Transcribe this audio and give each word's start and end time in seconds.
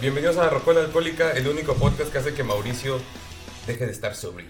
Bienvenidos 0.00 0.36
a 0.36 0.50
Rocola 0.50 0.80
Alcohólica, 0.80 1.32
el 1.32 1.48
único 1.48 1.74
podcast 1.74 2.12
que 2.12 2.18
hace 2.18 2.34
que 2.34 2.44
Mauricio 2.44 3.00
deje 3.66 3.86
de 3.86 3.92
estar 3.92 4.14
sobrio. 4.14 4.46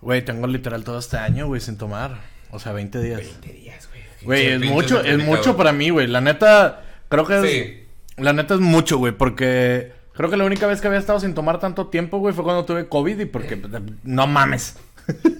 Güey, 0.00 0.24
tengo 0.24 0.48
literal 0.48 0.82
todo 0.82 0.98
este 0.98 1.16
año, 1.18 1.46
güey, 1.46 1.60
sin 1.60 1.78
tomar. 1.78 2.18
O 2.50 2.58
sea, 2.58 2.72
20 2.72 3.00
días. 3.00 3.20
20 3.20 3.52
días, 3.52 3.88
güey. 3.88 4.02
Güey, 4.22 4.46
es 4.48 4.60
mucho, 4.60 4.96
es 4.96 5.02
complicado. 5.02 5.36
mucho 5.36 5.56
para 5.56 5.72
mí, 5.72 5.90
güey. 5.90 6.08
La 6.08 6.20
neta, 6.20 6.82
creo 7.08 7.24
que 7.24 7.38
es... 7.38 7.50
Sí. 7.50 7.86
La 8.16 8.32
neta 8.32 8.54
es 8.54 8.60
mucho, 8.60 8.98
güey, 8.98 9.12
porque... 9.12 9.92
Creo 10.14 10.28
que 10.28 10.36
la 10.36 10.44
única 10.44 10.66
vez 10.66 10.80
que 10.80 10.88
había 10.88 10.98
estado 10.98 11.20
sin 11.20 11.34
tomar 11.34 11.60
tanto 11.60 11.86
tiempo, 11.86 12.18
güey, 12.18 12.34
fue 12.34 12.42
cuando 12.42 12.64
tuve 12.64 12.88
COVID 12.88 13.20
y 13.20 13.26
porque... 13.26 13.62
No 14.02 14.26
mames. 14.26 14.76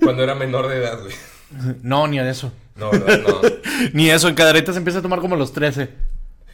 Cuando 0.02 0.22
era 0.22 0.36
menor 0.36 0.68
de 0.68 0.76
edad, 0.76 1.00
güey. 1.00 1.14
No, 1.82 2.06
ni 2.06 2.20
eso. 2.20 2.52
No, 2.76 2.92
¿verdad? 2.92 3.20
No. 3.26 3.40
Ni 3.92 4.08
eso, 4.08 4.28
en 4.28 4.34
caderita 4.36 4.72
se 4.72 4.78
empieza 4.78 5.00
a 5.00 5.02
tomar 5.02 5.18
como 5.18 5.34
a 5.34 5.38
los 5.38 5.52
13. 5.52 5.90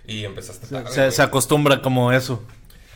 Y 0.07 0.25
empezaste 0.25 0.66
tarde, 0.66 0.91
Se, 0.91 1.11
se 1.11 1.23
acostumbra 1.23 1.80
como 1.83 2.11
eso. 2.12 2.43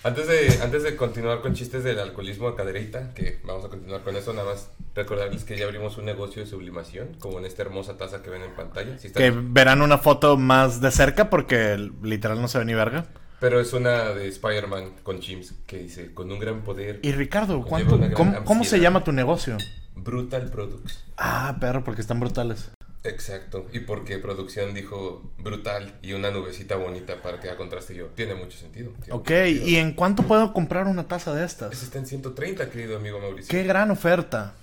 Antes 0.05 0.27
de, 0.27 0.63
antes 0.63 0.83
de 0.83 0.97
continuar 0.97 1.43
con 1.43 1.55
chistes 1.55 1.85
del 1.85 2.01
alcoholismo 2.01 2.51
de 2.51 2.57
cadereita, 2.57 3.15
que 3.15 3.39
vamos 3.45 3.65
a 3.65 3.69
continuar 3.69 4.03
con 4.03 4.17
eso, 4.17 4.33
nada 4.33 4.51
más 4.51 4.69
recordarles 4.97 5.45
que 5.45 5.57
ya 5.57 5.65
abrimos 5.65 5.97
un 5.97 6.07
negocio 6.07 6.43
de 6.43 6.49
sublimación, 6.49 7.17
como 7.21 7.39
en 7.39 7.45
esta 7.45 7.63
hermosa 7.63 7.97
taza 7.97 8.21
que 8.21 8.31
ven 8.31 8.43
en 8.43 8.51
pantalla. 8.51 8.97
Que 8.97 9.31
verán 9.31 9.81
una 9.81 9.99
foto 9.99 10.37
más 10.37 10.81
de 10.81 10.91
cerca 10.91 11.31
porque 11.31 11.77
literal 12.03 12.41
no 12.43 12.49
se 12.49 12.59
ve 12.59 12.65
ni 12.65 12.75
verga. 12.75 13.07
Pero 13.39 13.61
es 13.61 13.73
una 13.73 14.11
de 14.11 14.27
Spider-Man 14.27 14.93
con 15.05 15.21
Chims 15.21 15.55
que 15.67 15.79
dice, 15.79 16.13
con 16.13 16.31
un 16.33 16.41
gran 16.41 16.63
poder, 16.63 16.99
Y 17.03 17.13
Ricardo, 17.13 17.63
¿cuánto, 17.63 18.01
cómo, 18.15 18.45
cómo 18.45 18.65
se 18.65 18.81
llama 18.81 19.05
tu 19.05 19.13
negocio? 19.13 19.57
Brutal 19.95 20.51
Products. 20.51 21.05
Ah, 21.17 21.57
perro, 21.61 21.85
porque 21.85 22.01
están 22.01 22.19
brutales. 22.19 22.73
Exacto, 23.05 23.67
y 23.73 23.81
porque 23.81 24.19
producción 24.19 24.75
dijo 24.75 25.23
brutal 25.39 25.93
y 26.03 26.13
una 26.13 26.31
nubecita 26.31 26.77
bonita 26.77 27.21
para 27.21 27.41
que 27.41 27.49
haga 27.49 27.57
contraste 27.57 27.95
yo. 27.97 28.07
Tiene 28.15 28.35
mucho 28.37 28.57
sentido. 28.59 28.91
tiene 29.03 29.13
Ok, 29.19 29.29
mucho 29.31 29.35
sentido. 29.45 29.69
¿y 29.69 29.77
en 29.77 29.93
cuánto 29.95 30.23
puedo 30.23 30.53
comprar 30.53 30.87
una 30.87 31.09
taza 31.09 31.35
de 31.35 31.45
estas? 31.45 31.83
está 31.83 31.99
en 31.99 32.07
130, 32.07 32.71
querido 32.71 32.97
amigo 32.97 33.19
Mauricio. 33.19 33.51
Qué 33.51 33.65
gran 33.65 33.91
oferta. 33.91 34.55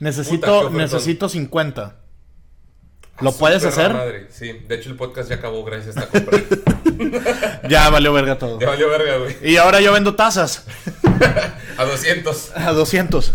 Necesito, 0.00 0.70
necesito 0.70 1.28
50. 1.28 1.96
Ah, 3.18 3.22
¿Lo 3.22 3.32
puedes 3.32 3.64
hacer? 3.64 3.92
Madre. 3.94 4.26
Sí, 4.30 4.52
de 4.52 4.74
hecho 4.74 4.90
el 4.90 4.96
podcast 4.96 5.30
ya 5.30 5.36
acabó 5.36 5.64
gracias 5.64 5.96
a 5.96 6.00
esta 6.00 6.18
compra. 6.18 6.38
Ya 7.68 7.90
valió 7.90 8.12
verga 8.12 8.38
todo. 8.38 8.58
ya 8.60 8.68
valió 8.68 8.88
verga, 8.88 9.18
güey. 9.18 9.36
Y 9.42 9.56
ahora 9.56 9.80
yo 9.80 9.92
vendo 9.92 10.14
tazas 10.14 10.64
A 11.78 11.84
200. 11.84 12.52
a 12.56 12.72
200. 12.72 13.32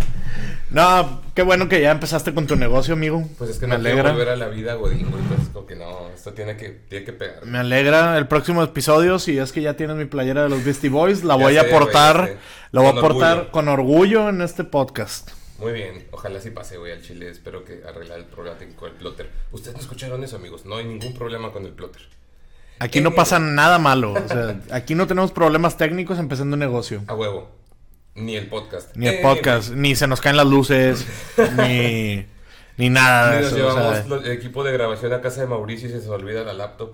No, 0.71 1.21
qué 1.35 1.41
bueno 1.43 1.67
que 1.67 1.81
ya 1.81 1.91
empezaste 1.91 2.33
con 2.33 2.47
tu 2.47 2.55
negocio, 2.55 2.93
amigo. 2.93 3.27
Pues 3.37 3.49
es 3.49 3.57
que 3.59 3.67
me 3.67 3.71
no 3.73 3.79
alegra. 3.79 4.11
volver 4.11 4.29
a 4.29 4.35
la 4.37 4.47
vida, 4.47 4.75
Godín. 4.75 5.05
Pues 5.11 5.49
como 5.51 5.65
que 5.67 5.75
no, 5.75 6.09
esto 6.15 6.31
tiene 6.33 6.55
que, 6.55 6.69
tiene 6.69 7.03
que 7.05 7.11
pegar. 7.11 7.45
Me 7.45 7.57
alegra 7.57 8.17
el 8.17 8.27
próximo 8.27 8.63
episodio, 8.63 9.19
si 9.19 9.37
es 9.37 9.51
que 9.51 9.61
ya 9.61 9.75
tienes 9.75 9.97
mi 9.97 10.05
playera 10.05 10.43
de 10.43 10.49
los 10.49 10.63
Beastie 10.63 10.89
Boys, 10.89 11.23
la 11.25 11.35
Ya 11.37 11.43
voy 11.43 11.53
sé, 11.53 11.59
a 11.59 11.63
güey, 11.63 11.73
portar, 11.73 12.17
ya 12.21 12.25
sé. 12.27 12.37
la 12.71 12.81
voy 12.81 12.89
a 12.89 12.93
Con 12.93 13.01
portar 13.01 13.31
orgullo. 13.37 13.51
con 13.51 13.67
orgullo 13.67 14.29
en 14.29 14.41
este 14.41 14.63
podcast. 14.63 15.31
Muy 15.59 15.73
bien, 15.73 16.07
ojalá 16.11 16.39
sí 16.39 16.49
pase, 16.51 16.77
güey, 16.77 16.93
al 16.93 17.01
chile. 17.01 17.29
Espero 17.29 17.63
que 17.65 17.81
arreglar 17.87 18.19
el 18.19 18.25
problema 18.25 18.57
con 18.77 18.89
el 18.89 18.95
plotter. 18.95 19.29
Ustedes 19.51 19.75
no 19.75 19.81
escucharon 19.81 20.23
eso, 20.23 20.37
amigos. 20.37 20.65
No 20.65 20.77
hay 20.77 20.85
ningún 20.85 21.13
problema 21.13 21.51
con 21.51 21.65
el 21.65 21.71
plotter. 21.73 22.01
Aquí 22.79 22.99
no 23.01 23.09
Eh. 23.09 23.13
pasa 23.15 23.37
nada 23.39 23.77
malo, 23.77 24.13
o 24.13 24.27
sea, 24.27 24.59
aquí 24.71 24.95
no 24.95 25.05
tenemos 25.05 25.31
problemas 25.31 25.77
técnicos 25.77 26.17
empezando 26.17 26.55
un 26.55 26.61
negocio. 26.61 27.03
A 27.07 27.13
huevo. 27.13 27.49
Ni 28.15 28.35
el 28.35 28.47
podcast. 28.47 28.95
Ni 28.95 29.07
el 29.07 29.15
Eh, 29.15 29.19
podcast, 29.21 29.71
ni 29.71 29.95
se 29.95 30.07
nos 30.07 30.19
caen 30.21 30.37
las 30.37 30.45
luces, 30.47 31.05
ni, 31.57 32.25
ni 32.77 32.89
nada 32.89 33.35
Ni 33.35 33.41
nos 33.43 33.53
eso. 33.53 33.67
o 33.67 33.71
sea, 33.73 34.03
llevamos 34.03 34.25
el 34.25 34.31
equipo 34.31 34.63
de 34.63 34.73
grabación 34.73 35.13
a 35.13 35.21
casa 35.21 35.41
de 35.41 35.47
Mauricio 35.47 35.87
y 35.87 35.91
se 35.91 35.97
nos 35.97 36.07
olvida 36.07 36.43
la 36.43 36.53
laptop. 36.53 36.93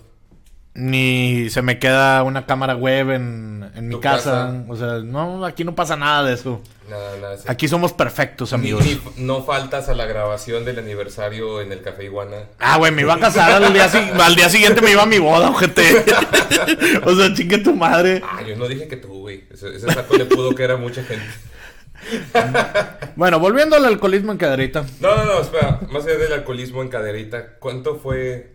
Ni 0.78 1.50
se 1.50 1.62
me 1.62 1.80
queda 1.80 2.22
una 2.24 2.46
cámara 2.46 2.76
web 2.76 3.10
en, 3.12 3.70
en 3.76 3.88
mi 3.88 4.00
casa. 4.00 4.32
casa. 4.32 4.64
O 4.70 4.76
sea, 4.76 5.00
no, 5.00 5.44
aquí 5.44 5.64
no 5.64 5.74
pasa 5.76 5.96
nada 5.96 6.24
de 6.24 6.34
eso. 6.36 6.62
Nada, 6.90 7.18
nada. 7.20 7.38
sí. 7.38 7.44
Aquí 7.48 7.68
somos 7.68 7.92
perfectos, 7.94 8.52
Ni- 8.54 8.60
amigos. 8.72 8.86
ni- 8.86 9.02
no 9.26 9.44
faltas 9.44 9.90
a 9.90 9.94
la 9.96 10.06
grabación 10.06 10.64
del 10.66 10.80
aniversario 10.80 11.60
en 11.62 11.72
el 11.72 11.82
Café 11.82 12.06
Iguana. 12.06 12.38
Ah, 12.60 12.78
güey, 12.78 12.92
me 12.92 13.02
iba 13.02 13.16
a 13.16 13.20
casar 13.20 13.62
al 13.62 13.74
día, 13.74 13.90
al 14.24 14.36
día 14.36 14.50
siguiente 14.50 14.82
me 14.82 14.92
iba 14.92 15.04
a 15.04 15.08
mi 15.08 15.18
boda, 15.20 15.50
ojete. 15.50 16.06
o 17.04 17.16
sea, 17.16 17.34
chingue 17.34 17.58
tu 17.58 17.74
madre. 17.76 18.22
Ah, 18.24 18.42
yo 18.48 18.56
no 18.56 18.68
dije 18.68 18.88
que 18.88 18.98
tú, 18.98 19.20
güey. 19.22 19.44
Ese, 19.52 19.76
ese 19.76 19.92
saco 19.92 20.16
le 20.16 20.26
pudo 20.26 20.54
que 20.56 20.64
era 20.64 20.78
mucha 20.78 21.04
gente. 21.04 21.26
Bueno, 23.16 23.40
volviendo 23.40 23.76
al 23.76 23.86
alcoholismo 23.86 24.32
en 24.32 24.38
caderita. 24.38 24.86
No, 25.00 25.16
no, 25.16 25.26
no, 25.26 25.42
espera. 25.42 25.80
Más 25.92 26.06
allá 26.06 26.18
del 26.18 26.34
alcoholismo 26.34 26.82
en 26.84 26.90
caderita, 26.90 27.56
¿cuánto 27.60 27.96
fue? 27.96 28.54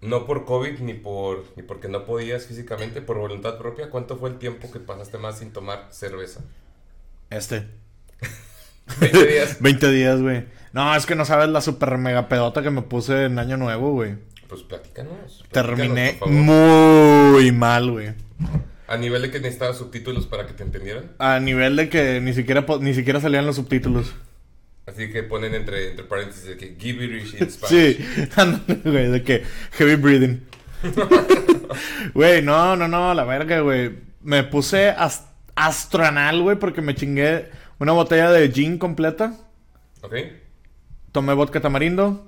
No 0.00 0.26
por 0.26 0.44
COVID 0.44 0.80
ni 0.80 0.94
por 0.94 1.44
ni 1.56 1.62
porque 1.62 1.88
no 1.88 2.04
podías 2.04 2.46
físicamente, 2.46 3.00
por 3.00 3.18
voluntad 3.18 3.58
propia, 3.58 3.90
¿cuánto 3.90 4.16
fue 4.16 4.30
el 4.30 4.38
tiempo 4.38 4.70
que 4.70 4.78
pasaste 4.78 5.18
más 5.18 5.38
sin 5.38 5.52
tomar 5.52 5.88
cerveza? 5.90 6.40
Este. 7.30 7.66
20 9.00 9.26
días. 9.26 9.56
20 9.60 9.90
días, 9.90 10.20
güey. 10.20 10.44
No, 10.72 10.94
es 10.94 11.06
que 11.06 11.14
no 11.14 11.24
sabes 11.24 11.48
la 11.48 11.60
super 11.60 11.96
mega 11.98 12.28
pedota 12.28 12.62
que 12.62 12.70
me 12.70 12.82
puse 12.82 13.24
en 13.24 13.38
Año 13.38 13.56
Nuevo, 13.56 13.92
güey. 13.92 14.16
Pues 14.48 14.62
platícanos. 14.62 15.44
platícanos, 15.50 15.78
Terminé 15.78 16.18
muy 16.26 17.50
mal, 17.52 17.90
güey. 17.90 18.14
A 18.86 18.96
nivel 18.96 19.22
de 19.22 19.30
que 19.30 19.40
necesitabas 19.40 19.78
subtítulos 19.78 20.26
para 20.26 20.46
que 20.46 20.52
te 20.52 20.62
entendieran. 20.62 21.10
A 21.18 21.40
nivel 21.40 21.74
de 21.74 21.88
que 21.88 22.20
ni 22.20 22.32
siquiera, 22.32 22.64
ni 22.80 22.94
siquiera 22.94 23.20
salían 23.20 23.46
los 23.46 23.56
subtítulos. 23.56 24.14
Así 24.86 25.10
que 25.10 25.22
ponen 25.24 25.54
entre, 25.54 25.90
entre 25.90 26.04
paréntesis 26.04 26.44
de 26.44 26.56
que 26.56 26.76
gibberish 26.78 27.34
in 27.40 27.50
Spanish. 27.50 27.96
Sí, 27.96 28.28
ándale, 28.36 28.80
güey, 28.84 29.10
de 29.10 29.22
que 29.22 29.42
heavy 29.72 29.96
breathing. 29.96 30.46
Güey, 32.14 32.42
no, 32.42 32.76
no, 32.76 32.88
no, 32.88 33.12
la 33.14 33.24
verga, 33.24 33.60
güey. 33.60 33.98
Me 34.22 34.44
puse 34.44 34.90
as- 34.90 35.26
astronal, 35.54 36.40
güey, 36.42 36.56
porque 36.58 36.80
me 36.82 36.94
chingué 36.94 37.50
una 37.78 37.92
botella 37.92 38.30
de 38.30 38.50
gin 38.50 38.78
completa. 38.78 39.34
¿Ok? 40.02 40.14
Tomé 41.12 41.34
vodka 41.34 41.60
tamarindo, 41.60 42.26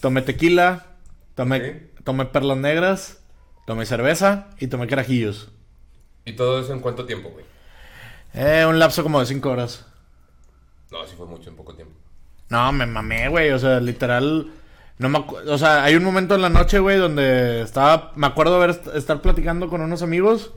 tomé 0.00 0.22
tequila, 0.22 0.86
tomé, 1.34 1.88
tomé 2.04 2.26
perlas 2.26 2.58
negras, 2.58 3.18
tomé 3.66 3.86
cerveza 3.86 4.48
y 4.58 4.66
tomé 4.66 4.86
carajillos. 4.86 5.50
¿Y 6.24 6.32
todo 6.34 6.60
eso 6.60 6.72
en 6.72 6.80
cuánto 6.80 7.06
tiempo, 7.06 7.30
güey? 7.30 7.44
Eh, 8.34 8.66
un 8.68 8.78
lapso 8.78 9.02
como 9.02 9.20
de 9.20 9.26
5 9.26 9.48
horas. 9.48 9.86
No, 10.90 11.04
sí 11.06 11.14
fue 11.16 11.26
mucho 11.26 11.50
en 11.50 11.56
poco 11.56 11.74
tiempo. 11.74 11.94
No, 12.48 12.72
me 12.72 12.86
mamé, 12.86 13.28
güey. 13.28 13.50
O 13.50 13.58
sea, 13.58 13.80
literal. 13.80 14.50
No 14.98 15.08
me 15.08 15.18
O 15.18 15.58
sea, 15.58 15.84
hay 15.84 15.94
un 15.94 16.04
momento 16.04 16.34
en 16.34 16.42
la 16.42 16.48
noche, 16.48 16.78
güey, 16.78 16.98
donde 16.98 17.62
estaba. 17.62 18.12
Me 18.16 18.26
acuerdo 18.26 18.58
ver 18.58 18.70
estar 18.94 19.20
platicando 19.20 19.68
con 19.68 19.80
unos 19.80 20.02
amigos. 20.02 20.52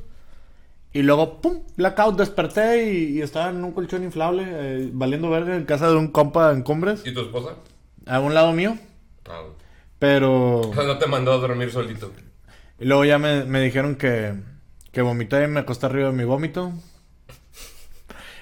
Y 0.92 1.04
luego, 1.04 1.40
pum, 1.42 1.62
blackout, 1.78 2.18
desperté 2.18 2.92
y, 2.92 3.18
y 3.18 3.22
estaba 3.22 3.50
en 3.52 3.64
un 3.64 3.74
colchón 3.74 4.04
inflable, 4.04 4.44
eh, 4.48 4.90
valiendo 4.92 5.30
verga 5.30 5.56
en 5.56 5.66
casa 5.66 5.88
de 5.88 5.96
un 5.96 6.08
compa 6.08 6.52
en 6.52 6.64
Cumbres, 6.64 7.04
¿Y 7.06 7.14
tu 7.14 7.22
esposa? 7.22 7.56
a 8.08 8.20
un 8.20 8.34
lado 8.34 8.54
mío. 8.54 8.76
Ah. 9.30 9.44
Pero. 10.00 10.62
O 10.62 10.74
sea, 10.74 10.86
no 10.86 10.98
te 10.98 11.06
mandó 11.06 11.34
a 11.34 11.38
dormir 11.38 11.72
solito. 11.72 12.12
Y 12.80 12.86
luego 12.86 13.06
ya 13.06 13.20
me, 13.20 13.44
me 13.44 13.62
dijeron 13.62 13.98
que, 13.98 14.34
que 14.92 15.02
vomité 15.02 15.44
y 15.44 15.48
me 15.48 15.60
acosté 15.60 15.86
arriba 15.86 16.08
de 16.08 16.16
mi 16.16 16.24
vómito. 16.24 16.72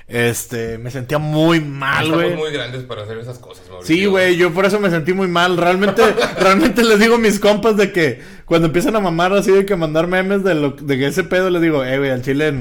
Este, 0.07 0.77
me 0.77 0.89
sentía 0.89 1.17
muy 1.17 1.59
mal, 1.59 2.09
güey. 2.13 2.33
muy 2.35 2.51
grandes 2.51 2.83
para 2.83 3.03
hacer 3.03 3.17
esas 3.17 3.39
cosas, 3.39 3.67
Mauricio. 3.69 3.93
Sí, 3.93 4.05
güey, 4.05 4.37
yo 4.37 4.53
por 4.53 4.65
eso 4.65 4.79
me 4.79 4.89
sentí 4.89 5.11
muy 5.13 5.27
mal. 5.27 5.57
Realmente, 5.57 6.01
realmente 6.39 6.83
les 6.83 6.97
digo 6.99 7.15
a 7.15 7.17
mis 7.17 7.39
compas 7.39 7.75
de 7.75 7.91
que 7.91 8.21
cuando 8.45 8.67
empiezan 8.67 8.95
a 8.95 9.01
mamar 9.01 9.33
así 9.33 9.51
de 9.51 9.65
que 9.65 9.75
mandar 9.75 10.07
memes 10.07 10.45
de, 10.45 10.55
lo, 10.55 10.71
de 10.71 10.97
que 10.97 11.07
ese 11.07 11.25
pedo, 11.25 11.49
les 11.49 11.61
digo, 11.61 11.83
eh, 11.83 11.97
güey, 11.97 12.09
al 12.11 12.21
chile 12.21 12.51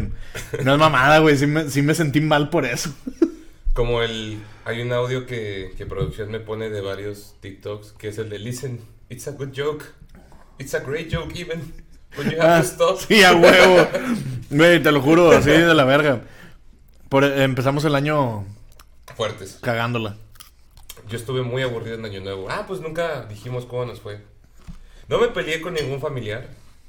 no 0.65 0.73
es 0.73 0.79
mamada, 0.79 1.21
güey. 1.21 1.37
Sí 1.37 1.47
me, 1.47 1.71
sí 1.71 1.83
me 1.83 1.95
sentí 1.95 2.21
mal 2.21 2.51
por 2.51 2.65
eso. 2.67 2.91
Como 3.75 4.03
el... 4.03 4.39
Hay 4.65 4.81
un 4.81 4.93
audio 4.93 5.27
que, 5.27 5.71
que 5.79 5.87
producción 5.87 6.29
me 6.33 6.41
pone 6.41 6.69
de 6.71 6.81
varios 6.81 7.37
TikToks, 7.41 7.93
que 7.93 8.09
es 8.09 8.19
el 8.19 8.29
de 8.29 8.41
Listen, 8.41 8.81
it's 9.09 9.29
a 9.29 9.31
good 9.31 9.51
joke. 9.57 9.85
It's 10.59 10.75
a 10.75 10.81
great 10.81 11.13
joke 11.13 11.33
even. 11.39 11.73
But 12.17 12.25
you 12.33 12.41
have 12.41 12.59
Ah, 12.59 12.61
to 12.63 12.67
stop. 12.67 12.99
sí, 12.99 13.23
a 13.23 13.33
huevo. 13.37 13.87
Güey, 14.51 14.83
te 14.83 14.91
lo 14.91 15.01
juro, 15.01 15.31
así 15.31 15.51
de 15.51 15.73
la 15.75 15.85
verga. 15.85 16.23
Por, 17.09 17.25
empezamos 17.25 17.85
el 17.85 17.95
año 17.95 18.45
Fuertes. 19.17 19.59
cagándola. 19.63 20.17
Yo 21.09 21.17
estuve 21.17 21.43
muy 21.43 21.63
aburrido 21.63 21.95
en 21.95 22.05
Año 22.05 22.21
Nuevo. 22.21 22.49
Ah, 22.51 22.65
pues 22.67 22.81
nunca 22.81 23.27
dijimos 23.27 23.65
cómo 23.65 23.85
nos 23.85 24.01
fue. 24.01 24.21
No 25.09 25.21
me 25.21 25.29
peleé 25.29 25.61
con 25.61 25.75
ningún 25.75 26.01
familiar, 26.01 26.49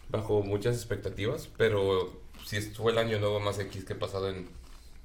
bajo 0.09 0.41
muchas 0.41 0.75
expectativas, 0.75 1.49
pero 1.55 2.19
sí 2.45 2.59
fue 2.61 2.93
el 2.93 2.97
Año 2.97 3.19
Nuevo 3.19 3.39
más 3.39 3.59
X 3.59 3.85
que 3.85 3.93
he 3.93 3.95
pasado 3.95 4.29
en, 4.29 4.49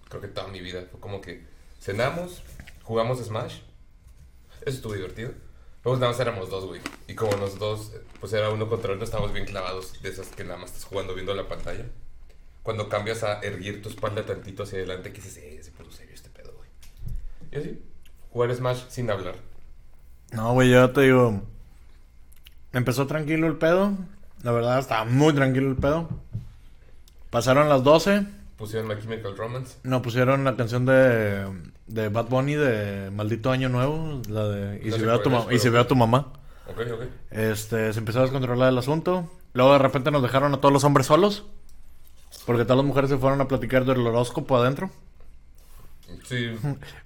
creo 0.09 0.23
que 0.23 0.29
toda 0.29 0.49
mi 0.49 0.61
vida. 0.61 0.87
Fue 0.91 0.99
como 0.99 1.21
que 1.21 1.45
cenamos, 1.79 2.43
jugamos 2.83 3.19
Smash. 3.19 3.59
Eso 4.63 4.77
estuvo 4.77 4.95
divertido. 4.95 5.33
Luego 5.85 5.99
nada 5.99 6.13
más 6.13 6.21
éramos 6.21 6.49
dos, 6.49 6.65
güey. 6.65 6.81
Y 7.07 7.15
como 7.15 7.37
los 7.37 7.59
dos, 7.59 7.93
pues 8.19 8.33
era 8.33 8.49
uno 8.49 8.67
contra 8.69 8.95
uno, 8.95 9.05
estábamos 9.05 9.35
bien 9.35 9.45
clavados 9.45 10.01
de 10.01 10.09
esas 10.09 10.29
que 10.29 10.45
nada 10.45 10.59
más 10.59 10.71
estás 10.71 10.85
jugando 10.85 11.15
viendo 11.15 11.35
la 11.35 11.49
pantalla. 11.49 11.85
Cuando 12.63 12.89
cambias 12.89 13.23
a 13.25 13.41
erguir 13.41 13.83
tu 13.83 13.89
espalda 13.89 14.25
tantito 14.25 14.63
hacia 14.63 14.79
adelante, 14.79 15.13
que 15.13 15.21
dices, 15.21 15.37
eh, 15.39 15.61
se 15.63 15.71
puso 15.73 15.91
serio 15.91 16.15
este 16.15 16.31
pedo, 16.31 16.53
güey. 16.57 16.69
Y 17.51 17.57
así, 17.57 17.83
jugar 18.31 18.55
Smash 18.55 18.85
sin 18.89 19.11
hablar. 19.11 19.35
No, 20.33 20.53
güey, 20.53 20.71
yo 20.71 20.91
te 20.93 21.03
digo. 21.03 21.43
Empezó 22.73 23.07
tranquilo 23.07 23.47
el 23.47 23.57
pedo. 23.57 23.93
La 24.43 24.53
verdad, 24.53 24.79
estaba 24.79 25.05
muy 25.05 25.35
tranquilo 25.35 25.69
el 25.69 25.77
pedo. 25.77 26.09
Pasaron 27.31 27.69
las 27.69 27.83
12. 27.83 28.27
Pusieron 28.57 28.89
My 28.89 28.95
Chemical 29.01 29.37
Romance. 29.37 29.77
No, 29.83 30.03
pusieron 30.03 30.45
la 30.45 30.57
canción 30.57 30.87
de, 30.87 31.47
de 31.87 32.09
Bad 32.09 32.27
Bunny 32.29 32.55
de 32.55 33.11
Maldito 33.11 33.51
Año 33.51 33.69
Nuevo. 33.69 34.23
La 34.29 34.47
de 34.49 34.81
Y, 34.85 34.91
No 34.91 34.97
si, 34.97 35.03
veo 35.03 35.15
a 35.15 35.23
tu, 35.23 35.29
es, 35.31 35.35
ma- 35.35 35.43
y 35.43 35.47
pero- 35.49 35.59
si 35.59 35.69
veo 35.69 35.81
a 35.83 35.87
tu 35.89 35.97
mamá. 35.97 36.33
Ok, 36.69 36.79
ok. 36.93 37.03
Este, 37.31 37.93
se 37.93 37.99
empezó 37.99 38.21
a 38.21 38.23
descontrolar 38.23 38.69
el 38.69 38.79
asunto. 38.79 39.31
Luego 39.53 39.73
de 39.73 39.79
repente 39.81 40.11
nos 40.11 40.23
dejaron 40.23 40.55
a 40.55 40.61
todos 40.61 40.73
los 40.73 40.85
hombres 40.85 41.07
solos. 41.07 41.45
Porque 42.47 42.65
todas 42.65 42.79
las 42.79 42.87
mujeres 42.87 43.11
se 43.11 43.19
fueron 43.19 43.41
a 43.41 43.49
platicar 43.49 43.85
del 43.85 44.07
horóscopo 44.07 44.57
adentro. 44.57 44.91
Sí. 46.25 46.51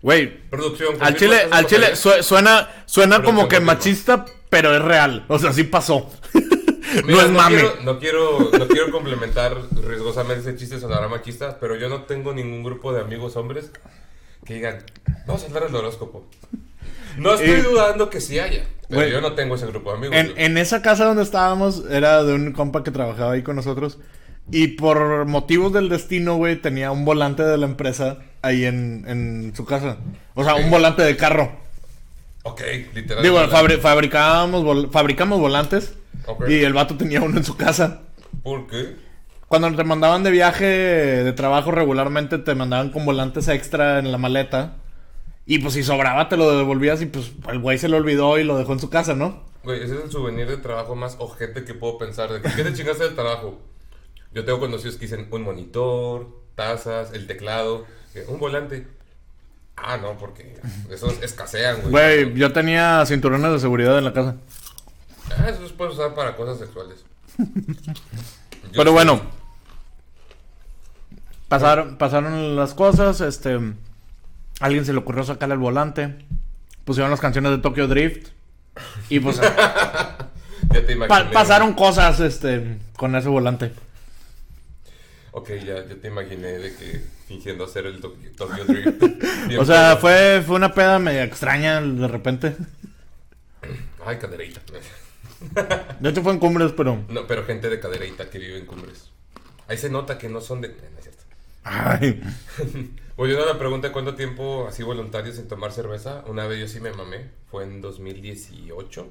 Güey, 0.02 0.37
Producción. 0.50 0.96
al 1.00 1.17
chile, 1.17 1.46
al 1.50 1.67
chile 1.67 1.94
su- 1.96 2.23
suena, 2.23 2.69
suena 2.87 3.23
como 3.23 3.46
que 3.49 3.61
machista, 3.61 4.25
pero 4.50 4.75
es 4.75 4.82
real. 4.82 5.25
O 5.28 5.38
sea, 5.38 5.52
sí 5.52 5.64
pasó. 5.64 6.11
no 6.34 6.40
Mira, 7.06 7.23
es 7.23 7.31
mame. 7.31 7.56
Quiero, 7.56 7.75
no, 7.84 7.99
quiero, 7.99 8.50
no 8.58 8.67
quiero 8.69 8.90
complementar 8.90 9.56
riesgosamente 9.87 10.40
ese 10.49 10.56
chiste 10.58 10.81
sonará 10.81 11.08
machista, 11.08 11.58
pero 11.61 11.76
yo 11.76 11.88
no 11.88 12.02
tengo 12.02 12.32
ningún 12.32 12.62
grupo 12.64 12.93
de 12.93 13.00
amigos 13.00 13.37
hombres 13.37 13.70
que 14.44 14.55
digan, 14.55 14.78
vamos 15.26 15.43
a 15.43 15.46
hablar 15.46 15.67
del 15.67 15.76
horóscopo. 15.76 16.26
No 17.17 17.34
estoy 17.34 17.50
Eh, 17.50 17.62
dudando 17.62 18.11
que 18.11 18.20
sí 18.20 18.38
haya, 18.38 18.64
pero 18.88 19.00
güey, 19.02 19.12
yo 19.12 19.20
no 19.20 19.32
tengo 19.34 19.55
ese 19.55 19.67
grupo 19.67 19.90
de 19.93 19.96
amigos. 19.99 20.17
En, 20.17 20.34
en 20.37 20.58
esa 20.58 20.82
casa 20.82 21.05
donde 21.05 21.23
estábamos, 21.23 21.84
era 21.90 22.23
de 22.25 22.34
un 22.34 22.52
compa 22.52 22.82
que 22.84 22.90
trabajaba 22.90 23.32
ahí 23.32 23.43
con 23.43 23.56
nosotros. 23.56 23.99
Y 24.50 24.69
por 24.69 25.26
motivos 25.26 25.72
del 25.72 25.88
destino, 25.88 26.37
güey, 26.37 26.56
tenía 26.56 26.93
un 26.93 27.04
volante 27.04 27.43
de 27.43 27.58
la 27.58 27.66
empresa 27.66 28.19
ahí 28.43 28.64
en, 28.64 29.04
en 29.08 29.52
su 29.56 29.64
casa. 29.64 29.96
O 30.34 30.44
sea, 30.44 30.54
un 30.54 30.70
volante 30.70 31.02
de 31.02 31.16
carro. 31.16 31.50
Ok, 32.44 32.62
literal. 32.94 33.22
Digo, 33.25 33.40
fabricábamos, 33.81 34.62
vol- 34.62 34.90
fabricamos 34.90 35.40
volantes. 35.40 35.94
Y 36.48 36.60
el 36.62 36.72
vato 36.72 36.96
tenía 36.96 37.20
uno 37.22 37.38
en 37.38 37.44
su 37.44 37.56
casa. 37.56 38.02
¿Por 38.43 38.66
qué? 38.69 38.96
Cuando 39.48 39.72
te 39.75 39.84
mandaban 39.84 40.22
de 40.25 40.31
viaje 40.31 40.64
de 40.64 41.32
trabajo 41.32 41.70
regularmente, 41.70 42.38
te 42.38 42.54
mandaban 42.54 42.90
con 42.90 43.04
volantes 43.04 43.49
extra 43.49 43.99
en 43.99 44.10
la 44.10 44.19
maleta. 44.19 44.76
Y 45.44 45.60
pues 45.60 45.75
si 45.75 45.84
sobraba, 45.84 46.28
te 46.28 46.37
lo 46.37 46.56
devolvías 46.56 47.00
y 47.02 47.06
pues 47.06 47.32
el 47.49 47.60
güey 47.60 47.78
se 47.78 47.88
lo 47.88 47.96
olvidó 47.96 48.38
y 48.38 48.44
lo 48.44 48.58
dejó 48.58 48.72
en 48.72 48.81
su 48.81 48.90
casa, 48.90 49.14
¿no? 49.14 49.44
Güey, 49.62 49.82
ese 49.82 49.96
es 49.96 50.04
el 50.04 50.10
souvenir 50.10 50.49
de 50.49 50.56
trabajo 50.56 50.96
más 50.96 51.16
ojete 51.20 51.64
que 51.64 51.75
puedo 51.75 51.99
pensar. 51.99 52.31
¿De 52.32 52.40
qué 52.42 52.62
te 52.64 52.72
chingaste 52.72 53.04
del 53.04 53.14
trabajo? 53.14 53.60
Yo 54.32 54.44
tengo 54.44 54.61
conocidos 54.61 54.96
que 54.96 55.02
dicen 55.06 55.28
un 55.31 55.43
monitor, 55.43 56.28
tazas, 56.55 57.12
el 57.12 57.26
teclado, 57.26 57.87
eh, 58.14 58.25
un 58.28 58.38
volante. 58.38 58.87
Ah, 59.76 59.96
no, 59.99 60.17
porque 60.17 60.58
esos 60.90 61.23
escasean, 61.23 61.81
güey. 61.82 61.90
Güey, 61.90 62.34
yo 62.34 62.52
tenía 62.52 63.05
cinturones 63.06 63.52
de 63.52 63.58
seguridad 63.61 63.99
en 63.99 64.05
la 64.05 64.12
casa. 64.12 64.37
Ah, 65.38 65.49
eso 65.50 65.67
se 65.69 65.75
puede 65.75 65.93
usar 65.93 66.14
para 66.14 66.37
cosas 66.37 66.58
sexuales. 66.58 67.05
Pero 68.73 68.84
sí. 68.84 68.90
bueno. 68.90 69.20
Pasaron, 71.49 71.96
pasaron 71.96 72.56
las 72.56 72.75
cosas, 72.75 73.20
este... 73.20 73.58
Alguien 74.61 74.84
se 74.87 74.93
le 74.93 74.99
ocurrió 74.99 75.23
sacarle 75.23 75.55
el 75.55 75.61
volante. 75.61 76.17
Pusieron 76.84 77.11
las 77.11 77.20
canciones 77.20 77.52
de 77.52 77.58
Tokyo 77.58 77.87
Drift. 77.87 78.28
Y 79.11 79.20
pues 79.20 79.37
Ya 79.40 80.17
te 80.70 80.93
imaginé. 80.93 81.06
pa- 81.08 81.20
güey. 81.23 81.32
pasaron 81.32 81.75
cosas, 81.75 82.19
este, 82.20 82.78
con 82.96 83.14
ese 83.14 83.28
volante. 83.28 83.73
Ok, 85.36 85.50
ya, 85.66 85.86
ya 85.86 85.94
te 86.00 86.08
imaginé 86.08 86.58
de 86.58 86.74
que 86.74 86.98
fingiendo 87.28 87.64
hacer 87.64 87.84
el 87.84 88.00
Tokyo, 88.00 88.64
Drift. 88.66 89.02
O 89.58 89.66
sea, 89.66 89.98
fue, 89.98 90.42
fue 90.46 90.56
una 90.56 90.72
peda 90.72 90.98
media 90.98 91.24
extraña 91.24 91.78
de 91.78 92.08
repente. 92.08 92.56
Ay, 94.06 94.16
cadereita. 94.16 94.62
De 96.00 96.08
hecho 96.08 96.22
fue 96.22 96.32
en 96.32 96.38
Cumbres, 96.38 96.72
pero... 96.74 97.04
No, 97.10 97.26
pero 97.26 97.44
gente 97.44 97.68
de 97.68 97.78
cadereita 97.78 98.30
que 98.30 98.38
vive 98.38 98.56
en 98.56 98.64
cumbres. 98.64 99.10
Ahí 99.68 99.76
se 99.76 99.90
nota 99.90 100.16
que 100.16 100.30
no 100.30 100.40
son 100.40 100.62
de. 100.62 100.68
No 100.68 100.74
es 100.96 101.02
cierto. 101.02 101.22
Ay. 101.64 102.22
Volviendo 103.18 103.44
a 103.44 103.52
la 103.52 103.58
pregunta, 103.58 103.92
¿cuánto 103.92 104.14
tiempo 104.14 104.66
así 104.66 104.84
voluntario 104.84 105.34
sin 105.34 105.48
tomar 105.48 105.70
cerveza? 105.70 106.24
Una 106.28 106.46
vez 106.46 106.60
yo 106.60 106.68
sí 106.68 106.80
me 106.80 106.92
mamé. 106.92 107.28
Fue 107.50 107.64
en 107.64 107.82
2018. 107.82 109.06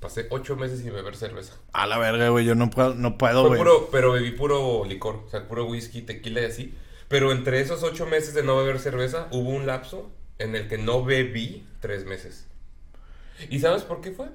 Pasé 0.00 0.26
ocho 0.30 0.54
meses 0.56 0.80
sin 0.80 0.92
beber 0.92 1.16
cerveza. 1.16 1.54
A 1.72 1.86
la 1.86 1.98
verga, 1.98 2.28
güey, 2.28 2.44
yo 2.44 2.54
no 2.54 2.70
puedo, 2.70 2.94
no 2.94 3.18
puedo, 3.18 3.40
Fue 3.42 3.48
güey. 3.48 3.58
puro, 3.60 3.88
pero 3.90 4.12
bebí 4.12 4.30
puro 4.30 4.84
licor. 4.84 5.22
O 5.26 5.28
sea, 5.30 5.48
puro 5.48 5.64
whisky, 5.66 6.02
tequila 6.02 6.42
y 6.42 6.44
así. 6.44 6.74
Pero 7.08 7.32
entre 7.32 7.60
esos 7.60 7.82
ocho 7.82 8.06
meses 8.06 8.34
de 8.34 8.42
no 8.44 8.56
beber 8.56 8.78
cerveza, 8.78 9.26
hubo 9.32 9.50
un 9.50 9.66
lapso 9.66 10.10
en 10.38 10.54
el 10.54 10.68
que 10.68 10.78
no 10.78 11.04
bebí 11.04 11.66
tres 11.80 12.04
meses. 12.06 12.46
¿Y 13.50 13.58
sabes 13.60 13.82
por 13.82 14.00
qué 14.00 14.12
fue? 14.12 14.26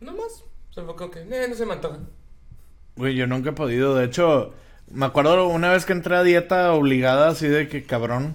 No 0.00 0.12
más. 0.14 0.42
Se 0.70 0.82
fue 0.82 0.96
como 0.96 1.10
que, 1.12 1.20
"Eh, 1.20 1.46
no 1.48 1.54
se 1.54 1.66
me 1.66 1.74
antoja. 1.74 1.98
Güey, 2.96 3.14
yo 3.14 3.26
nunca 3.26 3.50
he 3.50 3.52
podido. 3.52 3.94
De 3.94 4.04
hecho, 4.06 4.52
me 4.90 5.06
acuerdo 5.06 5.46
una 5.46 5.70
vez 5.70 5.84
que 5.84 5.92
entré 5.92 6.16
a 6.16 6.22
dieta 6.24 6.72
obligada, 6.72 7.28
así 7.28 7.46
de 7.46 7.68
que 7.68 7.84
cabrón, 7.84 8.34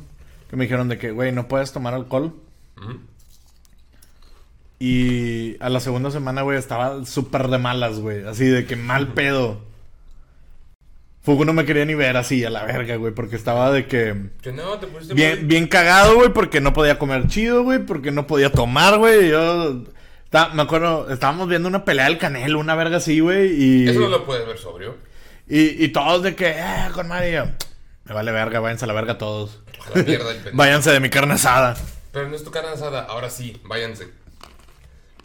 que 0.50 0.56
me 0.56 0.64
dijeron 0.66 0.88
de 0.88 0.98
que, 0.98 1.12
güey, 1.12 1.32
no 1.34 1.48
puedes 1.50 1.72
tomar 1.74 1.94
alcohol. 1.94 2.34
Ujú. 2.78 3.00
Y 4.80 5.58
a 5.62 5.70
la 5.70 5.82
segunda 5.82 6.10
semana, 6.10 6.42
güey, 6.42 6.58
estaba 6.58 7.06
súper 7.06 7.50
de 7.50 7.58
malas, 7.58 8.00
güey. 8.00 8.26
Así 8.26 8.46
de 8.46 8.66
que 8.66 8.76
mal 8.78 9.10
pedo. 9.10 9.62
Fugu 11.22 11.44
no 11.44 11.52
me 11.52 11.66
quería 11.66 11.84
ni 11.86 11.96
ver 11.96 12.16
así, 12.16 12.46
a 12.46 12.50
la 12.50 12.64
verga, 12.64 12.96
güey, 12.96 13.14
porque 13.14 13.36
estaba 13.36 13.72
de 13.72 13.88
que... 13.88 14.16
Que 14.42 14.54
no, 14.54 14.80
te 14.80 14.88
pusiste 14.88 15.14
Bien, 15.14 15.40
muy- 15.40 15.48
bien 15.48 15.68
cagado, 15.68 16.16
güey, 16.16 16.30
porque 16.30 16.62
no 16.62 16.72
podía 16.72 16.98
comer 16.98 17.28
chido, 17.28 17.64
güey, 17.64 17.80
porque 17.80 18.12
no 18.12 18.26
podía 18.26 18.52
tomar, 18.54 18.98
güey. 18.98 19.30
Yo... 19.30 19.84
me 20.54 20.62
acuerdo, 20.62 21.12
estábamos 21.12 21.50
viendo 21.50 21.68
una 21.68 21.84
pelea 21.84 22.06
del 22.06 22.18
Canelo, 22.18 22.58
una 22.58 22.74
verga 22.76 22.98
así, 22.98 23.20
güey, 23.20 23.52
y... 23.62 23.90
Eso 23.90 24.00
no 24.00 24.08
lo 24.08 24.26
puedes 24.26 24.48
ver 24.48 24.58
sobrio. 24.58 24.96
Y, 25.50 25.84
y 25.84 25.90
todos 25.90 26.24
de 26.24 26.36
que, 26.36 26.52
eh, 26.52 26.88
con 26.94 27.10
yo, 27.10 27.46
me 28.06 28.14
vale 28.14 28.32
verga, 28.32 28.60
váyanse 28.60 28.86
a 28.86 28.88
la 28.88 28.94
verga 28.94 29.18
todos. 29.18 29.60
A 29.94 29.98
la 29.98 30.04
mierda 30.04 30.32
el. 30.32 30.42
Váyanse 30.54 30.92
de 30.92 31.00
mi 31.00 31.10
carne 31.10 31.34
asada. 31.34 31.76
Pero 32.12 32.30
no 32.30 32.36
es 32.36 32.44
tu 32.44 32.52
carne 32.52 32.70
asada, 32.70 33.02
ahora 33.04 33.30
sí, 33.30 33.60
váyanse. 33.66 34.10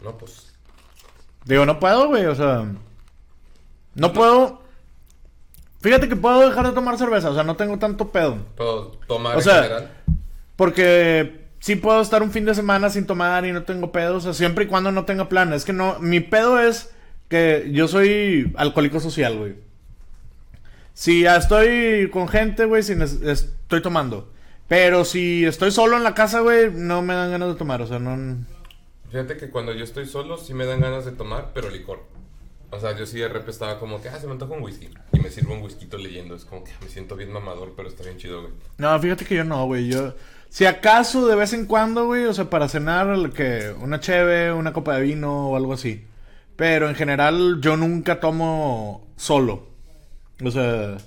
No, 0.05 0.17
pues. 0.17 0.53
Digo, 1.45 1.65
no 1.65 1.79
puedo, 1.79 2.07
güey, 2.07 2.25
o 2.27 2.35
sea. 2.35 2.65
No 3.95 4.13
puedo. 4.13 4.61
Fíjate 5.81 6.07
que 6.07 6.15
puedo 6.15 6.47
dejar 6.47 6.65
de 6.67 6.73
tomar 6.73 6.97
cerveza, 6.97 7.29
o 7.29 7.33
sea, 7.35 7.43
no 7.43 7.55
tengo 7.55 7.77
tanto 7.77 8.09
pedo. 8.11 8.37
Puedo 8.55 8.91
tomar 9.07 9.35
O 9.35 9.39
en 9.39 9.43
sea, 9.43 9.63
general. 9.63 9.91
Porque 10.55 11.47
sí 11.59 11.75
puedo 11.75 12.01
estar 12.01 12.23
un 12.23 12.31
fin 12.31 12.45
de 12.45 12.55
semana 12.55 12.89
sin 12.89 13.05
tomar 13.05 13.45
y 13.45 13.51
no 13.51 13.63
tengo 13.63 13.91
pedo, 13.91 14.17
o 14.17 14.21
sea, 14.21 14.33
siempre 14.33 14.65
y 14.65 14.67
cuando 14.67 14.91
no 14.91 15.05
tenga 15.05 15.27
plan. 15.29 15.53
Es 15.53 15.65
que 15.65 15.73
no, 15.73 15.99
mi 15.99 16.19
pedo 16.21 16.59
es 16.59 16.91
que 17.29 17.69
yo 17.71 17.87
soy 17.87 18.53
alcohólico 18.57 18.99
social, 18.99 19.37
güey. 19.37 19.55
Si 20.93 21.21
ya 21.23 21.35
estoy 21.35 22.09
con 22.11 22.27
gente, 22.27 22.65
güey, 22.65 22.81
si 22.81 22.93
nes- 22.93 23.21
estoy 23.27 23.81
tomando. 23.81 24.31
Pero 24.67 25.05
si 25.05 25.45
estoy 25.45 25.69
solo 25.71 25.97
en 25.97 26.03
la 26.03 26.15
casa, 26.15 26.39
güey, 26.39 26.71
no 26.71 27.01
me 27.03 27.13
dan 27.13 27.29
ganas 27.31 27.49
de 27.49 27.55
tomar, 27.55 27.81
o 27.81 27.87
sea, 27.87 27.99
no... 27.99 28.37
Fíjate 29.15 29.37
que 29.37 29.49
cuando 29.49 29.71
yo 29.71 29.85
estoy 29.85 30.07
solo 30.07 30.37
sí 30.37 30.53
me 30.53 30.65
dan 30.65 30.81
ganas 30.81 31.05
de 31.05 31.13
tomar, 31.13 31.51
pero 31.53 31.69
licor. 31.69 32.03
O 32.69 32.81
sea, 32.81 32.97
yo 32.97 33.05
sí 33.05 33.17
de 33.17 33.29
repente 33.29 33.51
estaba 33.51 33.79
como 33.79 34.01
que, 34.01 34.09
ah, 34.09 34.19
se 34.19 34.27
me 34.27 34.33
antoja 34.33 34.55
un 34.55 34.61
whisky. 34.61 34.89
Y 35.13 35.21
me 35.21 35.29
sirvo 35.29 35.53
un 35.53 35.61
whisky 35.61 35.87
leyendo. 35.97 36.35
Es 36.35 36.43
como 36.43 36.65
que 36.65 36.73
me 36.81 36.89
siento 36.89 37.15
bien 37.15 37.31
mamador, 37.31 37.71
pero 37.77 37.87
está 37.87 38.03
bien 38.03 38.17
chido, 38.17 38.41
güey. 38.41 38.53
No, 38.77 38.99
fíjate 38.99 39.23
que 39.23 39.35
yo 39.35 39.45
no, 39.45 39.67
güey. 39.67 39.87
Yo, 39.87 40.15
si 40.49 40.65
acaso 40.65 41.27
de 41.27 41.35
vez 41.37 41.53
en 41.53 41.65
cuando, 41.65 42.07
güey, 42.07 42.25
o 42.25 42.33
sea, 42.33 42.49
para 42.49 42.67
cenar, 42.67 43.31
que 43.31 43.73
una 43.79 44.01
cheve, 44.01 44.51
una 44.51 44.73
copa 44.73 44.97
de 44.97 45.03
vino 45.03 45.51
o 45.51 45.55
algo 45.55 45.71
así. 45.71 46.05
Pero 46.57 46.89
en 46.89 46.95
general, 46.95 47.61
yo 47.61 47.77
nunca 47.77 48.19
tomo 48.19 49.07
solo. 49.15 49.69
O 50.43 50.51
sea, 50.51 50.97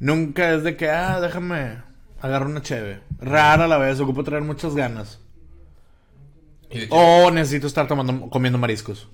nunca 0.00 0.52
es 0.52 0.64
de 0.64 0.76
que, 0.76 0.90
ah, 0.90 1.20
déjame 1.20 1.80
agarrar 2.20 2.48
una 2.48 2.62
cheve. 2.62 2.98
Rara 3.20 3.68
la 3.68 3.78
vez, 3.78 4.00
ocupo 4.00 4.24
traer 4.24 4.42
muchas 4.42 4.74
ganas. 4.74 5.20
O 6.90 7.30
necesito 7.30 7.66
estar 7.66 7.86
tomando, 7.88 8.28
comiendo 8.30 8.58
mariscos. 8.58 9.08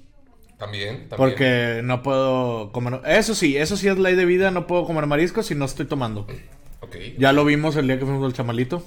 también, 0.59 1.09
también. 1.09 1.17
Porque 1.17 1.81
no 1.85 2.03
puedo 2.03 2.73
comer. 2.73 3.01
Eso 3.07 3.35
sí, 3.35 3.57
eso 3.57 3.77
sí 3.77 3.89
es 3.89 3.99
ley 3.99 4.15
de 4.15 4.25
vida. 4.25 4.51
No 4.51 4.67
puedo 4.67 4.85
comer 4.87 5.07
mariscos 5.07 5.47
si 5.47 5.55
no 5.55 5.65
estoy 5.65 5.87
tomando. 5.87 6.27
Ok. 6.81 6.97
Ya 7.19 7.33
lo 7.33 7.45
vimos 7.45 7.77
el 7.77 7.87
día 7.87 7.99
que 7.99 8.05
fuimos 8.05 8.25
al 8.25 8.33
chamalito. 8.33 8.83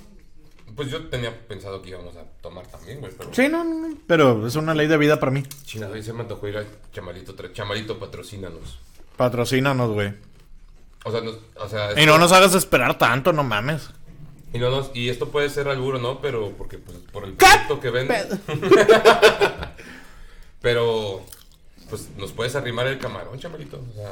Pues 0.76 0.90
yo 0.90 1.08
tenía 1.08 1.38
pensado 1.48 1.82
que 1.82 1.90
íbamos 1.90 2.16
a 2.16 2.24
tomar 2.42 2.66
también, 2.68 3.02
güey, 3.02 3.12
pero... 3.18 3.34
Sí, 3.34 3.50
no, 3.50 3.64
no, 3.66 3.88
no. 3.90 3.96
Pero 4.08 4.48
es 4.48 4.56
una 4.56 4.74
ley 4.74 4.88
de 4.88 4.98
vida 4.98 5.20
para 5.20 5.32
mí. 5.32 5.44
Chingado, 5.66 5.98
y 5.98 6.02
se 6.04 6.14
me 6.14 6.22
antojó 6.22 6.48
ir 6.48 6.58
al 6.58 6.68
Chamalito. 6.94 7.36
Chamalito, 7.52 8.00
patrocínanos. 8.00 8.80
Patrocínanos, 9.18 9.92
güey. 9.92 10.14
O 11.04 11.12
sea, 11.12 11.20
nos- 11.22 11.40
o 11.58 11.68
sea... 11.68 12.02
Y 12.02 12.06
no 12.06 12.18
nos 12.18 12.32
hagas 12.32 12.56
esperar 12.56 12.98
tanto, 12.98 13.34
no 13.34 13.44
mames. 13.44 13.90
Y, 14.54 14.58
no 14.60 14.70
nos- 14.72 14.90
y 14.96 15.10
esto 15.10 15.30
puede 15.30 15.50
ser 15.50 15.68
alburo, 15.68 16.00
¿no? 16.00 16.20
Pero 16.22 16.52
porque, 16.58 16.78
pues, 16.80 16.98
por 17.12 17.26
el 17.26 17.34
producto 17.34 17.80
que 17.80 17.90
vende. 17.92 18.16
Pero, 20.62 21.22
pues, 21.90 22.10
nos 22.18 22.32
puedes 22.32 22.56
arrimar 22.56 22.88
el 22.88 23.00
camarón, 23.00 23.40
chamalito. 23.40 23.78
O 23.78 23.94
sea, 23.96 24.12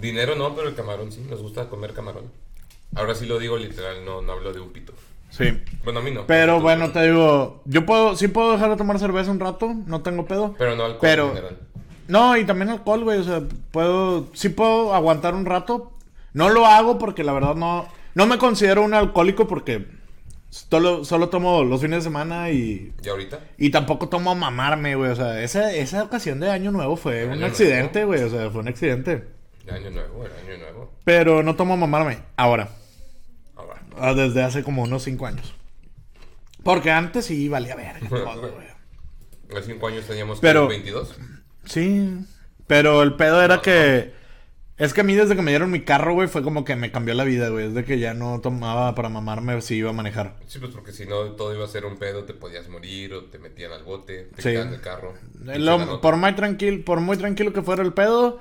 dinero 0.00 0.34
no, 0.34 0.54
pero 0.54 0.68
el 0.68 0.74
camarón 0.74 1.12
sí. 1.12 1.24
Nos 1.28 1.40
gusta 1.40 1.68
comer 1.68 1.94
camarón. 1.94 2.24
Ahora 2.94 3.14
sí 3.14 3.26
lo 3.26 3.38
digo 3.38 3.56
literal, 3.56 4.04
no, 4.04 4.22
no 4.22 4.32
hablo 4.32 4.52
de 4.52 4.60
un 4.60 4.70
pito. 4.70 4.92
Sí. 5.30 5.62
Bueno, 5.84 6.00
a 6.00 6.02
mí 6.02 6.10
no. 6.10 6.26
Pero 6.26 6.56
Tú, 6.56 6.62
bueno, 6.62 6.86
tú. 6.86 6.92
te 6.94 7.10
digo, 7.10 7.62
yo 7.66 7.84
puedo, 7.86 8.16
sí 8.16 8.28
puedo 8.28 8.52
dejar 8.52 8.70
de 8.70 8.76
tomar 8.76 8.98
cerveza 8.98 9.30
un 9.30 9.40
rato, 9.40 9.74
no 9.86 10.02
tengo 10.02 10.26
pedo. 10.26 10.54
Pero 10.58 10.74
no 10.76 10.84
alcohol 10.84 10.98
pero- 11.00 11.24
en 11.28 11.34
general. 11.36 11.58
No, 12.08 12.38
y 12.38 12.46
también 12.46 12.70
alcohol, 12.70 13.04
güey, 13.04 13.18
o 13.18 13.24
sea, 13.24 13.42
puedo, 13.70 14.28
sí 14.32 14.48
puedo 14.48 14.94
aguantar 14.94 15.34
un 15.34 15.44
rato, 15.44 15.92
No 16.32 16.48
lo 16.50 16.64
hago 16.66 16.98
porque 16.98 17.22
la 17.24 17.32
verdad 17.34 17.54
no... 17.54 17.86
No 18.18 18.26
me 18.26 18.36
considero 18.36 18.82
un 18.82 18.94
alcohólico 18.94 19.46
porque 19.46 19.86
solo, 20.50 21.04
solo 21.04 21.28
tomo 21.28 21.62
los 21.62 21.80
fines 21.80 21.98
de 21.98 22.02
semana 22.10 22.50
y... 22.50 22.92
¿Y 23.00 23.08
ahorita? 23.08 23.38
Y 23.56 23.70
tampoco 23.70 24.08
tomo 24.08 24.32
a 24.32 24.34
mamarme, 24.34 24.96
güey. 24.96 25.12
O 25.12 25.14
sea, 25.14 25.40
esa, 25.40 25.72
esa 25.72 26.02
ocasión 26.02 26.40
de 26.40 26.50
Año 26.50 26.72
Nuevo 26.72 26.96
fue 26.96 27.26
un 27.26 27.44
accidente, 27.44 28.04
güey. 28.04 28.24
O 28.24 28.28
sea, 28.28 28.50
fue 28.50 28.62
un 28.62 28.66
accidente. 28.66 29.24
De 29.64 29.70
año 29.72 29.90
nuevo, 29.92 30.24
el 30.26 30.32
año 30.32 30.58
nuevo. 30.58 30.92
Pero 31.04 31.44
no 31.44 31.54
tomo 31.54 31.74
a 31.74 31.76
mamarme. 31.76 32.18
Ahora. 32.36 32.70
Ahora. 33.54 33.82
Ah, 33.96 34.14
Desde 34.14 34.42
hace 34.42 34.64
como 34.64 34.82
unos 34.82 35.04
5 35.04 35.24
años. 35.24 35.54
Porque 36.64 36.90
antes 36.90 37.26
sí 37.26 37.48
valía 37.48 37.76
verga 37.76 38.08
todo, 38.08 38.40
güey. 38.52 38.66
Hace 39.56 39.72
cinco 39.74 39.86
años 39.86 40.04
teníamos 40.06 40.40
Pero- 40.40 40.66
22. 40.66 41.14
Sí. 41.66 42.18
Pero 42.66 43.00
el 43.04 43.14
pedo 43.14 43.40
era 43.44 43.62
que. 43.62 44.12
Es 44.78 44.94
que 44.94 45.00
a 45.00 45.04
mí 45.04 45.14
desde 45.14 45.34
que 45.34 45.42
me 45.42 45.50
dieron 45.50 45.72
mi 45.72 45.80
carro, 45.82 46.14
güey, 46.14 46.28
fue 46.28 46.42
como 46.42 46.64
que 46.64 46.76
me 46.76 46.92
cambió 46.92 47.12
la 47.14 47.24
vida, 47.24 47.48
güey. 47.48 47.66
Desde 47.68 47.84
que 47.84 47.98
ya 47.98 48.14
no 48.14 48.40
tomaba 48.40 48.94
para 48.94 49.08
mamarme 49.08 49.60
si 49.60 49.74
iba 49.74 49.90
a 49.90 49.92
manejar. 49.92 50.36
Sí, 50.46 50.60
pues 50.60 50.70
porque 50.72 50.92
si 50.92 51.04
no 51.04 51.16
todo 51.32 51.52
iba 51.52 51.64
a 51.64 51.68
ser 51.68 51.84
un 51.84 51.96
pedo, 51.96 52.22
te 52.24 52.32
podías 52.32 52.68
morir 52.68 53.12
o 53.12 53.24
te 53.24 53.38
metían 53.40 53.72
al 53.72 53.82
bote, 53.82 54.28
te 54.36 54.42
Sí. 54.42 54.48
quitaban 54.50 54.72
el 54.74 54.80
carro. 54.80 55.14
Eh, 55.48 55.58
lo- 55.58 56.00
por, 56.00 56.16
muy 56.16 56.32
tranquilo, 56.34 56.84
por 56.84 57.00
muy 57.00 57.16
tranquilo 57.16 57.52
que 57.52 57.62
fuera 57.62 57.82
el 57.82 57.92
pedo, 57.92 58.38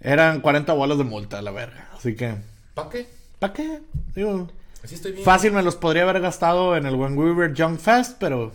eran 0.00 0.42
40 0.42 0.74
bolas 0.74 0.98
de 0.98 1.04
multa, 1.04 1.40
la 1.40 1.50
verga. 1.50 1.88
Así 1.96 2.14
que, 2.14 2.34
¿Para 2.74 2.90
qué? 2.90 3.06
¿para 3.38 3.52
qué? 3.54 3.80
Digo, 4.14 4.50
Así 4.84 4.96
estoy 4.96 5.12
bien. 5.12 5.24
fácil 5.24 5.52
me 5.52 5.62
los 5.62 5.76
podría 5.76 6.02
haber 6.02 6.20
gastado 6.20 6.76
en 6.76 6.84
el 6.84 6.94
When 6.94 7.16
We 7.16 7.32
Were 7.32 7.54
Young 7.54 7.78
Fest, 7.78 8.18
pero 8.20 8.52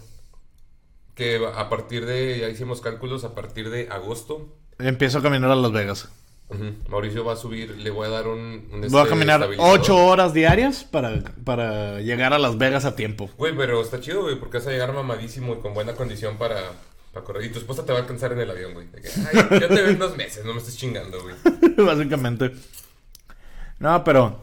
Que 1.15 1.39
a 1.55 1.69
partir 1.69 2.05
de, 2.05 2.39
ya 2.39 2.49
hicimos 2.49 2.81
cálculos, 2.81 3.23
a 3.23 3.33
partir 3.33 3.69
de 3.71 3.87
agosto, 3.89 4.47
empiezo 4.77 5.19
a 5.19 5.21
caminar 5.23 5.49
a 5.49 5.55
Las 5.55 5.71
Vegas. 5.71 6.09
Mauricio 6.89 7.25
va 7.25 7.33
a 7.33 7.35
subir, 7.35 7.71
le 7.77 7.89
voy 7.89 8.05
a 8.07 8.09
dar 8.09 8.27
un... 8.27 8.67
un 8.71 8.81
Voy 8.81 8.99
a 8.99 9.03
este, 9.03 9.09
caminar 9.09 9.41
estabilizador. 9.41 9.79
8 9.79 10.05
horas 10.05 10.33
diarias 10.33 10.83
para, 10.83 11.21
para 11.43 12.01
llegar 12.01 12.33
a 12.33 12.39
Las 12.39 12.57
Vegas 12.57 12.85
a 12.85 12.95
tiempo. 12.95 13.29
Güey, 13.37 13.55
pero 13.57 13.81
está 13.81 13.99
chido, 13.99 14.21
güey, 14.23 14.39
porque 14.39 14.59
vas 14.59 14.67
a 14.67 14.71
llegar 14.71 14.93
mamadísimo 14.93 15.55
y 15.55 15.57
con 15.57 15.73
buena 15.73 15.93
condición 15.93 16.37
para, 16.37 16.61
para 17.11 17.25
correr. 17.25 17.45
Y 17.45 17.49
tu 17.51 17.59
esposa 17.59 17.83
te 17.85 17.91
va 17.91 17.97
a 17.99 18.01
alcanzar 18.03 18.31
en 18.31 18.39
el 18.41 18.51
avión, 18.51 18.73
güey. 18.73 18.87
De 18.87 19.01
que, 19.01 19.07
Ay, 19.09 19.59
ya 19.59 19.67
te 19.67 19.81
ven 19.81 19.97
dos 19.97 20.15
meses, 20.15 20.45
no 20.45 20.53
me 20.53 20.59
estés 20.59 20.77
chingando, 20.77 21.17
güey. 21.21 21.35
Básicamente. 21.77 22.51
No, 23.79 24.03
pero. 24.03 24.39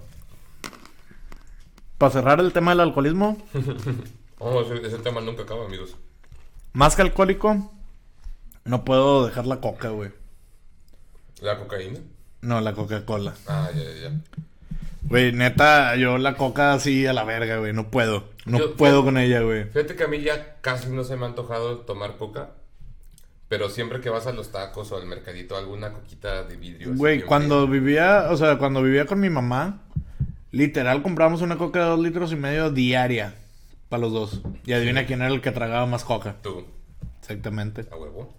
Para 1.99 2.13
cerrar 2.13 2.41
el 2.41 2.53
tema 2.53 2.73
del 2.73 2.81
alcoholismo, 2.81 3.39
Oh, 4.39 4.61
ese, 4.63 4.85
ese 4.85 4.99
tema 4.99 5.21
nunca 5.21 5.45
acaba, 5.45 5.65
amigos. 5.67 5.95
más 6.73 6.97
que 6.97 7.03
alcohólico, 7.03 7.71
no 8.65 8.85
puedo 8.85 9.25
dejar 9.25 9.47
la 9.47 9.61
coca, 9.61 9.91
güey. 9.91 10.11
¿La 11.43 11.59
cocaína? 11.59 11.99
No, 12.41 12.61
la 12.61 12.73
Coca-Cola. 12.73 13.35
Ah, 13.47 13.69
ya, 13.75 13.83
ya, 13.83 14.09
ya. 14.11 14.13
Güey, 15.03 15.33
neta, 15.33 15.95
yo 15.97 16.17
la 16.19 16.37
coca 16.37 16.73
así 16.73 17.07
a 17.07 17.13
la 17.13 17.25
verga, 17.25 17.59
güey. 17.59 17.73
No 17.73 17.91
puedo. 17.91 18.31
No 18.47 18.59
Yo- 18.59 18.77
puedo 18.77 19.05
con 19.05 19.19
ella, 19.19 19.41
güey. 19.43 19.65
Fíjate 19.65 19.95
que 19.97 20.05
a 20.05 20.09
mí 20.09 20.21
ya 20.23 20.57
casi 20.61 20.89
no 20.91 21.05
se 21.05 21.17
me 21.17 21.25
ha 21.25 21.29
antojado 21.29 21.79
tomar 21.81 22.17
coca. 22.17 22.51
Pero 23.49 23.69
siempre 23.69 24.01
que 24.01 24.09
vas 24.09 24.27
a 24.27 24.33
los 24.33 24.51
tacos 24.51 24.91
o 24.93 24.97
al 24.97 25.07
mercadito, 25.07 25.57
alguna 25.57 25.93
coquita 25.93 26.45
de 26.45 26.57
vidrio. 26.57 26.95
Güey, 26.95 27.23
cuando 27.23 27.67
vivía, 27.69 28.29
o 28.31 28.37
sea, 28.37 28.57
cuando 28.57 28.83
vivía 28.83 29.05
con 29.05 29.21
mi 29.21 29.29
mamá, 29.29 29.83
literal 30.53 31.03
compramos 31.03 31.43
una 31.43 31.59
coca 31.59 31.81
de 31.81 31.85
dos 31.87 32.01
litros 32.01 32.33
y 32.33 32.37
medio 32.37 32.71
diaria 32.71 33.35
para 33.91 34.01
los 34.01 34.13
dos. 34.13 34.41
Y 34.65 34.73
adivina 34.73 35.05
quién 35.05 35.21
era 35.21 35.33
el 35.35 35.43
que 35.43 35.51
tragaba 35.53 35.85
más 35.85 36.03
coca. 36.05 36.37
Tú, 36.43 36.65
Exactamente. 37.21 37.85
a 37.93 37.97
huevo. 37.97 38.33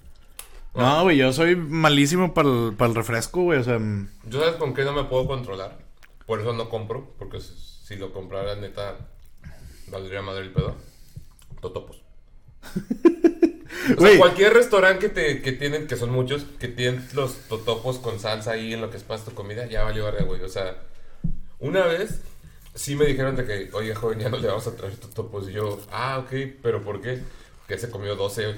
No, 0.76 1.04
güey, 1.04 1.18
yo 1.18 1.32
soy 1.34 1.56
malísimo 1.56 2.34
para 2.34 2.50
el, 2.50 2.74
para 2.76 2.90
el 2.90 2.96
refresco, 2.96 3.44
güey. 3.44 3.60
O 3.60 3.64
sea, 3.64 3.78
mm, 3.80 4.10
¿Yo 4.28 4.40
sabes 4.40 4.56
con 4.56 4.74
qué 4.74 4.84
no 4.84 4.94
me 4.94 5.04
puedo 5.04 5.28
controlar? 5.28 5.78
Por 6.26 6.40
eso 6.40 6.54
no 6.54 6.70
compro. 6.70 7.14
Porque 7.20 7.40
si 7.40 7.54
si 7.84 7.96
lo 7.98 8.14
comprara, 8.14 8.56
neta, 8.56 8.96
valdría 9.88 10.22
madre 10.22 10.44
el 10.44 10.54
pedo. 10.54 10.76
Totopos. 11.62 12.02
O 12.64 13.86
sea, 13.86 13.94
Güey. 13.96 14.18
cualquier 14.18 14.54
restaurante 14.54 15.08
que, 15.08 15.10
te, 15.10 15.42
que 15.42 15.52
tienen, 15.52 15.88
que 15.88 15.98
son 15.98 16.10
muchos, 16.10 16.46
que 16.58 16.70
tienen 16.70 17.06
los 17.14 17.36
totopos 17.50 18.00
con 18.00 18.18
salsa 18.20 18.52
ahí 18.52 18.74
en 18.74 18.80
lo 18.80 18.90
que 18.90 18.96
es 18.96 19.04
para 19.04 19.22
tu 19.22 19.32
comida, 19.34 19.66
ya 19.66 19.84
valió 19.84 20.06
verga, 20.06 20.24
güey. 20.24 20.42
O 20.42 20.48
sea, 20.48 20.78
una 21.60 21.86
vez 21.86 22.22
sí 22.74 22.96
me 22.96 23.06
dijeron 23.06 23.36
de 23.36 23.46
que, 23.46 23.70
oye, 23.74 23.94
joven, 23.94 24.20
ya 24.20 24.30
no 24.30 24.38
le 24.38 24.48
vamos 24.48 24.66
a 24.68 24.76
traer 24.78 24.96
totopos. 24.96 25.50
Y 25.50 25.52
yo, 25.54 25.82
ah, 25.92 26.20
ok, 26.20 26.32
pero 26.62 26.82
¿por 26.82 27.02
qué? 27.02 27.22
Que 27.68 27.78
se 27.78 27.90
comió 27.90 28.16
12, 28.16 28.48
o 28.48 28.54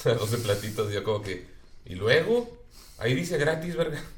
sea, 0.00 0.14
12 0.14 0.38
platitos. 0.38 0.90
Y 0.92 0.94
yo 0.94 1.02
como 1.02 1.20
que, 1.22 1.48
¿y 1.84 1.94
luego? 1.94 2.48
Ahí 2.98 3.14
dice 3.14 3.38
gratis, 3.38 3.76
verga. 3.76 4.00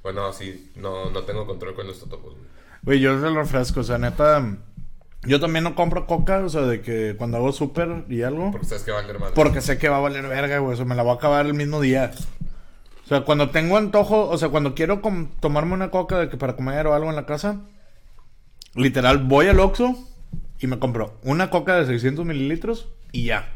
Bueno, 0.00 0.32
sí, 0.32 0.70
no, 0.76 1.10
no 1.10 1.24
tengo 1.24 1.44
control 1.44 1.74
con 1.74 1.86
los 1.86 1.98
totopos, 1.98 2.32
güey. 2.32 2.46
güey, 2.82 3.00
yo 3.00 3.12
el 3.12 3.34
refresco, 3.34 3.80
o 3.80 3.82
sea, 3.82 3.98
neta. 3.98 4.56
Yo 5.22 5.40
también 5.40 5.64
no 5.64 5.74
compro 5.74 6.06
coca, 6.06 6.38
o 6.38 6.48
sea, 6.48 6.62
de 6.62 6.80
que 6.80 7.16
cuando 7.18 7.36
hago 7.36 7.52
súper 7.52 8.04
y 8.08 8.22
algo. 8.22 8.52
Porque 8.52 8.66
sabes 8.66 8.84
que 8.84 8.92
va 8.92 9.00
a 9.00 9.02
valer 9.02 9.18
madre. 9.18 9.34
Porque 9.34 9.60
sé 9.60 9.76
que 9.76 9.88
va 9.88 9.96
a 9.96 10.00
valer 10.00 10.26
verga, 10.28 10.60
güey. 10.60 10.74
O 10.74 10.76
sea, 10.76 10.84
me 10.84 10.94
la 10.94 11.02
voy 11.02 11.12
a 11.12 11.14
acabar 11.16 11.44
el 11.44 11.52
mismo 11.52 11.80
día. 11.80 12.12
O 13.04 13.08
sea, 13.08 13.22
cuando 13.22 13.50
tengo 13.50 13.76
antojo, 13.76 14.28
o 14.28 14.38
sea, 14.38 14.50
cuando 14.50 14.74
quiero 14.74 15.02
tomarme 15.40 15.74
una 15.74 15.90
coca 15.90 16.18
de 16.18 16.28
que 16.28 16.36
para 16.36 16.54
comer 16.54 16.86
o 16.86 16.94
algo 16.94 17.10
en 17.10 17.16
la 17.16 17.26
casa, 17.26 17.60
literal 18.74 19.18
voy 19.18 19.48
al 19.48 19.60
Oxxo 19.60 19.96
y 20.60 20.66
me 20.68 20.78
compro 20.78 21.18
una 21.22 21.50
coca 21.50 21.76
de 21.76 21.86
600 21.86 22.24
mililitros 22.24 22.88
y 23.10 23.24
ya. 23.24 23.48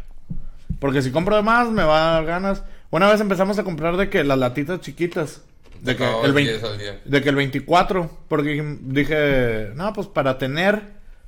Porque 0.80 1.02
si 1.02 1.12
compro 1.12 1.36
de 1.36 1.42
más, 1.42 1.70
me 1.70 1.84
va 1.84 2.10
a 2.10 2.12
dar 2.14 2.24
ganas. 2.24 2.64
Una 2.92 3.10
vez 3.10 3.20
empezamos 3.20 3.58
a 3.58 3.64
comprar 3.64 3.96
de 3.96 4.08
que 4.08 4.22
las 4.22 4.38
latitas 4.38 4.80
chiquitas. 4.80 5.42
De 5.80 5.96
que, 5.96 6.04
No, 6.04 6.24
el 6.24 6.32
10 6.34 6.46
20 6.62 6.66
al 6.68 6.78
día. 6.78 7.00
de 7.04 7.22
que 7.22 7.28
el 7.30 7.34
24. 7.34 8.08
Porque 8.28 8.76
dije- 8.82 9.70
no, 9.74 9.92
pues 9.92 10.06
para 10.06 10.38
tener, 10.38 10.82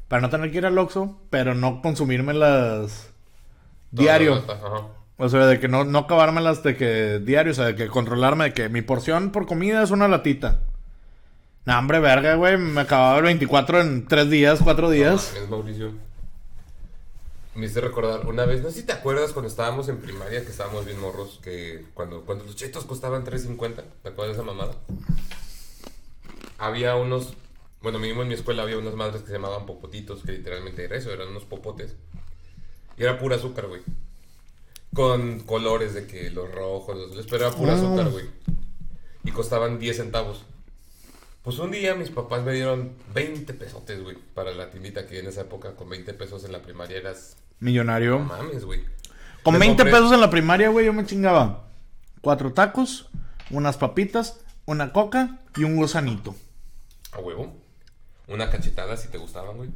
para 0.07 0.23
no 0.23 0.31
tener 0.31 0.53
que 0.53 0.59
ir 0.59 0.67
al 0.67 0.79
Oxxo, 0.79 1.19
pero 1.31 1.55
no 1.57 1.83
consumirme 1.83 2.35
las 2.35 3.09
diario. 3.91 4.45
Ajá. 4.47 4.87
O 5.17 5.29
sea, 5.29 5.47
de 5.47 5.59
que 5.59 5.67
no, 5.69 5.85
no 5.85 6.01
acabármelas 6.01 6.63
de 6.63 6.77
que 6.77 7.19
diario, 7.21 7.53
o 7.53 7.55
sea, 7.55 7.67
de 7.67 7.75
que 7.77 7.87
controlarme 7.89 8.45
de 8.45 8.53
que 8.53 8.69
mi 8.69 8.83
porción 8.83 9.31
por 9.31 9.47
comida 9.47 9.83
es 9.83 9.91
una 9.91 10.07
latita. 10.07 10.61
No, 11.65 11.79
hombre, 11.79 11.99
verga, 11.99 12.35
güey. 12.35 12.59
Me 12.59 12.83
acababa 12.83 13.17
el 13.19 13.25
24 13.25 13.81
en 13.81 14.07
3 14.07 14.29
días, 14.29 14.61
4 14.63 14.91
días. 14.91 15.35
Es 15.43 15.49
Mauricio. 15.49 15.93
Me 17.55 17.67
hice 17.67 17.81
recordar 17.81 18.27
una 18.27 18.45
vez, 18.47 18.63
no 18.63 18.71
sé 18.71 18.81
si 18.81 18.87
te 18.87 18.93
acuerdas 18.93 19.33
cuando 19.33 19.49
estábamos 19.49 19.89
en 19.89 19.99
primaria, 19.99 20.45
que 20.45 20.51
estábamos 20.51 20.85
bien 20.85 20.99
morros, 20.99 21.39
que 21.43 21.85
cuando, 21.95 22.25
cuando 22.25 22.45
los 22.45 22.57
chetos 22.57 22.85
costaban 22.85 23.25
3.50, 23.25 23.83
¿te 24.03 24.09
acuerdas 24.09 24.37
de 24.37 24.43
esa 24.43 24.53
mamada? 24.53 24.75
Había 26.59 26.97
unos, 26.97 27.35
bueno, 27.81 27.99
mínimo 28.01 28.23
en 28.23 28.29
mi 28.29 28.35
escuela 28.35 28.63
había 28.63 28.79
unas 28.79 28.95
madres 28.95 29.21
que 29.23 29.29
se 29.29 29.35
llamaban 29.35 29.67
popotitos, 29.67 30.23
que 30.23 30.33
literalmente 30.33 30.85
era 30.85 30.97
eso, 30.97 31.13
eran 31.13 31.29
unos 31.29 31.45
popotes. 31.45 31.95
Y 32.97 33.03
era 33.05 33.19
pura 33.19 33.37
azúcar, 33.37 33.67
güey. 33.69 33.83
Con 34.93 35.41
colores 35.41 35.95
de 35.95 36.07
que 36.07 36.31
los 36.31 36.51
rojos, 36.53 36.97
los 36.97 37.07
azules, 37.11 37.27
pero 37.31 37.47
era 37.47 37.57
pura 37.57 37.73
Ah. 37.73 37.77
azúcar, 37.77 38.11
güey. 38.11 38.27
Y 39.25 39.31
costaban 39.31 39.79
10 39.79 39.97
centavos. 39.97 40.43
Pues 41.43 41.59
un 41.59 41.71
día 41.71 41.95
mis 41.95 42.11
papás 42.11 42.43
me 42.43 42.53
dieron 42.53 42.93
20 43.13 43.53
pesotes, 43.55 44.03
güey, 44.03 44.17
para 44.35 44.53
la 44.53 44.71
tiendita 44.71 45.07
que 45.07 45.19
en 45.19 45.27
esa 45.27 45.43
época 45.43 45.75
con 45.77 45.89
20 45.89 46.15
pesos 46.15 46.45
en 46.45 46.53
la 46.53 46.63
primaria 46.63 46.97
eras... 46.97 47.37
Millonario. 47.61 48.19
No 48.21 48.25
mames, 48.25 48.65
güey. 48.65 48.81
Con 49.43 49.55
Me 49.55 49.61
20 49.61 49.83
compré- 49.83 49.93
pesos 49.93 50.13
en 50.13 50.21
la 50.21 50.31
primaria, 50.31 50.69
güey, 50.71 50.87
yo 50.87 50.93
me 50.93 51.05
chingaba. 51.07 51.65
Cuatro 52.21 52.53
tacos, 52.53 53.09
unas 53.51 53.77
papitas, 53.77 54.41
una 54.67 54.93
coca 54.93 55.39
y 55.57 55.65
un 55.65 55.77
gusanito. 55.77 56.35
A 57.13 57.19
huevo. 57.21 57.55
Una 58.29 58.51
cachetada 58.51 58.97
si 58.97 59.09
te 59.09 59.19
gustaban, 59.19 59.57
güey. 59.57 59.69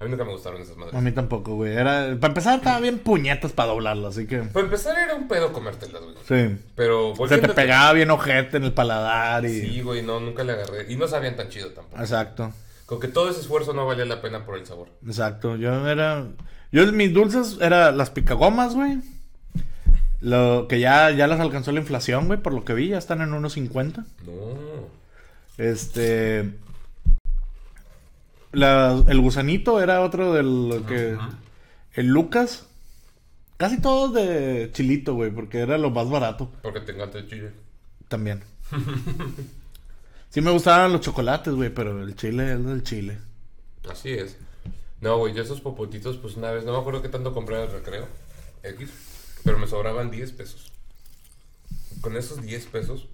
A 0.00 0.04
mí 0.04 0.10
nunca 0.10 0.24
me 0.24 0.32
gustaron 0.32 0.60
esas 0.60 0.76
madres. 0.76 0.94
A 0.96 1.00
mí 1.00 1.12
tampoco, 1.12 1.54
güey. 1.54 1.74
Era... 1.76 2.16
Para 2.18 2.28
empezar, 2.32 2.56
estaba 2.58 2.80
bien 2.80 2.98
puñetas 2.98 3.52
para 3.52 3.68
doblarlo, 3.68 4.08
así 4.08 4.26
que... 4.26 4.38
Para 4.40 4.64
empezar 4.64 4.98
era 4.98 5.14
un 5.14 5.28
pedo 5.28 5.52
comértelas, 5.52 6.02
güey. 6.02 6.16
Sí. 6.26 6.58
Pero 6.74 7.14
Se 7.28 7.38
te 7.38 7.48
pegaba 7.50 7.92
bien 7.92 8.10
ojete 8.10 8.56
en 8.56 8.64
el 8.64 8.72
paladar 8.72 9.44
y... 9.44 9.60
Sí, 9.60 9.80
güey, 9.82 10.02
no, 10.02 10.18
nunca 10.18 10.42
le 10.42 10.54
agarré. 10.54 10.90
Y 10.92 10.96
no 10.96 11.06
sabían 11.06 11.36
tan 11.36 11.50
chido 11.50 11.68
tampoco. 11.70 12.00
Exacto. 12.02 12.52
Con 12.86 12.98
que 12.98 13.06
todo 13.08 13.30
ese 13.30 13.40
esfuerzo 13.42 13.74
no 13.74 13.86
valía 13.86 14.04
la 14.06 14.20
pena 14.20 14.44
por 14.44 14.58
el 14.58 14.66
sabor. 14.66 14.88
Exacto, 15.06 15.54
yo 15.54 15.86
era. 15.86 16.26
Yo 16.72 16.90
mis 16.92 17.12
dulces 17.12 17.58
eran 17.60 17.96
las 17.98 18.10
picagomas, 18.10 18.74
güey. 18.74 18.98
Lo 20.20 20.66
que 20.68 20.80
ya, 20.80 21.10
ya 21.10 21.26
las 21.26 21.40
alcanzó 21.40 21.72
la 21.72 21.80
inflación, 21.80 22.26
güey, 22.26 22.40
por 22.40 22.54
lo 22.54 22.64
que 22.64 22.74
vi, 22.74 22.88
ya 22.88 22.98
están 22.98 23.20
en 23.20 23.34
unos 23.34 23.52
50. 23.54 24.04
No. 24.24 24.32
Este. 25.58 26.50
la- 28.52 29.02
el 29.08 29.20
gusanito 29.20 29.80
era 29.82 30.00
otro 30.02 30.32
del 30.32 30.82
que. 30.86 31.16
El 31.94 32.06
Lucas. 32.06 32.66
Casi 33.58 33.80
todos 33.80 34.12
de 34.14 34.70
chilito, 34.72 35.14
güey, 35.14 35.30
porque 35.30 35.60
era 35.60 35.78
lo 35.78 35.90
más 35.90 36.10
barato 36.10 36.50
Porque 36.62 36.80
te 36.80 36.92
encanta 36.92 37.18
el 37.18 37.28
chile. 37.28 37.52
también. 38.08 38.42
sí 40.30 40.40
me 40.40 40.50
gustaban 40.50 40.90
los 40.92 41.00
chocolates, 41.02 41.54
güey, 41.54 41.70
pero 41.72 42.02
el 42.02 42.16
chile 42.16 42.54
es 42.54 42.64
del 42.64 42.82
chile. 42.82 43.18
Así 43.88 44.10
es. 44.10 44.36
No, 45.02 45.18
güey, 45.18 45.34
yo 45.34 45.42
esos 45.42 45.60
popotitos, 45.60 46.16
pues 46.16 46.36
una 46.36 46.50
vez, 46.50 46.64
no 46.64 46.72
me 46.72 46.78
acuerdo 46.78 47.02
qué 47.02 47.10
tanto 47.10 47.34
compré 47.34 47.56
en 47.56 47.62
el 47.62 47.72
recreo. 47.72 48.08
X. 48.62 48.88
Pero 49.44 49.58
me 49.58 49.66
sobraban 49.66 50.10
10 50.10 50.32
pesos. 50.32 50.72
Con 52.00 52.16
esos 52.16 52.40
10 52.40 52.66
pesos, 52.66 53.08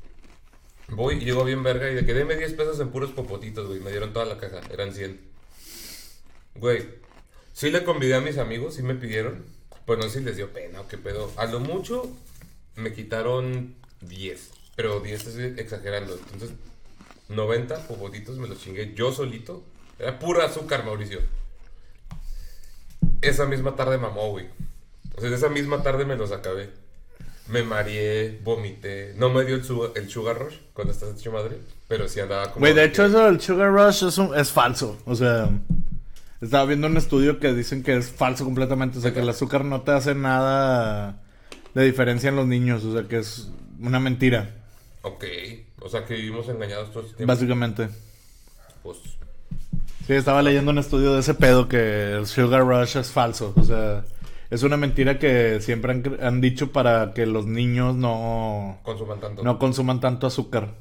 Voy 0.90 1.16
y 1.16 1.20
llego 1.20 1.44
bien 1.44 1.62
verga 1.62 1.90
y 1.90 1.94
de 1.94 2.06
que 2.06 2.14
deme 2.14 2.34
10 2.34 2.54
pesos 2.54 2.80
en 2.80 2.88
puros 2.88 3.10
popotitos, 3.10 3.66
güey. 3.66 3.80
Me 3.80 3.90
dieron 3.90 4.12
toda 4.12 4.24
la 4.24 4.38
caja, 4.38 4.60
eran 4.72 4.94
100. 4.94 5.20
Güey, 6.54 6.88
sí 7.52 7.70
le 7.70 7.84
convidé 7.84 8.14
a 8.14 8.20
mis 8.22 8.38
amigos, 8.38 8.74
sí 8.74 8.82
me 8.82 8.94
pidieron. 8.94 9.44
Pues 9.84 9.98
no 9.98 10.04
sé 10.04 10.20
si 10.20 10.24
les 10.24 10.36
dio 10.36 10.52
pena 10.52 10.80
o 10.80 10.88
qué 10.88 10.96
pedo. 10.96 11.30
A 11.36 11.44
lo 11.44 11.60
mucho 11.60 12.10
me 12.74 12.94
quitaron 12.94 13.74
10. 14.00 14.50
Pero 14.76 15.00
10 15.00 15.26
estoy 15.26 15.54
exagerando. 15.58 16.18
Entonces, 16.32 16.52
90 17.28 17.86
popotitos 17.86 18.38
me 18.38 18.48
los 18.48 18.58
chingué 18.58 18.94
yo 18.94 19.12
solito. 19.12 19.62
Era 19.98 20.18
pura 20.18 20.46
azúcar, 20.46 20.86
Mauricio. 20.86 21.20
Esa 23.22 23.46
misma 23.46 23.74
tarde 23.76 23.98
mamó, 23.98 24.30
güey. 24.30 24.46
O 25.16 25.20
sea, 25.20 25.34
esa 25.34 25.48
misma 25.48 25.82
tarde 25.82 26.04
me 26.04 26.16
los 26.16 26.30
acabé. 26.32 26.70
Me 27.48 27.62
mareé, 27.62 28.38
vomité. 28.44 29.14
No 29.16 29.30
me 29.30 29.44
dio 29.44 29.56
el, 29.56 29.64
sugar, 29.64 29.90
el 29.96 30.08
sugar 30.10 30.38
rush 30.38 30.54
cuando 30.74 30.92
estás 30.92 31.18
hecho 31.18 31.32
madre. 31.32 31.58
Pero 31.88 32.06
sí 32.08 32.20
andaba 32.20 32.44
como. 32.52 32.60
Güey, 32.60 32.74
de 32.74 32.82
que- 32.82 32.88
hecho 32.88 33.06
eso 33.06 33.24
del 33.24 33.40
Sugar 33.40 33.72
Rush 33.72 34.04
es, 34.04 34.18
un- 34.18 34.36
es 34.38 34.50
falso. 34.52 34.98
O 35.06 35.16
sea, 35.16 35.48
estaba 36.42 36.66
viendo 36.66 36.86
un 36.86 36.96
estudio 36.98 37.40
que 37.40 37.54
dicen 37.54 37.82
que 37.82 37.96
es 37.96 38.10
falso 38.10 38.44
completamente. 38.44 38.98
O 38.98 39.00
sea, 39.00 39.14
que 39.14 39.20
el 39.20 39.28
azúcar 39.28 39.64
no 39.64 39.80
te 39.82 39.92
hace 39.92 40.14
nada 40.14 41.22
de 41.74 41.84
diferencia 41.84 42.28
en 42.28 42.36
los 42.36 42.46
niños. 42.46 42.84
O 42.84 42.92
sea, 42.92 43.08
que 43.08 43.18
es 43.18 43.48
una 43.80 43.98
mentira, 43.98 44.54
Ok. 45.02 45.24
O 45.80 45.88
sea 45.88 46.04
que 46.04 46.14
vivimos 46.14 46.48
engañados 46.48 46.90
todo 46.92 47.02
este 47.04 47.16
tiempo. 47.16 47.32
básicamente. 47.32 47.88
Pues. 48.82 48.98
Sí, 50.08 50.14
estaba 50.14 50.40
leyendo 50.40 50.70
un 50.70 50.78
estudio 50.78 51.12
de 51.12 51.20
ese 51.20 51.34
pedo 51.34 51.68
que 51.68 52.12
el 52.14 52.26
Sugar 52.26 52.66
Rush 52.66 52.96
es 52.96 53.10
falso. 53.10 53.52
O 53.56 53.62
sea, 53.62 54.06
es 54.48 54.62
una 54.62 54.78
mentira 54.78 55.18
que 55.18 55.60
siempre 55.60 55.92
han, 55.92 56.18
han 56.22 56.40
dicho 56.40 56.72
para 56.72 57.12
que 57.12 57.26
los 57.26 57.44
niños 57.44 57.94
no, 57.94 58.80
Consuman 58.84 59.20
tanto. 59.20 59.42
no 59.42 59.58
consuman 59.58 60.00
tanto 60.00 60.26
azúcar. 60.26 60.72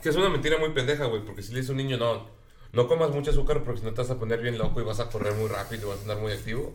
Que 0.00 0.10
es 0.10 0.14
una 0.14 0.28
mentira 0.28 0.56
muy 0.56 0.70
pendeja, 0.70 1.06
güey. 1.06 1.24
Porque 1.24 1.42
si 1.42 1.52
le 1.52 1.62
dice 1.62 1.72
a 1.72 1.74
un 1.74 1.78
niño, 1.78 1.96
no, 1.96 2.28
no 2.72 2.86
comas 2.86 3.10
mucho 3.10 3.32
azúcar 3.32 3.64
porque 3.64 3.80
si 3.80 3.86
no 3.86 3.92
te 3.92 4.02
vas 4.02 4.10
a 4.12 4.20
poner 4.20 4.40
bien 4.40 4.56
loco 4.56 4.80
y 4.80 4.84
vas 4.84 5.00
a 5.00 5.08
correr 5.08 5.34
muy 5.34 5.48
rápido 5.48 5.88
y 5.88 5.90
vas 5.90 5.98
a 5.98 6.02
andar 6.02 6.18
muy 6.18 6.30
activo. 6.30 6.74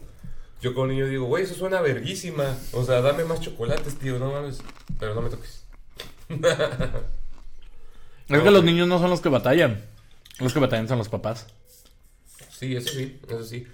Yo 0.61 0.73
con 0.73 0.89
un 0.89 0.89
niño 0.89 1.07
digo, 1.07 1.27
güey, 1.27 1.45
eso 1.45 1.53
suena 1.53 1.79
verguísima. 1.79 2.57
O 2.73 2.83
sea, 2.83 2.99
dame 2.99 3.23
más 3.23 3.39
chocolates, 3.39 3.97
tío, 3.99 4.19
no 4.19 4.33
mames. 4.33 4.61
Pero 4.99 5.15
no 5.15 5.21
me 5.21 5.29
toques. 5.29 5.63
Es 8.27 8.41
que 8.41 8.51
los 8.51 8.63
niños 8.63 8.87
no 8.87 8.97
son 8.97 9.09
los 9.09 9.19
que 9.19 9.27
batallan. 9.27 9.90
Los 10.41 10.53
que 10.53 10.59
batallan 10.59 10.87
son 10.87 10.97
los 10.97 11.09
papás. 11.09 11.47
Sí, 12.49 12.75
eso 12.75 12.89
sí, 12.89 13.19
eso 13.27 13.43
sí. 13.43 13.65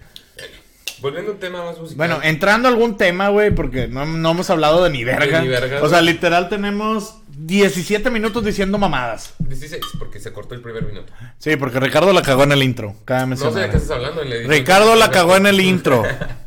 Volviendo 1.00 1.32
a 1.32 1.34
un 1.36 1.40
tema 1.40 1.64
más 1.64 1.78
musical. 1.78 1.98
Bueno, 1.98 2.20
entrando 2.24 2.68
a 2.68 2.72
algún 2.72 2.98
tema, 2.98 3.30
güey, 3.30 3.52
porque 3.54 3.88
no, 3.88 4.06
no 4.06 4.32
hemos 4.32 4.50
hablado 4.50 4.84
de 4.84 4.90
ni 4.90 5.04
verga. 5.04 5.40
De 5.40 5.46
ni 5.46 5.48
verga, 5.48 5.84
o 5.84 5.90
sea, 5.90 6.00
güey. 6.00 6.14
literal 6.14 6.50
tenemos 6.50 7.18
17 7.38 8.10
minutos 8.10 8.44
diciendo 8.44 8.78
mamadas. 8.78 9.34
16, 9.40 9.84
porque 10.00 10.20
se 10.20 10.34
cortó 10.34 10.56
el 10.56 10.62
primer 10.62 10.84
minuto. 10.86 11.14
Sí, 11.38 11.56
porque 11.56 11.80
Ricardo 11.80 12.14
la 12.14 12.24
cagó 12.24 12.44
en 12.44 12.52
el 12.52 12.64
intro. 12.64 12.96
Cada 13.06 13.28
No 13.28 13.36
sé 13.36 13.60
de 13.60 13.70
qué 13.70 13.78
estás 13.78 13.92
hablando 13.92 14.24
en 14.24 14.30
la 14.30 14.36
edición. 14.38 14.54
Ricardo 14.54 14.96
la 14.96 15.12
cagó 15.12 15.36
en 15.36 15.46
el 15.46 15.62
intro. 15.62 16.04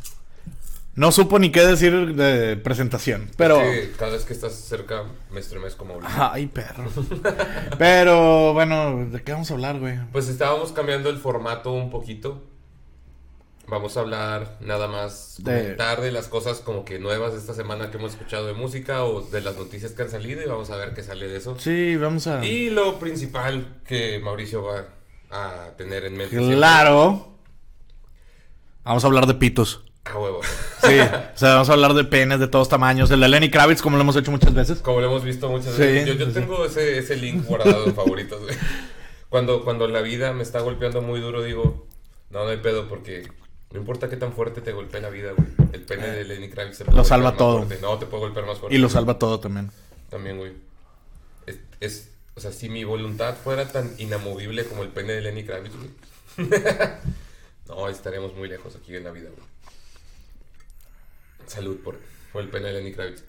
No 0.93 1.11
supo 1.13 1.39
ni 1.39 1.51
qué 1.51 1.65
decir 1.65 2.15
de 2.15 2.57
presentación. 2.57 3.29
Pero. 3.37 3.59
Sí, 3.61 3.91
cada 3.97 4.11
vez 4.11 4.25
que 4.25 4.33
estás 4.33 4.53
cerca 4.55 5.03
me 5.31 5.39
estremezco 5.39 5.85
como 5.85 5.99
Ay, 6.03 6.47
perro. 6.47 6.85
Pero, 7.77 8.53
bueno, 8.53 9.05
¿de 9.05 9.23
qué 9.23 9.31
vamos 9.31 9.49
a 9.51 9.53
hablar, 9.53 9.79
güey? 9.79 9.97
Pues 10.11 10.27
estábamos 10.27 10.71
cambiando 10.73 11.09
el 11.09 11.17
formato 11.17 11.71
un 11.71 11.89
poquito. 11.89 12.43
Vamos 13.67 13.95
a 13.95 14.01
hablar 14.01 14.57
nada 14.59 14.89
más, 14.89 15.35
De- 15.41 15.61
comentar 15.61 16.01
de 16.01 16.11
las 16.11 16.27
cosas 16.27 16.59
como 16.59 16.83
que 16.83 16.99
nuevas 16.99 17.31
de 17.31 17.39
esta 17.39 17.53
semana 17.53 17.89
que 17.89 17.95
hemos 17.97 18.11
escuchado 18.11 18.47
de 18.47 18.53
música 18.53 19.05
o 19.05 19.21
de 19.21 19.39
las 19.39 19.55
noticias 19.55 19.93
que 19.93 20.01
han 20.01 20.09
salido 20.09 20.41
y 20.41 20.45
vamos 20.45 20.71
a 20.71 20.75
ver 20.75 20.93
qué 20.93 21.03
sale 21.03 21.29
de 21.29 21.37
eso. 21.37 21.57
Sí, 21.57 21.95
vamos 21.95 22.27
a. 22.27 22.43
Y 22.43 22.69
lo 22.69 22.99
principal 22.99 23.81
que 23.87 24.19
Mauricio 24.19 24.63
va 24.63 24.87
a 25.29 25.69
tener 25.77 26.03
en 26.03 26.17
mente. 26.17 26.35
siempre. 26.35 26.57
Claro. 26.57 27.37
Vamos 28.83 29.03
a 29.05 29.07
hablar 29.07 29.25
de 29.25 29.35
pitos. 29.35 29.85
A 30.05 30.17
huevo. 30.17 30.41
Sí, 30.43 30.99
o 30.99 31.37
sea, 31.37 31.53
vamos 31.53 31.69
a 31.69 31.73
hablar 31.73 31.93
de 31.93 32.03
penes 32.03 32.39
de 32.39 32.47
todos 32.47 32.67
tamaños. 32.69 33.11
El 33.11 33.19
de 33.19 33.29
Lenny 33.29 33.51
Kravitz, 33.51 33.81
como 33.81 33.97
lo 33.97 34.01
hemos 34.01 34.15
hecho 34.15 34.31
muchas 34.31 34.53
veces. 34.53 34.79
Como 34.79 34.99
lo 34.99 35.07
hemos 35.07 35.23
visto 35.23 35.47
muchas 35.49 35.75
Sí, 35.75 35.81
veces. 35.81 36.07
Yo, 36.07 36.13
yo 36.15 36.25
sí, 36.25 36.31
sí. 36.33 36.39
tengo 36.39 36.65
ese, 36.65 36.97
ese 36.97 37.15
link 37.17 37.45
guardado 37.45 37.85
en 37.85 37.93
favoritos, 37.95 38.41
güey. 38.41 38.55
Cuando, 39.29 39.63
cuando 39.63 39.87
la 39.87 40.01
vida 40.01 40.33
me 40.33 40.41
está 40.43 40.59
golpeando 40.61 41.01
muy 41.01 41.19
duro, 41.19 41.43
digo, 41.43 41.85
no, 42.31 42.43
no 42.43 42.49
hay 42.49 42.57
pedo, 42.57 42.87
porque 42.89 43.27
no 43.71 43.79
importa 43.79 44.09
qué 44.09 44.17
tan 44.17 44.33
fuerte 44.33 44.61
te 44.61 44.71
golpee 44.73 45.01
la 45.01 45.09
vida, 45.09 45.31
güey. 45.37 45.47
El 45.71 45.81
pene 45.83 46.07
de 46.07 46.23
Lenny 46.25 46.49
Kravitz 46.49 46.77
se 46.77 46.85
puede 46.85 46.97
Lo 46.97 47.03
salva 47.03 47.37
todo. 47.37 47.57
fuerte. 47.63 47.77
No, 47.81 47.97
te 47.99 48.07
puede 48.07 48.23
golpear 48.23 48.47
más 48.47 48.57
fuerte. 48.57 48.75
Y 48.75 48.79
lo 48.79 48.89
salva 48.89 49.19
todo 49.19 49.39
también. 49.39 49.69
También, 50.09 50.37
güey. 50.37 50.51
Es, 51.45 51.57
es- 51.79 52.07
o 52.33 52.39
sea, 52.39 52.51
si 52.51 52.69
mi 52.69 52.83
voluntad 52.85 53.35
fuera 53.43 53.67
tan 53.67 53.93
inamovible 53.99 54.65
como 54.65 54.81
el 54.83 54.89
pene 54.89 55.13
de 55.13 55.21
Lenny 55.21 55.43
Kravitz, 55.43 55.73
güey. 55.75 56.49
no, 57.67 57.87
estaríamos 57.89 58.33
muy 58.35 58.47
lejos 58.49 58.75
aquí 58.75 58.95
en 58.95 59.03
la 59.03 59.11
vida, 59.11 59.29
güey. 59.35 59.50
Salud 61.47 61.77
por, 61.77 61.97
por 62.31 62.41
el 62.41 62.49
pene 62.49 62.67
de 62.67 62.73
Lenny 62.73 62.93
Kravitz. 62.93 63.23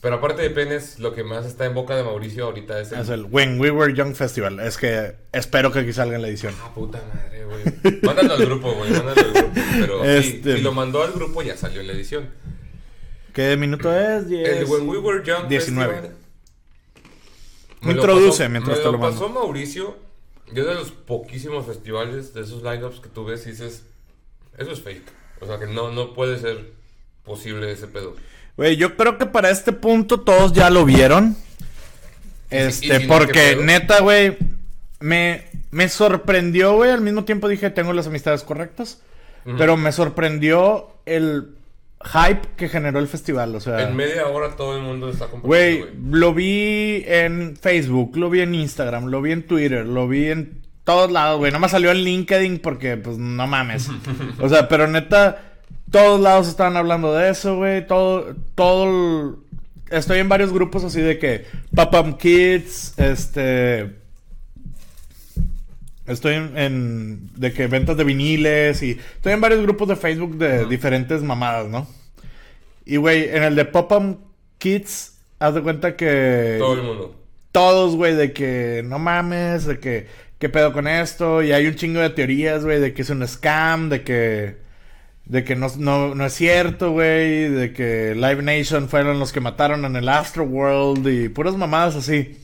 Pero 0.00 0.14
aparte 0.16 0.42
de 0.42 0.50
penes, 0.50 1.00
lo 1.00 1.12
que 1.12 1.24
más 1.24 1.44
está 1.44 1.64
en 1.66 1.74
boca 1.74 1.96
de 1.96 2.04
Mauricio 2.04 2.44
ahorita 2.44 2.80
es 2.80 2.92
el... 2.92 3.00
Es 3.00 3.08
el 3.08 3.24
When 3.24 3.58
We 3.60 3.72
Were 3.72 3.92
Young 3.94 4.14
Festival. 4.14 4.60
Es 4.60 4.76
que 4.78 5.16
espero 5.32 5.72
que 5.72 5.80
aquí 5.80 5.92
salga 5.92 6.14
en 6.14 6.22
la 6.22 6.28
edición. 6.28 6.54
Ah, 6.62 6.70
puta 6.72 7.02
madre, 7.12 7.44
güey. 7.44 8.00
Mándalo 8.02 8.34
al 8.34 8.46
grupo, 8.46 8.72
güey. 8.74 8.92
Mándalo 8.92 9.20
al 9.20 9.32
grupo. 9.32 9.50
Pero 9.80 10.02
sí, 10.04 10.08
Este- 10.36 10.56
si 10.56 10.62
lo 10.62 10.72
mandó 10.72 11.02
al 11.02 11.12
grupo, 11.12 11.42
ya 11.42 11.56
salió 11.56 11.80
en 11.80 11.88
la 11.88 11.94
edición. 11.94 12.30
¿Qué 13.32 13.56
minuto 13.56 13.92
es? 13.92 14.22
El 14.22 14.28
Diez- 14.28 14.68
When 14.68 14.88
We 14.88 14.98
Were 14.98 15.24
Young 15.24 15.48
19. 15.48 15.92
Festival. 15.92 16.16
Me 17.80 17.92
Introduce 17.92 18.38
pasó- 18.44 18.50
mientras 18.50 18.76
me 18.76 18.82
te 18.82 18.84
lo 18.86 18.92
lo 18.92 18.98
mando. 18.98 19.20
pasó 19.20 19.28
Mauricio. 19.32 19.96
Yo 20.52 20.64
de 20.64 20.74
los 20.74 20.92
poquísimos 20.92 21.66
festivales, 21.66 22.32
de 22.34 22.40
esos 22.42 22.62
lineups 22.62 23.00
que 23.00 23.08
tú 23.08 23.24
ves 23.24 23.46
y 23.46 23.50
dices, 23.50 23.82
eso 24.56 24.70
es 24.72 24.80
fake. 24.80 25.02
O 25.40 25.46
sea 25.46 25.58
que 25.58 25.66
no, 25.66 25.90
no 25.92 26.14
puede 26.14 26.38
ser 26.38 26.72
posible 27.28 27.70
ese 27.70 27.86
pedo. 27.86 28.16
Güey, 28.56 28.76
yo 28.76 28.96
creo 28.96 29.18
que 29.18 29.26
para 29.26 29.50
este 29.50 29.72
punto 29.72 30.20
todos 30.20 30.52
ya 30.52 30.70
lo 30.70 30.84
vieron. 30.84 31.36
Este, 32.50 32.72
si 32.72 32.88
no, 32.88 32.98
¿qué 32.98 33.06
porque 33.06 33.58
neta, 33.62 34.00
güey, 34.00 34.36
me, 34.98 35.44
me 35.70 35.88
sorprendió, 35.88 36.74
güey. 36.74 36.90
Al 36.90 37.00
mismo 37.00 37.24
tiempo 37.24 37.46
dije, 37.46 37.70
tengo 37.70 37.92
las 37.92 38.06
amistades 38.08 38.42
correctas. 38.42 39.00
Pero 39.56 39.78
me 39.78 39.92
sorprendió 39.92 40.88
el 41.06 41.54
hype 42.04 42.48
que 42.56 42.68
generó 42.68 42.98
el 42.98 43.08
festival. 43.08 43.54
O 43.54 43.60
sea, 43.60 43.88
En 43.88 43.96
media 43.96 44.26
hora 44.26 44.56
todo 44.56 44.76
el 44.76 44.82
mundo 44.82 45.08
está 45.08 45.26
compartiendo, 45.28 45.46
güey, 45.46 45.84
lo 46.10 46.34
vi 46.34 47.02
en 47.06 47.56
Facebook, 47.56 48.16
lo 48.16 48.30
vi 48.30 48.40
en 48.40 48.54
Instagram, 48.54 49.06
lo 49.06 49.22
vi 49.22 49.32
en 49.32 49.44
Twitter, 49.44 49.86
lo 49.86 50.06
vi 50.06 50.28
en 50.28 50.62
todos 50.84 51.10
lados, 51.10 51.38
güey. 51.38 51.52
No 51.52 51.58
me 51.58 51.68
salió 51.68 51.90
en 51.90 51.98
LinkedIn 51.98 52.58
porque, 52.58 52.96
pues, 52.96 53.18
no 53.18 53.46
mames. 53.46 53.88
o 54.40 54.48
sea, 54.48 54.68
pero 54.68 54.86
neta, 54.86 55.47
todos 55.90 56.20
lados 56.20 56.48
estaban 56.48 56.76
hablando 56.76 57.12
de 57.14 57.30
eso, 57.30 57.56
güey. 57.56 57.86
Todo, 57.86 58.34
todo. 58.54 58.84
el- 58.84 59.36
Estoy 59.90 60.18
en 60.18 60.28
varios 60.28 60.52
grupos 60.52 60.84
así 60.84 61.00
de 61.00 61.18
que 61.18 61.46
Papam 61.74 62.18
Kids, 62.18 62.92
este. 62.98 63.96
Estoy 66.06 66.34
en, 66.34 66.56
en- 66.56 67.30
de 67.36 67.52
que 67.52 67.66
ventas 67.66 67.96
de 67.96 68.04
viniles 68.04 68.82
y 68.82 68.92
estoy 69.16 69.32
en 69.32 69.40
varios 69.40 69.62
grupos 69.62 69.88
de 69.88 69.96
Facebook 69.96 70.36
de 70.38 70.64
diferentes 70.66 71.22
mamadas, 71.22 71.68
¿no? 71.68 71.86
Y 72.86 72.96
güey, 72.96 73.28
en 73.28 73.42
el 73.42 73.54
de 73.56 73.66
Popam 73.66 74.16
Kids, 74.58 75.18
haz 75.38 75.54
de 75.54 75.62
cuenta 75.62 75.96
que 75.96 76.56
Todo 76.58 76.74
el 76.74 76.82
mundo. 76.82 77.14
todos, 77.52 77.94
güey, 77.96 78.14
de 78.14 78.32
que 78.32 78.82
no 78.86 78.98
mames, 78.98 79.66
de 79.66 79.78
que 79.78 80.06
qué 80.38 80.48
pedo 80.48 80.72
con 80.72 80.88
esto 80.88 81.42
y 81.42 81.52
hay 81.52 81.66
un 81.66 81.74
chingo 81.74 82.00
de 82.00 82.08
teorías, 82.10 82.64
güey, 82.64 82.80
de 82.80 82.94
que 82.94 83.02
es 83.02 83.10
un 83.10 83.26
scam, 83.28 83.90
de 83.90 84.02
que 84.02 84.56
de 85.28 85.44
que 85.44 85.56
no, 85.56 85.68
no, 85.76 86.14
no 86.14 86.24
es 86.24 86.32
cierto, 86.32 86.90
güey, 86.90 87.48
de 87.48 87.72
que 87.74 88.14
Live 88.14 88.42
Nation 88.42 88.88
fueron 88.88 89.18
los 89.18 89.30
que 89.30 89.40
mataron 89.40 89.84
en 89.84 89.94
el 89.94 90.08
Astro 90.08 90.44
World 90.44 91.06
y 91.06 91.28
puras 91.28 91.54
mamadas 91.54 91.96
así. 91.96 92.40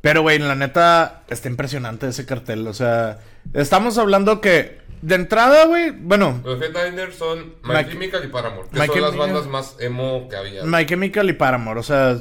Pero, 0.00 0.22
güey, 0.22 0.38
la 0.38 0.54
neta, 0.54 1.24
está 1.28 1.48
impresionante 1.48 2.08
ese 2.08 2.24
cartel. 2.24 2.66
O 2.68 2.72
sea, 2.72 3.18
estamos 3.52 3.98
hablando 3.98 4.40
que, 4.40 4.78
de 5.02 5.14
entrada, 5.16 5.66
güey, 5.66 5.90
bueno, 5.90 6.40
Los 6.44 6.62
headliners 6.62 7.16
son 7.16 7.54
My, 7.64 7.84
Chemical 7.84 8.24
y 8.24 8.28
Paramore, 8.28 8.68
que 8.68 8.78
My 8.78 8.86
son 8.86 9.00
las 9.02 9.16
bandas 9.16 9.46
más 9.48 9.76
emo 9.80 10.28
que 10.30 10.36
había. 10.36 10.62
My 10.64 10.86
Chemical 10.86 11.28
y 11.28 11.32
Paramore. 11.32 11.80
O 11.80 11.82
sea, 11.82 12.16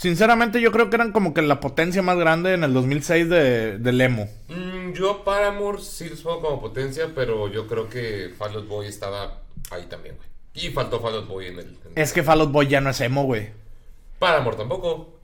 sinceramente 0.00 0.60
yo 0.60 0.72
creo 0.72 0.88
que 0.88 0.96
eran 0.96 1.12
como 1.12 1.34
que 1.34 1.42
la 1.42 1.60
potencia 1.60 2.00
más 2.02 2.16
grande 2.16 2.54
en 2.54 2.64
el 2.64 2.72
2006 2.72 3.28
de, 3.28 3.78
del 3.78 4.00
emo. 4.00 4.28
Mm, 4.48 4.92
yo 4.94 5.22
Paramore 5.24 5.82
sí 5.82 6.08
los 6.08 6.20
pongo 6.22 6.40
como 6.40 6.60
potencia, 6.62 7.10
pero 7.14 7.48
yo 7.48 7.66
creo 7.66 7.88
que 7.88 8.32
Fall 8.38 8.54
Out 8.56 8.68
Boy 8.68 8.86
estaba 8.86 9.40
ahí 9.70 9.84
también, 9.88 10.16
güey. 10.16 10.28
Y 10.54 10.70
faltó 10.72 11.00
Fall 11.00 11.14
Out 11.16 11.28
Boy 11.28 11.46
en 11.48 11.58
el... 11.58 11.66
en- 11.66 11.78
Es 11.94 12.12
que 12.12 12.22
Fall 12.22 12.40
Out 12.40 12.50
Boy 12.52 12.66
ya 12.68 12.80
no 12.80 12.90
es 12.90 13.00
emo, 13.00 13.24
güey. 13.24 13.50
Paramore 14.18 14.56
tampoco. 14.56 15.18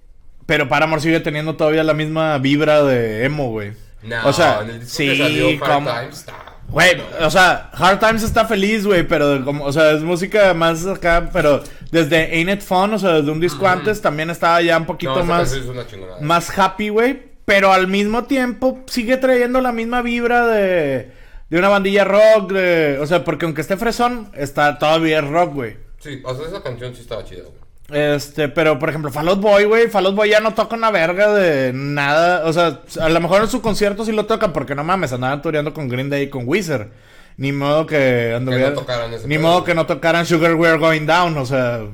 Pero 0.47 0.69
Paramore 0.69 1.01
sigue 1.03 1.21
teniendo 1.21 1.57
todavía 1.57 1.83
la 1.83 1.95
misma 1.95 2.39
vibra 2.39 2.83
de 2.85 3.25
emo, 3.25 3.51
güey. 3.51 3.73
No, 4.03 4.29
o 4.29 4.33
sea, 4.33 4.61
en 4.63 4.71
el 4.71 4.81
disco 4.81 4.95
sí, 4.97 5.09
que 5.09 5.17
salió 5.19 5.49
Hard 5.65 5.73
como- 5.75 5.91
Times 5.91 6.27
Güey, 6.71 7.01
o 7.21 7.31
sea, 7.31 7.71
Hard 7.73 8.01
Times 8.01 8.23
está 8.23 8.45
feliz, 8.45 8.85
güey, 8.87 9.07
pero 9.07 9.43
como, 9.45 9.65
o 9.65 9.73
sea, 9.73 9.93
es 9.93 10.03
música 10.03 10.53
más 10.53 10.87
acá, 10.87 11.31
pero 11.33 11.63
desde 11.91 12.17
Ain't 12.35 12.51
It 12.51 12.61
Fun, 12.61 12.93
o 12.93 12.99
sea, 12.99 13.15
desde 13.15 13.31
un 13.31 13.41
disco 13.41 13.67
antes 13.67 14.03
también 14.03 14.29
estaba 14.31 14.61
ya 14.61 14.77
un 14.77 14.85
poquito 14.85 15.15
No, 15.15 15.21
esa 15.21 15.27
más, 15.27 15.39
canción 15.49 15.63
es 15.63 15.69
una 15.71 15.87
chingonada. 15.87 16.21
más 16.21 16.59
happy, 16.59 16.89
güey, 16.91 17.23
pero 17.45 17.73
al 17.73 17.87
mismo 17.87 18.25
tiempo 18.25 18.81
sigue 18.87 19.17
trayendo 19.17 19.61
la 19.61 19.73
misma 19.73 20.03
vibra 20.03 20.47
de, 20.49 21.13
de 21.49 21.59
una 21.59 21.69
bandilla 21.69 22.05
rock, 22.05 22.53
de, 22.53 22.99
o 23.01 23.07
sea, 23.07 23.25
porque 23.25 23.47
aunque 23.47 23.61
esté 23.63 23.77
fresón, 23.77 24.31
está 24.35 24.79
todavía 24.79 25.21
es 25.21 25.27
rock, 25.29 25.55
güey. 25.55 25.77
Sí, 25.99 26.21
o 26.25 26.35
sea, 26.35 26.47
esa 26.49 26.63
canción 26.63 26.95
sí 26.95 27.01
estaba 27.01 27.25
chida, 27.25 27.43
güey. 27.43 27.66
Este, 27.91 28.49
pero 28.49 28.79
por 28.79 28.89
ejemplo, 28.89 29.13
Fall 29.13 29.29
Out 29.29 29.41
Boy, 29.41 29.65
güey, 29.65 29.89
Fall 29.89 30.07
Out 30.07 30.17
Boy 30.17 30.29
ya 30.31 30.41
no 30.41 30.55
toca 30.55 30.75
una 30.77 30.91
verga 30.91 31.33
de 31.33 31.73
nada. 31.73 32.45
O 32.47 32.53
sea, 32.53 32.81
a 33.01 33.09
lo 33.09 33.21
mejor 33.21 33.43
en 33.43 33.49
su 33.49 33.61
concierto 33.63 34.05
sí 34.05 34.13
lo 34.13 34.27
tocan, 34.27 34.53
porque 34.53 34.75
no 34.75 34.83
mames, 34.85 35.13
andaban 35.13 35.41
tureando 35.43 35.73
con 35.73 35.89
Green 35.89 36.11
Day 36.11 36.25
y 36.25 36.31
con 36.31 36.43
Weezer. 36.49 36.91
Ni 37.37 37.53
modo 37.53 37.87
que 37.87 38.33
anduviera- 38.35 38.75
ese 39.15 39.29
Ni 39.29 39.39
modo 39.39 39.63
que 39.63 39.75
no 39.75 39.87
tocaran 39.87 40.25
Sugar 40.27 40.55
We're 40.55 40.79
Going 40.79 41.07
Down, 41.07 41.37
o 41.39 41.47
sea. 41.47 41.87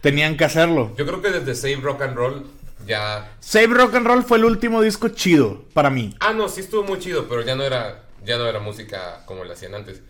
Tenían 0.00 0.36
que 0.36 0.44
hacerlo. 0.44 0.92
Yo 0.96 1.04
creo 1.06 1.20
que 1.20 1.30
desde 1.30 1.54
Save 1.56 1.82
Rock 1.82 2.02
and 2.02 2.14
Roll 2.14 2.46
ya. 2.86 3.32
Save 3.40 3.68
Rock 3.68 3.96
and 3.96 4.06
Roll 4.06 4.22
fue 4.22 4.38
el 4.38 4.44
último 4.44 4.80
disco 4.80 5.08
chido 5.08 5.64
para 5.72 5.90
mí. 5.90 6.14
Ah, 6.20 6.32
no, 6.32 6.48
sí 6.48 6.60
estuvo 6.60 6.84
muy 6.84 7.00
chido, 7.00 7.26
pero 7.28 7.42
ya 7.42 7.56
no 7.56 7.64
era, 7.64 8.02
ya 8.24 8.38
no 8.38 8.46
era 8.46 8.60
música 8.60 9.22
como 9.26 9.42
la 9.44 9.54
hacían 9.54 9.74
antes. 9.74 10.02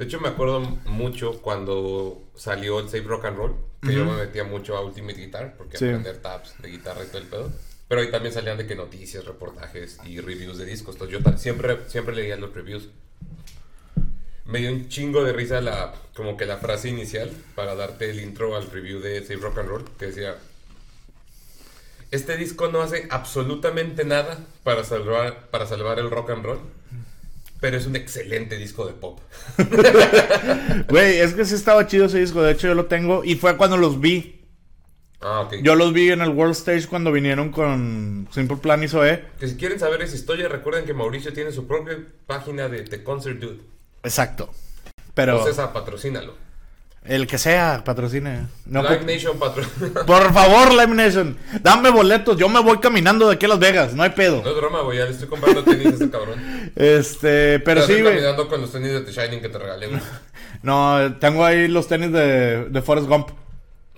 De 0.00 0.06
hecho, 0.06 0.18
me 0.18 0.28
acuerdo 0.28 0.60
mucho 0.86 1.42
cuando 1.42 2.22
salió 2.34 2.80
el 2.80 2.88
Save 2.88 3.02
Rock 3.02 3.26
and 3.26 3.36
Roll, 3.36 3.54
que 3.82 3.92
yo 3.92 4.06
me 4.06 4.16
metía 4.16 4.44
mucho 4.44 4.74
a 4.74 4.80
Ultimate 4.82 5.12
Guitar, 5.20 5.54
porque 5.58 5.76
Sí. 5.76 5.84
aprender 5.84 6.16
tabs 6.22 6.54
de 6.62 6.70
guitarra 6.70 7.04
y 7.04 7.08
todo 7.08 7.18
el 7.18 7.26
pedo. 7.26 7.52
Pero 7.86 8.00
ahí 8.00 8.10
también 8.10 8.32
salían 8.32 8.56
de 8.56 8.66
que 8.66 8.74
noticias, 8.74 9.26
reportajes 9.26 9.98
y 10.06 10.18
reviews 10.22 10.56
de 10.56 10.64
discos. 10.64 10.94
Entonces 10.94 11.22
yo 11.22 11.36
siempre, 11.36 11.80
siempre 11.88 12.14
leía 12.16 12.36
los 12.36 12.54
reviews. 12.54 12.88
Me 14.46 14.60
dio 14.60 14.72
un 14.72 14.88
chingo 14.88 15.22
de 15.22 15.34
risa 15.34 15.60
la, 15.60 15.92
como 16.14 16.38
que 16.38 16.46
la 16.46 16.56
frase 16.56 16.88
inicial 16.88 17.30
para 17.54 17.74
darte 17.74 18.08
el 18.08 18.20
intro 18.20 18.56
al 18.56 18.70
review 18.70 19.00
de 19.00 19.22
Save 19.22 19.40
Rock 19.40 19.58
and 19.58 19.68
Roll, 19.68 19.84
que 19.98 20.06
decía, 20.06 20.38
este 22.10 22.38
disco 22.38 22.68
no 22.68 22.80
hace 22.80 23.06
absolutamente 23.10 24.06
nada 24.06 24.38
para 24.64 24.82
salvar, 24.82 25.50
para 25.50 25.66
salvar 25.66 25.98
el 25.98 26.10
rock 26.10 26.30
and 26.30 26.42
roll, 26.46 26.60
pero 27.60 27.76
es 27.76 27.86
un 27.86 27.94
excelente 27.94 28.56
disco 28.56 28.86
de 28.86 28.94
pop. 28.94 29.20
Güey, 30.88 31.18
es 31.18 31.34
que 31.34 31.44
sí 31.44 31.54
estaba 31.54 31.86
chido 31.86 32.06
ese 32.06 32.18
disco. 32.18 32.42
De 32.42 32.52
hecho, 32.52 32.68
yo 32.68 32.74
lo 32.74 32.86
tengo. 32.86 33.22
Y 33.22 33.36
fue 33.36 33.56
cuando 33.56 33.76
los 33.76 34.00
vi. 34.00 34.40
Ah, 35.20 35.40
ok. 35.40 35.56
Yo 35.62 35.74
los 35.74 35.92
vi 35.92 36.10
en 36.10 36.22
el 36.22 36.30
World 36.30 36.54
Stage 36.54 36.86
cuando 36.86 37.12
vinieron 37.12 37.50
con 37.50 38.26
Simple 38.32 38.56
Plan 38.56 38.82
y 38.82 38.88
Zoe. 38.88 39.24
Que 39.38 39.46
si 39.46 39.56
quieren 39.56 39.78
saber 39.78 40.00
esa 40.00 40.16
historia, 40.16 40.48
recuerden 40.48 40.86
que 40.86 40.94
Mauricio 40.94 41.32
tiene 41.34 41.52
su 41.52 41.66
propia 41.66 41.98
página 42.26 42.68
de 42.68 42.82
The 42.82 43.04
Concert 43.04 43.38
Dude. 43.38 43.60
Exacto. 44.02 44.50
Pero 45.12 45.32
Entonces, 45.32 45.58
a 45.58 45.72
patrocínalo. 45.72 46.34
El 47.04 47.26
que 47.26 47.38
sea, 47.38 47.82
patrocine. 47.84 48.46
No, 48.66 48.82
Live 48.82 49.04
Nation 49.04 49.38
patrocina. 49.38 50.04
Por 50.06 50.32
favor, 50.32 50.70
Live 50.72 50.94
Nation, 50.94 51.36
dame 51.62 51.90
boletos. 51.90 52.36
Yo 52.36 52.48
me 52.48 52.60
voy 52.60 52.78
caminando 52.78 53.28
de 53.28 53.34
aquí 53.34 53.46
a 53.46 53.48
Las 53.48 53.58
Vegas, 53.58 53.94
no 53.94 54.02
hay 54.02 54.10
pedo. 54.10 54.42
No 54.42 54.50
es 54.50 54.56
broma, 54.56 54.82
güey, 54.82 54.98
ya 54.98 55.04
le 55.06 55.12
estoy 55.12 55.28
comprando 55.28 55.64
tenis 55.64 55.86
a 55.86 55.90
este 55.90 56.10
cabrón. 56.10 56.40
Este, 56.76 57.58
pero 57.60 57.82
sí, 57.82 57.94
güey. 58.00 58.14
caminando 58.14 58.48
con 58.48 58.60
los 58.60 58.70
tenis 58.70 58.92
de 58.92 59.00
The 59.00 59.12
Shining 59.12 59.40
que 59.40 59.48
te 59.48 59.58
regalé, 59.58 59.88
güey. 59.88 60.00
No, 60.62 61.16
tengo 61.18 61.44
ahí 61.44 61.68
los 61.68 61.88
tenis 61.88 62.12
de, 62.12 62.66
de 62.66 62.82
Forrest 62.82 63.08
Gump. 63.08 63.30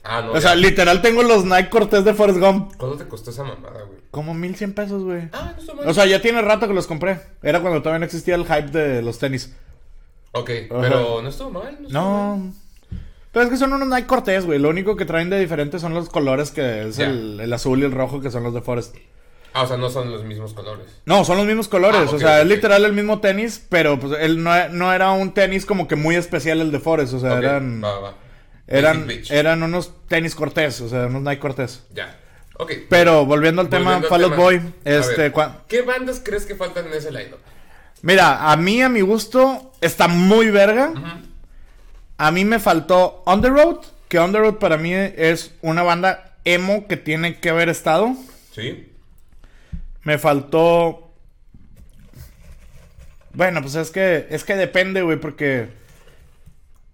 Ah, 0.05 0.23
no. 0.23 0.33
O 0.33 0.41
sea, 0.41 0.55
literal 0.55 1.03
tengo 1.03 1.23
los 1.23 1.45
Nike 1.45 1.71
Cortez 1.71 2.05
de 2.05 2.15
Forrest 2.15 2.39
Gump. 2.39 2.75
¿Cuánto 2.77 2.97
te 2.99 3.09
costó 3.09 3.31
esa 3.31 3.43
mamada, 3.45 3.83
güey? 3.83 3.99
Como 4.11 4.33
1100 4.33 4.73
pesos, 4.75 5.03
güey. 5.03 5.29
Ah, 5.33 5.55
no 5.67 5.75
mal. 5.75 5.89
O 5.89 5.95
sea, 5.95 6.07
ya 6.07 6.21
tiene 6.23 6.41
rato 6.41 6.67
que 6.69 6.75
los 6.75 6.87
compré. 6.87 7.21
Era 7.43 7.61
cuando 7.61 7.81
todavía 7.81 7.99
no 8.01 8.05
existía 8.05 8.35
el 8.37 8.45
hype 8.45 8.71
de 8.71 9.03
los 9.03 9.19
tenis. 9.19 9.53
ok, 10.33 10.51
Ajá. 10.71 10.81
pero 10.81 11.21
no 11.23 11.29
estuvo 11.29 11.51
mal. 11.51 11.77
No. 11.83 11.87
estuvo 11.87 12.37
mal. 12.37 12.53
Pero 13.33 13.45
es 13.47 13.51
que 13.51 13.57
son 13.57 13.73
unos 13.73 13.89
Nike 13.89 14.07
Cortez, 14.07 14.45
güey. 14.45 14.59
Lo 14.59 14.69
único 14.69 14.95
que 14.95 15.07
traen 15.07 15.31
de 15.31 15.39
diferente 15.41 15.79
son 15.79 15.95
los 15.95 16.09
colores, 16.11 16.51
que 16.51 16.89
es 16.89 16.99
el, 16.99 17.41
el 17.41 17.53
azul 17.53 17.81
y 17.81 17.85
el 17.85 17.93
rojo, 17.93 18.21
que 18.21 18.31
son 18.31 18.43
los 18.43 18.53
de 18.53 18.61
Forest. 18.61 18.97
Ah, 19.55 19.63
o 19.63 19.67
sea, 19.67 19.77
no 19.77 19.91
son 19.91 20.11
los 20.11 20.25
mismos 20.25 20.55
colores. 20.55 20.87
No, 21.05 21.25
son 21.25 21.37
los 21.39 21.47
mismos 21.47 21.69
colores. 21.69 22.09
Ah, 22.11 22.15
o 22.15 22.19
sea, 22.19 22.41
es 22.41 22.47
literal 22.47 22.85
el 22.85 22.93
mismo 22.93 23.21
tenis, 23.21 23.65
pero 23.69 23.99
pues 23.99 24.19
él 24.21 24.43
no, 24.43 24.69
no 24.71 24.93
era 24.93 25.11
un 25.13 25.35
tenis 25.35 25.67
como 25.67 25.89
que 25.89 25.97
muy 25.97 26.15
especial 26.15 26.61
el 26.61 26.73
de 26.73 26.79
Forest. 26.79 27.15
O 27.15 27.21
sea, 27.21 27.39
eran, 27.39 27.83
Va, 27.83 27.99
va. 27.99 28.15
eran, 28.67 29.07
eran 29.31 29.63
unos 29.63 29.93
tenis 30.09 30.35
Cortés, 30.35 30.81
o 30.81 30.89
sea, 30.89 31.07
unos 31.07 31.23
Nike 31.23 31.39
Cortés. 31.39 31.85
Ya. 31.95 32.19
Ok. 32.59 32.73
Pero 32.89 33.27
volviendo 33.27 33.61
al 33.61 33.69
tema 33.69 33.99
Volviendo 33.99 34.09
Fall 34.09 34.25
Out. 34.25 34.37
Boy, 34.37 34.63
este, 34.85 35.29
ver, 35.31 35.49
¿Qué 35.69 35.83
bandas 35.83 36.21
crees 36.25 36.47
que 36.47 36.55
faltan 36.55 36.87
en 36.87 36.95
ese 36.95 37.11
lineup? 37.11 37.39
mira, 38.03 38.51
a 38.51 38.57
mí, 38.57 38.83
a 38.83 38.89
mi 38.89 39.01
gusto, 39.01 39.73
está 39.81 40.09
muy 40.09 40.51
verga. 40.51 40.93
A 42.23 42.31
mí 42.31 42.45
me 42.45 42.61
faltó 42.61 43.21
On 43.27 43.43
The 43.43 43.49
Road, 43.49 43.79
que 44.07 44.21
On 44.21 44.31
The 44.31 44.39
Road 44.39 44.55
para 44.59 44.77
mí 44.77 44.93
es 44.95 45.57
una 45.61 45.83
banda 45.83 46.37
emo 46.45 46.87
que 46.87 46.97
tiene 46.97 47.41
que 47.41 47.51
haber 47.51 47.69
estado. 47.69 48.15
¿Sí? 48.55 48.93
Me 50.05 50.19
faltó. 50.19 51.11
Bueno, 53.35 53.61
pues 53.61 53.75
es 53.75 53.91
que. 53.91 54.29
Es 54.31 54.45
que 54.45 54.55
depende, 54.55 55.03
güey, 55.03 55.19
porque. 55.19 55.71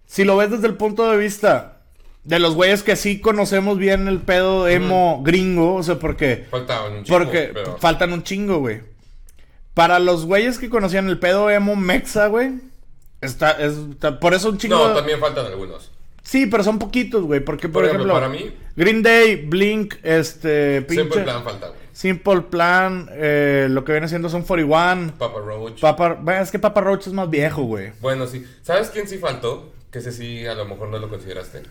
Si 0.07 0.23
lo 0.23 0.35
ves 0.35 0.49
desde 0.49 0.65
el 0.65 0.77
punto 0.77 1.11
de 1.11 1.17
vista 1.17 1.83
de 2.23 2.39
los 2.39 2.55
güeyes 2.55 2.81
que 2.81 2.95
sí 2.95 3.21
conocemos 3.21 3.77
bien 3.77 4.07
el 4.07 4.21
pedo 4.21 4.67
emo 4.67 5.21
gringo, 5.23 5.75
o 5.75 5.83
sea, 5.83 5.99
porque. 5.99 6.47
Faltaban 6.49 6.93
un 6.93 7.03
chingo, 7.03 7.19
Porque 7.19 7.51
pero... 7.53 7.77
faltan 7.77 8.13
un 8.13 8.23
chingo, 8.23 8.57
güey. 8.57 8.81
Para 9.75 9.99
los 9.99 10.25
güeyes 10.25 10.57
que 10.57 10.71
conocían 10.71 11.07
el 11.07 11.19
pedo 11.19 11.51
emo 11.51 11.75
mexa, 11.75 12.25
güey. 12.25 12.67
Está, 13.21 13.51
es, 13.51 13.73
está- 13.91 14.19
por 14.19 14.33
eso 14.33 14.49
un 14.49 14.57
chingo. 14.57 14.77
No, 14.77 14.93
también 14.93 15.19
faltan 15.19 15.45
algunos. 15.45 15.91
Sí, 16.23 16.45
pero 16.45 16.63
son 16.63 16.77
poquitos, 16.79 17.23
güey. 17.23 17.39
Porque, 17.39 17.67
por, 17.67 17.81
Por 17.83 17.85
ejemplo, 17.85 18.13
ejemplo, 18.13 18.13
para 18.13 18.29
mí- 18.29 18.53
Green 18.75 19.01
Day, 19.01 19.35
Blink, 19.47 19.95
este. 20.03 20.85
Simple 20.87 21.23
Plan 21.23 21.43
falta, 21.43 21.67
güey. 21.69 21.79
Simple 21.91 22.41
Plan, 22.43 23.09
eh, 23.11 23.67
lo 23.69 23.83
que 23.83 23.91
viene 23.93 24.07
siendo 24.07 24.29
son 24.29 24.43
41. 24.43 25.13
Papa 25.17 25.39
Roach. 25.39 25.79
Papa, 25.81 26.17
es 26.41 26.51
que 26.51 26.59
Papa 26.59 26.81
Roach 26.81 27.07
es 27.07 27.13
más 27.13 27.29
viejo, 27.29 27.63
güey. 27.63 27.91
Bueno, 27.99 28.25
sí. 28.27 28.45
¿Sabes 28.61 28.89
quién 28.89 29.07
sí 29.07 29.17
faltó? 29.17 29.73
Que 29.91 29.99
ese 29.99 30.11
sí 30.11 30.45
a 30.45 30.53
lo 30.53 30.65
mejor 30.65 30.87
no 30.89 30.99
lo 30.99 31.09
consideraste. 31.09 31.63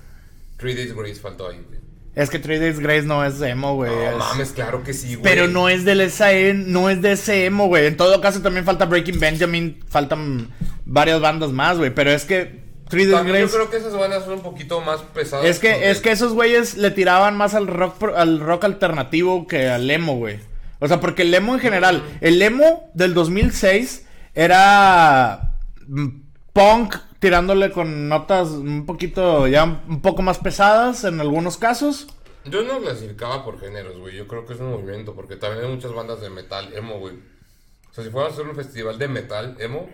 Three 0.58 0.74
Days 0.74 0.94
Grace 0.94 1.14
faltó 1.20 1.48
ahí, 1.48 1.62
güey. 1.66 1.78
Es 2.16 2.28
que 2.30 2.40
Three 2.40 2.58
Days 2.58 2.80
Grace 2.80 3.02
no 3.06 3.24
es 3.24 3.40
emo, 3.40 3.76
güey. 3.76 3.92
No 3.94 4.10
es- 4.10 4.16
mames, 4.18 4.50
claro 4.50 4.82
que 4.82 4.92
sí, 4.92 5.14
güey. 5.14 5.22
Pero 5.22 5.46
no 5.46 5.68
es 5.68 5.84
del 5.84 6.00
esa 6.00 6.32
e- 6.32 6.52
no 6.52 6.90
es 6.90 7.00
de 7.00 7.12
ese 7.12 7.44
emo, 7.46 7.68
güey. 7.68 7.86
En 7.86 7.96
todo 7.96 8.20
caso 8.20 8.42
también 8.42 8.64
falta 8.64 8.86
Breaking 8.86 9.20
Benjamin, 9.20 9.78
faltan 9.88 10.48
varias 10.88 11.20
bandas 11.20 11.52
más, 11.52 11.78
güey. 11.78 11.94
Pero 11.94 12.10
es 12.10 12.24
que 12.24 12.66
Three 12.88 13.04
Days 13.04 13.16
También 13.16 13.46
Yo 13.46 13.52
creo 13.52 13.70
que 13.70 13.76
esas 13.76 13.92
bandas 13.92 14.24
son 14.24 14.34
un 14.34 14.42
poquito 14.42 14.80
más 14.80 15.00
pesadas. 15.02 15.46
Es 15.46 15.60
que, 15.60 15.90
es 15.90 16.00
que 16.00 16.10
esos 16.10 16.32
güeyes 16.32 16.76
le 16.76 16.90
tiraban 16.90 17.36
más 17.36 17.54
al 17.54 17.68
rock, 17.68 18.02
al 18.16 18.40
rock 18.40 18.64
alternativo 18.64 19.46
que 19.46 19.68
al 19.68 19.88
emo, 19.90 20.16
güey. 20.16 20.40
O 20.80 20.88
sea, 20.88 21.00
porque 21.00 21.22
el 21.22 21.34
emo 21.34 21.54
en 21.54 21.60
general, 21.60 22.02
el 22.20 22.40
emo 22.40 22.90
del 22.94 23.14
2006 23.14 24.06
era 24.34 25.54
mm, 25.86 26.08
punk 26.52 26.96
tirándole 27.18 27.72
con 27.72 28.08
notas 28.08 28.50
un 28.50 28.86
poquito, 28.86 29.48
ya 29.48 29.64
un 29.64 30.00
poco 30.00 30.22
más 30.22 30.38
pesadas 30.38 31.04
en 31.04 31.20
algunos 31.20 31.56
casos. 31.56 32.06
Yo 32.44 32.62
no 32.62 32.80
clasificaba 32.80 33.44
por 33.44 33.60
géneros, 33.60 33.98
güey. 33.98 34.16
Yo 34.16 34.26
creo 34.28 34.46
que 34.46 34.54
es 34.54 34.60
un 34.60 34.70
movimiento, 34.70 35.14
porque 35.14 35.36
también 35.36 35.64
hay 35.64 35.70
muchas 35.70 35.92
bandas 35.92 36.20
de 36.20 36.30
metal 36.30 36.72
emo, 36.74 36.98
güey. 37.00 37.16
O 37.90 37.94
sea, 37.94 38.04
si 38.04 38.10
fuéramos 38.10 38.38
a 38.38 38.40
hacer 38.40 38.48
un 38.48 38.56
festival 38.56 38.98
de 38.98 39.08
metal 39.08 39.56
emo, 39.58 39.90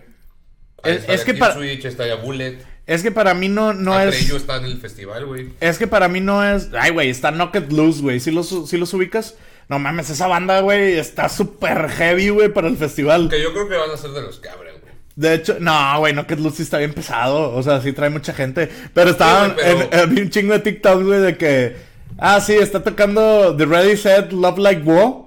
ahí 0.91 1.03
Es- 1.07 1.23
que 1.23 1.33
para- 1.33 1.53
Switch, 1.55 1.85
estaría 1.85 2.15
Bullet. 2.15 2.57
Es 2.87 3.01
que 3.01 3.11
para 3.11 3.33
mí 3.33 3.49
no, 3.49 3.73
no 3.73 3.99
es... 3.99 4.29
Está 4.31 4.57
en 4.57 4.65
el 4.65 4.77
festival, 4.79 5.25
güey. 5.25 5.49
Es 5.59 5.79
que 5.79 5.87
para 5.87 6.07
mí 6.07 6.19
no 6.21 6.43
es... 6.45 6.69
Ay, 6.79 6.91
güey, 6.91 7.09
está 7.09 7.31
Knocked 7.31 7.71
Loose, 7.71 8.01
güey. 8.01 8.19
¿Sí 8.19 8.29
los, 8.29 8.53
sí 8.69 8.77
los 8.77 8.93
ubicas? 8.93 9.35
No 9.69 9.79
mames, 9.79 10.11
esa 10.11 10.27
banda, 10.27 10.59
güey, 10.59 10.99
está 10.99 11.27
súper 11.27 11.89
heavy, 11.89 12.29
güey, 12.29 12.49
para 12.49 12.67
el 12.67 12.77
festival. 12.77 13.27
Que 13.29 13.41
yo 13.41 13.51
creo 13.53 13.67
que 13.67 13.75
van 13.75 13.89
a 13.89 13.97
ser 13.97 14.11
de 14.11 14.21
los 14.21 14.37
que 14.37 14.49
abren, 14.49 14.75
güey. 14.81 14.93
De 15.15 15.33
hecho, 15.33 15.57
no, 15.59 15.97
güey, 15.97 16.13
Knocked 16.13 16.37
Loose 16.37 16.57
sí 16.57 16.61
está 16.63 16.77
bien 16.77 16.93
pesado. 16.93 17.55
O 17.55 17.63
sea, 17.63 17.81
sí 17.81 17.91
trae 17.91 18.11
mucha 18.11 18.33
gente. 18.33 18.69
Pero 18.93 19.09
estaban 19.09 19.55
Sí, 19.57 19.87
en 19.91 20.19
un 20.19 20.29
chingo 20.29 20.53
de 20.53 20.59
TikTok, 20.59 21.01
güey, 21.03 21.21
de 21.21 21.37
que... 21.37 21.75
Ah, 22.19 22.39
sí, 22.39 22.53
está 22.53 22.83
tocando 22.83 23.55
The 23.57 23.65
Ready 23.65 23.97
Set 23.97 24.31
Love 24.31 24.59
Like 24.59 24.83
War. 24.83 25.24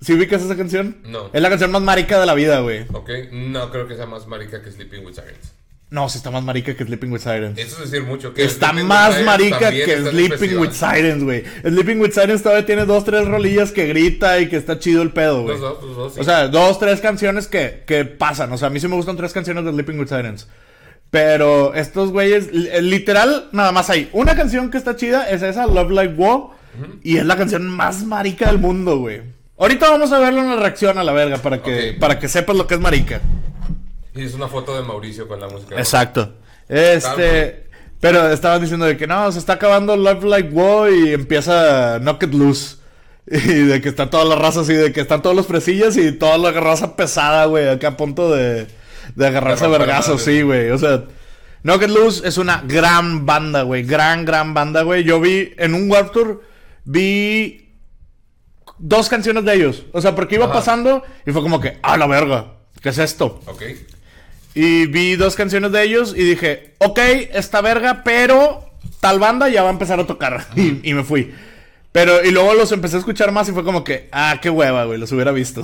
¿Sí 0.00 0.12
ubicas 0.12 0.42
esa 0.42 0.56
canción? 0.56 0.98
No. 1.04 1.30
Es 1.32 1.40
la 1.40 1.48
canción 1.48 1.70
más 1.70 1.82
marica 1.82 2.20
de 2.20 2.26
la 2.26 2.34
vida, 2.34 2.60
güey. 2.60 2.84
¿Ok? 2.92 3.10
No 3.32 3.70
creo 3.70 3.88
que 3.88 3.96
sea 3.96 4.06
más 4.06 4.26
marica 4.26 4.62
que 4.62 4.70
Sleeping 4.70 5.04
with 5.04 5.14
Sirens. 5.14 5.52
No, 5.90 6.08
sí 6.08 6.18
está 6.18 6.30
más 6.30 6.42
marica 6.42 6.74
que 6.74 6.84
Sleeping 6.84 7.12
with 7.12 7.20
Sirens. 7.20 7.56
Eso 7.58 7.82
es 7.82 7.90
decir 7.90 8.06
mucho. 8.06 8.34
Que 8.34 8.44
Está 8.44 8.70
Sleeping 8.70 8.88
más 8.88 9.22
marica 9.22 9.70
que 9.70 9.96
Sleeping 10.10 10.58
with 10.58 10.72
Sirens, 10.72 11.22
güey. 11.22 11.44
Sleeping 11.62 12.00
with 12.00 12.10
Sirens 12.12 12.42
todavía 12.42 12.66
tiene 12.66 12.84
dos, 12.84 13.04
tres 13.04 13.26
rolillas 13.28 13.70
que 13.70 13.86
grita 13.86 14.40
y 14.40 14.48
que 14.48 14.56
está 14.56 14.78
chido 14.78 15.02
el 15.02 15.12
pedo, 15.12 15.42
güey. 15.42 15.58
Dos, 15.58 15.82
los 15.82 15.96
dos, 15.96 16.14
sí. 16.14 16.20
O 16.20 16.24
sea, 16.24 16.48
dos, 16.48 16.78
tres 16.80 17.00
canciones 17.00 17.46
que, 17.46 17.84
que 17.86 18.04
pasan. 18.04 18.52
O 18.52 18.58
sea, 18.58 18.68
a 18.68 18.70
mí 18.70 18.80
sí 18.80 18.88
me 18.88 18.96
gustan 18.96 19.16
tres 19.16 19.32
canciones 19.32 19.64
de 19.64 19.70
Sleeping 19.70 19.98
with 20.00 20.08
Sirens. 20.08 20.48
Pero 21.10 21.74
estos 21.74 22.10
güeyes, 22.10 22.52
li- 22.52 22.68
literal, 22.82 23.48
nada 23.52 23.70
más 23.70 23.88
hay 23.88 24.08
una 24.12 24.34
canción 24.34 24.70
que 24.70 24.78
está 24.78 24.96
chida, 24.96 25.30
es 25.30 25.42
esa, 25.42 25.66
Love 25.66 25.92
Like 25.92 26.14
War. 26.14 26.48
Y 27.04 27.18
es 27.18 27.24
la 27.24 27.36
canción 27.36 27.68
más 27.68 28.02
marica 28.04 28.48
del 28.48 28.58
mundo, 28.58 28.98
güey. 28.98 29.22
Ahorita 29.56 29.88
vamos 29.88 30.10
a 30.12 30.18
verlo 30.18 30.40
en 30.40 30.50
la 30.50 30.56
reacción 30.56 30.98
a 30.98 31.04
la 31.04 31.12
verga 31.12 31.38
para 31.38 31.62
que, 31.62 31.96
para 31.98 32.18
que 32.18 32.28
sepas 32.28 32.56
lo 32.56 32.66
que 32.66 32.74
es 32.74 32.80
marica. 32.80 33.20
Y 34.14 34.24
es 34.24 34.34
una 34.34 34.48
foto 34.48 34.76
de 34.76 34.82
Mauricio 34.82 35.28
con 35.28 35.40
la 35.40 35.48
música. 35.48 35.76
Exacto. 35.76 36.34
Este. 36.68 37.64
Pero 38.00 38.30
estaban 38.30 38.60
diciendo 38.60 38.84
de 38.84 38.96
que 38.96 39.06
no, 39.06 39.32
se 39.32 39.38
está 39.38 39.54
acabando 39.54 39.96
Love 39.96 40.24
Like 40.24 40.50
War 40.50 40.92
y 40.92 41.14
empieza 41.14 41.98
Knock 42.00 42.24
It 42.24 42.34
Loose. 42.34 42.76
Y 43.26 43.38
de 43.38 43.80
que 43.80 43.88
están 43.88 44.10
todas 44.10 44.28
las 44.28 44.38
razas 44.38 44.68
y 44.68 44.74
de 44.74 44.92
que 44.92 45.00
están 45.00 45.22
todos 45.22 45.34
los 45.34 45.46
fresillas 45.46 45.96
y 45.96 46.12
toda 46.12 46.36
la 46.36 46.50
raza 46.50 46.94
pesada, 46.94 47.46
güey, 47.46 47.66
acá 47.66 47.88
a 47.88 47.96
punto 47.96 48.30
de, 48.30 48.66
de 49.14 49.26
agarrarse 49.26 49.64
a 49.64 49.68
vergazos, 49.68 50.20
sí, 50.20 50.42
güey. 50.42 50.68
O 50.70 50.76
sea, 50.76 51.04
Knock 51.62 51.84
It 51.84 51.88
Loose 51.88 52.28
es 52.28 52.36
una 52.36 52.62
gran 52.66 53.24
banda, 53.24 53.62
güey. 53.62 53.82
Gran, 53.82 54.26
gran 54.26 54.52
banda, 54.52 54.82
güey. 54.82 55.04
Yo 55.04 55.20
vi 55.20 55.54
en 55.56 55.74
un 55.74 55.90
Warped 55.90 56.12
Tour, 56.12 56.42
vi 56.84 57.63
dos 58.78 59.08
canciones 59.08 59.44
de 59.44 59.54
ellos. 59.54 59.84
O 59.92 60.00
sea, 60.00 60.14
porque 60.14 60.36
iba 60.36 60.44
Ajá. 60.46 60.54
pasando 60.54 61.02
y 61.26 61.32
fue 61.32 61.42
como 61.42 61.60
que, 61.60 61.78
ah, 61.82 61.96
la 61.96 62.06
verga, 62.06 62.54
¿qué 62.80 62.88
es 62.90 62.98
esto? 62.98 63.40
Ok. 63.46 63.62
Y 64.54 64.86
vi 64.86 65.16
dos 65.16 65.34
canciones 65.34 65.72
de 65.72 65.82
ellos 65.82 66.14
y 66.16 66.22
dije, 66.22 66.74
ok, 66.78 66.98
esta 67.32 67.60
verga, 67.60 68.02
pero 68.04 68.70
tal 69.00 69.18
banda 69.18 69.48
ya 69.48 69.62
va 69.62 69.68
a 69.68 69.72
empezar 69.72 69.98
a 70.00 70.06
tocar. 70.06 70.46
Y, 70.56 70.80
y 70.90 70.94
me 70.94 71.02
fui. 71.04 71.34
Pero, 71.92 72.24
y 72.24 72.32
luego 72.32 72.54
los 72.54 72.72
empecé 72.72 72.96
a 72.96 72.98
escuchar 72.98 73.30
más 73.30 73.48
y 73.48 73.52
fue 73.52 73.62
como 73.62 73.84
que, 73.84 74.08
ah, 74.10 74.40
qué 74.42 74.50
hueva, 74.50 74.84
güey, 74.84 74.98
los 74.98 75.12
hubiera 75.12 75.30
visto. 75.30 75.62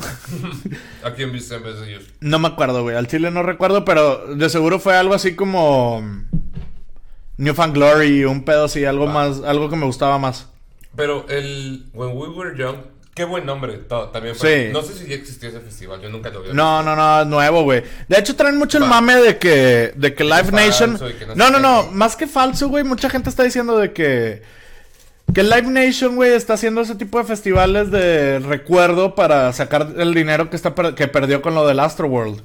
¿A 1.03 1.12
quién 1.14 1.33
viste 1.33 1.57
en 1.57 1.64
vez 1.64 1.81
de 1.81 1.90
ellos? 1.90 2.05
no 2.20 2.38
me 2.38 2.46
acuerdo, 2.46 2.83
güey, 2.83 2.94
al 2.94 3.09
chile 3.09 3.33
no 3.33 3.42
recuerdo, 3.42 3.85
pero 3.85 4.37
de 4.37 4.49
seguro 4.49 4.79
fue 4.79 4.94
algo 4.96 5.14
así 5.14 5.35
como 5.35 6.01
New 7.37 7.55
Fan 7.55 7.73
Glory, 7.73 8.25
un 8.27 8.44
pedo 8.44 8.66
así, 8.66 8.85
algo 8.85 9.09
más, 9.09 9.42
algo 9.42 9.68
que 9.70 9.75
me 9.75 9.87
gustaba 9.87 10.18
más. 10.18 10.49
Pero 10.94 11.27
el 11.29 11.87
When 11.94 12.16
We 12.16 12.29
Were 12.29 12.57
Young, 12.57 12.77
qué 13.14 13.25
buen 13.25 13.44
nombre 13.46 13.79
también. 14.12 14.35
Sí. 14.35 14.68
No 14.73 14.83
sé 14.83 14.94
si 14.94 15.07
ya 15.09 15.14
existió 15.16 15.49
ese 15.49 15.61
festival, 15.61 16.01
yo 16.01 16.09
nunca 16.09 16.31
lo 16.31 16.42
vi. 16.42 16.51
No, 16.53 16.83
no, 16.83 16.94
no, 16.96 17.20
es 17.23 17.27
nuevo, 17.27 17.62
güey. 17.64 17.83
De 18.09 18.18
hecho, 18.18 18.35
traen 18.37 18.57
mucho 18.57 18.79
el 18.79 18.85
Va. 18.85 18.88
mame 18.88 19.16
de 19.16 19.38
que, 19.38 19.92
de 19.96 20.14
que 20.14 20.25
Live 20.25 20.51
Nation. 20.53 20.99
que 20.99 21.27
no 21.27 21.35
No, 21.35 21.51
no, 21.51 21.57
qué, 21.59 21.62
no, 21.62 21.83
¿no? 21.85 21.90
más 21.92 22.16
que 22.16 22.27
falso, 22.27 22.68
güey. 22.68 22.85
Mucha 22.85 23.11
gente 23.11 23.29
está 23.31 23.42
diciendo 23.42 23.79
de 23.79 23.92
que. 23.92 24.42
Que 25.35 25.44
Live 25.44 25.62
Nation, 25.68 26.16
güey, 26.16 26.33
está 26.33 26.55
haciendo 26.55 26.81
ese 26.81 26.96
tipo 26.96 27.16
de 27.18 27.25
festivales 27.25 27.92
de 27.92 28.40
recuerdo 28.40 29.14
para 29.14 29.53
sacar 29.53 29.92
el 29.96 30.12
dinero 30.12 30.51
que, 30.51 30.57
está 30.57 30.75
per- 30.75 30.96
que 30.96 31.07
perdió 31.07 31.40
con 31.40 31.55
lo 31.55 31.64
del 31.68 31.79
Astroworld. 31.79 32.40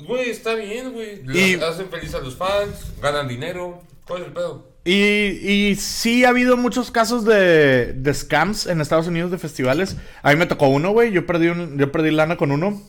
Güey, 0.00 0.28
está 0.30 0.54
bien, 0.54 0.92
güey. 0.92 1.22
Y- 1.32 1.54
Hacen 1.54 1.88
feliz 1.88 2.14
a 2.14 2.18
los 2.20 2.36
fans, 2.36 2.92
ganan 3.00 3.26
dinero. 3.26 3.82
¿Cuál 4.06 4.20
es 4.20 4.28
el 4.28 4.32
pedo? 4.34 4.67
Y, 4.90 5.46
y 5.46 5.74
sí 5.74 6.24
ha 6.24 6.30
habido 6.30 6.56
muchos 6.56 6.90
casos 6.90 7.26
de, 7.26 7.92
de 7.92 8.14
scams 8.14 8.66
en 8.66 8.80
Estados 8.80 9.06
Unidos 9.06 9.30
de 9.30 9.36
festivales. 9.36 9.98
A 10.22 10.30
mí 10.30 10.36
me 10.36 10.46
tocó 10.46 10.68
uno, 10.68 10.92
güey. 10.92 11.12
Yo 11.12 11.26
perdí 11.26 11.48
un, 11.48 11.76
yo 11.76 11.92
perdí 11.92 12.10
lana 12.10 12.38
con 12.38 12.50
uno. 12.52 12.80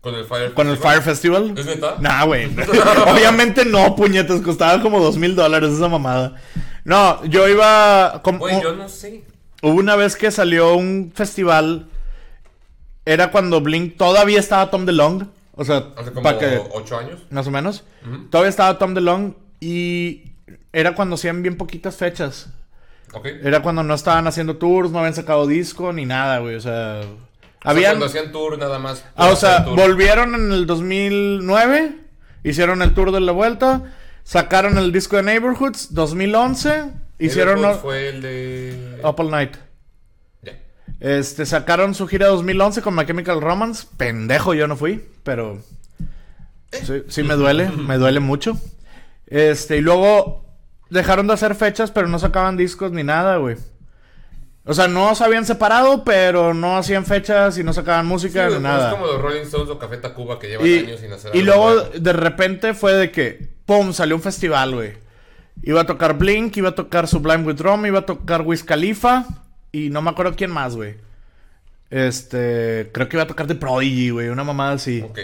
Con 0.00 0.16
el 0.16 0.24
Fire 0.24 0.54
Con 0.54 0.66
el 0.66 0.76
Fire 0.76 1.02
Festival. 1.02 1.54
¿Es 1.56 1.66
neta? 1.66 1.98
Nah, 2.00 2.24
güey. 2.24 2.46
Obviamente 3.06 3.64
no, 3.64 3.94
puñetas. 3.94 4.40
Costaba 4.40 4.82
como 4.82 4.98
dos 4.98 5.18
mil 5.18 5.36
dólares 5.36 5.70
esa 5.70 5.88
mamada. 5.88 6.34
No, 6.82 7.24
yo 7.26 7.46
iba. 7.48 8.22
Como, 8.24 8.40
Güey, 8.40 8.60
yo 8.60 8.74
no 8.74 8.88
sé. 8.88 9.22
Hubo 9.62 9.74
una 9.74 9.94
vez 9.94 10.16
que 10.16 10.32
salió 10.32 10.74
un 10.74 11.12
festival. 11.14 11.86
Era 13.04 13.30
cuando 13.30 13.60
Blink 13.60 13.96
todavía 13.96 14.40
estaba 14.40 14.68
Tom 14.68 14.84
DeLonge. 14.84 15.26
O 15.52 15.64
sea, 15.64 15.90
Hace 15.96 16.10
como 16.10 16.24
para 16.24 16.40
que. 16.40 16.60
ocho 16.72 16.98
años. 16.98 17.20
Más 17.30 17.46
o 17.46 17.52
menos. 17.52 17.84
Todavía 18.30 18.50
estaba 18.50 18.78
Tom 18.78 18.94
DeLonge. 18.94 19.36
Y 19.60 20.32
era 20.72 20.94
cuando 20.94 21.14
hacían 21.16 21.42
bien 21.42 21.56
poquitas 21.56 21.96
fechas. 21.96 22.48
Era 23.42 23.62
cuando 23.62 23.82
no 23.82 23.94
estaban 23.94 24.26
haciendo 24.26 24.56
tours, 24.56 24.90
no 24.90 24.98
habían 24.98 25.14
sacado 25.14 25.46
disco 25.46 25.92
ni 25.92 26.04
nada, 26.06 26.38
güey. 26.38 26.56
O 26.56 26.60
sea. 26.60 27.00
O 27.00 27.02
sea, 27.02 27.70
Habían. 27.70 27.92
cuando 27.92 28.06
hacían 28.06 28.32
tour 28.32 28.58
nada 28.58 28.78
más. 28.78 29.04
Ah, 29.16 29.30
o 29.30 29.36
sea, 29.36 29.60
volvieron 29.60 30.34
en 30.34 30.52
el 30.52 30.66
2009, 30.66 31.96
hicieron 32.44 32.82
el 32.82 32.94
tour 32.94 33.10
de 33.12 33.20
la 33.20 33.32
vuelta, 33.32 33.92
sacaron 34.24 34.76
el 34.78 34.92
disco 34.92 35.16
de 35.16 35.22
Neighborhoods, 35.24 35.94
2011, 35.94 36.90
hicieron 37.18 37.64
o- 37.64 37.74
fue 37.74 38.08
el 38.10 38.22
de. 38.22 39.00
All 39.02 39.30
Night. 39.30 39.56
Ya. 40.42 40.52
Este, 41.00 41.44
sacaron 41.46 41.94
su 41.94 42.06
gira 42.06 42.26
2011 42.28 42.82
con 42.82 42.94
My 42.94 43.04
Chemical 43.06 43.40
Romance. 43.40 43.86
Pendejo, 43.96 44.54
yo 44.54 44.68
no 44.68 44.76
fui, 44.76 45.04
pero 45.24 45.60
sí, 46.70 47.02
sí 47.08 47.22
me 47.24 47.34
duele, 47.34 47.68
me 47.70 47.96
duele 47.98 48.20
mucho. 48.20 48.60
Este, 49.26 49.78
y 49.78 49.80
luego 49.80 50.44
dejaron 50.90 51.26
de 51.26 51.34
hacer 51.34 51.54
fechas, 51.54 51.90
pero 51.90 52.08
no 52.08 52.18
sacaban 52.18 52.56
discos 52.56 52.92
ni 52.92 53.02
nada, 53.02 53.36
güey. 53.38 53.56
O 54.64 54.74
sea, 54.74 54.88
no 54.88 55.14
se 55.14 55.22
habían 55.22 55.46
separado, 55.46 56.02
pero 56.02 56.52
no 56.52 56.76
hacían 56.76 57.06
fechas 57.06 57.56
y 57.56 57.62
no 57.62 57.72
sacaban 57.72 58.06
música 58.06 58.48
ni 58.48 58.58
nada. 58.58 58.88
Es 58.88 58.94
como 58.94 59.06
los 59.06 59.20
Rolling 59.22 59.42
Stones 59.42 59.70
o 59.70 59.78
Café 59.78 59.96
Tacuba 59.98 60.40
que 60.40 60.48
llevan 60.48 60.66
Y, 60.66 60.78
años 60.78 61.00
sin 61.00 61.12
hacer 61.12 61.34
y 61.34 61.38
algo 61.40 61.52
luego 61.52 61.74
nuevo. 61.74 61.90
de 61.98 62.12
repente 62.12 62.74
fue 62.74 62.94
de 62.94 63.12
que, 63.12 63.48
¡pum! 63.64 63.92
salió 63.92 64.16
un 64.16 64.22
festival, 64.22 64.74
güey. 64.74 64.94
Iba 65.62 65.82
a 65.82 65.86
tocar 65.86 66.18
Blink, 66.18 66.56
iba 66.56 66.70
a 66.70 66.74
tocar 66.74 67.06
Sublime 67.06 67.44
with 67.44 67.60
Rome, 67.60 67.88
iba 67.88 68.00
a 68.00 68.06
tocar 68.06 68.42
Wiz 68.42 68.64
Khalifa 68.64 69.24
y 69.70 69.90
no 69.90 70.02
me 70.02 70.10
acuerdo 70.10 70.34
quién 70.34 70.50
más, 70.50 70.74
güey. 70.74 70.96
Este, 71.90 72.90
creo 72.92 73.08
que 73.08 73.16
iba 73.16 73.22
a 73.22 73.28
tocar 73.28 73.46
The 73.46 73.54
Prodigy, 73.54 74.10
güey, 74.10 74.28
una 74.28 74.42
mamada 74.42 74.72
así. 74.72 75.00
Ok. 75.02 75.18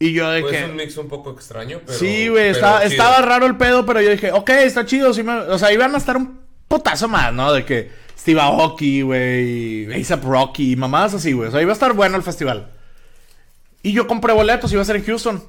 Y 0.00 0.12
yo 0.12 0.30
de 0.30 0.42
Pues 0.42 0.52
que... 0.52 0.60
es 0.64 0.70
un 0.70 0.76
mix 0.76 0.96
un 0.96 1.08
poco 1.08 1.30
extraño, 1.32 1.80
pero. 1.84 1.98
sí, 1.98 2.28
güey, 2.28 2.48
estaba, 2.50 2.84
estaba 2.84 3.20
raro 3.20 3.46
el 3.46 3.56
pedo, 3.56 3.84
pero 3.84 4.00
yo 4.00 4.10
dije, 4.10 4.30
ok, 4.32 4.48
está 4.50 4.86
chido. 4.86 5.12
Sí 5.12 5.22
me- 5.24 5.32
o 5.40 5.58
sea, 5.58 5.72
iban 5.72 5.94
a 5.94 5.98
estar 5.98 6.16
un 6.16 6.40
potazo 6.68 7.08
más, 7.08 7.32
¿no? 7.34 7.52
De 7.52 7.64
que 7.64 7.90
Steve 8.16 8.40
Aoki, 8.40 9.02
güey, 9.02 9.86
A$AP 9.92 10.22
Rocky, 10.24 10.76
mamadas 10.76 11.14
así, 11.14 11.32
güey. 11.32 11.48
O 11.48 11.50
sea, 11.50 11.60
iba 11.62 11.72
a 11.72 11.74
estar 11.74 11.92
bueno 11.94 12.16
el 12.16 12.22
festival. 12.22 12.70
Y 13.82 13.92
yo 13.92 14.06
compré 14.06 14.32
boletos, 14.32 14.72
iba 14.72 14.82
a 14.82 14.84
ser 14.84 14.96
en 14.96 15.04
Houston. 15.04 15.42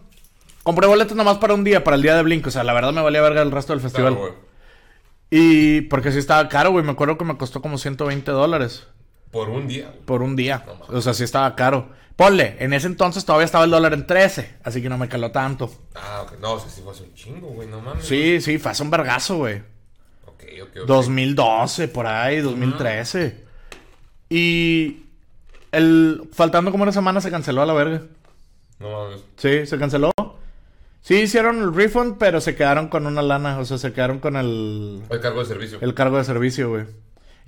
Compré 0.64 0.88
boletos 0.88 1.16
nomás 1.16 1.38
para 1.38 1.54
un 1.54 1.64
día, 1.64 1.84
para 1.84 1.96
el 1.96 2.02
día 2.02 2.16
de 2.16 2.24
Blink. 2.24 2.46
O 2.48 2.52
sea, 2.52 2.64
la 2.64 2.74
verdad 2.74 2.92
me 2.92 3.02
valía 3.02 3.22
verga 3.22 3.42
el 3.42 3.52
resto 3.52 3.74
del 3.74 3.82
festival. 3.82 4.16
Claro, 4.16 4.36
y 5.30 5.82
porque 5.82 6.12
sí 6.12 6.18
estaba 6.20 6.48
caro, 6.50 6.72
güey. 6.72 6.84
Me 6.84 6.92
acuerdo 6.92 7.18
que 7.18 7.26
me 7.26 7.38
costó 7.38 7.62
como 7.62 7.78
120 7.78 8.32
dólares 8.32 8.88
Por 9.32 9.50
un 9.50 9.68
día. 9.68 9.92
por 10.06 10.22
un 10.24 10.36
día. 10.36 10.64
No. 10.66 10.98
O 10.98 11.02
sea, 11.02 11.14
sí 11.14 11.24
estaba 11.24 11.56
caro. 11.56 11.90
Ponle, 12.20 12.58
en 12.60 12.74
ese 12.74 12.88
entonces 12.88 13.24
todavía 13.24 13.46
estaba 13.46 13.64
el 13.64 13.72
dólar 13.72 13.94
en 13.94 14.06
13. 14.06 14.58
Así 14.66 14.82
que 14.82 14.90
no 14.90 14.98
me 14.98 15.08
caló 15.08 15.32
tanto. 15.32 15.72
Ah, 15.96 16.24
ok. 16.26 16.38
No, 16.42 16.52
o 16.56 16.60
sea, 16.60 16.70
sí 16.70 16.82
fue 16.84 16.92
hace 16.92 17.04
un 17.04 17.14
chingo, 17.14 17.48
güey, 17.48 17.66
no 17.66 17.80
mames. 17.80 18.06
Sí, 18.06 18.42
sí, 18.42 18.58
fue 18.58 18.72
hace 18.72 18.84
un 18.84 18.90
vergazo, 18.92 19.38
güey. 19.38 19.60
Ok, 20.26 20.44
ok, 20.64 20.70
ok. 20.82 20.86
2012, 20.86 21.88
por 21.88 22.08
ahí, 22.08 22.42
2013. 22.42 23.46
Y 24.28 25.04
el 25.72 26.30
faltando 26.34 26.72
como 26.72 26.84
una 26.84 26.92
semana 26.92 27.22
se 27.22 27.32
canceló 27.32 27.62
a 27.62 27.66
la 27.66 27.72
verga. 27.74 28.02
No 28.80 28.92
mames. 28.92 29.22
Sí, 29.38 29.66
se 29.66 29.78
canceló. 29.78 30.12
Sí 31.02 31.16
hicieron 31.22 31.60
el 31.62 31.74
refund, 31.74 32.18
pero 32.20 32.42
se 32.42 32.54
quedaron 32.54 32.90
con 32.90 33.08
una 33.08 33.22
lana, 33.22 33.60
o 33.60 33.64
sea, 33.64 33.78
se 33.78 33.94
quedaron 33.94 34.20
con 34.20 34.36
el 34.36 35.04
El 35.10 35.22
cargo 35.22 35.40
de 35.40 35.46
servicio. 35.46 35.78
el 35.80 35.94
cargo 35.94 36.18
de 36.18 36.26
servicio, 36.26 36.68
güey. 36.70 36.84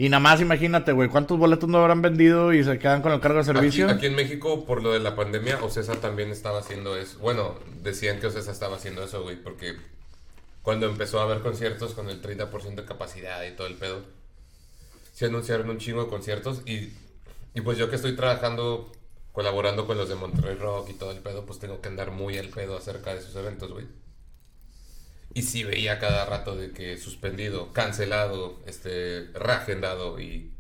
Y 0.02 0.10
nada 0.10 0.20
más 0.20 0.42
imagínate, 0.42 0.94
güey, 0.94 1.10
cuántos 1.10 1.38
boletos 1.38 1.70
no 1.70 1.78
habrán 1.78 2.02
vendido 2.02 2.54
y 2.54 2.64
se 2.64 2.80
quedan 2.80 3.04
con 3.04 3.12
el 3.12 3.20
cargo 3.20 3.36
de 3.36 3.42
Aquí, 3.52 3.52
servicio. 3.52 3.88
aquí 3.88 4.08
en 4.08 4.16
México, 4.16 4.66
por 4.66 4.82
lo 4.82 4.94
de 4.94 5.00
la 5.00 5.16
pandemia, 5.16 5.64
Ocesa 5.64 5.94
también 6.02 6.32
estaba 6.32 6.58
haciendo 6.58 6.98
eso. 6.98 7.20
Bueno, 7.20 7.60
decían 7.84 8.20
que 8.20 8.26
Ocesa 8.26 8.52
estaba 8.52 8.78
haciendo 8.78 9.04
eso, 9.04 9.22
güey, 9.22 9.36
porque 9.36 9.76
cuando 10.64 10.88
empezó 10.88 11.20
a 11.20 11.26
haber 11.26 11.42
conciertos 11.42 11.94
con 11.94 12.10
el 12.10 12.20
30% 12.20 12.74
de 12.74 12.86
capacidad 12.86 13.44
y 13.44 13.52
todo 13.56 13.68
el 13.68 13.76
pedo, 13.76 14.02
se 15.14 15.28
anunciaron 15.28 15.70
un 15.70 15.78
chingo 15.78 16.06
de 16.06 16.10
conciertos 16.10 16.64
y, 16.66 16.94
y 17.54 17.62
pues 17.64 17.78
yo 17.78 17.88
que 17.92 17.98
estoy 17.98 18.16
trabajando, 18.16 18.92
colaborando 19.34 19.86
con 19.86 19.98
los 19.98 20.10
de 20.10 20.16
Monterrey 20.16 20.56
Rock 20.56 20.90
y 20.90 20.94
todo 20.94 21.12
el 21.12 21.20
pedo, 21.20 21.46
pues 21.46 21.60
tengo 21.60 21.80
que 21.80 21.90
andar 21.90 22.10
muy 22.10 22.40
al 22.40 22.48
pedo 22.50 22.76
acerca 22.76 23.14
de 23.14 23.20
esos 23.20 23.36
eventos, 23.36 23.72
güey. 23.72 23.86
Y 25.34 25.44
sí 25.44 25.63
veía 25.63 26.00
cada 26.00 26.26
rato 26.26 26.56
de 26.56 26.72
que 26.72 26.98
suspendido, 26.98 27.72
cancelado, 27.74 28.60
este, 28.65 29.28
reagendado 29.34 30.20
y 30.20 30.52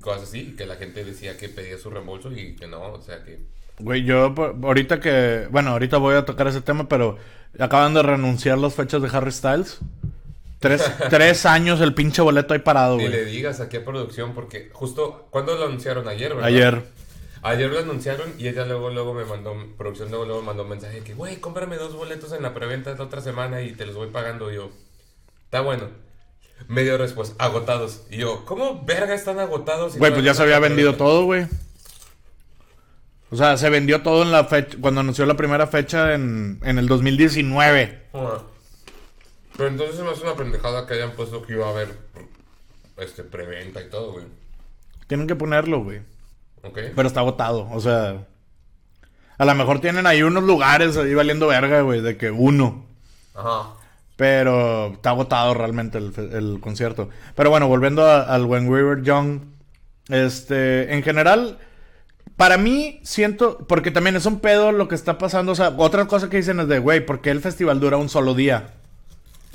cosas 0.00 0.24
así, 0.24 0.50
y 0.52 0.56
que 0.56 0.66
la 0.66 0.76
gente 0.76 1.04
decía 1.04 1.36
que 1.36 1.48
pedía 1.48 1.78
su 1.78 1.90
reembolso 1.90 2.30
y 2.32 2.56
que 2.56 2.66
no, 2.66 2.92
o 2.92 3.02
sea 3.02 3.24
que... 3.24 3.40
Güey, 3.78 4.04
yo 4.04 4.34
ahorita 4.62 5.00
que, 5.00 5.48
bueno, 5.50 5.70
ahorita 5.70 5.98
voy 5.98 6.14
a 6.14 6.24
tocar 6.24 6.46
ese 6.48 6.60
tema, 6.62 6.88
pero 6.88 7.18
acaban 7.58 7.94
de 7.94 8.02
renunciar 8.02 8.58
las 8.58 8.74
fechas 8.74 9.02
de 9.02 9.08
Harry 9.12 9.32
Styles. 9.32 9.78
Tres, 10.60 10.90
tres 11.10 11.44
años 11.44 11.80
el 11.80 11.94
pinche 11.94 12.22
boleto 12.22 12.54
ahí 12.54 12.60
parado, 12.60 12.94
güey. 12.94 13.08
le 13.08 13.24
digas 13.26 13.60
aquí 13.60 13.76
a 13.76 13.84
producción 13.84 14.34
porque 14.34 14.70
justo, 14.72 15.26
¿cuándo 15.30 15.56
lo 15.56 15.66
anunciaron? 15.66 16.08
Ayer, 16.08 16.30
¿verdad? 16.30 16.44
Ayer. 16.44 16.82
Ayer 17.46 17.70
lo 17.70 17.78
anunciaron 17.78 18.34
y 18.38 18.48
ella 18.48 18.66
luego, 18.66 18.90
luego 18.90 19.14
me 19.14 19.24
mandó, 19.24 19.54
producción 19.78 20.10
luego, 20.10 20.24
luego 20.24 20.40
me 20.40 20.46
mandó 20.48 20.64
un 20.64 20.70
mensaje 20.70 21.04
que, 21.04 21.14
güey, 21.14 21.36
cómprame 21.36 21.76
dos 21.76 21.94
boletos 21.94 22.32
en 22.32 22.42
la 22.42 22.52
preventa 22.52 22.90
de 22.90 22.98
la 22.98 23.04
otra 23.04 23.20
semana 23.20 23.62
y 23.62 23.72
te 23.72 23.86
los 23.86 23.94
voy 23.94 24.08
pagando. 24.08 24.50
Y 24.50 24.56
yo, 24.56 24.72
está 25.44 25.60
bueno. 25.60 25.88
Medio 26.66 26.98
después, 26.98 27.36
agotados. 27.38 28.02
Y 28.10 28.16
yo, 28.16 28.44
¿cómo 28.46 28.84
verga 28.84 29.14
están 29.14 29.38
agotados? 29.38 29.96
Güey, 29.96 30.10
pues 30.10 30.24
ya 30.24 30.34
se 30.34 30.42
había 30.42 30.58
vendido 30.58 30.90
preventa? 30.90 31.04
todo, 31.04 31.24
güey. 31.24 31.46
O 33.30 33.36
sea, 33.36 33.56
se 33.56 33.70
vendió 33.70 34.02
todo 34.02 34.24
en 34.24 34.32
la 34.32 34.46
fecha, 34.46 34.76
cuando 34.80 35.02
anunció 35.02 35.24
la 35.24 35.36
primera 35.36 35.68
fecha 35.68 36.14
en, 36.14 36.58
en 36.64 36.78
el 36.78 36.88
2019. 36.88 38.08
Ah. 38.12 38.42
Pero 39.56 39.68
entonces 39.68 39.94
se 39.94 40.02
me 40.02 40.10
hace 40.10 40.22
una 40.22 40.34
pendejada 40.34 40.84
que 40.84 40.94
hayan 40.94 41.12
puesto 41.12 41.42
que 41.42 41.52
iba 41.52 41.68
a 41.68 41.70
haber 41.70 41.96
este, 42.96 43.22
preventa 43.22 43.80
y 43.82 43.88
todo, 43.88 44.14
güey. 44.14 44.24
Tienen 45.06 45.28
que 45.28 45.36
ponerlo, 45.36 45.84
güey. 45.84 46.00
Pero 46.74 47.08
está 47.08 47.20
agotado, 47.20 47.68
o 47.72 47.80
sea... 47.80 48.24
A 49.38 49.44
lo 49.44 49.54
mejor 49.54 49.80
tienen 49.80 50.06
ahí 50.06 50.22
unos 50.22 50.44
lugares 50.44 50.96
ahí 50.96 51.12
valiendo 51.14 51.46
verga, 51.48 51.82
güey, 51.82 52.00
de 52.00 52.16
que 52.16 52.30
uno. 52.30 52.86
Ajá. 53.34 53.74
Pero 54.16 54.94
está 54.94 55.10
agotado 55.10 55.52
realmente 55.52 55.98
el, 55.98 56.12
el 56.32 56.58
concierto. 56.60 57.10
Pero 57.34 57.50
bueno, 57.50 57.68
volviendo 57.68 58.06
a- 58.06 58.22
al 58.22 58.46
When 58.46 58.66
We 58.68 58.82
Were 58.82 59.02
Young. 59.02 59.40
Este, 60.08 60.94
en 60.94 61.02
general, 61.02 61.58
para 62.36 62.56
mí 62.56 62.98
siento, 63.02 63.58
porque 63.68 63.90
también 63.90 64.16
es 64.16 64.24
un 64.24 64.40
pedo 64.40 64.72
lo 64.72 64.88
que 64.88 64.94
está 64.94 65.18
pasando. 65.18 65.52
O 65.52 65.54
sea, 65.54 65.74
otra 65.76 66.06
cosa 66.06 66.30
que 66.30 66.38
dicen 66.38 66.60
es 66.60 66.68
de, 66.68 66.78
güey, 66.78 67.04
¿por 67.04 67.20
qué 67.20 67.30
el 67.30 67.42
festival 67.42 67.78
dura 67.78 67.98
un 67.98 68.08
solo 68.08 68.32
día? 68.34 68.75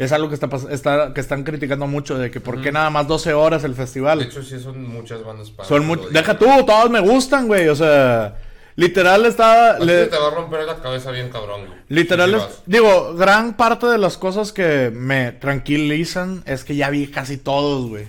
Es 0.03 0.11
algo 0.11 0.29
que 0.29 0.33
está, 0.35 0.49
está 0.71 1.13
que 1.13 1.21
están 1.21 1.43
criticando 1.43 1.85
mucho, 1.85 2.17
de 2.17 2.31
que 2.31 2.39
por 2.39 2.59
qué 2.61 2.71
nada 2.71 2.89
más 2.89 3.07
12 3.07 3.33
horas 3.33 3.63
el 3.63 3.75
festival. 3.75 4.17
De 4.19 4.25
hecho, 4.25 4.41
sí 4.41 4.59
son 4.59 4.83
muchas 4.87 5.23
bandas 5.23 5.51
para. 5.51 5.69
Son 5.69 5.81
un 5.81 5.87
mu- 5.87 5.95
solo 5.95 6.09
día. 6.09 6.21
Deja 6.21 6.37
tú, 6.39 6.45
todos 6.65 6.89
me 6.89 6.99
gustan, 7.01 7.45
güey. 7.47 7.67
O 7.69 7.75
sea, 7.75 8.35
literal 8.75 9.25
está... 9.25 9.77
Le- 9.77 10.07
te 10.07 10.17
va 10.17 10.29
a 10.29 10.31
romper 10.31 10.63
la 10.63 10.77
cabeza 10.81 11.11
bien 11.11 11.29
cabrón, 11.29 11.67
güey. 11.67 11.79
Literal, 11.89 12.33
es- 12.33 12.61
digo, 12.65 13.13
gran 13.15 13.55
parte 13.55 13.85
de 13.85 13.99
las 13.99 14.17
cosas 14.17 14.51
que 14.51 14.89
me 14.91 15.33
tranquilizan 15.33 16.43
es 16.47 16.63
que 16.63 16.75
ya 16.75 16.89
vi 16.89 17.07
casi 17.07 17.37
todos, 17.37 17.87
güey. 17.87 18.07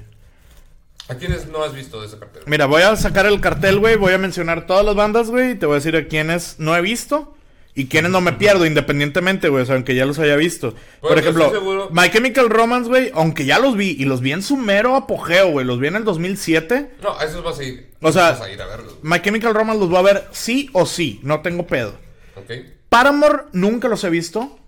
¿A 1.08 1.14
quiénes 1.16 1.48
no 1.48 1.62
has 1.62 1.74
visto 1.74 2.00
de 2.00 2.06
ese 2.06 2.18
cartel? 2.18 2.42
Mira, 2.46 2.64
voy 2.66 2.82
a 2.82 2.96
sacar 2.96 3.26
el 3.26 3.40
cartel, 3.40 3.80
güey, 3.80 3.96
voy 3.96 4.14
a 4.14 4.18
mencionar 4.18 4.66
todas 4.66 4.84
las 4.86 4.94
bandas, 4.94 5.28
güey, 5.28 5.50
y 5.50 5.54
te 5.56 5.66
voy 5.66 5.74
a 5.74 5.76
decir 5.76 5.94
a 5.96 6.06
quiénes 6.06 6.56
no 6.58 6.74
he 6.74 6.80
visto 6.80 7.34
y 7.74 7.86
quiénes 7.86 8.10
no 8.10 8.20
me 8.20 8.32
pierdo 8.34 8.66
independientemente, 8.66 9.48
güey, 9.48 9.62
o 9.62 9.66
sea, 9.66 9.76
aunque 9.76 9.94
ya 9.94 10.04
los 10.04 10.18
haya 10.18 10.36
visto. 10.36 10.74
Por 11.00 11.12
Bueno, 11.14 11.20
ejemplo, 11.20 11.88
My 11.90 12.10
Chemical 12.10 12.50
Romance, 12.50 12.88
güey, 12.88 13.10
aunque 13.14 13.44
ya 13.46 13.58
los 13.58 13.76
vi 13.76 13.96
y 13.98 14.04
los 14.04 14.20
vi 14.20 14.32
en 14.32 14.42
su 14.42 14.56
mero 14.56 14.94
apogeo, 14.94 15.50
güey, 15.50 15.64
los 15.64 15.80
vi 15.80 15.86
en 15.88 15.96
el 15.96 16.04
2007. 16.04 16.90
No, 17.02 17.18
a 17.18 17.24
esos 17.24 17.42
vas 17.42 17.58
a 17.58 17.64
ir. 17.64 17.90
O 18.02 18.12
sea- 18.12 18.30
a 18.42 18.50
ir 18.50 18.60
a 18.60 18.66
verlos. 18.66 18.96
My 19.02 19.20
Chemical 19.22 19.54
Romance 19.54 19.80
los 19.80 19.88
voy 19.88 19.98
a 20.00 20.02
ver 20.02 20.24
sí 20.32 20.68
o 20.72 20.84
sí, 20.86 21.20
no 21.22 21.40
tengo 21.40 21.66
pedo. 21.66 21.94
¿Ok? 22.36 22.50
Paramore 22.88 23.44
nunca 23.52 23.88
los 23.88 24.04
he 24.04 24.10
visto. 24.10 24.58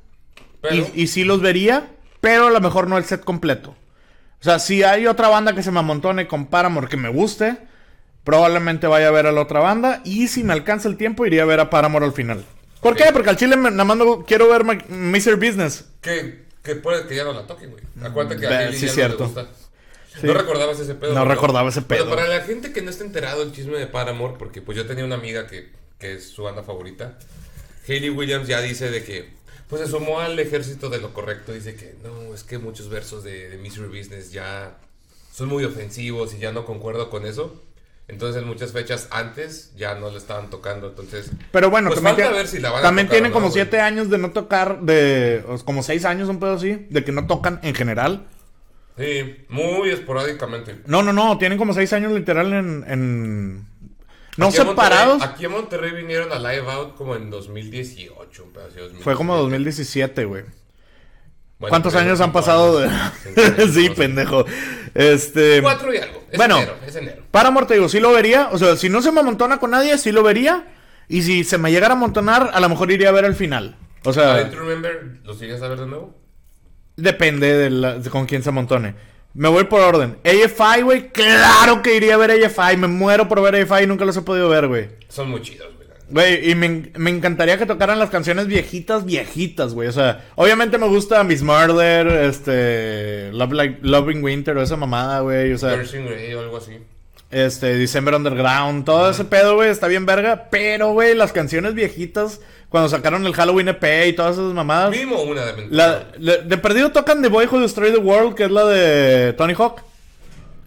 Pero. 0.63 0.77
Y, 0.95 1.03
y 1.03 1.07
sí 1.09 1.25
los 1.25 1.43
vería, 1.43 1.91
pero 2.23 2.47
a 2.47 2.51
lo 2.51 2.61
mejor 2.61 2.89
no 2.89 2.97
el 2.97 3.05
set 3.05 3.23
completo. 3.23 3.77
O 4.41 4.45
sea, 4.45 4.59
si 4.59 4.83
hay 4.83 5.07
otra 5.07 5.29
banda 5.29 5.55
que 5.55 5.63
se 5.63 5.71
me 5.71 5.79
amontone 5.81 6.27
con 6.27 6.47
Paramore 6.47 6.89
que 6.89 6.97
me 6.97 7.11
guste, 7.11 7.59
probablemente 8.25 8.87
vaya 8.87 9.09
a 9.09 9.11
ver 9.11 9.27
a 9.27 9.33
la 9.33 9.43
otra 9.43 9.61
banda. 9.61 10.01
Y 10.05 10.29
si 10.29 10.43
me 10.45 10.53
alcanza 10.55 10.89
el 10.89 10.97
tiempo, 10.97 11.27
iría 11.27 11.43
a 11.43 11.47
ver 11.47 11.61
a 11.61 11.71
Paramore 11.71 12.07
al 12.07 12.13
final. 12.13 12.45
¿Por 12.85 12.95
qué? 12.97 13.05
Porque 13.13 13.31
al 13.31 13.37
chile 13.37 13.57
me- 13.57 13.71
nada 13.73 13.85
más 13.85 13.97
no 13.97 14.25
quiero 14.25 14.49
ver 14.49 14.63
Ma- 14.63 14.79
Mr. 14.89 15.35
Business. 15.37 15.87
Que, 16.01 16.45
que 16.63 16.77
puede 16.77 17.07
que 17.09 17.17
ya 17.17 17.25
no 17.25 17.33
la 17.33 17.47
toquen, 17.47 17.71
güey. 17.73 17.83
Acuérdate 18.05 18.41
que 18.41 18.47
Ve, 18.47 18.55
a 18.55 18.59
Hailey 18.59 18.79
sí, 18.79 18.87
ya 18.87 18.93
cierto. 18.93 19.25
no 19.27 19.35
le 19.35 19.43
gusta. 19.43 19.49
Sí. 20.21 20.27
No 20.29 20.35
recordabas 20.35 20.79
ese 20.79 20.95
pedo. 20.95 21.13
No 21.15 21.21
¿verdad? 21.23 21.35
recordaba 21.35 21.69
ese 21.71 21.83
Pero 21.83 22.05
pedo. 22.05 22.15
para 22.15 22.29
la 22.29 22.43
gente 22.43 22.73
que 22.73 22.83
no 22.83 22.91
está 22.91 23.03
enterado 23.03 23.41
del 23.41 23.53
chisme 23.53 23.79
de 23.79 23.89
Paramore, 23.89 24.35
porque 24.39 24.63
pues 24.63 24.77
yo 24.77 24.87
tenía 24.87 25.05
una 25.05 25.17
amiga 25.17 25.49
que, 25.49 25.71
que 25.99 26.13
es 26.15 26.29
su 26.31 26.45
banda 26.45 26.63
favorita, 26.63 27.19
Hayley 27.89 28.11
Williams 28.11 28.47
ya 28.47 28.61
dice 28.61 28.91
de 28.91 29.03
que 29.03 29.31
pues 29.69 29.83
se 29.83 29.89
sumó 29.89 30.21
al 30.21 30.39
ejército 30.39 30.89
de 30.91 30.99
lo 31.01 31.13
correcto. 31.15 31.53
Dice 31.53 31.75
que 31.75 31.97
no, 32.05 32.33
es 32.35 32.45
que 32.45 32.59
muchos 32.59 32.89
versos 32.91 33.25
de, 33.25 33.49
de 33.49 33.57
Misery 33.59 33.89
Business 33.89 34.31
ya 34.31 34.79
son 35.33 35.49
muy 35.49 35.65
ofensivos 35.65 36.33
y 36.35 36.39
ya 36.39 36.53
no 36.53 36.65
concuerdo 36.65 37.11
con 37.11 37.27
eso. 37.27 37.61
Entonces 38.07 38.43
en 38.43 38.47
muchas 38.49 38.73
fechas 38.73 39.09
antes 39.11 39.73
ya 39.77 39.95
no 39.95 40.11
le 40.11 40.19
estaban 40.19 40.51
tocando. 40.51 40.89
Entonces, 40.89 41.31
Pero 41.51 41.71
bueno, 41.71 41.89
Pues 41.89 41.97
también, 42.03 42.17
falta 42.17 42.29
tiene- 42.29 42.37
ver 42.39 42.47
si 42.49 42.59
la 42.61 42.71
van 42.71 42.81
a 42.81 42.83
también 42.83 43.07
tocar 43.07 43.13
o 43.13 43.17
tienen 43.17 43.31
no, 43.31 43.35
como 43.35 43.47
güey. 43.47 43.55
siete 43.55 43.81
años 43.81 44.11
de 44.11 44.19
no 44.19 44.31
tocar, 44.33 44.81
de 44.83 45.43
como 45.65 45.83
seis 45.83 46.05
años, 46.05 46.29
un 46.29 46.39
pedo 46.39 46.53
así, 46.55 46.87
de 46.91 47.03
que 47.05 47.13
no 47.13 47.27
tocan 47.27 47.61
en 47.63 47.75
general. 47.75 48.27
sí, 48.99 49.45
muy 49.49 49.91
esporádicamente. 49.91 50.81
No, 50.87 51.03
no, 51.03 51.13
no, 51.13 51.39
tienen 51.39 51.57
como 51.59 51.73
seis 51.75 51.93
años 51.95 52.13
literal 52.13 52.53
en... 52.53 52.85
en- 52.87 53.67
No 54.37 54.47
Aquí 54.49 54.57
separados. 54.59 55.23
Aquí 55.23 55.47
en 55.47 55.53
Monterrey 55.53 55.93
vinieron 55.93 56.31
a 56.33 56.39
Live 56.39 56.71
Out 56.71 56.97
como 56.97 57.17
en 57.17 57.31
2018. 57.31 58.45
un 58.45 58.53
de 58.53 58.61
2017. 58.61 59.03
Fue 59.03 59.15
como 59.17 59.37
2017, 59.37 60.25
güey. 60.27 60.43
Bueno, 61.59 61.71
¿Cuántos 61.71 61.95
años 61.95 62.21
han 62.21 62.33
pasado 62.33 62.81
de.? 62.81 62.89
años, 62.89 63.71
sí, 63.75 63.89
no 63.89 63.95
pendejo. 63.95 64.45
Este. 64.93 65.63
Cuatro 65.63 65.95
y 65.95 65.99
algo. 65.99 66.24
Es 66.35 66.39
Bueno. 66.39 66.57
enero, 66.59 66.75
es 66.87 66.97
enero. 66.97 67.23
Paramore, 67.31 67.67
te 67.67 67.75
digo, 67.75 67.89
sí 67.89 68.01
lo 68.01 68.13
vería. 68.13 68.49
O 68.53 68.59
sea, 68.59 68.77
si 68.77 68.89
no 68.89 69.01
se 69.03 69.13
me 69.13 69.21
amontona 69.21 69.59
con 69.59 69.71
nadie, 69.71 69.97
sí 69.99 70.11
lo 70.13 70.23
vería. 70.23 70.67
Y 71.09 71.23
si 71.23 71.45
se 71.45 71.59
me 71.59 71.71
llegara 71.71 71.95
a 71.95 71.97
amontonar, 71.97 72.51
a 72.53 72.61
lo 72.61 72.69
mejor 72.69 72.91
iría 72.91 73.11
a 73.11 73.13
ver 73.13 73.25
el 73.25 73.35
final. 73.35 73.77
O 74.05 74.11
¿A 74.11 74.13
sea, 74.13 74.45
Remember 74.51 75.21
a 75.27 75.69
ver 75.69 75.79
de 75.79 75.87
nuevo? 75.87 76.15
depende 76.97 77.53
de, 77.57 77.71
la- 77.71 77.99
de 77.99 78.11
con 78.11 78.27
quién 78.27 78.43
se 78.43 78.49
amontone. 78.51 78.95
Me 79.35 79.49
voy 79.49 79.65
por 79.65 79.81
orden. 79.81 80.19
AFI, 80.25 80.83
güey. 80.83 81.11
Claro 81.11 81.83
que 81.83 81.97
iría 81.97 82.15
a 82.15 82.19
ver 82.19 82.31
AFI. 82.45 82.77
Me 82.77 82.87
muero 82.87 83.29
por 83.29 83.43
ver 83.43 83.57
AFI 83.57 83.85
y 83.85 83.87
nunca 83.87 84.05
los 84.05 84.17
he 84.17 84.23
podido 84.23 84.49
ver, 84.49 84.69
güey. 84.69 84.91
Son 85.09 85.29
muy 85.31 85.43
chidos, 85.43 85.74
güey. 86.15 86.51
Y 86.51 86.55
me, 86.55 86.91
me 86.97 87.11
encantaría 87.11 87.59
que 87.59 87.67
tocaran 87.67 87.99
las 87.99 88.09
canciones 88.11 88.47
viejitas, 88.47 89.05
viejitas, 89.05 89.75
güey. 89.75 89.89
O 89.89 89.93
sea, 89.93 90.25
obviamente 90.37 90.79
me 90.79 90.87
gusta 90.89 91.23
Miss 91.25 91.43
Murder, 91.43 92.07
este. 92.09 93.31
Love 93.33 93.53
Like, 93.53 93.79
Loving 93.83 94.23
Winter 94.25 94.57
o 94.57 94.63
esa 94.63 94.77
mamada, 94.77 95.21
güey. 95.21 95.53
O 95.53 95.59
sea, 95.59 95.75
Grey 95.77 96.33
o 96.35 96.41
algo 96.41 96.57
así. 96.57 96.79
este, 97.31 97.75
December 97.77 98.15
Underground, 98.15 98.85
todo 98.85 99.11
ese 99.11 99.25
pedo, 99.25 99.57
güey, 99.57 99.69
está 99.71 99.89
bien 99.89 100.07
verga. 100.07 100.49
Pero, 100.51 100.93
güey, 100.93 101.15
las 101.15 101.33
canciones 101.33 101.75
viejitas, 101.75 102.41
cuando 102.69 102.89
sacaron 102.89 103.27
el 103.27 103.35
Halloween 103.35 103.69
EP 103.69 104.07
y 104.09 104.13
todas 104.13 104.35
esas 104.37 104.53
mamadas. 104.55 104.91
Mínimo 104.91 105.21
una 105.23 105.45
de. 105.45 105.67
La, 105.71 106.07
la- 106.19 106.39
de 106.39 106.59
perdido 106.59 106.93
tocan 106.93 107.23
The 107.23 107.29
Boy 107.29 107.47
Who 107.47 107.61
Destroyed 107.61 107.93
the 107.95 107.99
World, 108.01 108.35
que 108.35 108.45
es 108.45 108.51
la 108.51 108.65
de 108.67 109.33
Tony 109.35 109.55
Hawk. 109.55 109.83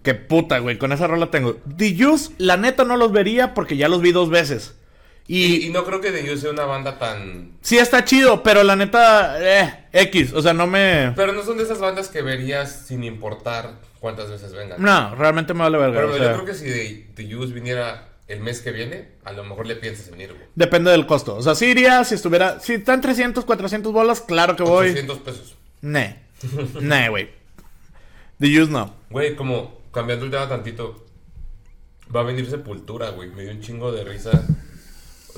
Que 0.02 0.14
puta, 0.14 0.58
güey, 0.60 0.78
con 0.78 0.92
esa 0.92 1.06
rola 1.06 1.26
tengo. 1.30 1.56
The 1.76 1.94
Juice, 1.98 2.30
la 2.38 2.56
neta 2.56 2.84
no 2.84 2.96
los 2.96 3.12
vería 3.12 3.52
porque 3.52 3.76
ya 3.76 3.88
los 3.88 4.00
vi 4.00 4.12
dos 4.12 4.30
veces. 4.30 4.74
Y, 5.28 5.44
Y, 5.44 5.66
y 5.66 5.70
no 5.70 5.84
creo 5.84 6.00
que 6.00 6.10
The 6.10 6.36
sea 6.38 6.50
una 6.50 6.64
banda 6.64 6.98
tan... 6.98 7.52
sí 7.60 7.78
está 7.78 8.04
chido, 8.04 8.42
pero 8.42 8.64
la 8.64 8.74
neta, 8.74 9.36
eh, 9.38 9.84
X, 9.92 10.32
o 10.32 10.40
sea, 10.40 10.54
no 10.54 10.66
me... 10.66 11.12
Pero 11.14 11.32
no 11.34 11.44
son 11.44 11.58
de 11.58 11.64
esas 11.64 11.78
bandas 11.78 12.08
que 12.08 12.22
verías 12.22 12.86
sin 12.86 13.04
importar 13.04 13.74
cuántas 14.00 14.30
veces 14.30 14.52
vengan. 14.52 14.82
No, 14.82 15.14
realmente 15.14 15.52
me 15.52 15.60
vale 15.60 15.76
verga. 15.76 16.00
Pero 16.00 16.14
o 16.14 16.16
yo 16.16 16.24
sea, 16.24 16.32
creo 16.32 16.44
que 16.46 16.54
si 16.54 16.64
The, 16.64 17.12
The 17.14 17.36
Used 17.36 17.52
viniera 17.52 18.08
el 18.26 18.40
mes 18.40 18.60
que 18.62 18.72
viene, 18.72 19.08
a 19.24 19.32
lo 19.32 19.44
mejor 19.44 19.66
le 19.66 19.76
piensas 19.76 20.08
en 20.08 20.20
ir, 20.20 20.32
güey. 20.32 20.46
Depende 20.54 20.90
del 20.90 21.06
costo. 21.06 21.36
O 21.36 21.42
sea, 21.42 21.54
sí 21.54 21.66
iría 21.66 22.02
si 22.04 22.14
estuviera... 22.14 22.58
Si 22.60 22.74
están 22.74 23.02
300, 23.02 23.44
400 23.44 23.92
bolas, 23.92 24.22
claro 24.22 24.56
que 24.56 24.62
voy. 24.62 24.88
800 24.88 25.18
pesos. 25.18 25.56
Ne. 25.82 26.22
Ne, 26.80 27.10
güey. 27.10 27.28
The 28.40 28.46
Use 28.62 28.70
no. 28.70 28.94
Güey, 29.10 29.36
como 29.36 29.82
cambiando 29.92 30.24
el 30.24 30.30
tema 30.30 30.48
tantito, 30.48 31.04
va 32.14 32.20
a 32.20 32.24
venir 32.24 32.48
Sepultura, 32.48 33.10
güey. 33.10 33.28
Me 33.30 33.42
dio 33.42 33.52
un 33.52 33.60
chingo 33.60 33.92
de 33.92 34.04
risa. 34.04 34.46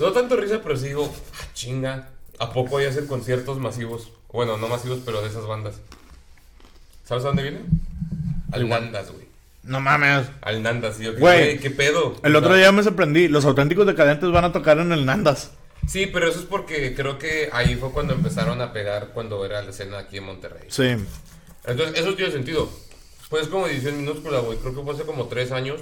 No 0.01 0.13
tanto 0.13 0.37
risa, 0.37 0.61
pero 0.63 0.77
sí 0.77 0.89
digo, 0.89 1.13
ah, 1.35 1.47
chinga. 1.53 2.09
¿A 2.39 2.53
poco 2.55 2.79
hay 2.79 2.87
hacer 2.87 3.07
conciertos 3.07 3.59
masivos? 3.59 4.11
Bueno, 4.33 4.57
no 4.57 4.67
masivos, 4.67 5.01
pero 5.05 5.21
de 5.21 5.29
esas 5.29 5.47
bandas. 5.47 5.75
¿Sabes 7.05 7.25
a 7.25 7.29
dónde 7.29 7.43
viene? 7.43 7.61
Al 8.51 8.67
Nandas, 8.67 9.13
güey. 9.13 9.27
No 9.63 9.79
mames. 9.81 10.27
Al 10.41 10.63
Nandas, 10.63 10.99
yo, 10.99 11.15
Güey, 11.19 11.59
¿qué 11.59 11.71
pedo? 11.71 12.17
El 12.23 12.35
otro 12.35 12.55
día 12.55 12.73
me 12.73 12.83
sorprendí. 12.83 13.29
Los 13.29 13.45
auténticos 13.45 13.87
decadentes 13.87 14.31
van 14.31 14.45
a 14.45 14.53
tocar 14.53 14.79
en 14.79 14.91
el 14.93 15.05
Nandas. 15.05 15.51
Sí, 15.87 16.07
pero 16.07 16.29
eso 16.29 16.41
es 16.41 16.47
porque 16.47 16.95
creo 16.95 17.19
que 17.19 17.51
ahí 17.53 17.75
fue 17.75 17.91
cuando 17.91 18.15
empezaron 18.15 18.63
a 18.63 18.73
pegar 18.73 19.09
cuando 19.09 19.45
era 19.45 19.61
la 19.61 19.71
escena 19.71 19.99
aquí 19.99 20.17
en 20.17 20.25
Monterrey. 20.25 20.65
Sí. 20.69 20.97
Entonces, 21.67 22.01
eso 22.01 22.15
tiene 22.15 22.33
sentido. 22.33 22.71
Pues 23.29 23.49
como 23.49 23.67
edición 23.67 23.99
minúscula, 23.99 24.39
güey. 24.39 24.57
Creo 24.59 24.75
que 24.75 24.83
fue 24.83 24.95
hace 24.95 25.05
como 25.05 25.27
tres 25.27 25.53
años 25.53 25.81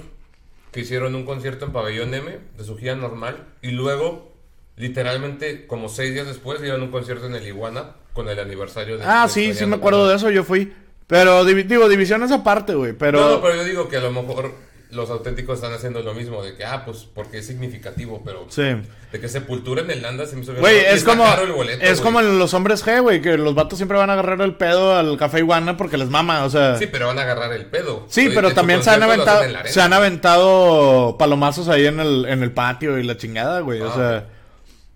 que 0.71 0.81
hicieron 0.81 1.15
un 1.15 1.25
concierto 1.25 1.65
en 1.65 1.71
Pabellón 1.71 2.13
M 2.13 2.37
de 2.57 2.63
su 2.63 2.77
gira 2.77 2.95
normal. 2.95 3.45
Y 3.61 3.71
luego, 3.71 4.31
literalmente, 4.75 5.67
como 5.67 5.89
seis 5.89 6.13
días 6.13 6.27
después, 6.27 6.61
dieron 6.61 6.81
un 6.81 6.91
concierto 6.91 7.27
en 7.27 7.35
el 7.35 7.47
Iguana 7.47 7.95
con 8.13 8.29
el 8.29 8.39
aniversario 8.39 8.97
de. 8.97 9.05
Ah, 9.05 9.27
sí, 9.29 9.53
sí 9.53 9.65
me 9.65 9.77
acuerdo 9.77 10.07
de 10.07 10.15
eso. 10.15 10.29
Yo 10.29 10.43
fui. 10.43 10.73
Pero, 11.07 11.43
digo, 11.43 11.89
divisiones 11.89 12.31
aparte, 12.31 12.75
güey. 12.75 12.93
Pero... 12.93 13.19
No, 13.19 13.29
no, 13.31 13.41
pero 13.41 13.55
yo 13.55 13.63
digo 13.63 13.89
que 13.89 13.97
a 13.97 14.01
lo 14.01 14.11
mejor 14.11 14.53
los 14.91 15.09
auténticos 15.09 15.55
están 15.59 15.73
haciendo 15.73 16.01
lo 16.01 16.13
mismo. 16.13 16.43
De 16.43 16.55
que, 16.55 16.65
ah, 16.65 16.83
pues 16.85 17.07
porque 17.13 17.39
es 17.39 17.47
significativo, 17.47 18.21
pero. 18.25 18.45
Sí. 18.49 18.63
De 19.11 19.19
que 19.19 19.27
Sepultura 19.27 19.81
en 19.81 19.89
el 19.91 20.01
Landa 20.01 20.25
se 20.27 20.35
me 20.35 20.43
hizo 20.43 20.53
Güey, 20.55 20.77
es 20.85 21.03
como, 21.03 21.23
boleto, 21.55 21.81
es 21.83 21.99
güey. 21.99 22.03
como 22.03 22.19
en 22.19 22.37
los 22.39 22.53
hombres 22.53 22.85
G, 22.85 23.01
güey, 23.01 23.21
que 23.21 23.37
los 23.37 23.55
vatos 23.55 23.77
siempre 23.79 23.97
van 23.97 24.09
a 24.09 24.13
agarrar 24.13 24.41
el 24.41 24.55
pedo 24.55 24.95
al 24.95 25.17
café 25.17 25.39
iguana 25.39 25.77
porque 25.77 25.97
les 25.97 26.09
mama, 26.09 26.43
o 26.43 26.49
sea. 26.49 26.75
Sí, 26.77 26.85
Sí, 26.85 26.89
pero 26.91 27.07
van 27.07 27.17
a 27.19 27.23
agarrar 27.23 27.51
el 27.53 27.65
pedo. 27.65 28.05
pero 28.13 28.47
En 28.47 28.49
su 28.49 28.55
también 28.55 28.83
se 28.83 28.89
han 28.91 29.01
aventado, 29.03 29.43
se 29.65 29.81
han 29.81 29.93
aventado 29.93 31.17
palomazos 31.17 31.67
ahí 31.69 31.85
en 31.87 31.99
el, 31.99 32.25
en 32.25 32.43
el 32.43 32.51
patio 32.51 32.97
y 32.99 33.03
la 33.03 33.17
chingada, 33.17 33.61
güey, 33.61 33.81
o 33.81 33.89
Ah. 33.89 33.95
sea. 33.95 34.25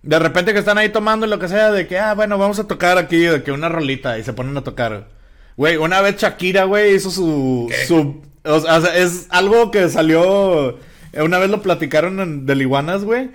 De 0.03 0.19
repente 0.19 0.51
que 0.53 0.59
están 0.59 0.77
ahí 0.77 0.89
tomando 0.89 1.25
y 1.25 1.29
lo 1.29 1.39
que 1.39 1.47
sea, 1.47 1.71
de 1.71 1.87
que, 1.87 1.97
ah, 1.97 2.13
bueno, 2.13 2.37
vamos 2.37 2.59
a 2.59 2.67
tocar 2.67 2.97
aquí, 2.97 3.17
de 3.19 3.41
que 3.41 3.51
una 3.53 3.69
rolita 3.69 4.17
y 4.19 4.23
se 4.23 4.33
ponen 4.33 4.55
a 4.57 4.63
tocar. 4.63 5.07
Güey, 5.55 5.77
una 5.77 6.01
vez 6.01 6.17
Shakira, 6.17 6.65
güey, 6.65 6.93
hizo 6.95 7.09
su, 7.09 7.67
¿Qué? 7.69 7.85
su, 7.87 8.21
o 8.43 8.59
sea, 8.59 8.77
es 8.97 9.27
algo 9.29 9.71
que 9.71 9.89
salió, 9.89 10.77
una 11.13 11.37
vez 11.39 11.49
lo 11.49 11.61
platicaron 11.61 12.19
en, 12.19 12.45
del 12.45 12.61
Iguanas, 12.61 13.03
güey. 13.03 13.31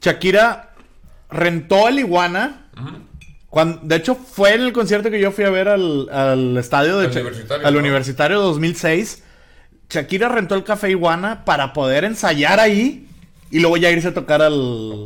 Shakira 0.00 0.70
rentó 1.30 1.88
el 1.88 1.98
Iguana. 2.00 2.68
Cuando, 3.50 3.80
de 3.82 3.96
hecho, 3.96 4.16
fue 4.16 4.54
en 4.54 4.62
el 4.62 4.72
concierto 4.72 5.10
que 5.10 5.20
yo 5.20 5.30
fui 5.30 5.44
a 5.44 5.50
ver 5.50 5.68
al, 5.68 6.08
al 6.10 6.56
estadio 6.56 6.98
de 6.98 7.06
Al 7.06 7.12
Cha- 7.12 7.20
universitario, 7.20 7.66
al 7.66 7.74
¿no? 7.74 7.80
universitario 7.80 8.40
2006. 8.40 9.22
Shakira 9.90 10.28
rentó 10.28 10.54
el 10.56 10.64
café 10.64 10.90
Iguana 10.90 11.44
para 11.44 11.72
poder 11.72 12.04
ensayar 12.04 12.58
ahí 12.58 13.06
y 13.50 13.60
luego 13.60 13.76
ya 13.76 13.90
irse 13.90 14.08
a 14.08 14.14
tocar 14.14 14.42
al... 14.42 15.04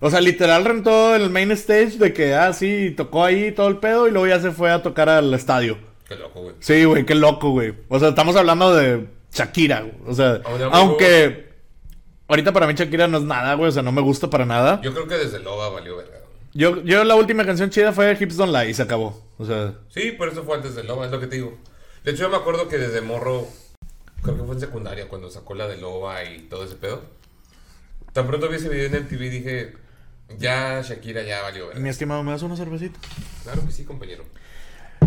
O 0.00 0.10
sea, 0.10 0.20
literal 0.20 0.64
rentó 0.66 1.14
el 1.14 1.30
main 1.30 1.50
stage 1.52 1.96
de 1.96 2.12
que, 2.12 2.34
ah, 2.34 2.52
sí, 2.52 2.92
tocó 2.94 3.24
ahí 3.24 3.52
todo 3.52 3.68
el 3.68 3.78
pedo 3.78 4.06
y 4.06 4.10
luego 4.10 4.26
ya 4.26 4.40
se 4.40 4.50
fue 4.50 4.70
a 4.70 4.82
tocar 4.82 5.08
al 5.08 5.32
estadio. 5.32 5.78
Qué 6.08 6.16
loco, 6.16 6.42
güey. 6.42 6.54
Sí, 6.60 6.84
güey, 6.84 7.04
qué 7.04 7.14
loco, 7.14 7.50
güey. 7.50 7.74
O 7.88 7.98
sea, 7.98 8.10
estamos 8.10 8.36
hablando 8.36 8.74
de 8.74 9.08
Shakira, 9.32 9.80
güey. 9.80 9.94
O 10.06 10.14
sea, 10.14 10.40
aunque 10.72 11.50
ahorita 12.28 12.52
para 12.52 12.66
mí 12.66 12.74
Shakira 12.74 13.08
no 13.08 13.18
es 13.18 13.24
nada, 13.24 13.54
güey. 13.54 13.68
O 13.68 13.72
sea, 13.72 13.82
no 13.82 13.92
me 13.92 14.00
gusta 14.02 14.30
para 14.30 14.46
nada. 14.46 14.80
Yo 14.82 14.92
creo 14.92 15.08
que 15.08 15.16
desde 15.16 15.40
Loba 15.40 15.68
valió 15.70 15.96
verga. 15.96 16.18
Yo, 16.54 16.82
yo 16.84 17.04
la 17.04 17.16
última 17.16 17.44
canción 17.44 17.70
chida 17.70 17.92
fue 17.92 18.16
Hips 18.18 18.36
Don't 18.36 18.52
Lie 18.52 18.70
y 18.70 18.74
se 18.74 18.82
acabó. 18.82 19.22
O 19.38 19.44
sea, 19.44 19.74
Sí, 19.88 20.12
por 20.12 20.28
eso 20.28 20.42
fue 20.44 20.56
antes 20.56 20.74
de 20.74 20.84
Loba, 20.84 21.04
es 21.06 21.10
lo 21.12 21.20
que 21.20 21.26
te 21.26 21.36
digo. 21.36 21.58
De 22.04 22.12
hecho, 22.12 22.22
yo 22.22 22.28
me 22.30 22.36
acuerdo 22.36 22.68
que 22.68 22.78
desde 22.78 23.00
morro, 23.02 23.46
creo 24.22 24.36
que 24.38 24.44
fue 24.44 24.54
en 24.54 24.60
secundaria, 24.60 25.08
cuando 25.08 25.28
sacó 25.28 25.54
la 25.54 25.66
de 25.66 25.76
Loba 25.76 26.24
y 26.24 26.42
todo 26.48 26.64
ese 26.64 26.76
pedo. 26.76 27.02
Tan 28.12 28.26
pronto 28.26 28.48
vi 28.48 28.56
ese 28.56 28.68
video 28.70 28.86
en 28.86 29.02
MTV 29.04 29.18
dije, 29.30 29.74
ya 30.38 30.80
Shakira 30.80 31.22
ya 31.24 31.42
valió 31.42 31.66
verga. 31.66 31.80
mi 31.80 31.88
estimado, 31.90 32.22
¿me 32.22 32.30
das 32.30 32.42
una 32.42 32.56
cervecita? 32.56 32.98
Claro 33.42 33.66
que 33.66 33.72
sí, 33.72 33.84
compañero. 33.84 34.24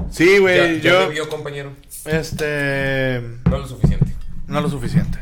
Sí, 0.10 0.38
güey, 0.40 0.82
ya 0.82 0.92
yo. 0.92 1.08
me 1.08 1.14
vio, 1.14 1.30
compañero. 1.30 1.72
Este. 2.06 3.22
No 3.50 3.58
lo 3.60 3.68
suficiente. 3.68 4.06
No 4.48 4.62
lo 4.62 4.70
suficiente. 4.70 5.20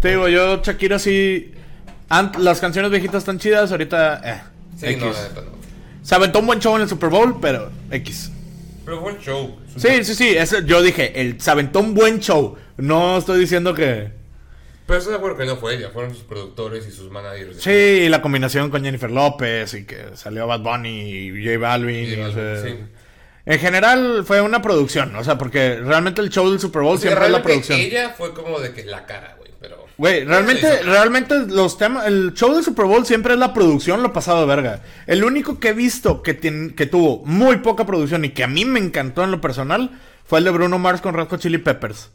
Te 0.00 0.10
digo, 0.10 0.28
yo, 0.28 0.62
Shakira 0.62 0.98
sí. 0.98 1.52
ant- 2.08 2.36
las 2.38 2.60
canciones 2.60 2.90
viejitas 2.90 3.16
están 3.16 3.38
chidas, 3.38 3.70
ahorita. 3.70 4.20
Eh, 4.24 4.40
Sí, 4.76 4.86
X. 4.86 4.98
no, 5.02 5.12
la 5.12 5.22
neta 5.22 5.40
no. 5.40 5.58
Se 6.02 6.14
aventó 6.14 6.38
un 6.38 6.46
buen 6.46 6.60
show 6.60 6.76
en 6.76 6.82
el 6.82 6.88
Super 6.88 7.08
Bowl, 7.10 7.38
pero 7.40 7.70
X. 7.90 8.30
Pero 8.84 9.08
el 9.10 9.18
show. 9.18 9.58
Sí, 9.76 10.04
sí, 10.04 10.14
sí. 10.14 10.36
yo 10.66 10.80
dije, 10.82 11.20
el, 11.20 11.40
se 11.40 11.50
aventó 11.50 11.80
un 11.80 11.94
buen 11.94 12.20
show. 12.20 12.56
No 12.76 13.18
estoy 13.18 13.40
diciendo 13.40 13.74
que. 13.74 14.12
Pero 14.86 14.98
estoy 15.00 15.12
de 15.12 15.18
acuerdo 15.18 15.36
que 15.36 15.44
no 15.44 15.56
fue 15.56 15.74
ella, 15.74 15.90
fueron 15.92 16.14
sus 16.14 16.22
productores 16.24 16.86
y 16.86 16.92
sus 16.92 17.10
managers. 17.10 17.60
Sí, 17.60 17.70
y 17.70 18.08
la 18.08 18.22
combinación 18.22 18.70
con 18.70 18.82
Jennifer 18.84 19.10
López 19.10 19.74
y 19.74 19.84
que 19.84 19.96
salió 20.14 20.46
Bad 20.46 20.60
Bunny 20.60 20.88
y 21.10 21.44
J 21.44 21.58
Balvin. 21.58 22.04
Y 22.08 22.14
y, 22.14 22.20
o 22.20 22.32
sea, 22.32 22.62
sí. 22.62 22.74
En 23.48 23.58
general 23.58 24.24
fue 24.26 24.42
una 24.42 24.60
producción, 24.60 25.16
o 25.16 25.24
sea, 25.24 25.38
porque 25.38 25.76
realmente 25.76 26.20
el 26.20 26.28
show 26.28 26.50
del 26.50 26.60
Super 26.60 26.82
Bowl 26.82 26.96
O 26.96 26.98
sea, 26.98 27.08
siempre 27.10 27.26
es 27.26 27.32
la 27.32 27.42
producción. 27.42 27.80
Ella 27.80 28.10
fue 28.16 28.34
como 28.34 28.60
de 28.60 28.72
que 28.74 28.84
la 28.84 29.06
cara, 29.06 29.36
güey, 29.38 29.50
pero... 29.58 29.86
Güey, 29.96 30.24
realmente, 30.24 30.82
realmente 30.82 31.34
los 31.46 31.78
temas, 31.78 32.06
el 32.06 32.34
show 32.34 32.54
del 32.54 32.62
Super 32.62 32.84
Bowl 32.84 33.06
siempre 33.06 33.32
es 33.32 33.38
la 33.38 33.54
producción, 33.54 34.02
lo 34.02 34.12
pasado 34.12 34.40
de 34.40 34.46
verga. 34.46 34.82
El 35.06 35.24
único 35.24 35.58
que 35.58 35.68
he 35.70 35.72
visto 35.72 36.22
que, 36.22 36.38
tien- 36.38 36.74
que 36.74 36.84
tuvo 36.86 37.24
muy 37.24 37.56
poca 37.56 37.86
producción 37.86 38.24
y 38.26 38.30
que 38.30 38.44
a 38.44 38.48
mí 38.48 38.66
me 38.66 38.80
encantó 38.80 39.24
en 39.24 39.30
lo 39.30 39.40
personal 39.40 39.98
fue 40.26 40.40
el 40.40 40.44
de 40.44 40.50
Bruno 40.50 40.78
Mars 40.78 41.00
con 41.00 41.14
Red 41.14 41.28
Hot 41.28 41.40
Chili 41.40 41.56
Peppers. 41.58 42.10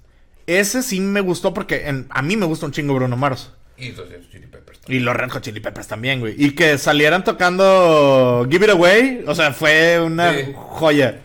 Ese 0.46 0.84
sí 0.84 1.00
me 1.00 1.20
gustó 1.22 1.54
porque 1.54 1.88
en- 1.88 2.06
a 2.12 2.22
mí 2.22 2.38
me 2.38 2.46
gusta 2.46 2.68
un 2.68 2.74
chingo 2.74 2.94
Bruno 2.94 3.18
Mars. 3.18 3.52
Y 3.78 3.88
entonces 3.88 4.30
Chili 4.32 4.48
Peppers. 4.48 4.80
Y 4.88 5.00
los 5.00 5.16
Red 5.16 5.30
Hot 5.32 5.42
Chili 5.44 5.60
Peppers 5.60 5.88
también, 5.88 6.20
güey. 6.20 6.36
Y 6.38 6.52
que 6.56 6.78
salieran 6.78 7.24
tocando 7.24 8.46
Give 8.50 8.66
It 8.66 8.72
Away, 8.72 9.24
o 9.28 9.34
sea, 9.36 9.52
fue 9.54 10.00
una 10.00 10.34
Sí. 10.34 10.54
joya. 10.56 11.22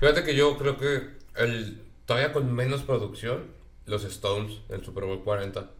Fíjate 0.00 0.22
que 0.24 0.34
yo 0.34 0.56
creo 0.58 0.78
que 0.78 1.08
el 1.36 1.82
todavía 2.06 2.32
con 2.32 2.52
menos 2.54 2.82
producción, 2.82 3.44
los 3.86 4.04
Stones 4.04 4.58
en 4.68 4.84
Super 4.84 5.04
Bowl 5.04 5.22
40. 5.24 5.70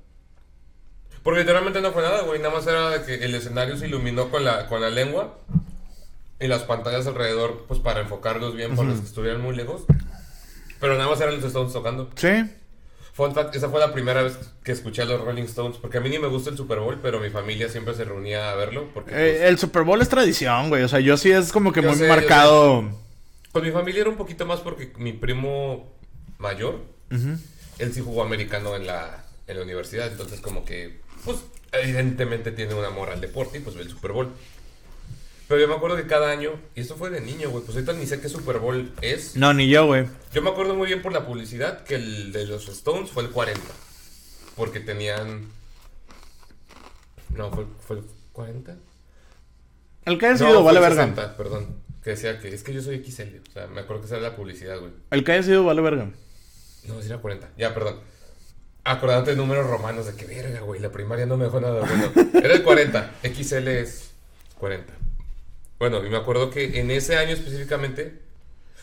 Porque 1.23 1.41
literalmente 1.41 1.81
no 1.81 1.93
fue 1.93 2.03
nada, 2.03 2.23
güey. 2.23 2.39
Nada 2.41 2.55
más 2.55 2.67
era 2.67 2.91
de 2.91 3.05
que 3.07 3.25
el 3.25 3.35
escenario 3.35 3.77
se 3.77 3.87
iluminó 3.87 4.31
con 4.31 4.45
la, 4.45 4.67
con 4.67 4.81
la 4.81 4.91
lengua 4.91 5.39
y 6.41 6.47
las 6.47 6.63
pantallas 6.63 7.07
alrededor, 7.07 7.65
pues 7.69 7.81
para 7.81 8.01
enfocarlos 8.01 8.55
bien 8.55 8.75
por 8.77 8.87
los 8.87 9.01
que 9.01 9.07
estuvieran 9.07 9.41
muy 9.41 9.55
lejos. 9.57 9.83
Pero 10.81 10.95
nada 10.97 11.09
más 11.11 11.21
eran 11.21 11.37
los 11.37 11.45
Stones 11.45 11.73
tocando. 11.73 12.09
Sí. 12.17 12.29
Fun 13.19 13.35
fact, 13.35 13.57
esa 13.57 13.69
fue 13.69 13.81
la 13.81 13.93
primera 13.93 14.23
vez 14.23 14.39
que 14.63 14.71
escuché 14.71 15.03
a 15.03 15.05
los 15.05 15.21
Rolling 15.21 15.43
Stones. 15.43 15.77
Porque 15.79 15.99
a 15.99 16.01
mí 16.01 16.09
ni 16.09 16.21
me 16.21 16.29
gusta 16.29 16.51
el 16.51 16.57
Super 16.57 16.79
Bowl, 16.79 17.01
pero 17.03 17.19
mi 17.19 17.31
familia 17.31 17.69
siempre 17.69 17.93
se 17.95 18.05
reunía 18.05 18.53
a 18.53 18.55
verlo. 18.55 18.91
Porque 18.95 19.11
pues, 19.11 19.21
Eh, 19.21 19.49
el 19.49 19.59
Super 19.59 19.83
Bowl 19.83 20.01
es 20.01 20.09
tradición, 20.09 20.69
güey. 20.69 20.85
O 20.85 20.89
sea, 20.89 21.01
yo 21.01 21.17
sí 21.17 21.33
es 21.33 21.51
como 21.51 21.73
que 21.73 21.83
muy 21.83 21.97
sé, 21.97 22.07
marcado. 22.07 22.89
Con 23.51 23.65
mi 23.65 23.73
familia 23.73 24.03
era 24.03 24.11
un 24.11 24.17
poquito 24.17 24.47
más 24.47 24.61
porque 24.61 24.93
mi 24.99 25.13
primo 25.13 25.93
mayor, 26.39 26.77
él 27.11 27.93
sí 27.93 28.03
jugó 28.05 28.23
americano 28.23 28.77
en 28.77 28.87
la, 28.87 29.25
en 29.49 29.57
la 29.57 29.65
universidad, 29.65 30.07
entonces 30.07 30.41
como 30.41 30.65
que, 30.65 31.01
pues, 31.25 31.39
evidentemente 31.73 32.53
tiene 32.53 32.75
un 32.75 32.85
amor 32.85 33.11
al 33.11 33.21
deporte 33.21 33.59
y 33.59 33.63
pues 33.63 33.75
ve 33.75 33.83
el 33.83 33.91
Super 33.91 34.13
Bowl. 34.13 34.29
Pero 35.49 35.61
yo 35.63 35.69
me 35.69 35.75
acuerdo 35.75 35.97
que 35.97 36.07
cada 36.07 36.31
año, 36.31 36.61
y 36.75 36.83
esto 36.83 36.95
fue 36.97 37.09
de 37.09 37.23
niño, 37.23 37.49
güey, 37.49 37.65
pues 37.65 37.75
ahorita 37.77 37.95
ni 37.95 38.07
sé 38.07 38.21
qué 38.21 38.29
Super 38.29 38.59
Bowl 38.59 38.93
es. 39.01 39.35
No, 39.35 39.55
ni 39.55 39.69
yo, 39.69 39.87
güey. 39.87 40.07
Yo 40.35 40.43
me 40.43 40.51
acuerdo 40.51 40.75
muy 40.75 40.87
bien 40.89 41.01
por 41.01 41.13
la 41.13 41.27
publicidad 41.27 41.85
que 41.85 41.95
el 41.95 42.33
de 42.33 42.47
los 42.47 42.69
Stones 42.69 43.11
fue 43.11 43.23
el 43.23 43.31
40. 43.31 43.61
Porque 44.57 44.81
tenían... 44.81 45.49
No, 47.35 47.51
fue, 47.51 47.65
fue 47.87 47.97
el 47.99 48.05
40. 48.33 48.77
El 50.05 50.19
que 50.19 50.27
haya 50.27 50.33
No, 50.35 50.39
sido, 50.39 50.55
fue 50.57 50.63
vale 50.65 50.81
verga. 50.81 51.03
60, 51.05 51.37
perdón. 51.39 51.77
Que 52.05 52.11
decía 52.11 52.39
que 52.41 52.49
es 52.49 52.63
que 52.63 52.75
yo 52.75 52.83
soy 52.83 53.03
XL. 53.03 53.39
O 53.49 53.53
sea, 53.53 53.67
me 53.69 53.81
acuerdo 53.81 54.03
que 54.03 54.07
esa 54.07 54.17
era 54.19 54.29
la 54.31 54.37
publicidad, 54.37 54.79
güey. 54.79 54.93
El 55.11 55.25
que 55.25 55.33
haya 55.33 55.43
sido, 55.43 55.65
vale 55.65 55.81
verga. 55.81 56.11
No, 56.87 57.01
si 57.01 57.07
era 57.09 57.19
40. 57.19 57.53
Ya, 57.57 57.73
perdón. 57.73 58.01
Acordate 58.85 59.31
de 59.31 59.37
números 59.37 59.67
romanos 59.67 60.07
de 60.07 60.15
que 60.15 60.27
verga, 60.27 60.61
güey. 60.61 60.81
La 60.81 60.91
primaria 60.93 61.25
no 61.27 61.37
me 61.39 61.45
dejó 61.45 61.59
nada 61.61 61.81
bueno. 61.81 62.13
Era 62.35 62.55
el 62.55 62.63
40. 62.63 63.15
XL 63.23 63.69
es 63.69 64.11
40. 64.59 64.93
Bueno, 65.79 66.05
y 66.05 66.11
me 66.11 66.17
acuerdo 66.17 66.51
que 66.51 66.81
en 66.81 66.91
ese 66.91 67.17
año 67.17 67.33
específicamente, 67.33 68.19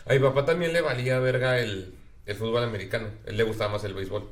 a 0.06 0.14
mi 0.14 0.18
papá 0.18 0.44
también 0.44 0.72
le 0.72 0.80
valía 0.80 1.18
verga 1.18 1.58
el, 1.58 1.94
el 2.24 2.36
fútbol 2.36 2.64
americano. 2.64 3.08
A 3.26 3.30
él 3.30 3.36
le 3.36 3.42
gustaba 3.42 3.72
más 3.72 3.84
el 3.84 3.94
béisbol. 3.94 4.28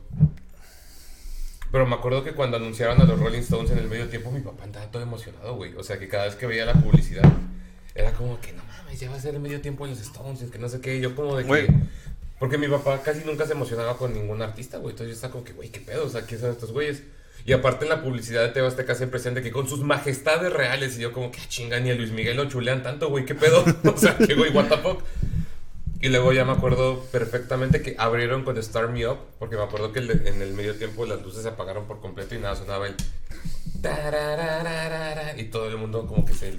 Pero 1.70 1.86
me 1.86 1.96
acuerdo 1.96 2.22
que 2.22 2.32
cuando 2.32 2.56
anunciaron 2.56 3.00
a 3.00 3.04
los 3.04 3.18
Rolling 3.18 3.40
Stones 3.40 3.70
en 3.72 3.78
el 3.78 3.88
medio 3.88 4.08
tiempo, 4.08 4.30
mi 4.30 4.40
papá 4.40 4.64
andaba 4.64 4.86
todo 4.90 5.02
emocionado, 5.02 5.56
güey. 5.56 5.74
O 5.74 5.82
sea, 5.82 5.98
que 5.98 6.08
cada 6.08 6.26
vez 6.26 6.36
que 6.36 6.46
veía 6.46 6.64
la 6.64 6.74
publicidad, 6.74 7.24
era 7.94 8.12
como 8.12 8.40
que 8.40 8.52
no 8.52 8.62
mames, 8.64 9.00
ya 9.00 9.10
va 9.10 9.16
a 9.16 9.20
ser 9.20 9.34
el 9.34 9.40
medio 9.40 9.60
tiempo 9.60 9.84
de 9.84 9.90
los 9.90 10.00
Stones, 10.00 10.40
que 10.50 10.58
no 10.58 10.68
sé 10.68 10.80
qué. 10.80 11.00
Yo, 11.00 11.16
como 11.16 11.36
de 11.36 11.44
que. 11.44 11.74
Porque 12.38 12.58
mi 12.58 12.68
papá 12.68 13.02
casi 13.02 13.24
nunca 13.24 13.44
se 13.46 13.52
emocionaba 13.52 13.96
con 13.96 14.14
ningún 14.14 14.40
artista, 14.40 14.78
güey. 14.78 14.92
Entonces 14.92 15.08
yo 15.08 15.14
estaba 15.14 15.32
como 15.32 15.44
que, 15.44 15.52
güey, 15.52 15.70
qué 15.70 15.80
pedo, 15.80 16.06
o 16.06 16.08
sea, 16.08 16.22
¿quiénes 16.22 16.42
son 16.42 16.52
estos 16.52 16.72
güeyes? 16.72 17.02
Y 17.46 17.52
aparte 17.52 17.86
la 17.86 18.02
publicidad 18.02 18.42
de 18.42 18.48
Teba 18.48 18.68
Azteca 18.68 18.94
siempre 18.94 19.20
de 19.20 19.42
que 19.42 19.50
con 19.50 19.68
sus 19.68 19.80
majestades 19.80 20.52
reales. 20.52 20.96
Y 20.96 21.02
yo 21.02 21.12
como 21.12 21.30
que, 21.30 21.40
"Ah, 21.40 21.46
chinga, 21.48 21.78
ni 21.80 21.90
a 21.90 21.94
Luis 21.94 22.10
Miguel 22.10 22.36
lo 22.36 22.46
chulean 22.46 22.82
tanto, 22.82 23.10
güey, 23.10 23.26
qué 23.26 23.34
pedo. 23.34 23.64
o 23.84 23.96
sea, 23.96 24.16
que 24.16 24.34
güey, 24.34 24.50
what 24.50 24.68
the 24.68 24.78
fuck. 24.78 25.02
Y 26.00 26.08
luego 26.08 26.32
ya 26.32 26.44
me 26.44 26.52
acuerdo 26.52 27.02
perfectamente 27.12 27.80
que 27.80 27.96
abrieron 27.98 28.44
con 28.44 28.58
Star 28.58 28.88
Me 28.88 29.06
Up, 29.06 29.18
porque 29.38 29.56
me 29.56 29.62
acuerdo 29.62 29.90
que 29.92 30.00
en 30.00 30.42
el 30.42 30.52
medio 30.52 30.74
tiempo 30.76 31.06
las 31.06 31.22
luces 31.22 31.42
se 31.42 31.48
apagaron 31.48 31.86
por 31.86 32.00
completo 32.00 32.34
y 32.34 32.38
nada, 32.38 32.56
sonaba 32.56 32.86
el... 32.86 32.94
Y 35.38 35.44
todo 35.44 35.68
el 35.68 35.78
mundo 35.78 36.06
como 36.06 36.26
que 36.26 36.34
se, 36.34 36.58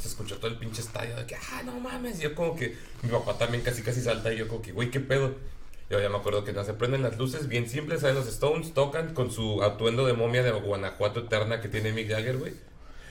se 0.00 0.08
escuchó 0.08 0.36
todo 0.36 0.48
el 0.48 0.58
pinche 0.58 0.80
estadio 0.80 1.16
de 1.16 1.26
que, 1.26 1.34
ah, 1.34 1.62
no 1.64 1.78
mames. 1.80 2.20
Y 2.20 2.22
yo 2.22 2.34
como 2.36 2.54
que, 2.54 2.76
mi 3.02 3.10
papá 3.10 3.36
también 3.36 3.64
casi 3.64 3.82
casi 3.82 4.00
salta 4.00 4.32
y 4.32 4.38
yo 4.38 4.46
como 4.46 4.62
que, 4.62 4.70
güey, 4.72 4.90
qué 4.90 5.00
pedo. 5.00 5.34
Yo 5.90 6.00
ya 6.00 6.08
me 6.08 6.16
acuerdo 6.16 6.44
que 6.44 6.52
no, 6.52 6.64
se 6.64 6.74
prenden 6.74 7.02
las 7.02 7.18
luces 7.18 7.48
bien 7.48 7.68
simples, 7.68 8.00
salen 8.00 8.16
los 8.16 8.26
Stones, 8.26 8.72
tocan 8.72 9.14
con 9.14 9.30
su 9.30 9.62
atuendo 9.62 10.06
de 10.06 10.14
momia 10.14 10.42
de 10.42 10.50
Guanajuato 10.52 11.20
eterna 11.20 11.60
que 11.60 11.68
tiene 11.68 11.92
Mick 11.92 12.08
Jagger, 12.08 12.38
güey. 12.38 12.52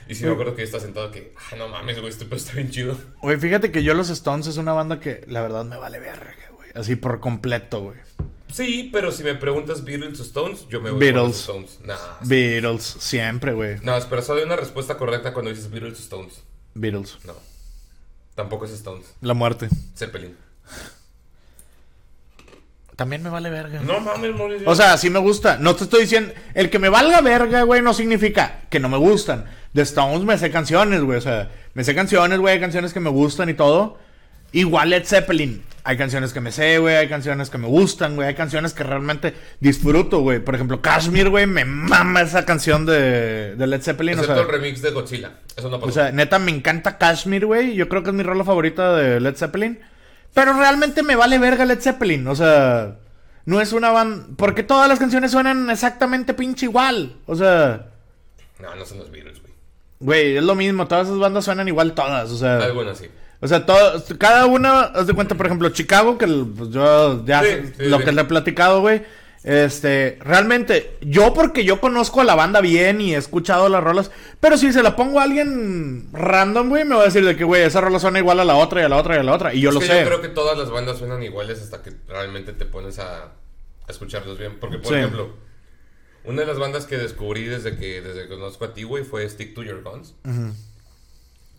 Y 0.08 0.14
sí 0.14 0.24
me 0.26 0.32
acuerdo 0.32 0.54
que 0.54 0.62
está 0.62 0.80
sentado 0.80 1.10
que, 1.10 1.32
ah, 1.36 1.56
no 1.56 1.68
mames, 1.68 1.98
güey, 1.98 2.10
este 2.10 2.26
pedo 2.26 2.36
está 2.36 2.52
bien 2.54 2.70
chido. 2.70 2.96
Güey, 3.22 3.38
fíjate 3.38 3.72
que 3.72 3.82
yo 3.82 3.94
los 3.94 4.10
Stones 4.10 4.46
es 4.46 4.56
una 4.58 4.72
banda 4.72 5.00
que 5.00 5.24
la 5.28 5.40
verdad 5.40 5.64
me 5.64 5.76
vale 5.76 5.98
verga, 5.98 6.34
güey. 6.54 6.68
Así 6.74 6.96
por 6.96 7.20
completo, 7.20 7.80
güey. 7.80 7.96
Sí, 8.52 8.90
pero 8.92 9.10
si 9.10 9.24
me 9.24 9.34
preguntas 9.34 9.82
Beatles 9.82 10.20
o 10.20 10.22
Stones, 10.22 10.68
yo 10.68 10.80
me 10.80 10.90
voy 10.90 11.00
Beatles. 11.00 11.46
por 11.46 11.56
los 11.56 11.70
Stones. 11.70 11.80
Nah. 11.84 11.96
Beatles, 12.20 12.82
siempre, 12.84 13.52
güey. 13.52 13.78
No, 13.82 13.96
espera, 13.96 14.22
solo 14.22 14.40
hay 14.40 14.46
una 14.46 14.56
respuesta 14.56 14.96
correcta 14.96 15.32
cuando 15.32 15.50
dices 15.50 15.70
Beatles 15.70 15.98
o 15.98 16.02
Stones. 16.02 16.42
Beatles. 16.74 17.18
No. 17.24 17.34
Tampoco 18.34 18.66
es 18.66 18.72
Stones. 18.72 19.14
La 19.22 19.34
muerte. 19.34 19.68
Zeppelin. 19.96 20.36
También 22.96 23.22
me 23.22 23.30
vale 23.30 23.50
verga. 23.50 23.80
No 23.80 23.98
mames, 24.00 24.34
Mauricio. 24.36 24.68
O 24.68 24.74
sea, 24.74 24.96
sí 24.96 25.10
me 25.10 25.18
gusta. 25.18 25.58
No 25.58 25.74
te 25.74 25.84
estoy 25.84 26.02
diciendo. 26.02 26.32
El 26.54 26.70
que 26.70 26.78
me 26.78 26.88
valga 26.88 27.20
verga, 27.20 27.62
güey, 27.62 27.82
no 27.82 27.92
significa 27.92 28.60
que 28.70 28.78
no 28.78 28.88
me 28.88 28.98
gustan. 28.98 29.46
De 29.72 29.82
Stones 29.82 30.22
me 30.22 30.38
sé 30.38 30.50
canciones, 30.50 31.02
güey. 31.02 31.18
O 31.18 31.20
sea, 31.20 31.50
me 31.74 31.82
sé 31.82 31.94
canciones, 31.94 32.38
güey. 32.38 32.54
Hay 32.54 32.60
canciones 32.60 32.92
que 32.92 33.00
me 33.00 33.10
gustan 33.10 33.48
y 33.48 33.54
todo. 33.54 33.98
Igual 34.52 34.90
Led 34.90 35.04
Zeppelin. 35.04 35.64
Hay 35.82 35.96
canciones 35.98 36.32
que 36.32 36.40
me 36.40 36.52
sé, 36.52 36.78
güey. 36.78 36.94
Hay 36.94 37.08
canciones 37.08 37.50
que 37.50 37.58
me 37.58 37.66
gustan, 37.66 38.14
güey. 38.14 38.28
Hay 38.28 38.34
canciones 38.34 38.72
que 38.72 38.84
realmente 38.84 39.34
disfruto, 39.58 40.20
güey. 40.20 40.38
Por 40.38 40.54
ejemplo, 40.54 40.80
Kashmir, 40.80 41.28
güey. 41.28 41.46
Me 41.46 41.64
mama 41.64 42.22
esa 42.22 42.46
canción 42.46 42.86
de, 42.86 43.56
de 43.56 43.66
Led 43.66 43.82
Zeppelin. 43.82 44.20
O 44.20 44.22
sea, 44.24 44.38
el 44.38 44.48
remix 44.48 44.80
de 44.80 44.92
Godzilla. 44.92 45.32
Eso 45.56 45.68
no 45.68 45.80
pasó. 45.80 45.90
o 45.90 45.92
sea, 45.92 46.12
neta, 46.12 46.38
me 46.38 46.52
encanta 46.52 46.96
Kashmir, 46.96 47.44
güey. 47.44 47.74
Yo 47.74 47.88
creo 47.88 48.04
que 48.04 48.10
es 48.10 48.14
mi 48.14 48.22
rola 48.22 48.44
favorita 48.44 48.94
de 48.94 49.18
Led 49.18 49.34
Zeppelin. 49.34 49.80
Pero 50.34 50.52
realmente 50.52 51.02
me 51.02 51.16
vale 51.16 51.38
verga 51.38 51.64
Led 51.64 51.80
Zeppelin. 51.80 52.26
O 52.26 52.34
sea, 52.36 52.96
no 53.46 53.60
es 53.60 53.72
una 53.72 53.90
banda. 53.90 54.26
Porque 54.36 54.62
todas 54.62 54.88
las 54.88 54.98
canciones 54.98 55.30
suenan 55.30 55.70
exactamente 55.70 56.34
pinche 56.34 56.66
igual. 56.66 57.16
O 57.26 57.34
sea, 57.36 57.86
no, 58.60 58.74
no 58.74 58.84
son 58.84 58.98
los 58.98 59.10
Beatles, 59.10 59.40
güey. 59.40 59.52
güey, 60.00 60.36
es 60.36 60.42
lo 60.44 60.54
mismo. 60.54 60.86
Todas 60.88 61.06
esas 61.06 61.18
bandas 61.18 61.44
suenan 61.44 61.68
igual 61.68 61.94
todas. 61.94 62.30
O 62.30 62.36
sea, 62.36 62.58
Algunas 62.58 62.98
sí. 62.98 63.06
o 63.40 63.46
sea, 63.48 63.64
todo, 63.64 64.02
cada 64.18 64.46
una, 64.46 64.80
haz 64.80 65.06
de 65.06 65.14
cuenta, 65.14 65.34
por 65.36 65.46
ejemplo, 65.46 65.68
Chicago, 65.70 66.18
que 66.18 66.24
el- 66.24 66.46
pues, 66.56 66.70
yo 66.70 67.24
ya 67.24 67.40
Sí, 67.42 67.46
sé 67.46 67.74
sí, 67.78 67.84
lo 67.88 67.98
sí. 67.98 68.04
que 68.04 68.12
le 68.12 68.20
he 68.22 68.24
platicado, 68.24 68.80
güey. 68.80 69.02
Este, 69.44 70.16
realmente, 70.22 70.96
yo 71.02 71.34
porque 71.34 71.64
yo 71.64 71.78
conozco 71.78 72.22
a 72.22 72.24
la 72.24 72.34
banda 72.34 72.62
bien 72.62 73.02
y 73.02 73.14
he 73.14 73.18
escuchado 73.18 73.68
las 73.68 73.84
rolas, 73.84 74.10
pero 74.40 74.56
si 74.56 74.72
se 74.72 74.82
la 74.82 74.96
pongo 74.96 75.20
a 75.20 75.24
alguien 75.24 76.08
random, 76.14 76.70
güey, 76.70 76.84
me 76.86 76.94
va 76.94 77.02
a 77.02 77.04
decir 77.04 77.24
de 77.26 77.36
que, 77.36 77.44
güey, 77.44 77.62
esa 77.62 77.82
rola 77.82 77.98
suena 77.98 78.18
igual 78.18 78.40
a 78.40 78.44
la 78.46 78.54
otra 78.56 78.80
y 78.80 78.84
a 78.84 78.88
la 78.88 78.96
otra 78.96 79.16
y 79.16 79.18
a 79.18 79.22
la 79.22 79.32
otra. 79.34 79.52
Y 79.52 79.60
yo 79.60 79.68
Es 79.68 79.74
lo 79.74 79.80
que 79.80 79.86
sé. 79.86 80.00
Yo 80.00 80.06
creo 80.06 80.22
que 80.22 80.28
todas 80.30 80.56
las 80.56 80.70
bandas 80.70 80.96
suenan 80.98 81.22
iguales 81.22 81.60
hasta 81.60 81.82
que 81.82 81.92
realmente 82.08 82.54
te 82.54 82.64
pones 82.64 82.98
a, 82.98 83.24
a 83.24 83.32
escucharlos 83.88 84.38
bien. 84.38 84.58
Porque, 84.58 84.78
por 84.78 84.88
Sí. 84.92 84.94
ejemplo, 84.98 85.34
una 86.24 86.40
de 86.40 86.46
las 86.46 86.58
bandas 86.58 86.86
que 86.86 86.96
descubrí 86.96 87.44
desde 87.44 87.76
que, 87.76 88.00
desde 88.00 88.22
que 88.22 88.28
conozco 88.28 88.64
a 88.64 88.72
ti, 88.72 88.84
güey, 88.84 89.04
fue 89.04 89.28
Stick 89.28 89.54
to 89.54 89.62
Your 89.62 89.82
Guns. 89.82 90.14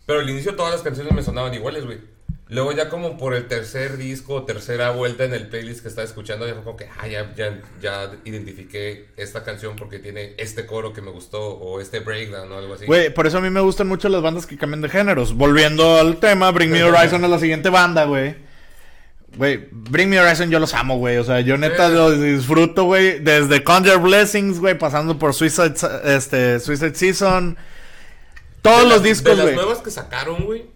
Pero 0.06 0.18
al 0.20 0.28
inicio 0.28 0.56
todas 0.56 0.72
las 0.72 0.82
canciones 0.82 1.12
me 1.12 1.22
sonaban 1.22 1.54
iguales, 1.54 1.84
güey. 1.84 1.98
Luego 2.48 2.70
ya 2.70 2.88
como 2.88 3.18
por 3.18 3.34
el 3.34 3.48
tercer 3.48 3.96
disco 3.96 4.34
o 4.34 4.42
tercera 4.44 4.90
vuelta 4.90 5.24
en 5.24 5.34
el 5.34 5.48
playlist 5.48 5.82
que 5.82 5.88
estaba 5.88 6.04
escuchando, 6.06 6.46
ya 6.46 6.54
fue 6.54 6.62
como 6.62 6.76
que, 6.76 6.88
ah, 7.00 7.08
ya, 7.08 7.34
ya, 7.34 7.60
ya 7.80 8.12
identifiqué 8.24 9.08
esta 9.16 9.42
canción 9.42 9.74
porque 9.74 9.98
tiene 9.98 10.34
este 10.38 10.64
coro 10.64 10.92
que 10.92 11.02
me 11.02 11.10
gustó 11.10 11.40
o 11.42 11.80
este 11.80 11.98
breakdown 11.98 12.52
o 12.52 12.56
algo 12.58 12.74
así. 12.74 12.86
Güey, 12.86 13.12
por 13.12 13.26
eso 13.26 13.38
a 13.38 13.40
mí 13.40 13.50
me 13.50 13.60
gustan 13.60 13.88
mucho 13.88 14.08
las 14.08 14.22
bandas 14.22 14.46
que 14.46 14.56
cambian 14.56 14.80
de 14.80 14.88
géneros. 14.88 15.34
Volviendo 15.34 15.96
al 15.98 16.18
tema, 16.20 16.52
Bring 16.52 16.70
Me 16.70 16.84
Horizon 16.84 17.24
es 17.24 17.30
la 17.30 17.38
siguiente 17.40 17.68
banda, 17.68 18.04
güey. 18.04 18.36
Güey, 19.36 19.68
Bring 19.72 20.08
Me 20.08 20.20
Horizon 20.20 20.48
yo 20.48 20.60
los 20.60 20.72
amo, 20.72 20.98
güey. 20.98 21.16
O 21.16 21.24
sea, 21.24 21.40
yo 21.40 21.58
neta 21.58 21.88
los 21.88 22.20
disfruto, 22.22 22.84
güey. 22.84 23.18
Desde 23.18 23.64
Conjure 23.64 23.96
Blessings, 23.96 24.60
güey, 24.60 24.78
pasando 24.78 25.18
por 25.18 25.34
Suicide, 25.34 25.74
este, 26.04 26.60
Suicide 26.60 26.94
Season. 26.94 27.58
Todos 28.62 28.78
De 28.78 28.84
los 28.84 28.92
las- 28.94 29.02
discos, 29.02 29.34
güey. 29.34 29.46
las 29.46 29.54
nuevas 29.56 29.78
que 29.78 29.90
sacaron, 29.90 30.44
güey. 30.44 30.75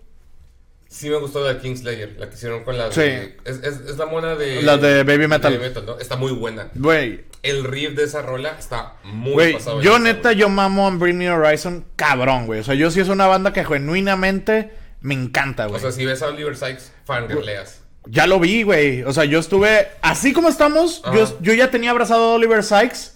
Sí 1.01 1.09
me 1.09 1.17
gustó 1.17 1.43
la 1.43 1.55
de 1.55 1.61
Kingslayer, 1.61 2.17
la 2.19 2.29
que 2.29 2.35
hicieron 2.35 2.63
con 2.63 2.77
la 2.77 2.91
de... 2.91 2.93
Sí. 2.93 3.35
Es, 3.47 3.57
es, 3.63 3.81
es 3.89 3.97
la 3.97 4.05
mona 4.05 4.35
de... 4.35 4.61
La 4.61 4.77
de 4.77 5.03
Baby 5.03 5.29
Metal. 5.29 5.59
¿no? 5.87 5.99
Está 5.99 6.17
muy 6.17 6.31
buena. 6.33 6.69
Güey, 6.75 7.25
El 7.43 7.65
riff 7.65 7.95
de 7.97 8.05
esa 8.05 8.21
rola 8.21 8.57
está 8.59 8.97
muy 9.05 9.33
Güey, 9.33 9.53
pasado. 9.55 9.79
de 9.79 9.85
yo 9.85 9.99
neta, 9.99 10.33
yo 10.33 10.51
mamo 10.51 10.87
a 10.87 10.91
Bring 10.91 11.17
Me 11.17 11.31
Horizon 11.31 11.87
cabrón, 11.97 12.45
güey. 12.45 12.61
O 12.61 12.65
sea, 12.65 12.75
yo 12.75 12.91
sí 12.91 13.01
es 13.01 13.09
una 13.09 13.27
banda 13.27 13.55
que 13.55 13.65
genuinamente 13.65 14.73
me 15.01 15.15
encanta, 15.15 15.65
güey. 15.65 15.79
O 15.79 15.81
sea, 15.81 15.91
si 15.91 16.05
ves 16.05 16.21
a 16.21 16.27
Oliver 16.27 16.55
Sykes, 16.55 16.93
fangirleas. 17.07 17.81
ya 18.05 18.27
lo 18.27 18.39
vi, 18.39 18.63
güey. 18.63 19.03
O 19.05 19.15
sea, 19.15 19.25
yo 19.25 19.39
estuve, 19.39 19.89
así 20.03 20.35
como 20.35 20.51
estamos, 20.51 21.01
Ajá. 21.03 21.17
yo, 21.17 21.39
yo 21.41 21.55
ya 21.55 21.71
tenía 21.71 21.93
abrazado 21.93 22.33
a 22.33 22.35
Oliver 22.35 22.63
Sykes 22.63 23.15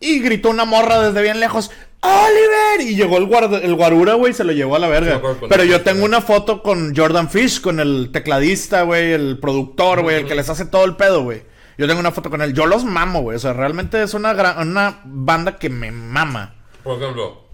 y 0.00 0.18
gritó 0.18 0.50
una 0.50 0.64
morra 0.64 1.00
desde 1.00 1.22
bien 1.22 1.38
lejos. 1.38 1.70
¡Oliver! 2.00 2.80
Y 2.88 2.94
llegó 2.96 3.18
el, 3.18 3.26
guarda- 3.26 3.58
el 3.60 3.74
guarura, 3.74 4.14
güey, 4.14 4.32
se 4.32 4.44
lo 4.44 4.52
llevó 4.52 4.76
a 4.76 4.78
la 4.78 4.88
verga. 4.88 5.20
Pero 5.48 5.64
yo 5.64 5.82
tengo 5.82 6.04
una 6.04 6.20
foto 6.20 6.62
con 6.62 6.94
Jordan 6.96 7.28
Fish, 7.28 7.60
con 7.60 7.80
el 7.80 8.10
tecladista, 8.12 8.82
güey, 8.82 9.12
el 9.12 9.38
productor, 9.40 10.02
güey, 10.02 10.16
el 10.16 10.26
que 10.26 10.34
les 10.34 10.48
hace 10.48 10.64
todo 10.64 10.84
el 10.84 10.96
pedo, 10.96 11.22
güey. 11.22 11.42
Yo 11.76 11.86
tengo 11.86 12.00
una 12.00 12.10
foto 12.12 12.30
con 12.30 12.42
él. 12.42 12.54
Yo 12.54 12.66
los 12.66 12.84
mamo, 12.84 13.22
güey. 13.22 13.36
O 13.36 13.40
sea, 13.40 13.52
realmente 13.52 14.02
es 14.02 14.14
una, 14.14 14.32
gran, 14.32 14.66
una 14.68 15.00
banda 15.04 15.58
que 15.58 15.68
me 15.70 15.90
mama. 15.92 16.54
Por 16.82 17.00
ejemplo, 17.00 17.44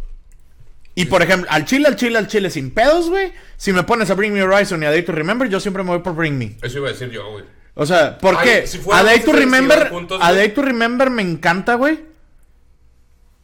Y 0.94 1.06
por 1.06 1.22
ejemplo, 1.22 1.50
al 1.50 1.64
chile, 1.64 1.88
al 1.88 1.96
chile, 1.96 2.18
al 2.18 2.26
chile, 2.28 2.48
sin 2.50 2.70
pedos, 2.72 3.10
güey. 3.10 3.32
Si 3.56 3.72
me 3.72 3.82
pones 3.82 4.10
a 4.10 4.14
Bring 4.14 4.32
Me 4.32 4.42
Horizon 4.42 4.82
y 4.82 4.86
a 4.86 4.90
Day 4.90 5.02
to 5.02 5.12
Remember, 5.12 5.48
yo 5.48 5.60
siempre 5.60 5.82
me 5.82 5.90
voy 5.90 5.98
por 6.00 6.14
Bring 6.14 6.38
Me. 6.38 6.56
eso 6.62 6.78
iba 6.78 6.88
a 6.88 6.92
decir 6.92 7.10
yo, 7.10 7.30
güey. 7.32 7.44
O 7.74 7.84
sea, 7.84 8.16
¿por 8.18 8.36
Ay, 8.38 8.48
qué? 8.48 8.66
si 8.66 8.80
a 8.92 9.02
Day 9.02 9.20
to 9.20 9.32
Remember, 9.32 9.90
a. 10.20 10.32
Day 10.32 10.50
to 10.50 10.62
Remember 10.62 11.10
me 11.10 11.22
encanta, 11.22 11.74
güey. 11.74 11.98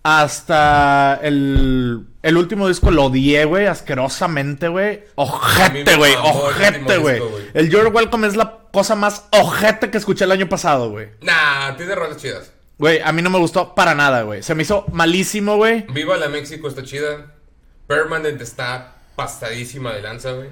Hasta 0.03 1.21
el, 1.23 2.07
el 2.23 2.37
último 2.37 2.69
disco 2.69 2.91
lo 2.91 3.07
odié, 3.07 3.45
güey, 3.45 3.67
asquerosamente, 3.67 4.69
güey. 4.69 5.05
Ojete, 5.15 5.97
güey, 5.97 6.15
ojete, 6.15 6.97
güey. 6.97 7.23
El 7.53 7.69
Your 7.71 7.89
Welcome 7.89 8.27
es 8.27 8.37
la 8.37 8.61
cosa 8.73 8.95
más 8.95 9.27
ojete 9.33 9.91
que 9.91 9.99
escuché 9.99 10.25
el 10.25 10.33
año 10.33 10.49
pasado, 10.49 10.91
güey. 10.91 11.09
Nah, 11.21 11.77
tiene 11.77 11.95
rolas 11.95 12.17
chidas. 12.17 12.53
Güey, 12.79 13.01
a 13.05 13.13
mí 13.13 13.21
no 13.21 13.29
me 13.29 13.39
gustó 13.39 13.75
para 13.75 13.95
nada, 13.95 14.23
güey. 14.23 14.43
Se 14.43 14.55
me 14.55 14.63
hizo 14.63 14.87
malísimo, 14.91 15.57
güey. 15.57 15.85
Viva 15.91 16.17
la 16.17 16.29
México 16.29 16.67
está 16.67 16.83
chida. 16.83 17.35
Permanent 17.87 18.41
está 18.41 18.95
pastadísima 19.17 19.93
de 19.93 20.01
lanza, 20.01 20.33
güey. 20.33 20.49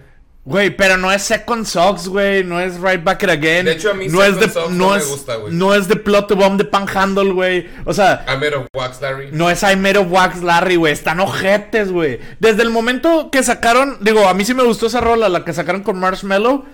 Güey, 0.48 0.74
pero 0.74 0.96
no 0.96 1.12
es 1.12 1.22
Second 1.22 1.66
Socks, 1.66 2.08
güey. 2.08 2.42
No 2.42 2.58
es 2.58 2.80
Right 2.80 3.04
Back 3.04 3.22
It 3.24 3.28
Again. 3.30 3.66
De 3.66 3.72
hecho, 3.72 3.90
a 3.90 3.94
mí 3.94 4.08
no 4.08 4.20
Second 4.20 4.34
es 4.34 4.40
de, 4.46 4.52
Socks 4.52 4.70
no 4.70 4.86
no 4.86 4.90
me 4.92 4.98
es, 4.98 5.06
gusta, 5.08 5.36
güey. 5.36 5.52
No 5.52 5.74
es 5.74 5.88
de 5.88 5.96
Plot 5.96 6.26
to 6.28 6.36
Bomb 6.36 6.56
de 6.56 6.64
Panhandle, 6.64 7.32
güey. 7.32 7.68
O 7.84 7.92
sea, 7.92 8.24
I'm 8.26 8.40
made 8.40 8.54
of 8.56 8.66
wax, 8.72 9.00
Larry. 9.02 9.28
no 9.32 9.50
es 9.50 9.62
I 9.62 9.76
Made 9.76 9.98
of 9.98 10.06
Wax 10.10 10.42
Larry, 10.42 10.76
güey. 10.76 10.92
Están 10.94 11.20
ojetes, 11.20 11.92
güey. 11.92 12.18
Desde 12.40 12.62
el 12.62 12.70
momento 12.70 13.30
que 13.30 13.42
sacaron, 13.42 13.98
digo, 14.00 14.26
a 14.26 14.32
mí 14.32 14.44
sí 14.46 14.54
me 14.54 14.62
gustó 14.64 14.86
esa 14.86 15.00
rola, 15.02 15.28
la 15.28 15.44
que 15.44 15.52
sacaron 15.52 15.82
con 15.82 16.00
Marshmallow. 16.00 16.64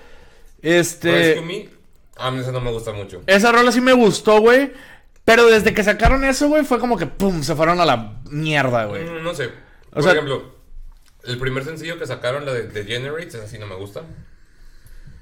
Este. 0.63 1.41
Me. 1.43 1.69
A 2.17 2.31
mí 2.31 2.41
esa 2.41 2.53
no 2.53 2.61
me 2.61 2.71
gusta 2.71 2.93
mucho. 2.93 3.23
Esa 3.27 3.51
rola 3.53 3.73
sí 3.73 3.81
me 3.81 3.93
gustó, 3.93 4.41
güey. 4.41 4.73
Pero 5.25 5.47
desde 5.47 5.73
que 5.75 5.83
sacaron 5.83 6.23
eso, 6.25 6.49
güey, 6.49 6.65
fue 6.65 6.79
como 6.79 6.97
que 6.99 7.07
pum, 7.07 7.43
se 7.43 7.55
fueron 7.55 7.81
a 7.81 7.85
la 7.87 8.19
mierda, 8.31 8.85
güey. 8.85 9.05
Mm, 9.05 9.23
no 9.25 9.35
sé. 9.35 9.47
O 9.91 9.95
Por 9.95 10.03
sea- 10.03 10.13
ejemplo, 10.13 10.54
el 11.27 11.39
primer 11.39 11.65
sencillo 11.65 11.99
que 11.99 12.07
sacaron, 12.07 12.45
la 12.45 12.53
de 12.53 12.69
Degenerates, 12.69 13.35
esa 13.35 13.49
sí 13.49 13.59
no 13.59 13.67
me 13.67 13.75
gusta. 13.75 14.03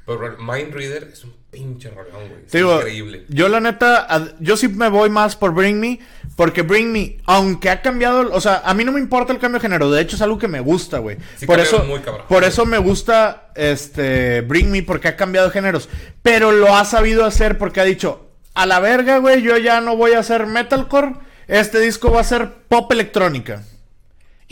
Pero 0.05 0.37
Mind 0.39 0.75
Reader 0.75 1.11
es 1.13 1.23
un 1.23 1.33
pinche 1.51 1.89
rolón, 1.91 2.29
güey. 2.29 2.43
Es 2.45 2.51
Te 2.51 2.59
digo, 2.59 2.77
increíble. 2.77 3.25
Yo 3.29 3.49
la 3.49 3.61
neta, 3.61 4.35
yo 4.41 4.57
sí 4.57 4.67
me 4.67 4.89
voy 4.89 5.11
más 5.11 5.37
por 5.37 5.55
Bring 5.55 5.79
Me, 5.79 6.01
porque 6.35 6.63
Bring 6.63 6.91
Me, 6.91 7.19
aunque 7.25 7.71
ha 7.71 7.83
cambiado, 7.83 8.33
o 8.33 8.41
sea, 8.41 8.63
a 8.65 8.75
mí 8.75 8.85
no 8.85 8.91
me 8.91 8.99
importa 8.99 9.33
el 9.33 9.39
cambio 9.39 9.61
de 9.61 9.63
género, 9.63 9.91
de 9.93 10.01
hecho 10.01 10.17
es 10.17 10.23
algo 10.23 10.39
que 10.39 10.49
me 10.49 10.59
gusta, 10.59 10.99
güey. 10.99 11.19
Sí 11.37 11.47
por 11.47 11.61
eso, 11.61 11.85
muy 11.85 12.01
cabrón. 12.01 12.27
por 12.29 12.43
eso 12.43 12.67
me 12.67 12.79
gusta 12.79 13.53
este 13.55 14.41
Bring 14.41 14.73
Me 14.73 14.83
porque 14.83 15.07
ha 15.09 15.17
cambiado 15.17 15.49
de 15.49 15.53
géneros, 15.53 15.89
pero 16.23 16.51
lo 16.51 16.75
ha 16.75 16.85
sabido 16.85 17.25
hacer 17.25 17.57
porque 17.57 17.81
ha 17.81 17.85
dicho, 17.85 18.29
a 18.55 18.67
la 18.67 18.81
verga, 18.81 19.19
güey, 19.19 19.41
yo 19.41 19.57
ya 19.57 19.81
no 19.81 19.97
voy 19.97 20.13
a 20.13 20.19
hacer 20.19 20.47
metalcore, 20.47 21.13
este 21.47 21.79
disco 21.79 22.11
va 22.11 22.23
a 22.23 22.25
ser 22.25 22.51
pop 22.69 22.91
electrónica. 22.91 23.63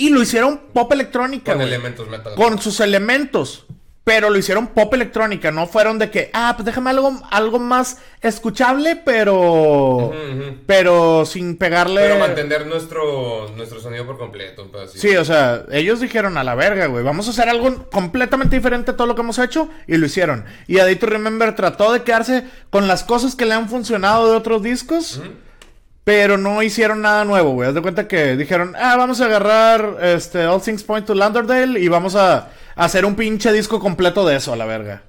Y 0.01 0.09
lo 0.09 0.23
hicieron 0.23 0.59
pop 0.73 0.91
electrónica, 0.93 1.53
Con 1.53 1.61
elementos 1.61 2.09
metal. 2.09 2.35
Con 2.35 2.59
sus 2.61 2.81
elementos. 2.81 3.67
Pero 4.03 4.31
lo 4.31 4.39
hicieron 4.39 4.69
pop 4.69 4.93
electrónica, 4.95 5.51
no 5.51 5.67
fueron 5.67 5.99
de 5.99 6.11
que, 6.11 6.31
ah, 6.33 6.55
pues 6.57 6.65
déjame 6.65 6.89
algo, 6.89 7.21
algo 7.31 7.59
más 7.59 7.99
escuchable, 8.23 8.97
pero. 8.97 10.11
Pero 10.67 11.27
sin 11.27 11.59
pegarle. 11.59 12.01
Pero 12.01 12.19
mantener 12.19 12.67
nuestro, 12.67 13.51
nuestro 13.57 13.79
sonido 13.79 14.07
por 14.07 14.17
completo. 14.17 14.71
Sí, 14.95 15.15
o 15.17 15.25
sea, 15.25 15.67
ellos 15.71 16.01
dijeron 16.01 16.39
a 16.39 16.45
la 16.45 16.55
verga, 16.55 16.87
güey. 16.87 17.05
Vamos 17.05 17.29
a 17.29 17.31
hacer 17.31 17.51
algo 17.51 17.91
completamente 17.91 18.57
diferente 18.57 18.93
a 18.93 18.97
todo 18.97 19.07
lo 19.07 19.15
que 19.15 19.21
hemos 19.21 19.39
hecho. 19.39 19.69
Y 19.87 19.99
lo 19.99 20.07
hicieron. 20.07 20.47
Y 20.67 20.79
A 20.79 20.85
Day 20.85 20.97
to 20.97 21.07
Remember 21.07 21.55
trató 21.55 21.93
de 21.93 22.03
quedarse 22.03 22.45
con 22.71 22.89
las 22.89 23.05
cosas 23.05 23.37
que 23.37 23.45
le 23.45 23.53
han 23.53 23.69
funcionado 23.69 24.31
de 24.31 24.37
otros 24.37 24.63
discos. 24.63 25.19
Ujú. 25.19 25.29
Pero 26.05 26.39
no 26.39 26.63
hicieron 26.63 27.03
nada 27.03 27.25
nuevo, 27.25 27.53
güey. 27.53 27.69
Haz 27.69 27.75
de 27.75 27.83
cuenta 27.83 28.09
que 28.09 28.37
dijeron, 28.37 28.75
ah, 28.77 28.97
vamos 28.97 29.21
a 29.21 29.27
agarrar 29.27 29.99
este 30.03 30.47
All 30.47 30.63
Things 30.63 30.83
Point 30.83 31.07
to 31.07 31.15
Lauderdale 31.15 31.79
y 31.79 31.89
vamos 31.89 32.17
a, 32.17 32.51
hacer 32.75 33.05
un 33.05 33.15
pinche 33.15 33.53
disco 33.53 33.79
completo 33.79 34.27
de 34.27 34.37
eso, 34.37 34.53
a 34.53 34.57
la 34.57 34.65
verga. 34.65 35.03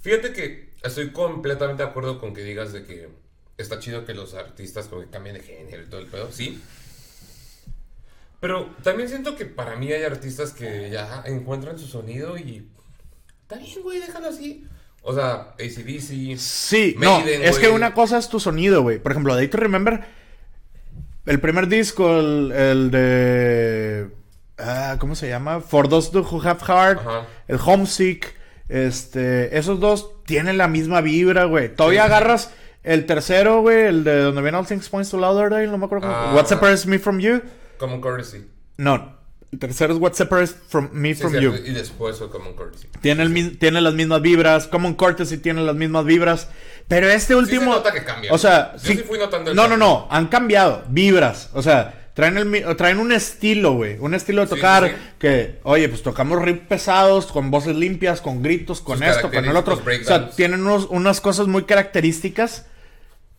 Fíjate 0.00 0.32
que 0.32 0.74
estoy 0.82 1.12
completamente 1.12 1.82
de 1.82 1.88
acuerdo 1.88 2.18
con 2.18 2.34
que 2.34 2.42
digas 2.42 2.72
de 2.72 2.84
que 2.84 3.08
está 3.56 3.78
chido 3.78 4.04
que 4.04 4.14
los 4.14 4.34
artistas 4.34 4.90
cambien 5.10 5.36
de 5.36 5.42
género 5.42 5.82
y 5.82 5.86
todo 5.86 6.00
el 6.00 6.06
pedo, 6.06 6.30
sí. 6.32 6.60
Pero 8.40 8.74
también 8.82 9.08
siento 9.08 9.36
que 9.36 9.46
para 9.46 9.76
mí 9.76 9.92
hay 9.92 10.02
artistas 10.02 10.52
que 10.52 10.90
ya 10.90 11.22
encuentran 11.26 11.78
su 11.78 11.86
sonido 11.86 12.36
y... 12.36 12.68
Está 13.42 13.56
bien, 13.56 13.82
güey, 13.82 14.00
déjalo 14.00 14.28
así. 14.28 14.66
O 15.06 15.14
sea, 15.14 15.52
ACDC... 15.60 16.38
Sí, 16.38 16.96
no, 16.98 17.20
es 17.20 17.58
que 17.58 17.68
una 17.68 17.92
cosa 17.92 18.16
es 18.18 18.28
tu 18.30 18.40
sonido, 18.40 18.80
güey. 18.82 18.98
Por 18.98 19.12
ejemplo, 19.12 19.34
Day 19.36 19.48
to 19.48 19.58
Remember, 19.58 20.02
el 21.26 21.40
primer 21.40 21.68
disco, 21.68 22.18
el, 22.18 22.50
el 22.52 22.90
de... 22.90 24.08
ah, 24.58 24.96
¿Cómo 24.98 25.14
se 25.14 25.28
llama? 25.28 25.60
For 25.60 25.88
Those 25.88 26.16
Who 26.18 26.40
Have 26.42 26.60
Heart, 26.66 27.00
Ajá. 27.00 27.26
el 27.48 27.58
Homesick, 27.62 28.34
este, 28.70 29.56
esos 29.58 29.78
dos 29.78 30.10
tienen 30.24 30.56
la 30.56 30.68
misma 30.68 31.02
vibra, 31.02 31.44
güey. 31.44 31.74
Todavía 31.74 32.02
Sí, 32.02 32.06
agarras 32.06 32.50
el 32.82 33.04
tercero, 33.04 33.60
güey, 33.60 33.82
el 33.84 34.04
de 34.04 34.20
donde 34.22 34.40
viene 34.40 34.56
All 34.56 34.66
Things 34.66 34.88
Points 34.88 35.10
to 35.10 35.18
Lauderdale, 35.18 35.66
no 35.66 35.76
me 35.76 35.84
acuerdo 35.84 36.06
cómo. 36.06 36.16
Ah. 36.16 36.32
What 36.34 36.46
Separates 36.46 36.86
Me 36.86 36.98
From 36.98 37.18
You. 37.20 37.42
Common 37.76 38.00
Courtesy. 38.00 38.46
No, 38.78 39.18
tercero 39.58 39.94
es 39.94 40.00
What 40.00 40.12
Separates 40.14 40.56
from 40.68 40.88
Me 40.92 41.14
Sí, 41.14 41.22
From 41.22 41.34
You. 41.34 41.54
Y 41.54 41.70
después 41.72 42.18
fue 42.18 42.30
Common 42.30 42.54
Courtesy. 42.54 42.88
Tiene, 43.00 43.22
el 43.22 43.30
mis- 43.30 43.58
tiene 43.58 43.80
las 43.80 43.94
mismas 43.94 44.20
vibras. 44.22 44.66
Common 44.66 44.94
Courtesy 44.94 45.38
tiene 45.38 45.62
las 45.62 45.74
mismas 45.76 46.04
vibras. 46.04 46.48
Pero 46.88 47.08
este 47.08 47.34
último. 47.34 47.72
nota 47.72 47.92
que 47.92 48.04
cambia. 48.04 48.32
O 48.32 48.38
sea, 48.38 48.72
Yo 48.76 48.78
sí 48.80 48.98
fui 48.98 49.18
notando 49.18 49.50
el 49.50 49.56
No, 49.56 49.62
no, 49.64 49.68
cambio. 49.70 49.86
no. 49.86 50.08
Han 50.10 50.28
cambiado. 50.28 50.84
Vibras. 50.88 51.50
O 51.54 51.62
sea, 51.62 52.08
traen, 52.14 52.36
el, 52.36 52.76
traen 52.76 52.98
un 52.98 53.10
estilo, 53.12 53.72
güey. 53.74 53.96
Un 53.98 54.14
estilo 54.14 54.42
de 54.42 54.48
Sí, 54.48 54.54
tocar. 54.54 54.84
sí, 54.88 54.90
sí. 54.94 55.00
Que, 55.18 55.60
oye, 55.62 55.88
pues 55.88 56.02
tocamos 56.02 56.40
riffs 56.42 56.66
pesados, 56.68 57.26
con 57.26 57.50
voces 57.50 57.74
limpias, 57.76 58.20
con 58.20 58.42
gritos, 58.42 58.80
con 58.80 58.98
Sus 58.98 59.06
esto, 59.08 59.30
con 59.30 59.44
el 59.44 59.56
otro. 59.56 59.74
O 59.74 60.04
sea, 60.04 60.30
tienen 60.30 60.60
unos- 60.60 60.86
unas 60.90 61.20
cosas 61.20 61.46
muy 61.46 61.64
características. 61.64 62.66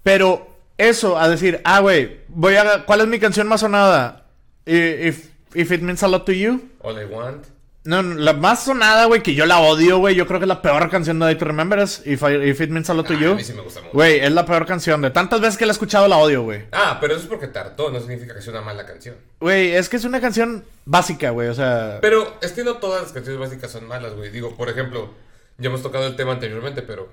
Pero 0.03 0.47
eso, 0.77 1.17
a 1.17 1.29
decir, 1.29 1.61
ah, 1.63 1.79
güey, 1.79 2.21
voy 2.27 2.55
a. 2.55 2.85
¿Cuál 2.85 3.01
es 3.01 3.07
mi 3.07 3.19
canción 3.19 3.47
más 3.47 3.61
sonada? 3.61 4.25
If, 4.65 5.29
if 5.55 5.71
it 5.71 5.81
means 5.81 6.03
a 6.03 6.07
lot 6.07 6.25
to 6.25 6.31
you. 6.33 6.69
All 6.81 6.97
I 6.99 7.05
Want. 7.05 7.45
No, 7.87 8.01
no, 8.01 8.15
la 8.15 8.33
más 8.33 8.63
sonada, 8.63 9.05
güey, 9.05 9.21
que 9.21 9.35
yo 9.35 9.45
la 9.45 9.59
odio, 9.59 9.99
güey. 9.99 10.15
Yo 10.15 10.25
creo 10.25 10.39
que 10.39 10.47
la 10.47 10.59
peor 10.63 10.89
canción 10.89 11.19
de 11.19 11.25
Day 11.27 11.35
to 11.35 11.45
Remember 11.45 11.77
es 11.77 12.01
If, 12.03 12.23
I- 12.23 12.49
If 12.49 12.59
It 12.61 12.71
Means 12.71 12.89
a 12.89 12.95
Lot 12.95 13.05
to 13.05 13.13
Ah, 13.13 13.19
You. 13.19 13.31
a 13.33 13.35
mí 13.35 13.43
sí 13.43 13.53
me 13.53 13.61
gusta 13.61 13.81
mucho. 13.81 13.93
Güey, 13.93 14.19
es 14.21 14.31
la 14.31 14.43
peor 14.43 14.65
canción. 14.65 15.03
De 15.03 15.11
tantas 15.11 15.39
veces 15.39 15.55
que 15.55 15.67
la 15.67 15.71
he 15.71 15.73
escuchado, 15.73 16.07
la 16.07 16.17
odio, 16.17 16.41
güey. 16.41 16.63
Ah, 16.71 16.97
pero 16.99 17.13
eso 17.13 17.21
es 17.23 17.29
porque 17.29 17.45
tardó, 17.45 17.91
no 17.91 17.99
significa 17.99 18.33
que 18.33 18.41
sea 18.41 18.53
una 18.53 18.61
mala 18.61 18.87
canción. 18.87 19.13
Güey, 19.39 19.75
es 19.75 19.87
que 19.87 19.97
es 19.97 20.03
una 20.05 20.19
canción 20.19 20.65
básica, 20.85 21.29
güey. 21.29 21.47
O 21.49 21.53
sea. 21.53 21.99
Pero 22.01 22.37
es 22.41 22.53
que 22.53 22.63
no 22.63 22.77
todas 22.77 23.03
las 23.03 23.11
canciones 23.11 23.39
básicas 23.39 23.71
son 23.71 23.87
malas, 23.87 24.15
güey. 24.15 24.31
Digo, 24.31 24.55
por 24.57 24.67
ejemplo, 24.69 25.13
ya 25.59 25.69
hemos 25.69 25.83
tocado 25.83 26.07
el 26.07 26.15
tema 26.15 26.31
anteriormente, 26.31 26.81
pero 26.81 27.07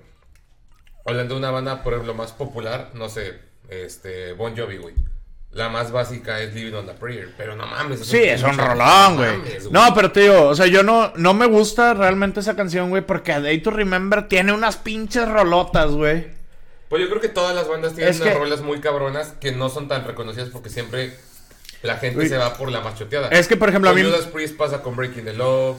hablando 1.04 1.34
de 1.34 1.38
una 1.40 1.50
banda, 1.50 1.82
por 1.82 1.92
ejemplo, 1.92 2.14
más 2.14 2.32
popular, 2.32 2.92
no 2.94 3.10
sé, 3.10 3.38
este, 3.68 4.32
Bon 4.32 4.56
Jovi, 4.56 4.78
güey. 4.78 4.94
La 5.52 5.68
más 5.68 5.92
básica 5.92 6.40
es 6.40 6.54
Living 6.54 6.72
on 6.72 6.88
a 6.88 6.94
Prayer, 6.94 7.28
pero 7.36 7.54
no 7.54 7.66
mames. 7.66 8.06
Sí, 8.06 8.16
es 8.16 8.42
un 8.42 8.56
rolón, 8.56 9.16
güey. 9.16 9.36
mames, 9.36 9.70
No, 9.70 9.94
pero 9.94 10.08
digo, 10.08 10.46
o 10.48 10.54
sea, 10.54 10.66
yo 10.66 10.82
no, 10.82 11.12
no 11.16 11.34
me 11.34 11.44
gusta 11.46 11.92
realmente 11.92 12.40
esa 12.40 12.56
canción, 12.56 12.88
güey, 12.88 13.02
porque 13.02 13.32
A 13.32 13.40
Day 13.40 13.60
to 13.60 13.70
Remember 13.70 14.28
tiene 14.28 14.52
unas 14.54 14.78
pinches 14.78 15.28
rolotas, 15.28 15.90
güey. 15.90 16.28
Pues 16.88 17.02
yo 17.02 17.08
creo 17.10 17.20
que 17.20 17.28
todas 17.28 17.54
las 17.54 17.68
bandas 17.68 17.94
tienen 17.94 18.14
Es 18.14 18.20
unas 18.20 18.32
que- 18.32 18.38
rolas 18.38 18.60
muy 18.62 18.80
cabronas 18.80 19.34
que 19.40 19.52
no 19.52 19.68
son 19.68 19.88
tan 19.88 20.06
reconocidas 20.06 20.48
porque 20.48 20.70
siempre 20.70 21.14
la 21.82 21.96
gente 21.98 22.20
Uy. 22.20 22.28
se 22.28 22.38
va 22.38 22.54
por 22.54 22.70
la 22.70 22.80
machoteada. 22.80 23.28
Es 23.28 23.46
que, 23.46 23.56
por 23.58 23.68
ejemplo, 23.68 23.90
a 23.90 23.92
con 23.92 24.00
mí- 24.02 24.08
Judas 24.08 24.26
Priest 24.26 24.56
pasa 24.56 24.82
con 24.82 24.96
Breaking 24.96 25.24
the 25.26 25.34
Law, 25.34 25.76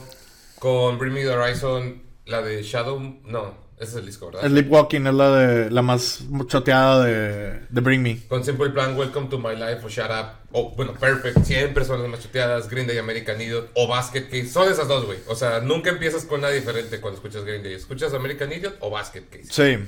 con 0.60 0.98
Bring 0.98 1.14
Me 1.14 1.22
the 1.22 1.30
Horizon, 1.30 2.00
la 2.26 2.42
de 2.42 2.62
Shadow, 2.62 3.00
no, 3.24 3.54
ese 3.78 3.90
es 3.90 3.96
el 3.96 4.06
disco, 4.06 4.26
¿verdad? 4.26 4.48
Sleepwalking 4.48 5.06
es 5.06 5.14
la 5.14 5.36
de 5.36 5.70
la 5.70 5.82
más 5.82 6.24
choteada 6.46 7.04
de, 7.04 7.60
de 7.68 7.80
Bring 7.80 8.02
Me. 8.02 8.20
Con 8.28 8.44
Simple 8.44 8.70
Plan, 8.70 8.96
Welcome 8.96 9.28
to 9.28 9.38
My 9.38 9.56
Life 9.56 9.84
o 9.84 9.88
Shut 9.88 10.10
Up, 10.10 10.26
o 10.52 10.70
bueno, 10.76 10.94
Perfect, 10.94 11.44
siempre 11.44 11.84
son 11.84 12.00
las 12.00 12.10
machoteadas, 12.10 12.68
Green 12.70 12.86
Day, 12.86 12.98
American 12.98 13.40
Idiot 13.40 13.70
o 13.74 13.88
Basket 13.88 14.24
Case, 14.28 14.48
son 14.48 14.70
esas 14.70 14.86
dos, 14.86 15.06
güey. 15.06 15.18
O 15.26 15.34
sea, 15.34 15.60
nunca 15.60 15.90
empiezas 15.90 16.24
con 16.24 16.40
nada 16.40 16.52
diferente 16.52 17.00
cuando 17.00 17.16
escuchas 17.16 17.44
Green 17.44 17.62
Day. 17.62 17.74
Escuchas 17.74 18.14
American 18.14 18.52
Idiot 18.52 18.76
o 18.80 18.90
Basket 18.90 19.24
Case. 19.28 19.48
Sí. 19.50 19.84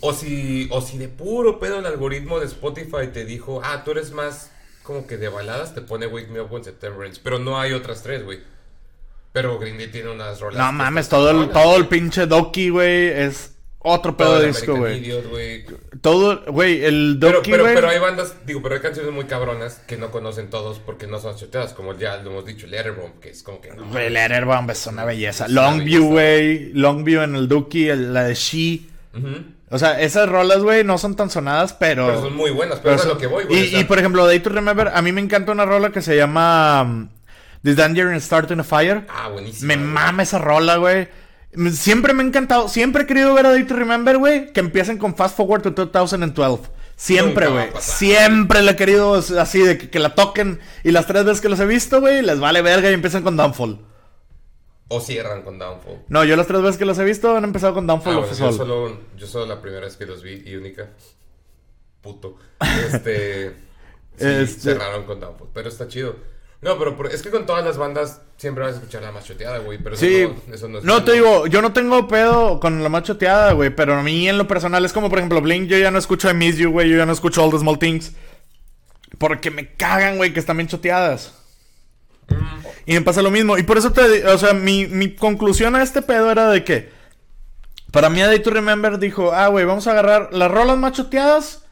O 0.00 0.12
si, 0.12 0.68
o 0.70 0.80
si 0.80 0.98
de 0.98 1.08
puro 1.08 1.58
pedo 1.58 1.78
el 1.78 1.86
algoritmo 1.86 2.38
de 2.38 2.46
Spotify 2.46 3.08
te 3.12 3.24
dijo, 3.24 3.60
ah, 3.64 3.82
tú 3.84 3.92
eres 3.92 4.12
más 4.12 4.50
como 4.82 5.06
que 5.06 5.16
de 5.16 5.28
baladas, 5.28 5.74
te 5.74 5.80
pone 5.80 6.06
Wake 6.06 6.28
Me 6.28 6.40
Up 6.40 6.52
When 6.52 6.62
September 6.62 7.04
Ends. 7.04 7.18
Pero 7.18 7.40
no 7.40 7.58
hay 7.58 7.72
otras 7.72 8.02
tres, 8.02 8.24
güey. 8.24 8.40
Pero 9.36 9.58
Green 9.58 9.76
Day 9.76 9.88
tiene 9.88 10.08
unas 10.10 10.40
rolas. 10.40 10.58
No 10.58 10.72
mames, 10.72 11.10
todo 11.10 11.30
el, 11.30 11.50
todo 11.50 11.76
el 11.76 11.88
pinche 11.88 12.24
Doki, 12.26 12.70
güey, 12.70 13.08
es 13.08 13.54
otro 13.80 14.16
pedo 14.16 14.38
de 14.40 14.46
disco, 14.46 14.74
güey. 14.76 15.04
Todo, 16.00 16.42
güey, 16.46 16.82
el 16.82 17.18
Pero, 17.20 17.38
Doki, 17.38 17.50
pero, 17.50 17.64
güey. 17.64 17.74
pero 17.74 17.88
hay 17.90 17.98
bandas, 17.98 18.34
digo, 18.46 18.62
pero 18.62 18.76
hay 18.76 18.80
canciones 18.80 19.12
muy 19.12 19.26
cabronas 19.26 19.74
que 19.86 19.98
no 19.98 20.10
conocen 20.10 20.48
todos 20.48 20.78
porque 20.78 21.06
no 21.06 21.18
son 21.20 21.36
choteadas, 21.36 21.74
como 21.74 21.94
ya 21.98 22.16
lo 22.16 22.30
hemos 22.30 22.46
dicho, 22.46 22.66
Letterbomb, 22.66 23.20
que 23.20 23.28
es 23.28 23.42
como 23.42 23.60
que... 23.60 23.74
no, 23.74 23.84
Letterbomb 23.92 24.70
es 24.70 24.86
una 24.86 25.04
belleza. 25.04 25.48
Longview, 25.48 26.06
güey. 26.06 26.72
Longview 26.72 27.20
en 27.22 27.36
el 27.36 27.46
Doki, 27.46 27.88
la 27.94 28.24
de 28.24 28.34
She. 28.34 28.86
O 29.68 29.78
sea, 29.78 30.00
esas 30.00 30.28
rolas, 30.30 30.62
güey, 30.62 30.82
no 30.82 30.96
son 30.96 31.14
tan 31.14 31.28
sonadas, 31.28 31.74
pero... 31.74 32.06
Pero 32.06 32.22
son 32.22 32.36
muy 32.36 32.52
buenas, 32.52 32.78
pero, 32.78 32.82
pero 32.82 32.94
eso 32.94 33.02
es 33.02 33.08
son- 33.08 33.14
lo 33.16 33.20
que 33.20 33.26
voy, 33.26 33.44
güey. 33.44 33.74
y, 33.74 33.80
y, 33.80 33.84
por 33.84 33.98
ejemplo, 33.98 34.24
Day 34.26 34.38
to 34.40 34.48
Remember, 34.48 34.88
a 34.94 35.02
mí 35.02 35.12
me 35.12 35.20
encanta 35.20 35.52
una 35.52 35.66
rola 35.66 35.90
que 35.92 36.00
se 36.02 36.16
llama 36.16 36.82
um, 36.82 37.08
The 37.66 37.74
Danger 37.74 38.12
in 38.12 38.20
Starting 38.20 38.60
a 38.60 38.64
Fire. 38.64 39.04
Ah, 39.08 39.28
buenísimo. 39.28 39.66
Me 39.66 39.76
mama 39.76 40.22
esa 40.22 40.38
rola, 40.38 40.76
güey. 40.76 41.08
Siempre 41.72 42.14
me 42.14 42.22
ha 42.22 42.26
encantado, 42.26 42.68
siempre 42.68 43.02
he 43.02 43.06
querido 43.06 43.34
ver 43.34 43.44
a 43.46 43.50
Day 43.50 43.64
to 43.64 43.74
Remember, 43.74 44.18
güey, 44.18 44.52
que 44.52 44.60
empiecen 44.60 44.98
con 44.98 45.16
Fast 45.16 45.36
Forward 45.36 45.62
to 45.62 45.70
2012. 45.70 46.70
Siempre, 46.94 47.48
güey. 47.48 47.68
Siempre 47.80 48.62
le 48.62 48.70
he 48.70 48.76
querido 48.76 49.14
así 49.14 49.60
de 49.60 49.78
que, 49.78 49.90
que 49.90 49.98
la 49.98 50.14
toquen. 50.14 50.60
Y 50.84 50.92
las 50.92 51.06
tres 51.08 51.24
veces 51.24 51.40
que 51.40 51.48
los 51.48 51.58
he 51.58 51.66
visto, 51.66 52.00
güey, 52.00 52.22
les 52.22 52.38
vale 52.38 52.62
verga 52.62 52.88
y 52.90 52.94
empiezan 52.94 53.24
con 53.24 53.36
Downfall. 53.36 53.80
O 54.88 55.00
cierran 55.00 55.42
con 55.42 55.58
Downfall. 55.58 56.04
No, 56.08 56.24
yo 56.24 56.36
las 56.36 56.46
tres 56.46 56.62
veces 56.62 56.76
que 56.76 56.84
los 56.84 56.96
he 57.00 57.04
visto 57.04 57.36
han 57.36 57.42
empezado 57.42 57.74
con 57.74 57.88
Downfall 57.88 58.14
Ah, 58.14 58.18
bueno, 58.20 58.32
yo, 58.32 58.52
solo, 58.52 59.00
yo 59.16 59.26
solo 59.26 59.46
la 59.46 59.60
primera 59.60 59.86
vez 59.86 59.96
que 59.96 60.06
los 60.06 60.22
vi 60.22 60.44
y 60.46 60.54
única. 60.54 60.90
Puto. 62.00 62.36
Este. 62.60 63.48
sí, 64.16 64.24
Este- 64.24 64.46
cerraron 64.46 65.04
con 65.04 65.18
Downfall. 65.18 65.48
Pero 65.52 65.68
está 65.68 65.88
chido. 65.88 66.35
No, 66.66 66.76
pero 66.78 66.96
por- 66.96 67.06
es 67.12 67.22
que 67.22 67.30
con 67.30 67.46
todas 67.46 67.64
las 67.64 67.78
bandas 67.78 68.20
siempre 68.38 68.64
vas 68.64 68.72
a 68.72 68.76
escuchar 68.78 69.00
la 69.02 69.12
machoteada, 69.12 69.58
güey. 69.58 69.78
Pero 69.78 69.94
eso, 69.94 70.04
Sí, 70.04 70.28
no, 70.48 70.54
eso 70.54 70.66
no 70.68 70.78
es 70.78 70.84
no 70.84 71.04
te 71.04 71.12
digo, 71.12 71.46
yo 71.46 71.62
no 71.62 71.72
tengo 71.72 72.08
pedo 72.08 72.58
con 72.58 72.82
la 72.82 72.88
machoteada, 72.88 73.52
güey, 73.52 73.70
pero 73.70 73.94
a 73.94 74.02
mí 74.02 74.28
en 74.28 74.36
lo 74.36 74.48
personal 74.48 74.84
es 74.84 74.92
como, 74.92 75.08
por 75.08 75.18
ejemplo, 75.18 75.40
Blink, 75.40 75.68
yo 75.68 75.78
ya 75.78 75.92
no 75.92 75.98
escucho 75.98 76.28
I 76.28 76.34
Miss 76.34 76.56
You, 76.56 76.72
güey, 76.72 76.90
yo 76.90 76.96
ya 76.96 77.06
no 77.06 77.12
escucho 77.12 77.44
All 77.44 77.52
the 77.52 77.58
Small 77.60 77.78
Things, 77.78 78.12
porque 79.18 79.52
me 79.52 79.74
cagan, 79.74 80.16
güey, 80.16 80.32
que 80.32 80.40
están 80.40 80.56
bien 80.56 80.68
choteadas. 80.68 81.34
Y 82.84 82.94
me 82.94 83.02
pasa 83.02 83.22
lo 83.22 83.30
mismo, 83.30 83.56
y 83.58 83.62
por 83.62 83.78
eso 83.78 83.92
te, 83.92 84.26
o 84.26 84.36
sea, 84.36 84.52
mi, 84.52 84.86
mi 84.88 85.14
conclusión 85.14 85.76
a 85.76 85.82
este 85.84 86.02
pedo 86.02 86.32
era 86.32 86.50
de 86.50 86.64
que, 86.64 86.90
para 87.92 88.10
mí 88.10 88.20
A 88.20 88.26
Day 88.26 88.40
to 88.40 88.50
Remember 88.50 88.98
dijo, 88.98 89.32
ah, 89.32 89.46
güey, 89.46 89.64
vamos 89.64 89.86
a 89.86 89.92
agarrar 89.92 90.30
las 90.32 90.50
rolas 90.50 90.78
machoteadas 90.78 91.64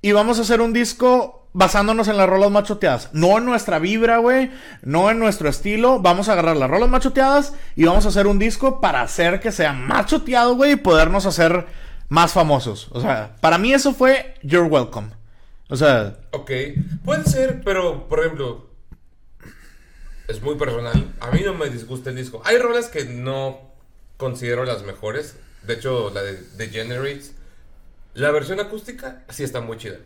y 0.00 0.12
vamos 0.12 0.38
a 0.38 0.42
hacer 0.42 0.62
un 0.62 0.72
disco 0.72 1.37
basándonos 1.58 2.06
en 2.06 2.16
las 2.16 2.28
rolas 2.28 2.52
machoteadas. 2.52 3.10
No 3.12 3.36
en 3.36 3.44
nuestra 3.44 3.80
vibra, 3.80 4.18
güey. 4.18 4.50
No 4.82 5.10
en 5.10 5.18
nuestro 5.18 5.48
estilo. 5.48 5.98
Vamos 6.00 6.28
a 6.28 6.32
agarrar 6.32 6.56
las 6.56 6.70
rolas 6.70 6.88
machoteadas 6.88 7.52
y 7.74 7.84
vamos 7.84 8.06
a 8.06 8.10
hacer 8.10 8.28
un 8.28 8.38
disco 8.38 8.80
para 8.80 9.02
hacer 9.02 9.40
que 9.40 9.50
sea 9.50 9.72
machoteado, 9.72 10.54
güey, 10.54 10.72
y 10.72 10.76
podernos 10.76 11.26
hacer 11.26 11.66
más 12.08 12.32
famosos. 12.32 12.88
O 12.92 13.00
sea, 13.00 13.34
para 13.40 13.58
mí 13.58 13.72
eso 13.74 13.92
fue 13.92 14.34
You're 14.42 14.68
Welcome. 14.68 15.08
O 15.68 15.76
sea, 15.76 16.16
Ok, 16.30 16.50
puede 17.04 17.24
ser, 17.24 17.60
pero 17.64 18.08
por 18.08 18.20
ejemplo, 18.20 18.70
es 20.28 20.40
muy 20.40 20.54
personal. 20.54 21.12
A 21.20 21.32
mí 21.32 21.42
no 21.44 21.54
me 21.54 21.68
disgusta 21.70 22.10
el 22.10 22.16
disco. 22.16 22.40
Hay 22.44 22.58
rolas 22.58 22.86
que 22.86 23.04
no 23.04 23.58
considero 24.16 24.64
las 24.64 24.84
mejores. 24.84 25.36
De 25.64 25.74
hecho, 25.74 26.10
la 26.14 26.22
de 26.22 26.40
Degenerates, 26.56 27.32
la 28.14 28.30
versión 28.30 28.60
acústica 28.60 29.24
sí 29.28 29.42
está 29.42 29.60
muy 29.60 29.76
chida. 29.76 29.96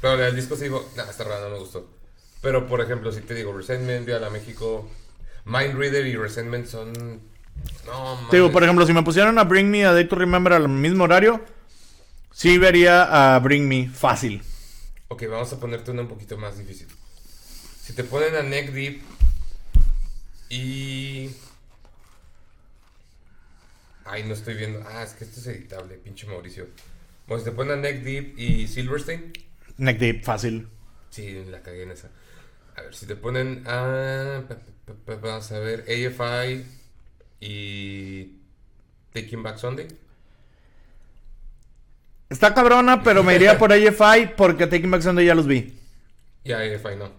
Pero 0.00 0.16
del 0.16 0.36
disco 0.36 0.56
sí 0.56 0.64
digo, 0.64 0.88
nah, 0.96 1.04
esta 1.04 1.24
rola 1.24 1.40
no 1.40 1.50
me 1.50 1.58
gustó. 1.58 1.88
Pero 2.42 2.66
por 2.66 2.80
ejemplo, 2.80 3.10
si 3.10 3.22
te 3.22 3.34
digo, 3.34 3.56
Resentment, 3.56 4.04
Vía 4.06 4.18
la 4.18 4.30
México, 4.30 4.88
Mind 5.44 5.76
Reader 5.76 6.06
y 6.06 6.16
Resentment 6.16 6.66
son. 6.66 6.92
No, 7.86 8.28
te 8.30 8.36
digo, 8.36 8.52
por 8.52 8.62
ejemplo, 8.62 8.86
si 8.86 8.92
me 8.92 9.02
pusieran 9.02 9.38
a 9.38 9.44
Bring 9.44 9.70
Me 9.70 9.86
a 9.86 9.92
Day 9.92 10.06
to 10.06 10.16
Remember 10.16 10.52
al 10.52 10.68
mismo 10.68 11.04
horario, 11.04 11.42
sí 12.32 12.58
vería 12.58 13.34
a 13.34 13.38
Bring 13.38 13.66
Me 13.66 13.88
fácil. 13.88 14.42
Ok, 15.08 15.24
vamos 15.30 15.52
a 15.52 15.60
ponerte 15.60 15.90
una 15.90 16.02
un 16.02 16.08
poquito 16.08 16.36
más 16.36 16.58
difícil. 16.58 16.88
Si 17.80 17.92
te 17.92 18.04
ponen 18.04 18.34
a 18.34 18.42
Neck 18.42 18.72
Deep 18.72 19.02
y... 20.50 21.30
Ay, 24.04 24.24
no 24.24 24.34
estoy 24.34 24.54
viendo. 24.54 24.82
Ah, 24.86 25.02
es 25.02 25.14
que 25.14 25.24
esto 25.24 25.40
es 25.40 25.46
editable, 25.46 25.94
pinche 25.96 26.26
Mauricio. 26.26 26.66
Bueno, 27.26 27.42
si 27.42 27.50
te 27.50 27.56
ponen 27.56 27.78
a 27.78 27.80
Neck 27.80 28.02
Deep 28.02 28.38
y 28.38 28.68
Silverstein. 28.68 29.32
Neck 29.76 29.98
Deep, 29.98 30.24
fácil. 30.24 30.68
Sí, 31.10 31.44
la 31.50 31.60
cagué 31.62 31.82
en 31.84 31.90
esa. 31.92 32.08
A 32.76 32.82
ver, 32.82 32.94
si 32.94 33.06
te 33.06 33.16
ponen 33.16 33.64
a... 33.66 34.42
pa, 35.06 35.14
Vamos 35.16 35.50
a 35.52 35.58
ver, 35.60 35.80
AFI 35.82 36.64
y... 37.40 38.32
Taking 39.12 39.42
Back 39.42 39.58
Sunday. 39.58 39.86
Está 42.28 42.52
cabrona, 42.54 43.02
pero 43.02 43.22
me 43.22 43.34
iría 43.36 43.58
por 43.58 43.72
AFI 43.72 44.32
porque 44.36 44.66
Taking 44.66 44.90
Back 44.90 45.02
Sunday 45.02 45.26
ya 45.26 45.34
los 45.34 45.46
vi. 45.46 45.78
Y 46.42 46.52
a 46.52 46.58
AFI 46.58 46.96
no. 46.98 47.10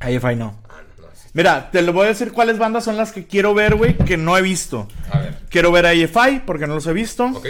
AFI 0.00 0.36
no. 0.36 0.62
Ah, 0.68 0.80
no, 0.98 1.02
no. 1.06 1.08
sí. 1.14 1.28
Mira, 1.34 1.70
te 1.70 1.82
lo 1.82 1.92
voy 1.92 2.06
a 2.06 2.08
decir 2.08 2.32
cuáles 2.32 2.58
bandas 2.58 2.84
son 2.84 2.96
las 2.96 3.12
que 3.12 3.26
quiero 3.26 3.52
ver, 3.54 3.74
güey, 3.74 3.96
que 3.98 4.16
no 4.16 4.36
he 4.38 4.42
visto. 4.42 4.88
A 5.10 5.18
ver, 5.18 5.38
Quiero 5.50 5.70
ver 5.72 5.84
a 5.86 5.90
AFI 5.90 6.40
porque 6.46 6.66
no 6.66 6.74
los 6.74 6.86
he 6.86 6.92
visto. 6.92 7.26
ok. 7.26 7.46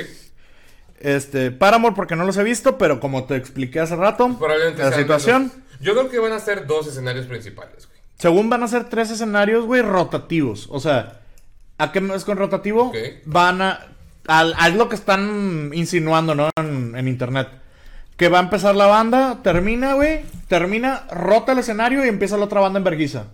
Este, 1.01 1.51
Paramore 1.51 1.94
porque 1.94 2.16
no 2.16 2.24
los 2.24 2.36
he 2.36 2.42
visto, 2.42 2.78
pero 2.78 3.01
como 3.01 3.24
te 3.24 3.36
expliqué 3.36 3.80
hace 3.80 3.97
rato, 3.97 4.36
Probablemente 4.38 4.82
la 4.82 4.88
sean 4.90 5.01
situación. 5.01 5.53
Yo 5.80 5.92
creo 5.92 6.09
que 6.09 6.18
van 6.18 6.32
a 6.32 6.40
ser 6.40 6.66
dos 6.66 6.86
escenarios 6.86 7.26
principales, 7.26 7.86
güey. 7.86 7.99
Según 8.18 8.49
van 8.49 8.62
a 8.62 8.68
ser 8.68 8.84
tres 8.88 9.11
escenarios, 9.11 9.66
güey, 9.66 9.82
rotativos. 9.82 10.68
O 10.70 10.80
sea, 10.80 11.20
¿a 11.76 11.92
qué 11.92 12.03
es 12.14 12.24
con 12.24 12.38
rotativo? 12.38 12.84
Ok. 12.88 12.97
Van 13.26 13.61
a, 13.61 13.88
al- 14.26 14.55
a. 14.57 14.68
Es 14.68 14.74
lo 14.74 14.88
que 14.88 14.94
están 14.97 15.70
insinuando, 15.74 16.34
¿no? 16.34 16.49
En, 16.57 16.97
en 16.97 17.09
internet. 17.09 17.49
Que 18.16 18.28
va 18.30 18.38
a 18.38 18.42
empezar 18.42 18.74
la 18.74 18.86
banda, 18.86 19.40
termina, 19.42 19.92
güey. 19.92 20.24
Termina, 20.49 21.07
rota 21.11 21.53
el 21.53 21.59
escenario 21.59 22.03
y 22.07 22.09
empieza 22.09 22.38
la 22.38 22.47
otra 22.47 22.61
banda 22.62 22.78
en 22.78 22.84
verguiza. 22.84 23.26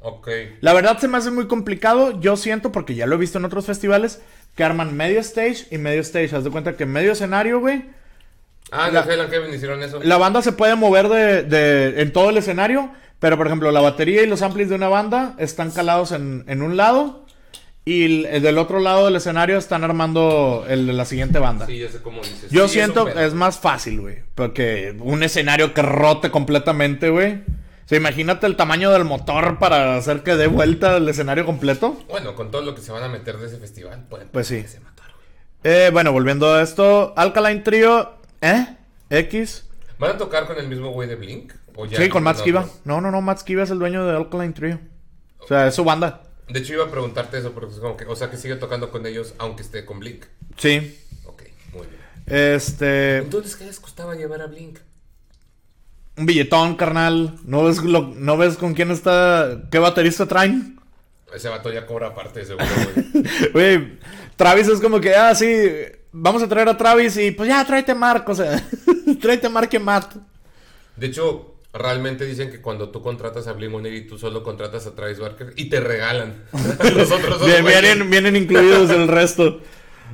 Ok. 0.00 0.28
La 0.60 0.72
verdad 0.72 0.98
se 0.98 1.08
me 1.08 1.18
hace 1.18 1.32
muy 1.32 1.48
complicado. 1.48 2.20
Yo 2.20 2.36
siento, 2.36 2.70
porque 2.70 2.94
ya 2.94 3.06
lo 3.06 3.16
he 3.16 3.18
visto 3.18 3.38
en 3.38 3.44
otros 3.46 3.66
festivales, 3.66 4.22
que 4.54 4.64
arman 4.64 4.96
medio 4.96 5.20
stage 5.20 5.66
y 5.70 5.78
medio 5.78 6.00
stage. 6.00 6.34
Haz 6.34 6.44
de 6.44 6.50
cuenta 6.50 6.76
que 6.76 6.86
medio 6.86 7.12
escenario, 7.12 7.60
güey. 7.60 7.84
Ah, 8.70 8.90
La- 8.92 9.02
Heaven 9.04 9.54
hicieron 9.54 9.82
eso. 9.82 10.00
La 10.02 10.18
banda 10.18 10.42
se 10.42 10.52
puede 10.52 10.74
mover 10.74 11.08
de, 11.08 11.42
de- 11.44 12.02
en 12.02 12.12
todo 12.12 12.30
el 12.30 12.36
escenario, 12.36 12.90
pero 13.18 13.36
por 13.38 13.46
ejemplo, 13.46 13.70
la 13.70 13.80
batería 13.80 14.22
y 14.22 14.26
los 14.26 14.42
amplis 14.42 14.68
de 14.68 14.74
una 14.74 14.88
banda 14.88 15.34
están 15.38 15.70
calados 15.70 16.12
en, 16.12 16.44
en 16.48 16.60
un 16.62 16.76
lado 16.76 17.24
y 17.86 18.04
el, 18.04 18.26
el 18.26 18.42
del 18.42 18.58
otro 18.58 18.80
lado 18.80 19.06
del 19.06 19.16
escenario 19.16 19.56
están 19.56 19.84
armando 19.84 20.66
el 20.68 20.86
de 20.86 20.92
la 20.92 21.06
siguiente 21.06 21.38
banda. 21.38 21.64
Sí, 21.66 21.78
ya 21.78 21.88
sé 21.88 22.02
cómo 22.02 22.20
dices. 22.20 22.50
Yo 22.50 22.68
Sí, 22.68 22.74
siento 22.74 23.06
pedo. 23.06 23.20
es 23.20 23.32
más 23.32 23.58
fácil, 23.58 24.00
güey, 24.02 24.16
porque 24.34 24.94
un 25.00 25.22
escenario 25.22 25.72
que 25.72 25.80
rote 25.80 26.30
completamente, 26.30 27.08
güey. 27.08 27.40
Sea, 27.88 27.96
imagínate 27.96 28.46
el 28.46 28.54
tamaño 28.54 28.90
del 28.90 29.04
motor 29.04 29.58
para 29.58 29.96
hacer 29.96 30.22
que 30.22 30.36
dé 30.36 30.46
vuelta 30.46 30.98
el 30.98 31.08
escenario 31.08 31.46
completo. 31.46 31.96
Bueno, 32.06 32.34
con 32.34 32.50
todo 32.50 32.60
lo 32.60 32.74
que 32.74 32.82
se 32.82 32.92
van 32.92 33.02
a 33.02 33.08
meter 33.08 33.38
de 33.38 33.46
ese 33.46 33.56
festival, 33.56 34.04
pueden 34.10 34.28
Pues 34.28 34.46
sí. 34.46 34.62
se 34.68 34.78
matar, 34.80 35.06
güey. 35.14 35.74
Eh, 35.74 35.88
bueno, 35.90 36.12
volviendo 36.12 36.52
a 36.54 36.62
esto, 36.62 37.14
Alkaline 37.16 37.64
Trio, 37.64 38.12
¿eh? 38.42 38.76
X. 39.08 39.64
¿Van 39.98 40.10
a 40.10 40.18
tocar 40.18 40.46
con 40.46 40.58
el 40.58 40.68
mismo 40.68 40.90
güey 40.90 41.08
de 41.08 41.16
Blink? 41.16 41.54
¿O 41.76 41.86
ya 41.86 41.96
Sí, 41.96 42.10
con 42.10 42.22
Matt 42.24 42.40
Skiba. 42.40 42.68
No, 42.84 43.00
no, 43.00 43.10
no, 43.10 43.22
Matt 43.22 43.38
Skiba 43.38 43.62
es 43.62 43.70
el 43.70 43.78
dueño 43.78 44.04
de 44.04 44.16
Alkaline 44.16 44.52
Trio. 44.52 44.80
O 45.38 45.46
sea, 45.46 45.66
es 45.66 45.74
su 45.74 45.82
banda. 45.82 46.24
De 46.46 46.58
hecho, 46.58 46.74
iba 46.74 46.84
a 46.84 46.90
preguntarte 46.90 47.38
eso, 47.38 47.52
porque 47.52 47.72
es 47.72 47.80
como 47.80 47.96
que, 47.96 48.04
o 48.04 48.16
sea, 48.16 48.30
que 48.30 48.36
sigue 48.36 48.56
tocando 48.56 48.90
con 48.90 49.06
ellos 49.06 49.32
aunque 49.38 49.62
esté 49.62 49.86
con 49.86 49.98
Blink. 49.98 50.26
Sí. 50.58 50.98
Ok, 51.24 51.42
muy 51.72 51.86
bien. 51.86 52.00
Este. 52.26 53.16
Entonces, 53.16 53.56
¿qué 53.56 53.64
les 53.64 53.80
costaba 53.80 54.14
llevar 54.14 54.42
a 54.42 54.46
Blink? 54.46 54.78
Un 56.18 56.26
billetón, 56.26 56.74
carnal. 56.76 57.34
¿No 57.44 57.64
ves, 57.64 57.82
lo- 57.82 58.12
¿No 58.16 58.36
ves 58.36 58.56
con 58.56 58.74
quién 58.74 58.90
está. 58.90 59.62
qué 59.70 59.78
baterista 59.78 60.26
traen? 60.26 60.78
Ese 61.34 61.48
vato 61.48 61.72
ya 61.72 61.86
cobra 61.86 62.08
aparte, 62.08 62.44
seguro, 62.44 62.66
güey. 63.52 63.52
Güey, 63.52 63.98
Travis 64.36 64.66
es 64.68 64.80
como 64.80 65.00
que, 65.00 65.14
ah, 65.14 65.34
sí, 65.34 65.46
vamos 66.10 66.42
a 66.42 66.48
traer 66.48 66.68
a 66.70 66.76
Travis 66.76 67.16
y 67.18 67.30
pues 67.32 67.48
ya, 67.48 67.64
tráete 67.66 67.92
a 67.92 67.94
Mark, 67.94 68.24
o 68.28 68.34
sea, 68.34 68.62
tráete 69.20 69.46
a 69.46 69.50
Mark 69.50 69.68
y 69.72 69.78
Matt. 69.78 70.14
De 70.96 71.06
hecho, 71.06 71.54
realmente 71.72 72.24
dicen 72.24 72.50
que 72.50 72.62
cuando 72.62 72.88
tú 72.88 73.02
contratas 73.02 73.46
a 73.46 73.52
Blink 73.52 73.84
y 73.86 74.06
tú 74.06 74.18
solo 74.18 74.42
contratas 74.42 74.86
a 74.86 74.94
Travis 74.94 75.18
Barker 75.20 75.52
y 75.56 75.68
te 75.68 75.80
regalan 75.80 76.44
los 76.96 77.10
otros 77.12 77.44
Bien- 77.44 77.64
vienen, 77.64 78.10
vienen 78.10 78.34
incluidos 78.36 78.88
el 78.90 79.06
resto. 79.06 79.60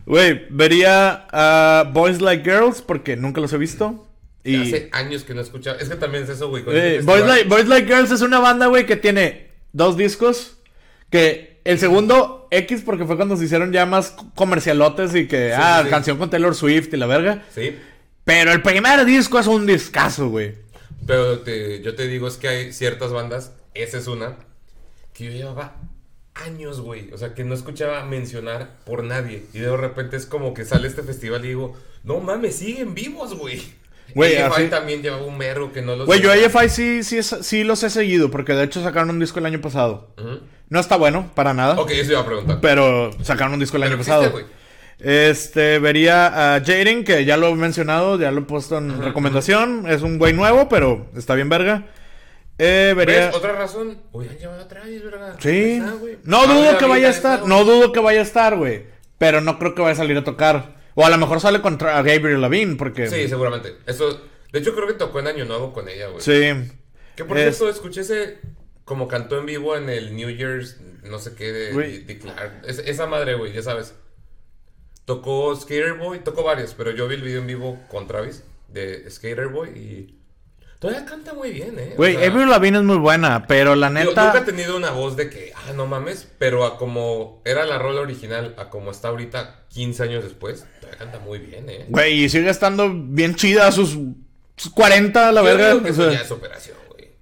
Güey, 0.06 0.46
vería 0.50 1.26
a 1.30 1.84
Boys 1.92 2.20
Like 2.20 2.42
Girls 2.42 2.82
porque 2.82 3.16
nunca 3.16 3.40
los 3.40 3.52
he 3.52 3.58
visto. 3.58 4.04
Y 4.44 4.56
Hace 4.56 4.88
años 4.92 5.24
que 5.24 5.34
no 5.34 5.40
escuchaba. 5.40 5.78
Es 5.78 5.88
que 5.88 5.96
también 5.96 6.24
es 6.24 6.30
eso, 6.30 6.48
güey. 6.48 6.62
Eh, 6.68 7.00
Boys, 7.02 7.24
like, 7.26 7.48
Boys 7.48 7.66
Like 7.66 7.86
Girls 7.86 8.10
es 8.10 8.20
una 8.20 8.38
banda, 8.40 8.66
güey, 8.66 8.84
que 8.86 8.96
tiene 8.96 9.48
dos 9.72 9.96
discos. 9.96 10.56
Que 11.10 11.60
el 11.64 11.78
segundo, 11.78 12.46
X, 12.50 12.82
porque 12.84 13.06
fue 13.06 13.16
cuando 13.16 13.36
se 13.36 13.44
hicieron 13.46 13.72
ya 13.72 13.86
más 13.86 14.14
comercialotes 14.34 15.14
y 15.14 15.26
que, 15.26 15.48
Sí, 15.50 15.54
ah, 15.58 15.80
sí. 15.84 15.90
canción 15.90 16.18
con 16.18 16.28
Taylor 16.28 16.54
Swift 16.54 16.92
y 16.92 16.96
la 16.98 17.06
verga. 17.06 17.42
Sí. 17.54 17.74
Pero 18.24 18.52
el 18.52 18.60
primer 18.62 19.04
disco 19.06 19.38
es 19.38 19.46
un 19.46 19.66
discazo, 19.66 20.28
güey. 20.28 20.54
Pero 21.06 21.40
te- 21.40 21.80
yo 21.82 21.94
te 21.94 22.06
digo, 22.08 22.28
es 22.28 22.36
que 22.36 22.48
hay 22.48 22.72
ciertas 22.72 23.12
bandas, 23.12 23.52
esa 23.74 23.98
es 23.98 24.06
una, 24.06 24.36
que 25.12 25.24
yo 25.26 25.30
llevaba 25.30 25.76
años, 26.34 26.80
güey. 26.80 27.10
O 27.12 27.18
sea, 27.18 27.34
que 27.34 27.44
no 27.44 27.54
escuchaba 27.54 28.04
mencionar 28.04 28.76
por 28.84 29.04
nadie. 29.04 29.44
Y 29.52 29.58
de 29.60 29.76
repente 29.76 30.16
es 30.16 30.26
como 30.26 30.52
que 30.54 30.64
sale 30.64 30.88
este 30.88 31.02
festival 31.02 31.44
y 31.44 31.48
digo, 31.48 31.76
no 32.02 32.20
mames, 32.20 32.56
siguen 32.56 32.94
vivos, 32.94 33.34
güey. 33.34 33.62
Güey, 34.14 34.36
AFI 34.38 34.62
así- 34.62 34.70
también 34.70 35.02
llevaba 35.02 35.24
un 35.24 35.36
mero 35.38 35.72
que 35.72 35.82
no 35.82 35.96
los... 35.96 36.06
Güey, 36.06 36.20
yo. 36.20 36.30
AFI 36.30 36.68
sí, 36.68 37.02
sí, 37.02 37.20
sí 37.22 37.64
los 37.64 37.82
he 37.82 37.90
seguido, 37.90 38.30
porque 38.30 38.52
de 38.52 38.64
hecho 38.64 38.82
sacaron 38.82 39.10
un 39.10 39.18
disco 39.18 39.38
el 39.38 39.46
año 39.46 39.60
pasado. 39.60 40.14
No 40.68 40.80
está 40.80 40.96
bueno, 40.96 41.30
para 41.34 41.52
nada. 41.54 41.78
Ok, 41.80 41.90
eso 41.90 42.12
iba 42.12 42.20
a 42.20 42.26
preguntar. 42.26 42.58
Pero 42.60 43.10
sacaron 43.22 43.54
un 43.54 43.60
disco 43.60 43.76
el 43.76 43.82
Pero 43.82 43.94
año 43.94 43.98
pasado. 44.04 44.32
Este, 45.00 45.78
vería 45.80 46.54
a 46.54 46.60
Jaden, 46.60 47.04
que 47.04 47.24
ya 47.24 47.36
lo 47.36 47.48
he 47.48 47.54
mencionado, 47.56 48.18
ya 48.18 48.30
lo 48.30 48.40
he 48.40 48.44
puesto 48.44 48.78
en 48.78 49.02
recomendación. 49.02 49.86
Es 49.88 50.02
un 50.02 50.18
güey 50.18 50.32
nuevo, 50.32 50.68
pero 50.68 51.06
está 51.16 51.34
bien 51.34 51.48
verga. 51.48 51.86
Eh, 52.58 52.94
vería... 52.96 53.26
¿Ves? 53.26 53.34
Otra 53.34 53.52
razón. 53.52 53.98
Hubieran 54.12 54.38
llevado 54.38 54.62
a 54.62 54.68
Travis, 54.68 55.02
¿verdad? 55.04 55.34
Sí. 55.40 55.72
Está. 55.72 55.92
No 56.22 56.42
Ah, 56.42 56.46
dudo 56.46 56.78
que 56.78 56.84
vaya 56.86 57.08
a 57.08 57.10
estar. 57.10 57.46
No 57.46 57.64
dudo 57.64 57.92
que 57.92 58.00
vaya 58.00 58.20
a 58.20 58.22
estar, 58.22 58.56
güey. 58.56 58.84
Pero 59.18 59.40
no 59.40 59.58
creo 59.58 59.74
que 59.74 59.82
vaya 59.82 59.92
a 59.94 59.96
salir 59.96 60.16
a 60.16 60.24
tocar. 60.24 60.76
O 60.94 61.04
a 61.04 61.10
lo 61.10 61.18
mejor 61.18 61.40
sale 61.40 61.60
contra 61.60 62.02
Gabriel 62.02 62.40
Lavigne, 62.40 62.76
porque... 62.76 63.08
Sí, 63.08 63.28
seguramente. 63.28 63.76
Eso... 63.86 64.20
De 64.52 64.60
hecho, 64.60 64.74
creo 64.74 64.86
que 64.86 64.94
tocó 64.94 65.18
en 65.18 65.26
Año 65.26 65.44
Nuevo 65.44 65.72
con 65.72 65.88
ella, 65.88 66.06
güey. 66.08 66.20
Sí. 66.20 66.70
Que 67.16 67.24
por 67.24 67.36
Es- 67.38 67.56
cierto, 67.56 67.68
escuché 67.74 68.02
ese... 68.02 68.38
Como 68.84 69.08
cantó 69.08 69.38
en 69.38 69.46
vivo 69.46 69.76
en 69.76 69.88
el 69.88 70.14
New 70.14 70.28
Year's, 70.30 70.78
no 71.04 71.18
sé 71.18 71.34
qué, 71.34 71.50
de, 71.52 71.72
Güey. 71.72 71.98
de- 72.00 72.04
de 72.14 72.18
Clark. 72.18 72.62
Es- 72.66 72.78
esa 72.80 73.06
madre, 73.06 73.34
güey, 73.34 73.52
ya 73.52 73.62
sabes. 73.62 73.94
Tocó 75.06 75.54
Skater 75.56 75.94
Boy, 75.94 76.20
tocó 76.20 76.42
varios, 76.44 76.74
pero 76.74 76.90
yo 76.90 77.08
vi 77.08 77.16
el 77.16 77.22
video 77.22 77.40
en 77.40 77.46
vivo 77.46 77.78
con 77.90 78.06
Travis 78.06 78.42
de 78.68 79.10
Skater 79.10 79.48
Boy 79.48 79.70
y... 79.70 80.18
Todavía 80.84 81.06
canta 81.06 81.32
muy 81.32 81.50
bien, 81.50 81.78
¿eh? 81.78 81.92
O 81.94 81.96
Güey, 81.96 82.14
sea, 82.16 82.26
Avril 82.26 82.50
Lavigne 82.50 82.76
es 82.76 82.84
muy 82.84 82.98
buena, 82.98 83.46
pero 83.46 83.74
la 83.74 83.88
neta... 83.88 84.26
nunca 84.26 84.40
he 84.40 84.42
tenido 84.42 84.76
una 84.76 84.90
voz 84.90 85.16
de 85.16 85.30
que, 85.30 85.50
ah, 85.56 85.72
no 85.74 85.86
mames, 85.86 86.28
pero 86.36 86.66
a 86.66 86.76
como 86.76 87.40
era 87.46 87.64
la 87.64 87.78
rola 87.78 88.02
original, 88.02 88.54
a 88.58 88.68
como 88.68 88.90
está 88.90 89.08
ahorita 89.08 89.64
15 89.70 90.02
años 90.02 90.24
después, 90.24 90.66
todavía 90.80 90.98
canta 90.98 91.20
muy 91.20 91.38
bien, 91.38 91.70
¿eh? 91.70 91.86
Güey, 91.88 92.24
y 92.24 92.28
sigue 92.28 92.50
estando 92.50 92.92
bien 92.92 93.34
chida 93.34 93.66
a 93.66 93.72
sus, 93.72 93.96
sus 94.56 94.72
40, 94.72 95.32
la 95.32 95.40
Yo 95.40 95.46
verga. 95.46 95.82
que 95.82 95.90
o 95.90 95.94
sea, 95.94 96.12
ya 96.12 96.20
es 96.20 96.30
operación, 96.30 96.76
güey. 96.90 97.12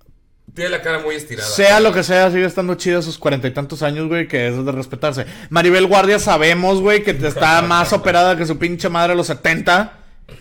Tiene 0.53 0.71
la 0.71 0.83
cara 0.83 0.99
muy 0.99 1.15
estirada. 1.15 1.49
sea 1.49 1.79
lo 1.79 1.93
que 1.93 2.03
sea, 2.03 2.33
sigue 2.33 2.47
estando 2.47 2.75
chida 2.75 2.99
a 2.99 3.03
sus 3.03 3.17
cuarenta 3.17 3.47
y 3.47 3.53
tantos 3.53 3.85
años, 3.85 4.09
güey, 4.09 4.27
que 4.27 4.49
es 4.49 4.65
de 4.65 4.73
respetarse. 4.73 5.25
Maribel 5.51 5.87
Guardia 5.87 6.19
sabemos, 6.19 6.81
güey, 6.81 7.05
que 7.05 7.13
está 7.13 7.63
más 7.63 7.93
operada 7.93 8.37
que 8.37 8.45
su 8.45 8.59
pinche 8.59 8.89
madre 8.89 9.13
a 9.13 9.15
los 9.15 9.29
70. 9.29 10.01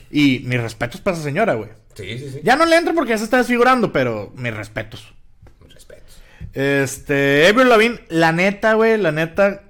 Y 0.09 0.39
mis 0.45 0.59
respetos 0.59 1.01
para 1.01 1.15
esa 1.15 1.24
señora, 1.24 1.53
güey. 1.53 1.69
Sí, 1.95 2.17
sí, 2.19 2.29
sí. 2.31 2.41
Ya 2.43 2.55
no 2.55 2.65
le 2.65 2.75
entro 2.77 2.93
porque 2.93 3.11
ya 3.11 3.17
se 3.17 3.23
está 3.25 3.37
desfigurando, 3.37 3.91
pero 3.91 4.31
mis 4.35 4.53
respetos. 4.53 5.13
Respetos. 5.69 6.17
Este, 6.53 7.47
Avril 7.47 7.69
Lavigne, 7.69 7.99
la 8.09 8.31
neta, 8.31 8.73
güey, 8.73 8.97
la 8.97 9.11
neta, 9.11 9.63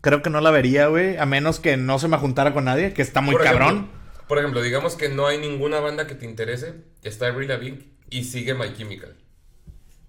creo 0.00 0.22
que 0.22 0.30
no 0.30 0.40
la 0.40 0.50
vería, 0.50 0.86
güey, 0.88 1.16
a 1.16 1.26
menos 1.26 1.58
que 1.60 1.76
no 1.76 1.98
se 1.98 2.08
me 2.08 2.16
juntara 2.18 2.52
con 2.52 2.64
nadie, 2.64 2.92
que 2.92 3.02
está 3.02 3.20
muy 3.20 3.34
Por 3.34 3.44
cabrón. 3.44 3.68
ejemplo- 3.68 3.98
por 4.28 4.38
ejemplo, 4.38 4.60
digamos 4.62 4.94
que 4.94 5.08
no 5.08 5.26
hay 5.26 5.38
ninguna 5.38 5.80
banda 5.80 6.06
que 6.06 6.14
te 6.14 6.26
interese, 6.26 6.74
está 7.02 7.28
Avril 7.28 7.48
Lavigne 7.48 7.84
y 8.10 8.24
sigue 8.24 8.52
My 8.54 8.74
Chemical. 8.76 9.16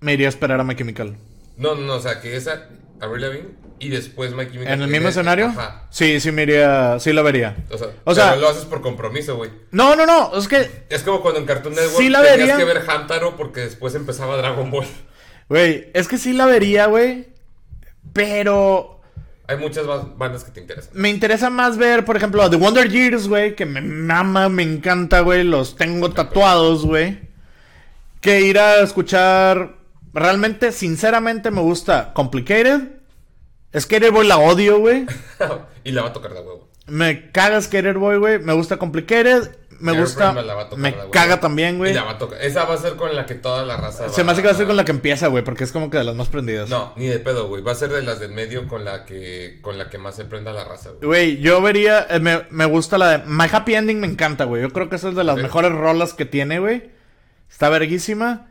Me 0.02 0.14
iría 0.14 0.28
a 0.28 0.30
esperar 0.30 0.60
a 0.60 0.64
My 0.66 0.76
Chemical. 0.76 1.16
No, 1.58 1.76
no, 1.76 1.94
o 1.96 2.00
sea, 2.02 2.20
que 2.22 2.36
esa 2.36 2.68
Avril 3.02 3.22
Lavigne 3.22 3.50
y 3.80 3.90
después 3.90 4.34
My 4.34 4.46
Chemical. 4.46 4.74
¿En 4.74 4.82
el 4.82 4.88
mismo 4.90 5.08
es- 5.08 5.16
escenario? 5.16 5.48
Ajá. 5.48 5.88
Sí, 5.90 6.20
sí 6.20 6.32
me 6.32 6.44
iría, 6.44 7.00
sí 7.00 7.14
la 7.14 7.22
vería. 7.22 7.56
O 7.72 7.78
sea, 7.78 7.88
O 8.04 8.14
sea- 8.16 8.30
pero 8.32 8.42
lo 8.42 8.50
haces 8.50 8.66
por 8.66 8.82
compromiso, 8.82 9.38
güey. 9.38 9.52
No, 9.72 9.96
no, 9.96 10.06
no, 10.06 10.38
es 10.38 10.48
que, 10.48 10.86
Es 10.90 11.04
como 11.04 11.22
cuando 11.22 11.40
en 11.40 11.46
Cartoon 11.46 11.74
Network 11.76 11.98
Sí 11.98 12.10
la 12.10 12.22
tenías 12.22 12.38
vería. 12.40 12.58
que 12.58 12.64
ver 12.66 12.84
Hamtaro 12.90 13.38
porque 13.38 13.62
después 13.62 13.96
empezaba 13.96 14.36
Dragon 14.38 14.70
Ball. 14.70 14.86
güey, 15.48 15.90
es 15.94 16.08
que 16.08 16.18
sí 16.18 16.34
la 16.34 16.46
vería, 16.46 16.88
güey, 16.88 17.28
pero 18.14 19.00
Hay 19.48 19.58
muchas 19.58 19.88
ba- 19.88 20.14
bandas 20.16 20.44
que 20.44 20.52
te 20.52 20.60
interesan. 20.62 20.92
me 20.94 21.10
interesa 21.10 21.50
más 21.50 21.78
ver, 21.78 22.06
por 22.06 22.16
ejemplo, 22.18 22.44
a 22.44 22.50
The 22.50 22.56
Wonder 22.58 22.90
Years, 22.90 23.28
güey, 23.28 23.56
que 23.56 23.66
me 23.66 23.82
mama, 23.82 24.50
me 24.50 24.64
encanta, 24.64 25.22
güey, 25.22 25.44
los 25.44 25.76
tengo 25.76 26.12
tatuados, 26.12 26.86
güey, 26.86 27.20
que 28.22 28.42
ir 28.42 28.60
a 28.60 28.82
escuchar, 28.82 29.76
realmente, 30.14 30.72
sinceramente 30.72 31.52
me 31.52 31.62
gusta 31.62 32.14
Complicated, 32.14 32.82
Skater 33.78 34.12
Boy 34.12 34.28
la 34.28 34.38
odio, 34.38 34.80
güey. 34.80 35.06
y 35.84 35.92
la 35.92 36.04
va 36.04 36.10
a 36.10 36.14
tocar 36.14 36.34
de 36.34 36.42
huevo. 36.42 36.70
Me 36.88 37.32
caga 37.32 37.62
Skater 37.62 37.98
Boy, 37.98 38.18
güey. 38.18 38.40
Me 38.40 38.54
gusta 38.54 38.78
Complicated. 38.78 39.56
Me 39.80 39.94
gusta. 39.98 40.34
me 40.34 40.42
va 40.44 40.66
tocar 40.68 40.78
Me 40.80 40.94
caga 41.10 41.40
también, 41.40 41.78
güey. 41.78 41.92
Y 41.92 41.94
la 41.94 42.04
va 42.04 42.12
a 42.12 42.18
tocar. 42.18 42.42
Esa 42.42 42.66
va 42.66 42.74
a 42.74 42.78
ser 42.78 42.96
con 42.96 43.16
la 43.16 43.26
que 43.26 43.36
toda 43.36 43.64
la 43.66 43.78
raza 43.78 44.10
Se 44.10 44.24
me 44.26 44.32
hace 44.34 44.42
que 44.42 44.48
va 44.48 44.54
a 44.54 44.58
ser 44.58 44.68
con 44.68 44.76
la 44.76 44.84
que 44.84 44.92
empieza, 44.92 45.28
güey, 45.28 45.44
porque 45.44 45.64
es 45.64 45.72
como 45.72 45.90
que 45.90 45.98
de 45.98 46.04
las 46.04 46.16
más 46.16 46.28
prendidas. 46.28 46.70
No, 46.70 46.94
ni 46.98 47.08
de 47.08 47.20
pedo, 47.20 47.48
güey. 47.48 47.64
Va 47.64 47.72
a 47.72 47.76
ser 47.76 47.90
de 47.90 48.02
las 48.02 48.20
del 48.20 48.34
medio 48.34 48.68
con 48.68 48.84
la 48.84 49.06
que 49.06 49.60
con 49.62 49.78
la 49.78 49.90
que 49.90 49.98
más 49.98 50.16
se 50.16 50.26
prenda 50.26 50.52
la 50.52 50.66
raza, 50.66 50.90
güey. 50.90 51.06
Güey, 51.06 51.38
yo 51.38 51.62
vería. 51.62 52.08
eh, 52.10 52.20
me, 52.20 52.46
me 52.50 52.66
gusta 52.66 52.98
la 52.98 53.20
de. 53.20 53.26
My 53.26 53.46
Happy 53.50 53.76
Ending 53.76 54.02
me 54.02 54.08
encanta, 54.08 54.44
güey. 54.44 54.62
Yo 54.62 54.70
creo 54.72 54.90
que 54.90 54.98
esa 54.98 55.10
es 55.10 55.16
de 55.16 55.24
las 55.24 55.38
mejores 55.38 55.72
rolas 55.72 56.14
que 56.14 56.26
tiene, 56.26 56.60
güey. 56.60 56.92
Está 57.50 57.70
verguísima. 57.70 58.48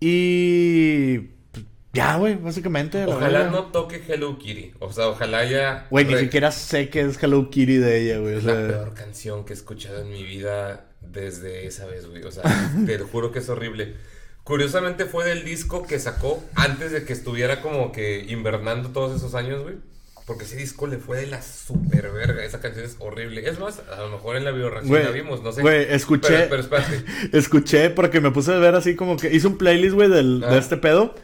Y. 0.00 1.18
pues, 1.52 1.66
Ya, 1.92 2.16
güey, 2.16 2.36
básicamente. 2.36 3.04
Ojalá 3.04 3.50
no 3.50 3.64
toque 3.66 4.02
Hello 4.08 4.38
Kitty. 4.38 4.72
O 4.78 4.92
sea, 4.92 5.08
ojalá 5.08 5.44
ya. 5.44 5.86
Güey, 5.90 6.06
ni 6.06 6.16
siquiera 6.16 6.50
sé 6.50 6.88
que 6.88 7.02
es 7.02 7.22
Hello 7.22 7.50
Kitty 7.50 7.76
de 7.76 8.00
ella, 8.00 8.18
güey. 8.18 8.34
O 8.34 8.38
Es 8.38 8.44
la 8.44 8.54
peor 8.54 8.94
canción 8.94 9.44
que 9.44 9.52
he 9.52 9.56
escuchado 9.56 10.00
en 10.00 10.10
mi 10.10 10.24
vida 10.24 10.86
desde 11.00 11.66
esa 11.66 11.86
vez, 11.86 12.08
güey. 12.08 12.22
O 12.24 12.30
sea, 12.32 12.42
te 12.86 12.98
lo 12.98 13.06
juro 13.06 13.30
que 13.30 13.40
es 13.40 13.48
horrible. 13.48 13.96
Curiosamente 14.44 15.04
fue 15.04 15.24
del 15.26 15.44
disco 15.44 15.86
que 15.86 15.98
sacó 15.98 16.42
antes 16.54 16.92
de 16.92 17.04
que 17.04 17.12
estuviera 17.12 17.60
como 17.60 17.92
que 17.92 18.24
invernando 18.28 18.88
todos 18.88 19.14
esos 19.14 19.34
años, 19.34 19.62
güey. 19.62 19.76
Porque 20.30 20.44
ese 20.44 20.54
disco 20.54 20.86
le 20.86 20.98
fue 20.98 21.16
de 21.18 21.26
la 21.26 21.42
super 21.42 22.08
verga. 22.12 22.44
Esa 22.44 22.60
canción 22.60 22.84
es 22.84 22.94
horrible. 23.00 23.42
Es 23.48 23.58
más, 23.58 23.82
a 23.92 24.00
lo 24.02 24.10
mejor 24.10 24.36
en 24.36 24.44
la 24.44 24.52
bioreacción 24.52 24.88
Güey, 24.88 25.02
la 25.02 25.10
vimos, 25.10 25.42
no 25.42 25.50
sé. 25.50 25.60
güey, 25.60 25.88
escuché- 25.92 26.28
Pero, 26.28 26.46
pero 26.50 26.62
espérate. 26.62 27.04
Escuché 27.36 27.90
porque 27.90 28.20
me 28.20 28.30
puse 28.30 28.52
a 28.52 28.58
ver 28.58 28.76
así 28.76 28.94
como 28.94 29.16
que. 29.16 29.34
Hice 29.34 29.48
un 29.48 29.58
playlist, 29.58 29.94
güey, 29.96 30.08
del- 30.08 30.44
Ah. 30.46 30.52
de 30.52 30.58
este 30.60 30.76
pedo. 30.76 31.16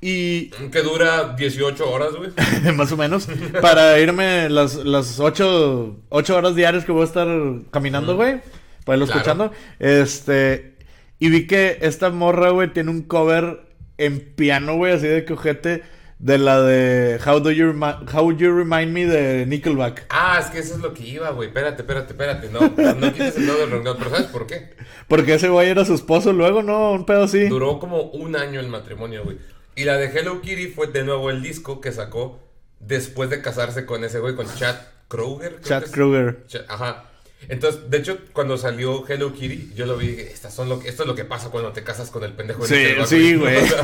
Y 0.00 0.46
Que 0.72 0.82
dura 0.82 1.36
18 1.38 1.88
horas, 1.88 2.14
güey. 2.16 2.30
más 2.74 2.90
o 2.90 2.96
menos, 2.96 3.28
para 3.60 3.96
irme 4.00 4.48
las, 4.50 4.74
las 4.74 5.20
ocho, 5.20 5.96
ocho 6.08 6.36
horas 6.36 6.56
diarias 6.56 6.84
que 6.84 6.90
voy 6.90 7.02
a 7.02 7.04
estar 7.04 7.28
caminando, 7.70 8.16
güey, 8.16 8.40
para 8.84 8.96
irlo 8.96 9.06
Claro. 9.06 9.20
escuchando. 9.20 9.52
Este, 9.78 10.74
y 11.20 11.28
vi 11.28 11.46
que 11.46 11.78
esta 11.82 12.10
morra, 12.10 12.50
güey, 12.50 12.72
tiene 12.72 12.90
un 12.90 13.02
cover 13.02 13.60
en 13.98 14.18
piano, 14.20 14.74
güey, 14.74 14.94
así 14.94 15.06
de 15.06 15.24
que 15.24 15.34
ojete, 15.34 15.82
de 16.20 16.36
la 16.38 16.60
de 16.60 17.18
How 17.24 17.40
Do 17.40 17.50
You, 17.50 17.72
Remi- 17.72 18.14
How 18.14 18.30
you 18.32 18.54
Remind 18.54 18.92
Me 18.92 19.06
de 19.06 19.46
Nickelback. 19.46 20.04
Ah, 20.10 20.38
es 20.38 20.50
que 20.50 20.58
eso 20.58 20.74
es 20.74 20.80
lo 20.80 20.92
que 20.92 21.02
iba, 21.06 21.30
güey. 21.30 21.48
Espérate, 21.48 21.80
espérate, 21.82 22.12
espérate. 22.12 22.50
No, 22.50 22.60
no 22.60 23.12
quites 23.12 23.36
el 23.38 23.46
dedo 23.46 23.58
del 23.58 23.70
renglón. 23.70 23.96
Pero 23.98 24.10
¿sabes 24.10 24.26
por 24.26 24.46
qué? 24.46 24.74
Porque 25.08 25.34
ese 25.34 25.48
güey 25.48 25.68
era 25.70 25.84
su 25.84 25.94
esposo 25.94 26.32
luego, 26.34 26.62
¿no? 26.62 26.92
Un 26.92 27.06
pedo 27.06 27.24
así. 27.24 27.48
Duró 27.48 27.78
como 27.78 28.02
un 28.02 28.36
año 28.36 28.60
el 28.60 28.68
matrimonio, 28.68 29.24
güey. 29.24 29.38
Y 29.76 29.84
la 29.84 29.96
de 29.96 30.06
Hello 30.06 30.42
Kitty 30.42 30.66
fue 30.68 30.88
de 30.88 31.04
nuevo 31.04 31.30
el 31.30 31.42
disco 31.42 31.80
que 31.80 31.90
sacó 31.90 32.38
después 32.80 33.30
de 33.30 33.40
casarse 33.40 33.86
con 33.86 34.04
ese 34.04 34.18
güey, 34.18 34.34
con 34.36 34.46
Chad 34.54 34.76
Kroger. 35.08 35.60
Chad. 35.62 35.84
Kruger. 35.90 36.44
Ajá. 36.68 37.04
Entonces, 37.48 37.90
de 37.90 37.96
hecho, 37.98 38.18
cuando 38.32 38.56
salió 38.58 39.04
Hello 39.08 39.32
Kitty, 39.32 39.72
yo 39.74 39.86
lo 39.86 39.96
vi 39.96 40.06
y 40.06 40.08
dije, 40.10 40.32
Estas 40.32 40.54
son 40.54 40.68
lo 40.68 40.78
que, 40.78 40.88
esto 40.88 41.02
es 41.02 41.08
lo 41.08 41.14
que 41.14 41.24
pasa 41.24 41.48
cuando 41.50 41.72
te 41.72 41.82
casas 41.82 42.10
con 42.10 42.22
el 42.22 42.32
pendejo 42.32 42.66
de 42.66 42.68
Sí, 42.68 42.74
Nickelback, 42.74 43.06
sí, 43.08 43.34
güey. 43.34 43.56
O 43.62 43.66
sea, 43.66 43.82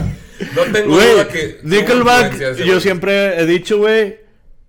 no 0.54 0.62
tengo 0.72 0.94
Güey, 0.94 1.10
duda 1.12 1.28
que... 1.28 1.58
Nickelback, 1.62 2.54
yo 2.64 2.80
siempre 2.80 3.40
he 3.40 3.46
dicho, 3.46 3.78
güey, 3.78 4.18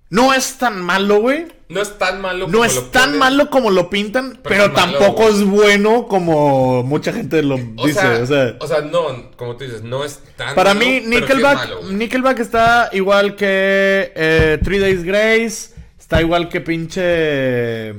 no 0.10 0.34
es 0.34 0.58
tan 0.58 0.82
malo, 0.82 1.20
güey. 1.20 1.46
No 1.70 1.82
es 1.82 1.98
tan 2.00 2.22
malo 2.22 2.48
No 2.48 2.54
como 2.54 2.64
es 2.66 2.76
lo 2.76 2.84
tan 2.86 3.04
ponen. 3.08 3.20
malo 3.20 3.50
como 3.50 3.72
lo 3.72 3.90
pintan, 3.90 4.40
Pero 4.42 4.44
pero, 4.44 4.64
es 4.64 4.70
malo, 4.72 4.98
tampoco 4.98 5.28
es 5.28 5.44
bueno 5.44 6.08
como 6.08 6.82
mucha 6.84 7.12
gente 7.12 7.44
lo 7.44 7.56
O 7.56 7.86
dice. 7.86 8.00
sea, 8.00 8.20
o 8.24 8.26
sea, 8.26 8.56
o 8.62 8.68
sea, 8.68 8.82
no, 8.82 9.32
como 9.36 9.58
tú 9.58 9.66
dices, 9.66 9.84
no 9.84 10.06
es 10.06 10.22
tan 10.38 10.56
para 10.56 10.74
malo, 10.74 10.80
mí, 10.86 11.02
pero 11.02 11.02
sí 11.02 11.14
es 11.14 11.22
Nickelback, 11.22 11.56
malo. 11.58 11.82
Nickelback 11.92 12.40
está 12.40 12.90
igual 12.94 13.36
que 13.36 14.14
eh, 14.16 14.60
Three 14.64 14.80
Days 14.80 15.04
Grace, 15.04 15.76
está 16.00 16.22
igual 16.22 16.48
que 16.48 16.62
pinche 16.62 17.94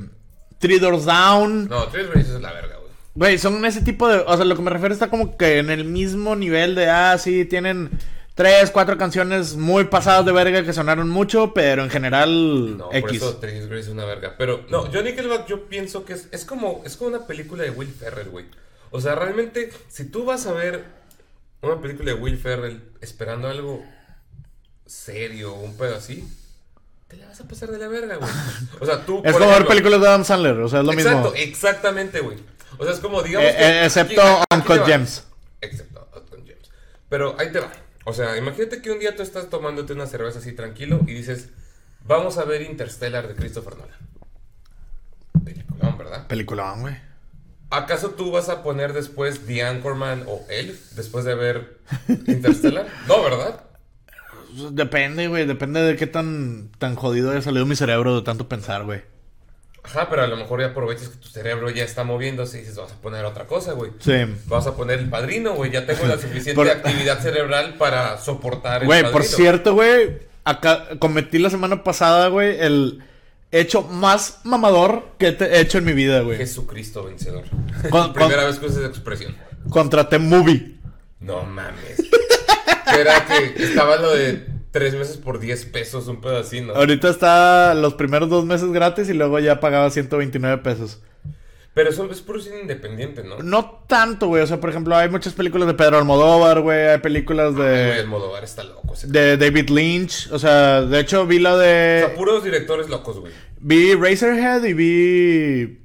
Three 0.59 0.79
Doors 0.79 1.05
Down. 1.05 1.67
No, 1.67 1.87
Tres 1.87 2.09
Graces 2.09 2.35
es 2.35 2.41
la 2.41 2.53
verga, 2.53 2.77
güey. 2.77 2.89
Güey, 3.15 3.37
son 3.37 3.65
ese 3.65 3.81
tipo 3.81 4.07
de. 4.07 4.19
O 4.19 4.35
sea, 4.35 4.45
lo 4.45 4.55
que 4.55 4.61
me 4.61 4.69
refiero 4.69 4.93
está 4.93 5.09
como 5.09 5.35
que 5.37 5.57
en 5.57 5.69
el 5.69 5.85
mismo 5.85 6.35
nivel 6.35 6.75
de. 6.75 6.89
Ah, 6.89 7.17
sí, 7.17 7.45
tienen 7.45 7.89
tres, 8.35 8.71
cuatro 8.71 8.97
canciones 8.97 9.55
muy 9.55 9.85
pasadas 9.85 10.25
de 10.25 10.31
verga 10.31 10.63
que 10.63 10.71
sonaron 10.71 11.09
mucho, 11.09 11.53
pero 11.53 11.83
en 11.83 11.89
general. 11.89 12.77
No, 12.77 12.85
por 12.87 12.95
X. 12.95 13.17
eso 13.17 13.37
Tres 13.37 13.67
Graces 13.67 13.87
es 13.87 13.91
una 13.91 14.05
verga. 14.05 14.35
Pero, 14.37 14.65
no, 14.69 14.91
yo 14.91 15.01
Nickelback 15.01 15.47
yo 15.47 15.65
pienso 15.65 16.05
que 16.05 16.13
es, 16.13 16.27
es 16.31 16.45
como 16.45 16.81
es 16.85 16.95
como 16.95 17.09
una 17.09 17.25
película 17.25 17.63
de 17.63 17.71
Will 17.71 17.93
Ferrell, 17.93 18.29
güey. 18.29 18.45
O 18.91 19.01
sea, 19.01 19.15
realmente, 19.15 19.71
si 19.87 20.05
tú 20.05 20.25
vas 20.25 20.45
a 20.47 20.53
ver 20.53 20.85
una 21.61 21.81
película 21.81 22.13
de 22.13 22.19
Will 22.19 22.37
Ferrell 22.37 22.81
esperando 23.01 23.47
algo 23.47 23.83
serio 24.85 25.53
o 25.53 25.61
un 25.61 25.77
pedo 25.77 25.95
así, 25.95 26.27
te 27.09 27.17
la 27.17 27.27
vas 27.27 27.41
a 27.41 27.47
pasar 27.47 27.69
de 27.71 27.77
la 27.77 27.87
verga, 27.89 28.15
güey. 28.15 28.31
O 28.79 28.85
sea, 28.85 29.05
tú. 29.05 29.21
Es 29.25 29.33
como 29.33 29.49
ver 29.49 29.65
películas 29.67 29.99
de 29.99 30.07
Adam 30.07 30.23
Sandler, 30.23 30.57
o 30.59 30.69
sea, 30.69 30.79
es 30.79 30.85
lo 30.85 30.93
Exacto, 30.93 31.31
mismo. 31.31 31.33
exactamente, 31.35 32.19
güey. 32.21 32.37
O 32.77 32.83
sea, 32.85 32.93
es 32.93 32.99
como, 32.99 33.21
digamos. 33.21 33.49
Eh, 33.49 33.55
que- 33.57 33.63
eh, 33.65 33.85
excepto 33.85 34.21
Uncut. 34.53 34.85
Gems. 34.85 35.23
Excepto 35.59 36.07
Uncut 36.15 36.45
Gems. 36.47 36.69
Pero 37.09 37.35
ahí 37.37 37.51
te 37.51 37.59
va. 37.59 37.69
O 38.05 38.13
sea, 38.13 38.37
imagínate 38.37 38.81
que 38.81 38.91
un 38.91 38.99
día 38.99 39.15
tú 39.15 39.21
estás 39.23 39.49
tomándote 39.49 39.91
una 39.93 40.07
cerveza 40.07 40.39
así 40.39 40.53
tranquilo 40.53 41.01
y 41.05 41.13
dices, 41.13 41.49
vamos 42.05 42.37
a 42.37 42.45
ver 42.45 42.61
Interstellar 42.61 43.27
de 43.27 43.35
Christopher 43.35 43.75
Nolan. 43.77 43.97
Peliculón, 45.43 45.97
¿verdad? 45.97 46.27
Peliculón, 46.27 46.81
güey. 46.81 46.95
¿Acaso 47.71 48.11
tú 48.11 48.31
vas 48.31 48.49
a 48.49 48.63
poner 48.63 48.93
después 48.93 49.45
The 49.45 49.63
Anchorman 49.63 50.23
o 50.27 50.43
Elf 50.49 50.91
después 50.93 51.23
de 51.25 51.35
ver 51.35 51.77
Interstellar? 52.27 52.87
no, 53.07 53.21
¿verdad? 53.23 53.63
Depende, 54.71 55.27
güey. 55.27 55.45
Depende 55.45 55.81
de 55.81 55.95
qué 55.95 56.07
tan, 56.07 56.69
tan 56.77 56.95
jodido 56.95 57.31
haya 57.31 57.41
salido 57.41 57.65
mi 57.65 57.75
cerebro 57.75 58.15
de 58.15 58.21
tanto 58.23 58.47
pensar, 58.49 58.83
güey. 58.83 59.01
Ajá, 59.83 60.07
pero 60.09 60.23
a 60.23 60.27
lo 60.27 60.35
mejor 60.35 60.59
ya 60.59 60.67
aprovechas 60.67 61.07
que 61.07 61.17
tu 61.17 61.29
cerebro 61.29 61.69
ya 61.69 61.83
está 61.83 62.03
moviéndose 62.03 62.57
y 62.57 62.61
dices, 62.61 62.75
vas 62.75 62.91
a 62.91 62.95
poner 63.01 63.23
otra 63.25 63.45
cosa, 63.47 63.73
güey. 63.73 63.91
Sí. 63.99 64.13
Vas 64.47 64.67
a 64.67 64.75
poner 64.75 64.99
el 64.99 65.09
padrino, 65.09 65.53
güey. 65.55 65.71
Ya 65.71 65.85
tengo 65.85 66.05
la 66.05 66.17
suficiente 66.19 66.53
Por- 66.55 66.69
actividad 66.69 67.19
cerebral 67.21 67.75
para 67.75 68.17
soportar 68.17 68.81
el 68.81 68.87
Güey, 68.87 69.09
por 69.11 69.23
cierto, 69.23 69.73
güey. 69.73 70.17
Acá 70.43 70.89
cometí 70.99 71.37
la 71.39 71.49
semana 71.49 71.83
pasada, 71.83 72.27
güey, 72.27 72.59
el 72.59 73.03
hecho 73.51 73.83
más 73.83 74.39
mamador 74.43 75.05
que 75.17 75.31
te- 75.31 75.45
he 75.55 75.61
hecho 75.61 75.77
en 75.79 75.85
mi 75.85 75.93
vida, 75.93 76.21
güey. 76.21 76.37
Jesucristo 76.37 77.05
vencedor. 77.05 77.45
Con- 77.89 78.13
Primera 78.13 78.41
con- 78.43 78.51
vez 78.51 78.59
que 78.59 78.65
usas 78.65 78.79
esa 78.79 78.87
expresión. 78.87 79.35
Contraté 79.69 80.19
Movie. 80.19 80.75
No 81.21 81.43
mames. 81.43 81.97
Era 82.99 83.25
que 83.25 83.63
estaba 83.63 83.97
lo 83.97 84.13
de 84.13 84.45
tres 84.71 84.93
meses 84.95 85.17
por 85.17 85.39
10 85.39 85.65
pesos, 85.65 86.07
un 86.07 86.21
pedo 86.21 86.37
así, 86.37 86.61
¿no? 86.61 86.73
Ahorita 86.73 87.09
está 87.09 87.73
los 87.73 87.95
primeros 87.95 88.29
dos 88.29 88.45
meses 88.45 88.71
gratis 88.71 89.09
y 89.09 89.13
luego 89.13 89.39
ya 89.39 89.59
pagaba 89.59 89.89
129 89.89 90.57
pesos. 90.59 90.99
Pero 91.73 91.91
eso 91.91 92.09
es 92.11 92.21
puro 92.21 92.41
cine 92.41 92.61
independiente, 92.61 93.23
¿no? 93.23 93.37
No 93.39 93.83
tanto, 93.87 94.27
güey. 94.27 94.41
O 94.41 94.47
sea, 94.47 94.59
por 94.59 94.69
ejemplo, 94.69 94.95
hay 94.97 95.07
muchas 95.07 95.33
películas 95.33 95.67
de 95.67 95.75
Pedro 95.75 95.97
Almodóvar, 95.97 96.61
güey. 96.61 96.87
Hay 96.87 96.97
películas 96.97 97.49
Ay, 97.49 97.55
güey, 97.55 97.89
el 97.91 97.97
de, 97.97 98.05
Modovar 98.05 98.43
está 98.43 98.63
loco. 98.63 98.93
ese 98.93 99.07
de 99.07 99.37
David 99.37 99.69
Lynch. 99.69 100.29
O 100.31 100.39
sea, 100.39 100.81
de 100.81 100.99
hecho 100.99 101.25
vi 101.25 101.39
la 101.39 101.53
O 101.53 101.57
de... 101.57 102.03
sea, 102.05 102.15
puros 102.15 102.43
directores 102.43 102.89
locos, 102.89 103.19
güey. 103.19 103.31
Vi 103.59 103.93
Razorhead 103.93 104.63
y 104.63 104.73
vi 104.73 105.79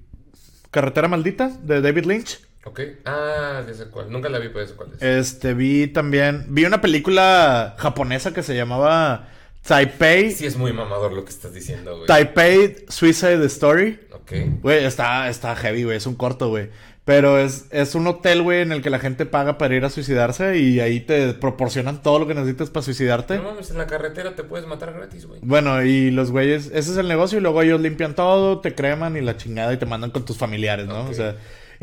Carretera 0.70 1.06
Maldita 1.06 1.52
de 1.62 1.80
David 1.80 2.06
Lynch. 2.06 2.40
¿Ok? 2.64 2.80
Ah, 3.04 3.62
ya 3.66 3.74
sé 3.74 3.86
cuál. 3.86 4.10
Nunca 4.10 4.28
la 4.28 4.38
vi, 4.38 4.48
pero 4.48 4.62
ya 4.62 4.68
sé 4.68 4.74
cuál 4.74 4.90
es. 4.94 5.02
Este, 5.02 5.54
vi 5.54 5.86
también... 5.88 6.46
Vi 6.48 6.64
una 6.64 6.80
película 6.80 7.74
japonesa 7.78 8.32
que 8.32 8.42
se 8.42 8.56
llamaba 8.56 9.28
Taipei... 9.66 10.30
Sí 10.30 10.46
es 10.46 10.56
muy 10.56 10.72
mamador 10.72 11.12
lo 11.12 11.24
que 11.24 11.30
estás 11.30 11.52
diciendo, 11.52 11.94
güey. 11.96 12.06
Taipei 12.06 12.84
Suicide 12.88 13.44
Story. 13.46 14.00
Ok. 14.12 14.32
Güey, 14.62 14.84
está, 14.84 15.28
está 15.28 15.54
heavy, 15.56 15.84
güey. 15.84 15.96
Es 15.96 16.06
un 16.06 16.14
corto, 16.14 16.48
güey. 16.48 16.70
Pero 17.04 17.38
es, 17.38 17.66
es 17.70 17.94
un 17.94 18.06
hotel, 18.06 18.40
güey, 18.40 18.62
en 18.62 18.72
el 18.72 18.80
que 18.80 18.88
la 18.88 18.98
gente 18.98 19.26
paga 19.26 19.58
para 19.58 19.74
ir 19.74 19.84
a 19.84 19.90
suicidarse 19.90 20.56
y 20.56 20.80
ahí 20.80 21.00
te 21.00 21.34
proporcionan 21.34 22.02
todo 22.02 22.18
lo 22.18 22.26
que 22.26 22.32
necesitas 22.32 22.70
para 22.70 22.82
suicidarte. 22.82 23.36
No 23.36 23.42
mames, 23.42 23.70
en 23.70 23.76
la 23.76 23.86
carretera 23.86 24.34
te 24.34 24.42
puedes 24.42 24.66
matar 24.66 24.94
gratis, 24.94 25.26
güey. 25.26 25.38
Bueno, 25.42 25.82
y 25.82 26.10
los 26.10 26.30
güeyes, 26.30 26.68
ese 26.68 26.92
es 26.92 26.96
el 26.96 27.06
negocio 27.06 27.36
y 27.36 27.42
luego 27.42 27.60
ellos 27.60 27.78
limpian 27.78 28.14
todo, 28.14 28.60
te 28.60 28.74
creman 28.74 29.18
y 29.18 29.20
la 29.20 29.36
chingada 29.36 29.74
y 29.74 29.76
te 29.76 29.84
mandan 29.84 30.12
con 30.12 30.24
tus 30.24 30.38
familiares, 30.38 30.86
¿no? 30.86 31.04
O 31.04 31.12
sea, 31.12 31.36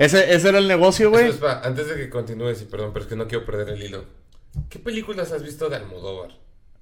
ese, 0.05 0.33
ese 0.33 0.49
era 0.49 0.57
el 0.57 0.67
negocio, 0.67 1.09
güey. 1.09 1.29
Espera, 1.29 1.61
antes 1.63 1.87
de 1.87 1.95
que 1.95 2.09
continúes, 2.09 2.61
y 2.61 2.65
perdón, 2.65 2.91
pero 2.93 3.03
es 3.05 3.09
que 3.09 3.15
no 3.15 3.27
quiero 3.27 3.45
perder 3.45 3.69
el 3.69 3.81
hilo. 3.83 4.05
¿Qué 4.69 4.79
películas 4.79 5.31
has 5.31 5.43
visto 5.43 5.69
de 5.69 5.77
Almodóvar? 5.77 6.31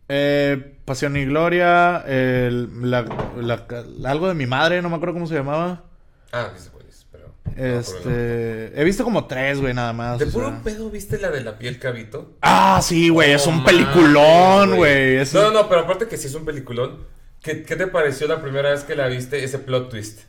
Eh, 0.07 0.77
Pasión 0.85 1.15
y 1.17 1.25
Gloria, 1.25 2.03
el- 2.07 2.67
la- 2.89 3.05
la- 3.37 4.09
algo 4.09 4.27
de 4.27 4.33
mi 4.33 4.47
madre, 4.47 4.81
no 4.81 4.89
me 4.89 4.95
acuerdo 4.95 5.13
cómo 5.13 5.27
se 5.27 5.35
llamaba. 5.35 5.83
Ah, 6.31 6.49
sí 6.57 6.63
sé 6.63 6.69
cuál 6.71 6.85
es, 6.89 7.05
pero... 7.11 7.27
no. 7.45 7.63
Este, 7.63 8.71
he 8.79 8.83
visto 8.83 9.03
como 9.03 9.27
tres, 9.27 9.59
güey, 9.61 9.73
nada 9.75 9.93
más. 9.93 10.17
¿De 10.17 10.25
puro 10.25 10.47
sea. 10.49 10.63
pedo 10.63 10.89
viste 10.89 11.19
la 11.19 11.29
de 11.29 11.41
la 11.41 11.59
piel 11.59 11.77
cabito? 11.77 12.33
Ah, 12.41 12.79
sí, 12.81 13.09
güey, 13.09 13.33
es 13.33 13.45
No 13.45 13.53
un 13.53 13.63
peliculón, 13.63 14.77
güey. 14.77 15.17
es 15.17 15.31
No, 15.33 15.43
no, 15.43 15.51
no, 15.51 15.69
pero 15.69 15.81
aparte 15.81 16.07
que 16.07 16.17
sí 16.17 16.25
es 16.27 16.33
un 16.35 16.45
peliculón. 16.45 17.05
¿Qué, 17.41 17.63
qué 17.63 17.75
te 17.77 17.87
pareció 17.87 18.27
la 18.27 18.41
primera 18.41 18.69
vez 18.71 18.83
que 18.83 18.95
la 18.95 19.07
viste 19.07 19.43
ese 19.43 19.59
plot 19.59 19.89
twist? 19.89 20.21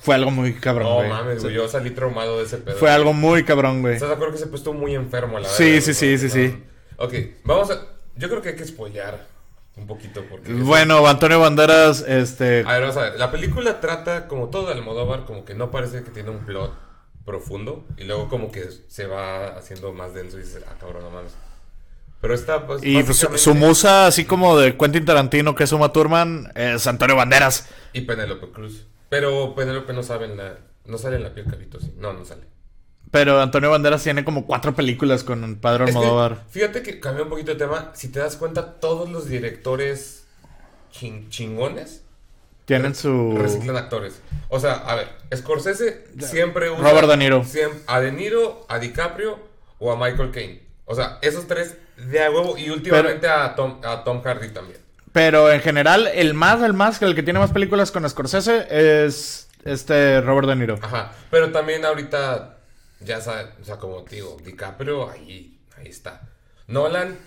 Fue 0.00 0.14
algo 0.14 0.30
muy 0.30 0.54
cabrón, 0.54 0.88
No 0.88 0.94
güey. 0.96 1.08
mames, 1.08 1.42
güey, 1.42 1.54
yo 1.54 1.66
salí 1.68 1.90
traumado 1.90 2.38
de 2.38 2.44
ese 2.44 2.58
pedo. 2.58 2.76
Fue 2.76 2.90
algo 2.90 3.12
muy 3.14 3.44
cabrón, 3.44 3.80
güey. 3.80 3.94
¿Estás 3.94 4.10
de 4.10 4.14
acuerdo 4.16 4.34
que 4.34 4.40
se 4.40 4.46
puso 4.46 4.72
muy 4.74 4.94
enfermo 4.94 5.38
a 5.38 5.40
la 5.40 5.48
Sí, 5.48 5.80
sí, 5.80 5.94
sí, 5.94 6.18
sí, 6.18 6.26
No. 6.26 6.32
sí. 6.32 6.64
Ok, 6.98 7.14
vamos 7.44 7.70
a... 7.70 7.80
Yo 8.16 8.28
creo 8.28 8.42
que 8.42 8.50
hay 8.50 8.56
que 8.56 8.66
spoilear 8.66 9.26
un 9.76 9.86
poquito 9.86 10.22
porque... 10.28 10.52
Bueno, 10.52 11.06
Antonio 11.06 11.40
Banderas, 11.40 12.04
este... 12.06 12.62
A 12.66 12.72
ver, 12.74 12.82
vamos 12.82 12.96
a 12.98 13.02
ver. 13.04 13.18
La 13.18 13.30
película 13.30 13.80
trata, 13.80 14.28
como 14.28 14.50
todo 14.50 14.66
de 14.66 14.74
Almodóvar, 14.74 15.24
como 15.24 15.46
que 15.46 15.54
no 15.54 15.70
parece 15.70 16.02
que 16.02 16.10
tiene 16.10 16.28
un 16.28 16.40
plot 16.44 16.74
profundo. 17.24 17.86
Y 17.96 18.04
luego 18.04 18.28
como 18.28 18.52
que 18.52 18.68
se 18.88 19.06
va 19.06 19.56
haciendo 19.56 19.94
más 19.94 20.12
denso 20.12 20.36
y 20.38 20.42
dices, 20.42 20.62
ah, 20.68 20.74
cabrón, 20.78 21.04
no 21.04 21.10
mames. 21.10 21.32
Pero 22.20 22.34
está... 22.34 22.66
Pues, 22.66 22.82
Y 22.84 23.02
pues, 23.02 23.26
su, 23.36 23.54
musa, 23.54 24.06
así 24.06 24.24
como 24.24 24.58
de 24.58 24.76
Quentin 24.76 25.04
Tarantino, 25.04 25.54
que 25.54 25.64
es 25.64 25.72
Uma 25.72 25.92
Thurman, 25.92 26.52
es 26.54 26.86
Antonio 26.86 27.16
Banderas. 27.16 27.66
Y 27.92 28.02
Penélope 28.02 28.48
Cruz. 28.50 28.86
Pero 29.08 29.54
Penélope 29.54 29.92
no 29.92 30.02
sabe 30.02 30.26
en 30.26 30.36
la... 30.36 30.58
No 30.84 30.98
sale 30.98 31.16
en 31.16 31.22
la 31.22 31.32
piel 31.34 31.46
cabito, 31.46 31.80
sí. 31.80 31.94
No, 31.98 32.12
no 32.12 32.24
sale. 32.24 32.42
Pero 33.10 33.40
Antonio 33.40 33.70
Banderas 33.70 34.02
tiene 34.02 34.24
como 34.24 34.46
cuatro 34.46 34.74
películas 34.74 35.24
con 35.24 35.42
el 35.44 35.56
Padre 35.56 35.84
Es 35.86 35.90
que, 35.92 35.96
Almodóvar. 35.98 36.44
fíjate 36.50 36.82
que 36.82 37.00
cambió 37.00 37.24
un 37.24 37.30
poquito 37.30 37.52
de 37.52 37.58
tema. 37.58 37.90
Si 37.94 38.08
te 38.08 38.18
das 38.20 38.36
cuenta, 38.36 38.74
todos 38.80 39.08
los 39.10 39.26
directores 39.28 40.24
chin- 40.92 41.28
chingones 41.30 42.02
Tienen 42.66 42.94
su... 42.94 43.36
reciclan 43.36 43.76
actores. 43.76 44.20
O 44.48 44.60
sea, 44.60 44.74
a 44.74 44.94
ver, 44.94 45.08
Scorsese 45.34 46.04
siempre 46.18 46.70
usa... 46.70 46.82
Robert 46.88 47.08
De 47.08 47.16
Niro. 47.16 47.44
a 47.86 48.00
De 48.00 48.12
Niro, 48.12 48.64
a 48.68 48.78
DiCaprio 48.78 49.38
o 49.78 49.90
a 49.90 49.96
Michael 49.96 50.30
Caine. 50.30 50.62
O 50.84 50.94
sea, 50.94 51.18
esos 51.22 51.46
tres 51.46 51.76
de 52.06 52.24
a 52.24 52.30
huevo 52.30 52.56
y 52.56 52.70
últimamente 52.70 53.28
a, 53.28 53.54
Tom, 53.54 53.80
a 53.84 54.04
Tom 54.04 54.22
Hardy 54.22 54.48
también. 54.48 54.80
Pero 55.12 55.50
en 55.50 55.60
general, 55.60 56.08
el 56.14 56.34
más, 56.34 56.62
el 56.62 56.72
más, 56.72 57.00
el 57.02 57.14
que 57.14 57.22
tiene 57.22 57.38
más 57.38 57.50
películas 57.50 57.90
con 57.90 58.08
Scorsese 58.08 58.66
es 58.70 59.48
este 59.64 60.20
Robert 60.20 60.48
De 60.48 60.56
Niro. 60.56 60.78
Ajá. 60.80 61.12
Pero 61.30 61.50
también 61.50 61.84
ahorita, 61.84 62.58
ya 63.00 63.20
sabes, 63.20 63.48
o 63.60 63.64
sea, 63.64 63.76
como 63.76 64.04
te 64.04 64.16
digo, 64.16 64.36
DiCaprio, 64.44 65.10
ahí, 65.10 65.58
ahí 65.76 65.88
está. 65.88 66.22
Nolan, 66.68 67.18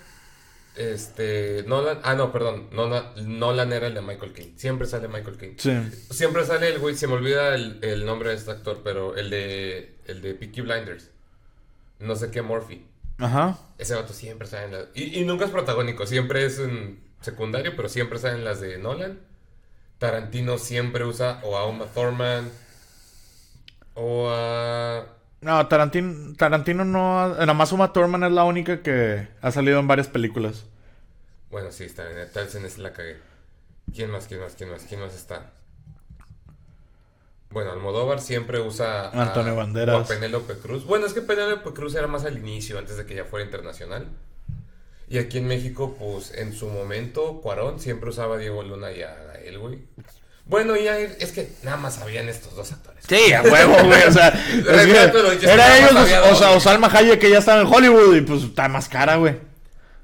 este, 0.76 1.64
Nolan, 1.66 2.00
ah, 2.02 2.14
no, 2.14 2.32
perdón, 2.32 2.68
Nolan, 2.72 3.12
Nolan 3.16 3.72
era 3.72 3.86
el 3.86 3.94
de 3.94 4.00
Michael 4.00 4.32
Caine. 4.32 4.54
Siempre 4.56 4.86
sale 4.86 5.06
Michael. 5.08 5.54
Sí. 5.58 5.72
Siempre 6.10 6.46
sale 6.46 6.68
el 6.70 6.78
güey, 6.78 6.96
se 6.96 7.06
me 7.06 7.14
olvida 7.14 7.54
el, 7.54 7.80
el 7.82 8.06
nombre 8.06 8.30
de 8.30 8.36
este 8.36 8.50
actor, 8.50 8.80
pero 8.82 9.14
el 9.14 9.28
de, 9.28 9.96
el 10.06 10.22
de 10.22 10.34
Peaky 10.34 10.62
Blinders. 10.62 11.10
No 11.98 12.16
sé 12.16 12.30
qué, 12.30 12.40
Murphy. 12.40 12.86
Ajá. 13.18 13.58
Ese 13.78 13.94
vato 13.94 14.12
siempre 14.12 14.46
sale 14.48 14.64
en 14.64 14.72
las... 14.72 14.86
Y, 14.94 15.20
y 15.20 15.24
nunca 15.24 15.44
es 15.44 15.50
protagónico, 15.50 16.06
siempre 16.06 16.44
es 16.44 16.58
en 16.58 17.02
secundario, 17.20 17.74
pero 17.76 17.88
siempre 17.88 18.18
sale 18.18 18.34
en 18.36 18.44
las 18.44 18.60
de 18.60 18.78
Nolan. 18.78 19.20
Tarantino 19.98 20.58
siempre 20.58 21.04
usa 21.04 21.40
o 21.44 21.56
a 21.56 21.66
Uma 21.66 21.86
Thurman 21.86 22.50
o 23.94 24.28
a... 24.30 25.06
No, 25.40 25.66
Tarantino, 25.68 26.34
Tarantino 26.36 26.84
no. 26.84 27.28
Nada 27.28 27.54
más 27.54 27.70
Uma 27.72 27.92
Thurman 27.92 28.24
es 28.24 28.32
la 28.32 28.44
única 28.44 28.82
que 28.82 29.28
ha 29.42 29.50
salido 29.50 29.78
en 29.78 29.86
varias 29.86 30.08
películas. 30.08 30.64
Bueno, 31.50 31.70
sí, 31.70 31.84
está 31.84 32.04
bien, 32.08 32.28
tal 32.32 32.48
la 32.78 32.92
cagué. 32.92 33.18
¿Quién 33.94 34.10
más, 34.10 34.26
quién 34.26 34.40
más, 34.40 34.54
quién 34.54 34.70
más, 34.70 34.84
quién 34.84 35.00
más 35.00 35.14
está? 35.14 35.52
Bueno, 37.54 37.70
Almodóvar 37.70 38.20
siempre 38.20 38.60
usa 38.60 39.10
a, 39.10 39.22
Antonio 39.22 39.54
Banderas. 39.54 39.94
o 39.94 39.98
a 40.00 40.04
Penélope 40.04 40.54
Cruz. 40.54 40.84
Bueno, 40.84 41.06
es 41.06 41.14
que 41.14 41.22
Penélope 41.22 41.70
Cruz 41.70 41.94
era 41.94 42.08
más 42.08 42.24
al 42.24 42.36
inicio, 42.36 42.78
antes 42.78 42.96
de 42.96 43.06
que 43.06 43.14
ya 43.14 43.24
fuera 43.24 43.44
internacional. 43.44 44.08
Y 45.08 45.18
aquí 45.18 45.38
en 45.38 45.46
México, 45.46 45.94
pues 45.96 46.34
en 46.34 46.52
su 46.52 46.68
momento, 46.68 47.40
Cuarón 47.40 47.78
siempre 47.78 48.10
usaba 48.10 48.34
a 48.34 48.38
Diego 48.38 48.64
Luna 48.64 48.90
y 48.90 49.02
a 49.02 49.14
Gael, 49.14 49.58
güey. 49.60 49.78
Bueno, 50.46 50.74
ya 50.76 50.98
es 50.98 51.30
que 51.30 51.52
nada 51.62 51.76
más 51.76 51.98
habían 51.98 52.28
estos 52.28 52.56
dos 52.56 52.72
actores. 52.72 53.04
Sí, 53.08 53.32
a 53.32 53.42
huevo, 53.42 53.76
güey. 53.84 54.02
O 54.02 54.12
sea, 54.12 54.28
era 55.42 55.78
ellos, 55.78 55.94
había 55.94 56.22
o 56.24 56.34
sea, 56.34 56.50
o 56.50 56.60
Salma 56.60 56.88
Hayek 56.92 57.20
que 57.20 57.30
ya 57.30 57.38
estaba 57.38 57.60
en 57.60 57.68
Hollywood 57.68 58.16
y 58.16 58.20
pues 58.22 58.42
está 58.42 58.68
más 58.68 58.88
cara, 58.88 59.14
güey. 59.14 59.36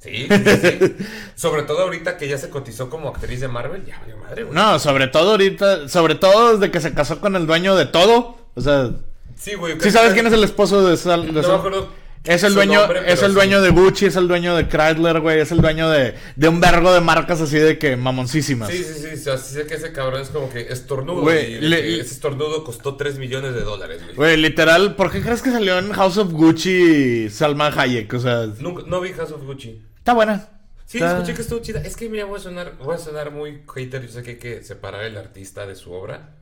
Sí, 0.00 0.26
sí, 0.30 0.44
sí. 0.62 0.96
Sobre 1.36 1.62
todo 1.64 1.80
ahorita 1.82 2.16
que 2.16 2.26
ya 2.26 2.38
se 2.38 2.48
cotizó 2.48 2.88
como 2.88 3.08
actriz 3.10 3.40
de 3.40 3.48
Marvel, 3.48 3.84
ya 3.86 3.98
valió 4.00 4.16
madre, 4.16 4.44
güey. 4.44 4.54
No, 4.54 4.78
sobre 4.78 5.08
todo 5.08 5.32
ahorita, 5.32 5.88
sobre 5.88 6.14
todo 6.14 6.56
desde 6.56 6.70
que 6.72 6.80
se 6.80 6.94
casó 6.94 7.20
con 7.20 7.36
el 7.36 7.46
dueño 7.46 7.76
de 7.76 7.84
todo. 7.86 8.38
O 8.54 8.60
sea, 8.60 8.90
Sí, 9.36 9.54
güey. 9.54 9.78
¿sí 9.80 9.90
sabes 9.90 10.12
quién 10.14 10.26
es 10.26 10.32
el 10.32 10.42
esposo 10.44 10.86
de 10.88 10.96
Sal? 10.96 11.26
de 11.26 11.32
No 11.32 11.40
me 11.40 11.42
Sal- 11.46 11.56
acuerdo 11.56 11.88
Es 12.24 12.42
el 12.44 12.52
dueño, 12.54 12.80
nombre, 12.80 13.00
es 13.12 13.22
el 13.22 13.28
sí. 13.30 13.34
dueño 13.34 13.62
de 13.62 13.70
Gucci, 13.70 14.04
es 14.06 14.16
el 14.16 14.28
dueño 14.28 14.54
de 14.54 14.68
Chrysler, 14.68 15.20
güey, 15.20 15.40
es 15.40 15.52
el 15.52 15.62
dueño 15.62 15.88
de, 15.88 16.14
de 16.36 16.48
un 16.48 16.60
vergo 16.60 16.92
de 16.92 17.00
marcas 17.00 17.40
así 17.40 17.56
de 17.58 17.78
que 17.78 17.96
mamoncísimas. 17.96 18.68
Sí, 18.70 18.84
sí, 18.84 18.92
sí, 18.94 19.16
sí 19.16 19.30
sé 19.54 19.66
que 19.66 19.74
ese 19.74 19.92
cabrón 19.92 20.20
es 20.20 20.28
como 20.28 20.50
que 20.50 20.60
estornudo. 20.70 21.22
Güey, 21.22 21.54
y 21.56 21.60
le- 21.60 22.00
ese 22.00 22.12
estornudo 22.12 22.62
costó 22.64 22.96
3 22.96 23.18
millones 23.18 23.54
de 23.54 23.62
dólares, 23.62 24.02
güey. 24.04 24.16
Güey, 24.16 24.36
literal, 24.36 24.96
¿por 24.96 25.10
qué 25.10 25.22
crees 25.22 25.40
que 25.40 25.50
salió 25.50 25.78
en 25.78 25.92
House 25.92 26.18
of 26.18 26.30
Gucci 26.32 27.30
Salma 27.30 27.68
Hayek? 27.68 28.12
O 28.14 28.20
sea, 28.20 28.46
Nunca, 28.58 28.82
no 28.86 29.00
vi 29.00 29.12
House 29.14 29.32
of 29.32 29.42
Gucci. 29.44 29.80
Está 30.10 30.14
buena. 30.14 30.48
Sí, 30.86 30.98
Está- 30.98 31.12
escuché 31.12 31.34
que 31.34 31.42
estuvo 31.42 31.60
chida. 31.60 31.80
Es 31.82 31.96
que 31.96 32.08
mira, 32.08 32.24
voy 32.24 32.38
a 32.38 32.42
sonar, 32.42 32.76
voy 32.78 32.94
a 32.96 32.98
sonar 32.98 33.30
muy 33.30 33.62
hater. 33.72 34.02
Yo 34.02 34.08
sé 34.08 34.22
que 34.22 34.30
hay 34.30 34.36
que 34.38 34.62
separar 34.64 35.04
el 35.04 35.16
artista 35.16 35.66
de 35.66 35.76
su 35.76 35.92
obra. 35.92 36.36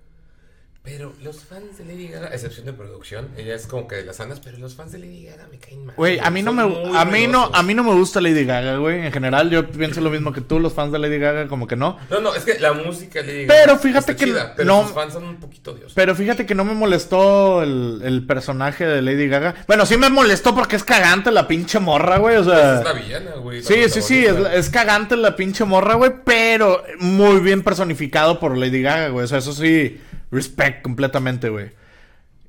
Pero 0.90 1.12
los 1.22 1.44
fans 1.44 1.76
de 1.76 1.84
Lady 1.84 2.08
Gaga, 2.08 2.28
a 2.28 2.30
excepción 2.34 2.64
de 2.64 2.72
producción, 2.72 3.28
ella 3.36 3.54
es 3.54 3.66
como 3.66 3.86
que 3.86 3.96
de 3.96 4.04
las 4.06 4.16
sanas, 4.16 4.40
pero 4.40 4.56
los 4.58 4.74
fans 4.74 4.92
de 4.92 4.98
Lady 4.98 5.24
Gaga 5.26 5.46
me 5.50 5.58
caen 5.58 5.84
mal. 5.84 5.94
Güey, 5.96 6.18
a 6.18 6.30
mí 6.30 6.42
no 6.42 6.52
me 6.54 6.62
a 6.96 7.04
mí 7.04 7.26
no 7.26 7.50
a 7.52 7.62
mí 7.62 7.74
no 7.74 7.84
me 7.84 7.92
gusta 7.92 8.20
Lady 8.22 8.44
Gaga, 8.46 8.76
güey. 8.78 9.04
En 9.04 9.12
general 9.12 9.50
yo 9.50 9.68
pienso 9.68 10.00
lo 10.00 10.08
mismo 10.08 10.32
que 10.32 10.40
tú, 10.40 10.58
los 10.60 10.72
fans 10.72 10.90
de 10.92 10.98
Lady 10.98 11.18
Gaga 11.18 11.46
como 11.48 11.66
que 11.66 11.76
no. 11.76 11.98
No, 12.08 12.20
no, 12.20 12.34
es 12.34 12.44
que 12.44 12.58
la 12.58 12.72
música 12.72 13.20
de 13.22 13.26
Lady 13.26 13.46
Pero 13.46 13.66
Gaga 13.74 13.78
fíjate 13.80 14.12
está 14.12 14.16
que 14.16 14.24
chida, 14.30 14.54
pero 14.56 14.66
no- 14.66 14.82
sus 14.84 14.92
fans 14.92 15.12
son 15.12 15.24
un 15.24 15.36
poquito 15.36 15.72
odiosos. 15.72 15.92
Pero 15.94 16.14
fíjate 16.14 16.46
que 16.46 16.54
no 16.54 16.64
me 16.64 16.72
molestó 16.74 17.62
el, 17.62 18.00
el 18.02 18.24
personaje 18.26 18.86
de 18.86 19.02
Lady 19.02 19.28
Gaga. 19.28 19.56
Bueno, 19.66 19.84
sí 19.84 19.98
me 19.98 20.08
molestó 20.08 20.54
porque 20.54 20.76
es 20.76 20.84
cagante 20.84 21.30
la 21.30 21.46
pinche 21.46 21.78
morra, 21.80 22.16
güey. 22.16 22.36
O 22.38 22.44
sea, 22.44 22.78
es 22.78 22.84
la 22.84 22.92
villana, 22.94 23.30
güey. 23.42 23.62
Sí, 23.62 23.74
sí, 23.90 24.00
sí, 24.00 24.24
es, 24.24 24.36
es 24.54 24.70
cagante 24.70 25.16
la 25.18 25.36
pinche 25.36 25.64
morra, 25.64 25.96
güey, 25.96 26.12
pero 26.24 26.82
muy 27.00 27.40
bien 27.40 27.62
personificado 27.62 28.40
por 28.40 28.56
Lady 28.56 28.80
Gaga, 28.80 29.08
güey. 29.08 29.24
O 29.24 29.28
sea, 29.28 29.38
eso 29.38 29.52
sí, 29.52 30.00
respect 30.30 30.82
completamente, 30.82 31.48
güey. 31.48 31.70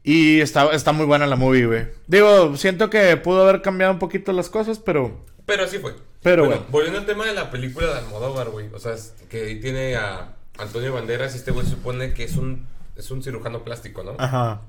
Y 0.03 0.39
está, 0.39 0.71
está 0.71 0.91
muy 0.91 1.05
buena 1.05 1.27
la 1.27 1.35
movie, 1.35 1.65
güey. 1.65 1.87
Digo, 2.07 2.55
siento 2.57 2.89
que 2.89 3.17
pudo 3.17 3.43
haber 3.43 3.61
cambiado 3.61 3.93
un 3.93 3.99
poquito 3.99 4.31
las 4.31 4.49
cosas, 4.49 4.79
pero... 4.79 5.25
Pero 5.45 5.63
así 5.63 5.77
fue. 5.79 5.95
Pero 6.21 6.45
bueno, 6.45 6.65
volviendo 6.69 6.99
al 6.99 7.05
tema 7.05 7.25
de 7.25 7.33
la 7.33 7.49
película 7.49 7.87
de 7.87 7.99
Almodóvar, 7.99 8.49
güey. 8.49 8.67
O 8.73 8.79
sea, 8.79 8.93
es 8.93 9.13
que 9.29 9.55
tiene 9.55 9.95
a 9.95 10.35
Antonio 10.57 10.93
Banderas 10.93 11.33
y 11.33 11.37
este 11.37 11.51
güey 11.51 11.65
se 11.65 11.71
supone 11.71 12.13
que 12.13 12.23
es 12.23 12.35
un, 12.35 12.67
es 12.95 13.09
un 13.11 13.23
cirujano 13.23 13.63
plástico, 13.63 14.03
¿no? 14.03 14.15
Ajá. 14.19 14.61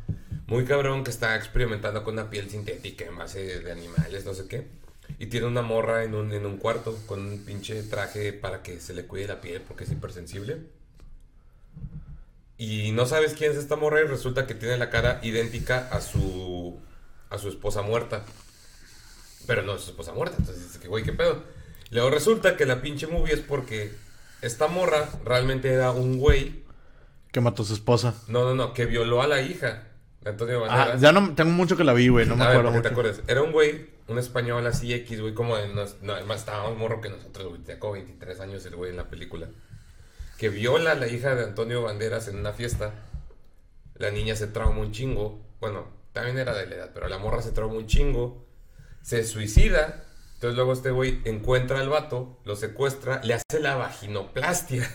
Muy 0.46 0.64
cabrón 0.64 1.04
que 1.04 1.11
está 1.11 1.36
experimentando 1.36 2.02
con 2.04 2.14
una 2.14 2.30
piel 2.30 2.48
sintética 2.50 3.04
en 3.04 3.16
base 3.16 3.61
de 3.61 3.72
animales, 3.72 4.24
no 4.24 4.34
sé 4.34 4.46
qué. 4.46 4.66
Y 5.18 5.26
tiene 5.26 5.46
una 5.46 5.62
morra 5.62 6.04
en 6.04 6.14
un, 6.14 6.32
en 6.32 6.46
un 6.46 6.56
cuarto 6.56 6.96
con 7.06 7.20
un 7.20 7.44
pinche 7.44 7.82
traje 7.82 8.32
para 8.32 8.62
que 8.62 8.80
se 8.80 8.94
le 8.94 9.06
cuide 9.06 9.26
la 9.26 9.40
piel 9.40 9.62
porque 9.62 9.84
es 9.84 9.90
hipersensible. 9.90 10.58
Y 12.62 12.92
no 12.92 13.06
sabes 13.06 13.32
quién 13.32 13.52
es 13.52 13.56
esta 13.56 13.76
morra 13.76 14.02
y 14.02 14.04
resulta 14.04 14.46
que 14.46 14.54
tiene 14.54 14.76
la 14.76 14.90
cara 14.90 15.18
idéntica 15.22 15.88
a 15.90 16.02
su, 16.02 16.78
a 17.30 17.38
su 17.38 17.48
esposa 17.48 17.80
muerta. 17.80 18.22
Pero 19.46 19.62
no 19.62 19.74
es 19.76 19.80
su 19.82 19.90
esposa 19.90 20.12
muerta, 20.12 20.36
entonces 20.38 20.62
dices 20.64 20.78
que, 20.78 20.86
güey, 20.88 21.02
¿qué 21.02 21.12
pedo? 21.14 21.42
Luego 21.90 22.11
resulta 22.11 22.56
que 22.58 22.66
la 22.66 22.82
pinche 22.82 23.06
movie 23.06 23.32
es 23.32 23.40
porque 23.40 23.92
esta 24.42 24.68
morra 24.68 25.08
realmente 25.24 25.72
era 25.72 25.90
un 25.90 26.18
güey, 26.18 26.62
Que 27.32 27.40
mató 27.40 27.62
a 27.62 27.66
su 27.66 27.72
esposa. 27.74 28.14
no, 28.28 28.44
no, 28.44 28.54
no, 28.54 28.74
que 28.74 28.84
violó 28.84 29.22
a 29.22 29.26
la 29.26 29.40
hija 29.40 29.84
de 30.20 30.30
Antonio 30.30 30.64
Ah, 30.68 30.96
ya 30.98 31.12
no 31.12 31.34
tengo 31.34 31.50
mucho 31.52 31.76
que 31.78 31.84
la 31.84 31.94
vi, 31.94 32.08
güey, 32.08 32.26
no 32.26 32.36
me 32.36 32.44
a 32.44 32.48
ver, 32.48 32.58
acuerdo 32.58 32.76
que 32.76 32.82
te 32.82 32.90
mucho. 32.94 33.00
acuerdes. 33.00 33.22
Era 33.26 33.42
un 33.42 33.52
güey, 33.52 33.88
un 34.06 34.18
español 34.18 34.66
así 34.66 34.92
X, 34.92 35.18
güey, 35.20 35.32
como 35.32 35.56
de... 35.56 35.68
nos- 35.68 35.96
no, 36.02 36.12
además 36.12 36.40
estaba 36.40 36.68
más 36.68 36.78
morro 36.78 37.00
que 37.00 37.08
nosotros, 37.08 37.48
güey. 37.48 37.62
Tenía 37.62 37.80
como 37.80 37.94
23 37.94 38.38
años 38.40 38.66
el 38.66 38.76
güey 38.76 38.90
en 38.90 38.96
la 38.98 39.08
película. 39.08 39.48
Que 40.41 40.49
viola 40.49 40.93
a 40.93 40.95
la 40.95 41.07
hija 41.07 41.34
de 41.34 41.45
Antonio 41.45 41.82
Banderas 41.82 42.26
en 42.26 42.38
una 42.38 42.55
fiesta. 42.55 42.95
La 43.97 44.11
niña 44.11 44.34
se 44.36 44.47
trauma 44.47 44.80
un 44.80 44.91
chingo. 44.91 45.38
Bueno, 45.61 45.88
también 46.14 46.38
era 46.38 46.55
de 46.55 46.66
la 46.66 46.76
edad, 46.76 46.91
pero 46.95 47.09
la 47.09 47.18
morra 47.18 47.43
se 47.43 47.53
trauma 47.53 47.74
un 47.74 47.86
chingo. 47.86 48.47
Se 49.03 49.22
suicida. 49.24 50.03
Entonces 50.36 50.57
luego 50.57 50.72
este 50.72 50.93
güey 50.93 51.20
encuentra 51.26 51.80
al 51.80 51.91
vato, 51.91 52.41
lo 52.47 52.57
secuestra, 52.57 53.20
le 53.22 53.34
hace 53.34 53.61
la 53.61 53.76
vaginoplastia. 53.76 54.91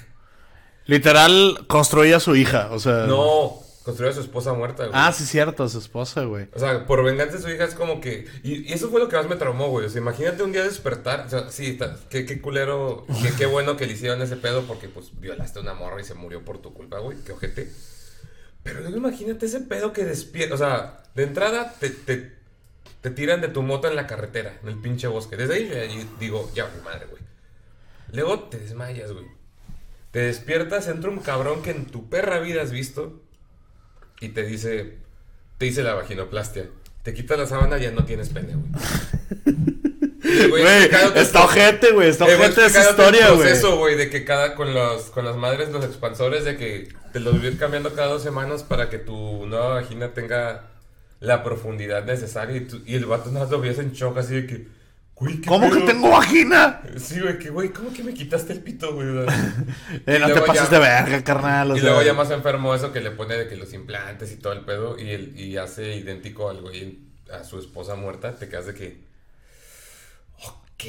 Literal, 0.87 1.67
construía 1.67 2.17
a 2.17 2.21
su 2.21 2.35
hija, 2.35 2.69
o 2.71 2.79
sea... 2.79 3.05
No, 3.05 3.59
construyó 3.85 4.09
a 4.11 4.13
su 4.15 4.21
esposa 4.21 4.51
muerta, 4.53 4.83
güey. 4.87 4.91
Ah, 4.99 5.11
sí, 5.13 5.25
cierto, 5.25 5.63
a 5.63 5.69
su 5.69 5.77
esposa, 5.77 6.23
güey. 6.25 6.47
O 6.53 6.59
sea, 6.59 6.85
por 6.87 7.03
venganza 7.03 7.37
de 7.37 7.41
su 7.43 7.49
hija 7.49 7.63
es 7.65 7.75
como 7.75 8.01
que... 8.01 8.25
Y, 8.43 8.67
y 8.69 8.73
eso 8.73 8.89
fue 8.89 8.99
lo 8.99 9.07
que 9.07 9.15
más 9.15 9.29
me 9.29 9.35
traumó, 9.35 9.69
güey. 9.69 9.85
O 9.85 9.89
sea, 9.89 10.01
imagínate 10.01 10.41
un 10.43 10.51
día 10.51 10.63
despertar. 10.63 11.25
O 11.27 11.29
sea, 11.29 11.49
sí, 11.51 11.67
está- 11.71 11.95
qué, 12.09 12.25
qué 12.25 12.41
culero, 12.41 13.05
qué, 13.21 13.29
qué 13.37 13.45
bueno 13.45 13.77
que 13.77 13.85
le 13.85 13.93
hicieron 13.93 14.21
ese 14.23 14.35
pedo 14.37 14.63
porque 14.63 14.89
pues 14.89 15.11
violaste 15.21 15.59
a 15.59 15.61
una 15.61 15.75
morra 15.75 16.01
y 16.01 16.03
se 16.03 16.15
murió 16.15 16.43
por 16.43 16.57
tu 16.57 16.73
culpa, 16.73 16.97
güey. 16.99 17.17
Qué 17.23 17.31
ojete. 17.31 17.71
Pero 18.63 18.81
luego 18.81 18.97
imagínate 18.97 19.45
ese 19.45 19.59
pedo 19.61 19.93
que 19.93 20.03
despierta. 20.03 20.55
O 20.55 20.57
sea, 20.57 21.03
de 21.13 21.23
entrada 21.23 21.71
te, 21.79 21.91
te, 21.91 22.33
te 23.01 23.11
tiran 23.11 23.39
de 23.39 23.49
tu 23.49 23.61
moto 23.61 23.87
en 23.87 23.95
la 23.95 24.07
carretera, 24.07 24.57
en 24.63 24.69
el 24.69 24.77
pinche 24.81 25.07
bosque. 25.07 25.37
Desde 25.37 25.53
ahí 25.53 25.69
yo 25.69 26.03
digo, 26.19 26.51
ya, 26.55 26.67
mi 26.75 26.81
madre, 26.83 27.05
güey. 27.05 27.21
Luego 28.13 28.39
te 28.45 28.57
desmayas, 28.57 29.11
güey. 29.11 29.25
Te 30.09 30.21
despiertas, 30.21 30.87
entra 30.87 31.11
un 31.11 31.19
cabrón 31.19 31.61
que 31.61 31.71
en 31.71 31.85
tu 31.85 32.09
perra 32.09 32.39
vida 32.39 32.61
has 32.63 32.71
visto 32.71 33.21
y 34.21 34.29
te 34.29 34.43
dice, 34.43 34.97
te 35.57 35.65
dice 35.65 35.83
la 35.83 35.93
vaginoplastia. 35.93 36.65
Te 37.03 37.13
quitas 37.13 37.37
la 37.37 37.45
sábana 37.45 37.77
y 37.77 37.81
ya 37.83 37.91
no 37.91 38.05
tienes 38.05 38.29
pene, 38.29 38.53
güey. 38.55 38.71
Güey, 40.49 40.89
está 41.15 41.43
ojete, 41.45 41.91
güey, 41.91 42.09
está 42.09 42.25
ojete 42.25 42.65
esa 42.65 42.89
historia, 42.89 43.29
güey. 43.29 43.41
proceso, 43.41 43.77
güey, 43.77 43.95
de 43.95 44.09
que 44.09 44.25
cada, 44.25 44.55
con, 44.55 44.73
los, 44.73 45.03
con 45.11 45.23
las 45.23 45.35
madres, 45.37 45.69
los 45.69 45.85
expansores, 45.85 46.43
de 46.43 46.57
que 46.57 46.89
te 47.13 47.19
los 47.19 47.41
ir 47.43 47.57
cambiando 47.59 47.93
cada 47.93 48.07
dos 48.07 48.23
semanas 48.23 48.63
para 48.63 48.89
que 48.89 48.97
tu 48.97 49.45
nueva 49.45 49.75
vagina 49.75 50.13
tenga 50.13 50.71
la 51.19 51.43
profundidad 51.43 52.05
necesaria. 52.05 52.57
Y, 52.57 52.61
tú- 52.61 52.81
y 52.85 52.95
el 52.95 53.05
vato 53.05 53.31
nada 53.31 53.47
lo 53.49 53.61
veías 53.61 53.77
en 53.79 53.91
shock, 53.93 54.17
así 54.17 54.33
de 54.33 54.47
que, 54.47 54.67
güey, 55.15 55.39
¿qué 55.41 55.47
¿Cómo 55.47 55.71
que 55.71 55.81
tengo 55.81 56.09
vagina? 56.09 56.81
Sí, 56.97 57.19
güey, 57.21 57.39
que, 57.39 57.49
güey, 57.49 57.69
¿cómo 57.69 57.91
que 57.93 58.03
me 58.03 58.13
quitaste 58.13 58.53
el 58.53 58.61
pito, 58.61 58.93
güey? 58.93 59.07
Eh, 60.05 60.19
no 60.19 60.27
te 60.27 60.41
pases 60.41 60.69
ya- 60.69 60.77
de 60.77 60.79
verga, 60.79 61.23
carnal. 61.23 61.71
o 61.71 61.75
y 61.77 61.79
sea. 61.79 61.89
luego 61.89 62.03
ya 62.03 62.13
más 62.13 62.29
enfermo 62.31 62.75
eso 62.75 62.91
que 62.91 62.99
le 63.01 63.11
pone 63.11 63.35
de 63.35 63.47
que 63.47 63.55
los 63.55 63.73
implantes 63.73 64.31
y 64.31 64.37
todo 64.37 64.53
el 64.53 64.61
pedo 64.65 64.99
y, 64.99 65.09
el, 65.11 65.39
y 65.39 65.57
hace 65.57 65.95
idéntico 65.95 66.49
al 66.49 66.61
güey 66.61 66.99
a 67.31 67.43
su 67.43 67.57
esposa 67.59 67.95
muerta, 67.95 68.35
te 68.35 68.47
quedas 68.47 68.67
de 68.67 68.73
que... 68.75 69.05
Ok. 70.47 70.83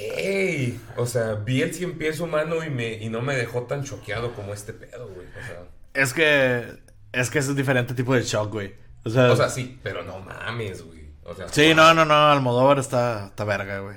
O 0.96 1.06
sea, 1.06 1.34
vi 1.34 1.62
el 1.62 1.72
cien 1.72 1.96
pies 1.96 2.20
humano 2.20 2.64
y, 2.64 2.70
me, 2.70 2.94
y 2.94 3.08
no 3.08 3.22
me 3.22 3.36
dejó 3.36 3.62
tan 3.62 3.84
choqueado 3.84 4.34
como 4.34 4.52
este 4.52 4.72
pedo, 4.72 5.08
güey. 5.08 5.26
O 5.28 5.46
sea, 5.46 5.62
Es 5.94 6.12
que. 6.12 6.64
Es 7.12 7.30
que 7.30 7.38
es 7.38 7.48
un 7.48 7.56
diferente 7.56 7.94
tipo 7.94 8.14
de 8.14 8.22
shock, 8.22 8.52
güey. 8.52 8.74
O 9.04 9.10
sea. 9.10 9.30
o 9.30 9.36
sea, 9.36 9.48
sí, 9.48 9.78
pero 9.82 10.02
no 10.02 10.18
mames, 10.18 10.82
güey. 10.82 11.06
O 11.22 11.34
sea, 11.34 11.48
sí, 11.48 11.66
wow. 11.68 11.76
no, 11.76 11.94
no, 11.94 12.04
no. 12.04 12.30
Almodóvar 12.30 12.78
está, 12.80 13.26
está 13.26 13.44
verga, 13.44 13.78
güey. 13.78 13.96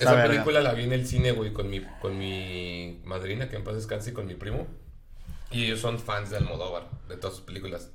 Esa 0.00 0.22
película 0.22 0.60
la 0.60 0.72
vi 0.72 0.84
en 0.84 0.92
el 0.92 1.06
cine, 1.06 1.32
güey, 1.32 1.52
con 1.52 1.70
mi, 1.70 1.80
con 2.00 2.18
mi 2.18 3.00
madrina, 3.04 3.48
que 3.48 3.56
en 3.56 3.64
paz 3.64 3.74
descanse, 3.74 4.10
y 4.10 4.12
con 4.12 4.26
mi 4.26 4.34
primo. 4.34 4.66
Y 5.50 5.66
ellos 5.66 5.80
son 5.80 5.98
fans 5.98 6.30
de 6.30 6.36
Almodóvar, 6.36 6.88
de 7.08 7.16
todas 7.16 7.36
sus 7.36 7.44
películas. 7.44 7.90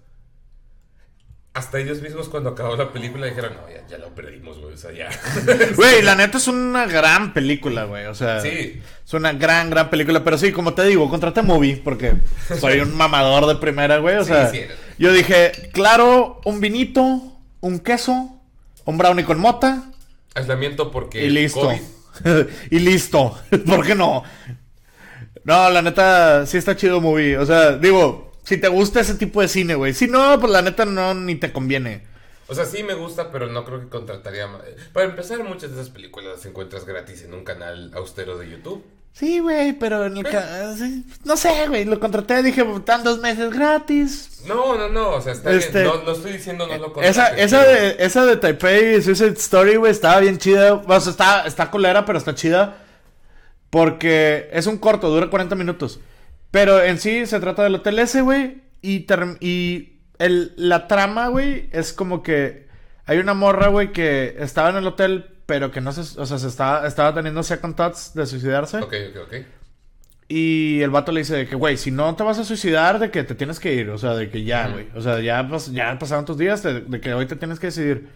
Hasta 1.54 1.80
ellos 1.80 2.02
mismos 2.02 2.28
cuando 2.28 2.50
acabó 2.50 2.76
la 2.76 2.92
película 2.92 3.28
dijeron, 3.28 3.54
no, 3.56 3.70
ya, 3.74 3.88
ya 3.88 3.98
lo 3.98 4.14
perdimos, 4.14 4.60
güey, 4.60 4.74
o 4.74 4.78
sea, 4.78 4.92
ya. 4.92 5.10
Güey, 5.76 6.02
la 6.02 6.16
neta 6.16 6.38
es 6.38 6.50
una 6.50 6.86
gran 6.86 7.34
película, 7.34 7.86
güey. 7.86 8.08
O 8.08 8.14
sea. 8.14 8.42
Sí. 8.42 8.82
Es 9.06 9.14
una 9.14 9.32
gran, 9.32 9.70
gran 9.70 9.90
película. 9.90 10.22
Pero 10.22 10.38
sí, 10.38 10.52
como 10.52 10.74
te 10.74 10.84
digo, 10.84 11.10
contraté 11.10 11.42
movie 11.44 11.78
porque 11.78 12.16
soy 12.60 12.82
un 12.82 12.94
mamador 12.94 13.46
de 13.46 13.56
primera, 13.56 14.00
güey. 14.00 14.18
O 14.18 14.24
Sí, 14.26 14.32
sea, 14.34 14.50
sí 14.50 14.66
yo 14.98 15.14
dije, 15.14 15.52
claro, 15.74 16.42
un 16.46 16.60
vinito, 16.60 17.22
un 17.62 17.80
queso, 17.80 18.42
un 18.86 18.98
brownie 18.98 19.26
con 19.26 19.40
mota 19.40 19.92
Aislamiento 20.34 20.92
porque. 20.92 21.26
Y 21.26 21.30
listo. 21.30 21.62
COVID. 21.62 21.80
y 22.72 22.80
listo. 22.80 23.38
¿Por 23.66 23.86
qué 23.86 23.96
no? 23.96 24.24
No, 25.44 25.70
la 25.70 25.82
neta, 25.82 26.46
sí 26.46 26.58
está 26.58 26.76
chido 26.76 27.02
movie. 27.02 27.38
O 27.38 27.46
sea, 27.46 27.74
digo, 27.78 28.34
si 28.44 28.58
te 28.58 28.68
gusta 28.68 29.02
ese 29.02 29.16
tipo 29.16 29.42
de 29.42 29.48
cine, 29.48 29.76
güey. 29.76 29.94
Si 29.94 30.08
no, 30.08 30.40
pues 30.40 30.52
la 30.52 30.62
neta 30.62 30.86
no, 30.86 31.14
ni 31.14 31.36
te 31.36 31.52
conviene. 31.52 32.04
O 32.48 32.54
sea, 32.54 32.66
sí 32.66 32.84
me 32.84 32.94
gusta, 32.94 33.32
pero 33.32 33.48
no 33.48 33.66
creo 33.66 33.80
que 33.80 33.90
contrataría 33.90 34.48
más. 34.48 34.62
Para 34.94 35.08
empezar, 35.08 35.44
muchas 35.44 35.72
de 35.72 35.82
esas 35.82 35.90
películas 35.90 36.38
las 36.38 36.46
encuentras 36.46 36.86
gratis 36.86 37.24
en 37.24 37.34
un 37.34 37.44
canal 37.44 37.92
austero 37.96 38.38
de 38.38 38.50
YouTube. 38.50 38.84
Sí, 39.18 39.40
güey, 39.40 39.72
pero 39.72 40.06
en 40.08 40.18
el 40.18 40.24
ca- 40.26 40.74
No 41.24 41.38
sé, 41.38 41.70
güey, 41.70 41.86
lo 41.86 42.02
contraté, 42.02 42.44
dije, 42.44 42.66
están 42.76 43.02
dos 43.06 43.20
meses 43.20 43.50
gratis. 43.54 44.42
No, 44.46 44.78
no, 44.78 44.90
no, 44.90 45.12
o 45.12 45.22
sea, 45.22 45.32
está 45.32 45.54
Este- 45.54 45.84
bien. 45.84 45.94
No, 45.96 46.04
no 46.04 46.12
estoy 46.12 46.34
diciendo 46.34 46.68
no 46.68 46.76
lo 46.78 46.88
Esa, 47.02 47.24
contrates, 47.30 47.46
esa, 47.46 47.62
pero- 47.64 47.72
de, 47.82 47.96
esa 48.00 48.26
de 48.26 48.36
Taipei 48.36 49.02
Suicide 49.02 49.30
Story, 49.38 49.78
güey, 49.78 49.94
estaba 49.94 50.20
bien 50.20 50.38
chida. 50.38 50.74
O 50.74 51.00
sea, 51.00 51.12
está, 51.12 51.48
está 51.48 51.72
culera, 51.72 52.04
pero 52.04 52.18
está 52.20 52.36
chida. 52.36 52.78
Porque 53.70 54.50
es 54.52 54.68
un 54.68 54.78
corto, 54.78 55.10
dura 55.10 55.30
40 55.30 55.56
minutos. 55.56 56.00
Pero 56.52 56.82
en 56.82 57.00
sí 57.00 57.26
se 57.26 57.40
trata 57.40 57.64
del 57.64 57.76
hotel 57.76 58.00
ese, 58.00 58.22
güey. 58.22 58.62
Y, 58.82 59.06
term- 59.08 59.38
y 59.40 60.00
el, 60.20 60.54
la 60.58 60.88
trama, 60.88 61.28
güey, 61.30 61.70
es 61.72 61.92
como 61.94 62.22
que 62.22 62.68
hay 63.06 63.18
una 63.18 63.34
morra, 63.34 63.68
güey, 63.68 63.92
que 63.92 64.36
estaba 64.40 64.70
en 64.70 64.78
el 64.78 64.88
hotel, 64.88 65.35
pero 65.46 65.72
que 65.72 65.82
no 65.82 65.92
se... 65.92 66.20
O 66.20 66.26
sea, 66.26 66.38
se 66.38 66.48
estaba, 66.48 66.88
estaba 66.88 67.14
teniendo 67.14 67.44
second 67.44 67.76
thoughts 67.76 68.14
de 68.14 68.26
suicidarse. 68.26 68.78
Ok, 68.78 68.94
ok, 69.12 69.18
ok. 69.26 69.34
Y 70.28 70.82
el 70.82 70.90
vato 70.90 71.12
le 71.12 71.20
dice 71.20 71.36
de 71.36 71.48
que, 71.48 71.56
güey, 71.56 71.78
si 71.78 71.92
no 71.92 72.16
te 72.16 72.24
vas 72.24 72.40
a 72.40 72.44
suicidar, 72.44 72.98
de 72.98 73.12
que 73.12 73.24
te 73.24 73.36
tienes 73.36 73.60
que 73.60 73.74
ir. 73.76 73.90
O 73.92 73.98
sea, 74.00 74.16
de 74.16 74.30
que 74.30 74.44
ya, 74.44 74.70
güey. 74.70 74.88
O 74.96 75.02
sea, 75.02 75.20
ya, 75.20 75.48
pas- 75.48 75.72
ya 75.72 75.98
pasaron 76.00 76.26
tus 76.26 76.38
días, 76.38 76.64
de, 76.64 76.82
de 76.82 77.00
que 77.00 77.14
hoy 77.14 77.28
te 77.28 77.36
tienes 77.36 77.60
que 77.60 77.68
decidir. 77.68 78.08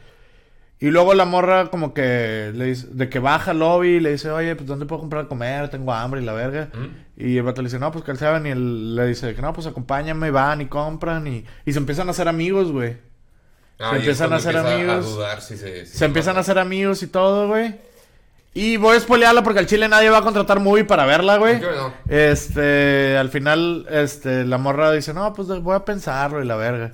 Y 0.81 0.91
luego 0.91 1.13
la 1.13 1.25
morra 1.25 1.67
como 1.69 1.93
que 1.93 2.51
le 2.55 2.65
dice, 2.65 2.87
de 2.89 3.09
que 3.09 3.19
baja 3.19 3.51
al 3.51 3.59
lobby 3.59 3.89
y 3.95 3.99
le 3.99 4.11
dice, 4.13 4.31
oye, 4.31 4.55
pues 4.55 4.65
¿dónde 4.65 4.85
puedo 4.85 5.01
comprar 5.01 5.25
a 5.25 5.27
comer? 5.27 5.69
Tengo 5.69 5.93
hambre 5.93 6.21
y 6.21 6.25
la 6.25 6.33
verga. 6.33 6.69
¿Mm? 6.73 7.21
Y 7.21 7.37
el 7.37 7.43
vato 7.43 7.61
le 7.61 7.67
dice, 7.67 7.79
no, 7.79 7.91
pues 7.91 8.03
que 8.05 8.11
él 8.11 8.17
saben. 8.17 8.45
Y 8.47 8.49
él 8.51 8.95
le 8.95 9.05
dice 9.05 9.35
que 9.35 9.41
no, 9.41 9.53
pues 9.53 9.67
acompáñame, 9.67 10.31
van 10.31 10.61
y 10.61 10.65
compran. 10.67 11.27
Y, 11.27 11.45
y 11.65 11.73
se 11.73 11.77
empiezan 11.79 12.07
a 12.07 12.11
hacer 12.11 12.27
amigos, 12.27 12.71
güey. 12.71 12.97
Ah, 13.79 13.91
Se 13.91 13.97
empiezan 13.97 14.33
a 14.33 14.35
hacer 14.35 14.55
empieza 14.55 14.75
amigos. 14.75 15.05
A 15.05 15.09
dudar 15.09 15.41
si 15.41 15.57
se, 15.57 15.85
si 15.85 15.97
Se 15.97 16.05
empiezan 16.05 16.37
a 16.37 16.41
hacer 16.41 16.59
amigos 16.59 17.01
y 17.01 17.07
todo, 17.07 17.47
güey. 17.47 17.75
Y 18.53 18.77
voy 18.77 18.97
a 18.97 18.99
spoilearla 18.99 19.43
porque 19.43 19.59
al 19.59 19.67
chile 19.67 19.87
nadie 19.87 20.09
va 20.09 20.17
a 20.17 20.21
contratar 20.21 20.59
movie 20.59 20.83
para 20.83 21.05
verla, 21.05 21.37
güey. 21.37 21.61
Yo 21.61 21.71
no. 21.71 21.93
Este, 22.09 23.15
al 23.17 23.29
final, 23.29 23.85
este, 23.89 24.43
la 24.43 24.57
morra 24.57 24.91
dice, 24.91 25.13
no, 25.13 25.31
pues 25.33 25.47
voy 25.47 25.75
a 25.75 25.85
pensarlo 25.85 26.43
y 26.43 26.45
la 26.45 26.55
verga. 26.55 26.93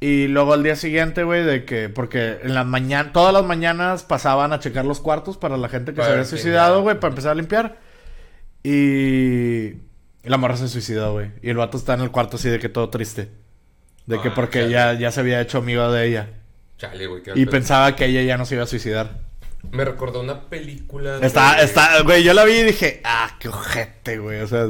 Y 0.00 0.28
luego 0.28 0.52
al 0.52 0.62
día 0.62 0.76
siguiente, 0.76 1.24
güey, 1.24 1.42
de 1.42 1.64
que, 1.64 1.88
porque 1.88 2.38
en 2.42 2.54
las 2.54 2.66
mañanas, 2.66 3.12
todas 3.12 3.32
las 3.32 3.44
mañanas 3.44 4.04
pasaban 4.04 4.52
a 4.52 4.60
checar 4.60 4.84
los 4.84 5.00
cuartos 5.00 5.36
para 5.36 5.56
la 5.56 5.68
gente 5.68 5.92
que 5.92 5.96
Para 5.96 6.08
se 6.08 6.12
había 6.12 6.24
suicidado, 6.24 6.82
güey, 6.82 7.00
para 7.00 7.10
empezar 7.10 7.32
a 7.32 7.34
limpiar. 7.34 7.78
Y... 8.62 9.70
y 9.70 9.78
la 10.24 10.36
morra 10.36 10.56
se 10.56 10.68
suicidó, 10.68 11.14
güey. 11.14 11.32
Y 11.42 11.50
el 11.50 11.56
vato 11.56 11.76
está 11.76 11.94
en 11.94 12.02
el 12.02 12.12
cuarto 12.12 12.36
así 12.36 12.48
de 12.48 12.60
que 12.60 12.68
todo 12.68 12.90
triste. 12.90 13.30
De 14.08 14.20
que 14.20 14.28
Ah, 14.28 14.34
porque 14.34 14.60
chale. 14.60 14.70
ya, 14.72 14.92
ya 14.94 15.10
se 15.12 15.20
había 15.20 15.40
hecho 15.40 15.58
amigo 15.58 15.90
de 15.92 16.06
ella. 16.08 16.30
Chale, 16.78 17.06
güey. 17.06 17.22
Y 17.34 17.46
pensaba 17.46 17.94
que 17.94 18.06
ella 18.06 18.22
ya 18.22 18.36
no 18.38 18.46
se 18.46 18.54
iba 18.54 18.64
a 18.64 18.66
suicidar. 18.66 19.20
Me 19.70 19.84
recordó 19.84 20.20
una 20.20 20.48
película. 20.48 21.18
Está, 21.20 21.56
de- 21.56 21.64
está, 21.64 22.02
güey, 22.02 22.22
yo 22.22 22.32
la 22.32 22.44
vi 22.44 22.52
y 22.54 22.62
dije, 22.62 23.00
ah, 23.04 23.36
qué 23.38 23.48
ojete, 23.48 24.18
güey. 24.18 24.40
O 24.40 24.46
sea, 24.46 24.66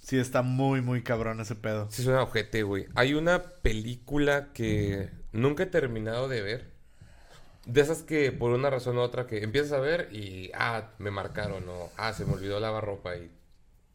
sí 0.00 0.18
está 0.18 0.42
muy, 0.42 0.80
muy 0.80 1.02
cabrón 1.02 1.40
ese 1.40 1.54
pedo. 1.54 1.88
Sí, 1.90 2.02
suena 2.02 2.22
ojete, 2.22 2.62
güey. 2.62 2.86
Hay 2.94 3.14
una 3.14 3.42
película 3.42 4.48
que 4.54 5.10
nunca 5.32 5.62
he 5.64 5.66
terminado 5.66 6.28
de 6.28 6.42
ver. 6.42 6.72
De 7.66 7.80
esas 7.80 8.02
que 8.02 8.32
por 8.32 8.50
una 8.50 8.70
razón 8.70 8.96
u 8.98 9.02
otra 9.02 9.26
que 9.28 9.44
empiezas 9.44 9.72
a 9.72 9.78
ver 9.78 10.08
y, 10.10 10.50
ah, 10.54 10.88
me 10.98 11.10
marcaron 11.12 11.62
o, 11.68 11.90
ah, 11.96 12.12
se 12.12 12.24
me 12.24 12.32
olvidó 12.32 12.58
lavar 12.58 12.84
ropa 12.84 13.14
y 13.16 13.30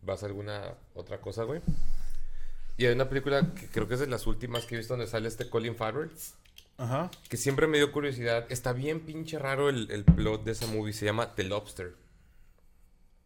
vas 0.03 0.23
a 0.23 0.27
alguna 0.27 0.61
otra 0.93 1.17
cosa, 1.17 1.43
güey. 1.43 1.59
Y 2.77 2.85
hay 2.85 2.93
una 2.93 3.09
película 3.09 3.53
que 3.55 3.67
creo 3.67 3.87
que 3.87 3.95
es 3.95 3.99
de 3.99 4.07
las 4.07 4.27
últimas 4.27 4.65
que 4.65 4.75
he 4.75 4.77
visto 4.77 4.93
donde 4.93 5.07
sale 5.07 5.27
este 5.27 5.49
Colin 5.49 5.75
Farrell, 5.75 6.11
Ajá. 6.77 7.09
que 7.27 7.37
siempre 7.37 7.65
me 7.67 7.77
dio 7.77 7.91
curiosidad. 7.91 8.45
Está 8.49 8.73
bien 8.73 8.99
pinche 8.99 9.39
raro 9.39 9.69
el, 9.69 9.89
el 9.91 10.03
plot 10.05 10.43
de 10.43 10.51
esa 10.51 10.67
movie, 10.67 10.93
se 10.93 11.05
llama 11.05 11.33
The 11.35 11.43
Lobster. 11.45 11.95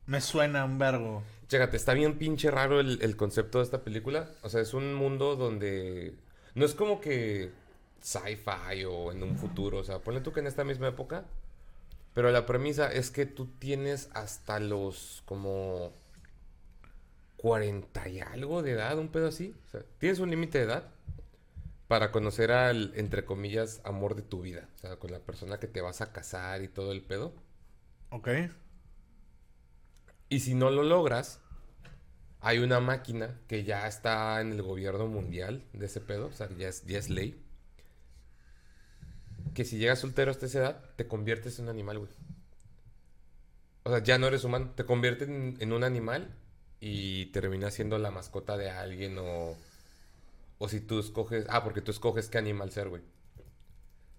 Me 0.06 0.22
suena 0.22 0.66
un 0.66 0.78
vergo. 0.78 1.24
Chécate, 1.48 1.76
está 1.78 1.94
bien 1.94 2.18
pinche 2.18 2.50
raro 2.50 2.80
el, 2.80 3.00
el 3.02 3.16
concepto 3.18 3.58
de 3.60 3.66
esta 3.66 3.84
película. 3.84 4.30
O 4.42 4.50
sea, 4.50 4.62
es 4.62 4.74
un 4.74 4.94
mundo 4.94 5.36
donde 5.36 6.16
no 6.56 6.66
es 6.66 6.74
como 6.74 7.02
que 7.02 7.52
sci-fi 8.02 8.86
o 8.86 9.12
en 9.12 9.22
un 9.22 9.38
futuro. 9.38 9.80
O 9.80 9.84
sea, 9.84 10.00
ponle 10.00 10.22
tú 10.22 10.32
que 10.32 10.40
en 10.40 10.48
esta 10.48 10.64
misma 10.64 10.88
época. 10.88 11.26
Pero 12.14 12.30
la 12.32 12.46
premisa 12.46 12.92
es 12.92 13.10
que 13.12 13.26
tú 13.26 13.48
tienes 13.60 14.10
hasta 14.14 14.60
los 14.60 15.24
como 15.26 15.94
40 17.42 18.08
y 18.08 18.20
algo 18.20 18.62
de 18.62 18.74
edad, 18.74 19.00
un 19.00 19.10
pedo 19.10 19.28
así. 19.28 19.56
O 19.66 19.70
sea, 19.72 19.82
tienes 19.98 20.20
un 20.20 20.30
límite 20.30 20.60
de 20.60 20.66
edad 20.66 20.92
para 21.88 22.12
conocer 22.12 22.52
al, 22.52 22.94
entre 22.96 23.26
comillas, 23.26 23.82
amor 23.84 24.16
de 24.16 24.22
tu 24.22 24.42
vida. 24.42 24.70
O 24.76 24.78
sea, 24.78 24.98
con 24.98 25.12
la 25.12 25.20
persona 25.20 25.60
que 25.60 25.68
te 25.68 25.82
vas 25.82 26.02
a 26.02 26.14
casar 26.14 26.62
y 26.62 26.68
todo 26.68 26.92
el 26.92 27.02
pedo. 27.02 27.34
Ok. 28.12 28.30
Y 30.30 30.42
si 30.42 30.54
no 30.54 30.70
lo 30.70 30.84
logras, 30.84 31.42
hay 32.42 32.60
una 32.60 32.80
máquina 32.80 33.40
que 33.48 33.64
ya 33.64 33.88
está 33.88 34.40
en 34.40 34.52
el 34.52 34.62
gobierno 34.62 35.08
mundial 35.08 35.64
de 35.74 35.88
ese 35.88 36.00
pedo, 36.00 36.28
o 36.28 36.32
sea, 36.34 36.48
ya 36.56 36.70
es, 36.70 36.86
ya 36.86 37.00
es 37.00 37.10
ley. 37.10 37.44
Que 39.56 39.66
si 39.66 39.80
llegas 39.80 40.00
soltero 40.00 40.30
hasta 40.30 40.46
esa 40.46 40.60
edad, 40.60 40.86
te 40.96 41.08
conviertes 41.08 41.58
en 41.58 41.66
un 41.66 41.70
animal, 41.72 41.98
güey. 42.00 42.12
O 43.84 43.90
sea, 43.90 44.04
ya 44.04 44.20
no 44.20 44.28
eres 44.28 44.44
humano, 44.44 44.74
te 44.76 44.86
conviertes 44.86 45.28
en, 45.28 45.58
en 45.60 45.74
un 45.74 45.84
animal 45.84 46.36
y 46.82 47.28
terminas 47.28 47.76
siendo 47.76 47.98
la 48.00 48.12
mascota 48.12 48.58
de 48.58 48.72
alguien 48.72 49.18
o... 49.20 49.56
O 50.60 50.70
si 50.70 50.80
tú 50.80 51.00
escoges... 51.00 51.46
Ah, 51.50 51.62
porque 51.64 51.82
tú 51.82 51.92
escoges 51.92 52.30
qué 52.30 52.38
animal 52.38 52.72
ser, 52.72 52.88
güey. 52.90 53.02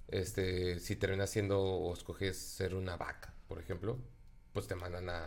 Este, 0.09 0.79
si 0.81 0.97
terminas 0.97 1.31
siendo 1.31 1.61
o 1.63 1.93
escoges 1.95 2.37
ser 2.39 2.75
una 2.75 2.97
vaca, 2.97 3.33
por 3.49 3.59
ejemplo, 3.59 3.99
pues 4.53 4.67
te 4.67 4.75
mandan 4.75 5.09
a, 5.09 5.25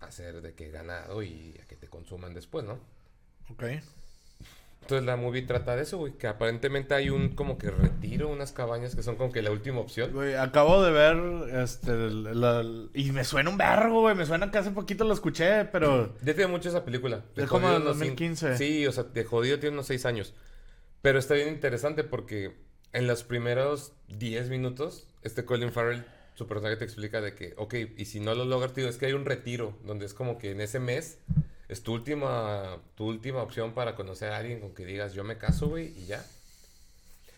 a 0.00 0.06
hacer 0.06 0.42
de 0.42 0.54
que 0.54 0.70
ganado 0.70 1.22
y 1.22 1.58
a 1.62 1.66
que 1.66 1.76
te 1.76 1.88
consuman 1.88 2.34
después, 2.34 2.64
¿no? 2.64 2.80
Ok. 3.50 3.64
Entonces 4.84 5.06
la 5.06 5.16
movie 5.16 5.40
trata 5.40 5.74
de 5.76 5.82
eso, 5.82 5.96
güey, 5.96 6.12
que 6.12 6.26
aparentemente 6.26 6.92
hay 6.92 7.08
un 7.08 7.30
como 7.30 7.56
que 7.56 7.70
retiro, 7.70 8.28
unas 8.28 8.52
cabañas 8.52 8.94
que 8.94 9.02
son 9.02 9.16
como 9.16 9.32
que 9.32 9.40
la 9.40 9.50
última 9.50 9.80
opción. 9.80 10.12
Güey, 10.12 10.34
acabo 10.34 10.82
de 10.82 10.92
ver, 10.92 11.16
este, 11.62 11.90
el- 11.90 12.38
la- 12.38 12.62
y 12.92 13.10
me 13.12 13.24
suena 13.24 13.48
un 13.48 13.56
vergo, 13.56 14.02
güey. 14.02 14.14
Me 14.14 14.26
suena 14.26 14.50
que 14.50 14.58
hace 14.58 14.72
poquito 14.72 15.04
lo 15.04 15.14
escuché, 15.14 15.64
pero... 15.64 16.14
Ya 16.22 16.34
tiene 16.34 16.48
mucho 16.48 16.68
esa 16.68 16.84
película. 16.84 17.24
Es 17.34 17.46
como 17.46 17.70
del 17.70 17.80
unos 17.80 17.96
cin- 17.96 18.00
2015. 18.00 18.58
Sí, 18.58 18.86
o 18.86 18.92
sea, 18.92 19.04
de 19.04 19.24
jodido 19.24 19.58
tiene 19.58 19.72
unos 19.74 19.86
6 19.86 20.04
años. 20.04 20.34
Pero 21.00 21.18
está 21.18 21.32
bien 21.32 21.48
interesante 21.48 22.04
porque 22.04 22.52
en 22.92 23.06
los 23.06 23.24
primeros 23.24 23.92
10 24.08 24.50
minutos, 24.50 25.08
este 25.22 25.46
Colin 25.46 25.72
Farrell, 25.72 26.04
su 26.34 26.46
personaje 26.46 26.76
te 26.76 26.84
explica 26.84 27.22
de 27.22 27.34
que, 27.34 27.54
ok, 27.56 27.74
y 27.96 28.04
si 28.04 28.20
no 28.20 28.34
lo 28.34 28.44
logras, 28.44 28.74
tío, 28.74 28.86
es 28.86 28.98
que 28.98 29.06
hay 29.06 29.14
un 29.14 29.24
retiro 29.24 29.78
donde 29.86 30.04
es 30.04 30.12
como 30.12 30.36
que 30.36 30.50
en 30.50 30.60
ese 30.60 30.78
mes 30.78 31.18
es 31.68 31.82
tu 31.82 31.94
última, 31.94 32.80
tu 32.94 33.06
última 33.06 33.42
opción 33.42 33.72
para 33.72 33.94
conocer 33.94 34.32
a 34.32 34.38
alguien 34.38 34.60
con 34.60 34.74
que 34.74 34.84
digas, 34.84 35.14
yo 35.14 35.24
me 35.24 35.38
caso, 35.38 35.68
güey, 35.68 35.88
y 35.98 36.06
ya. 36.06 36.24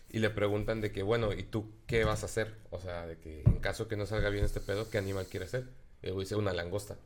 Y 0.09 0.19
le 0.19 0.29
preguntan 0.29 0.81
de 0.81 0.91
que, 0.91 1.03
bueno, 1.03 1.33
¿y 1.33 1.43
tú 1.43 1.71
qué 1.85 2.03
vas 2.03 2.23
a 2.23 2.27
hacer? 2.27 2.55
O 2.71 2.79
sea, 2.79 3.05
de 3.05 3.17
que 3.17 3.41
en 3.41 3.59
caso 3.59 3.87
que 3.87 3.97
no 3.97 4.05
salga 4.05 4.29
bien 4.29 4.45
este 4.45 4.61
pedo, 4.61 4.89
¿qué 4.89 4.97
animal 4.97 5.27
quieres 5.27 5.51
ser? 5.51 5.69
Y 6.01 6.07
el 6.07 6.13
güey 6.13 6.25
dice, 6.25 6.35
una 6.35 6.53
langosta. 6.53 6.97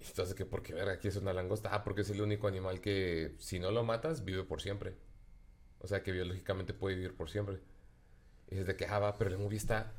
Y 0.00 0.06
entonces, 0.06 0.34
que 0.34 0.44
¿por 0.44 0.62
qué 0.62 0.74
verga 0.74 0.92
aquí 0.92 1.08
es 1.08 1.16
una 1.16 1.32
langosta? 1.32 1.70
Ah, 1.72 1.84
porque 1.84 2.02
es 2.02 2.10
el 2.10 2.20
único 2.20 2.46
animal 2.48 2.80
que, 2.80 3.34
si 3.38 3.58
no 3.58 3.70
lo 3.70 3.82
matas, 3.84 4.24
vive 4.24 4.44
por 4.44 4.60
siempre. 4.60 4.94
O 5.80 5.88
sea, 5.88 6.02
que 6.02 6.12
biológicamente 6.12 6.74
puede 6.74 6.96
vivir 6.96 7.14
por 7.14 7.30
siempre. 7.30 7.58
Y 8.50 8.58
es 8.58 8.66
de 8.66 8.76
que, 8.76 8.86
ah, 8.86 8.98
va, 8.98 9.16
pero 9.18 9.30
la 9.30 9.38
movie 9.38 9.58
está 9.58 9.92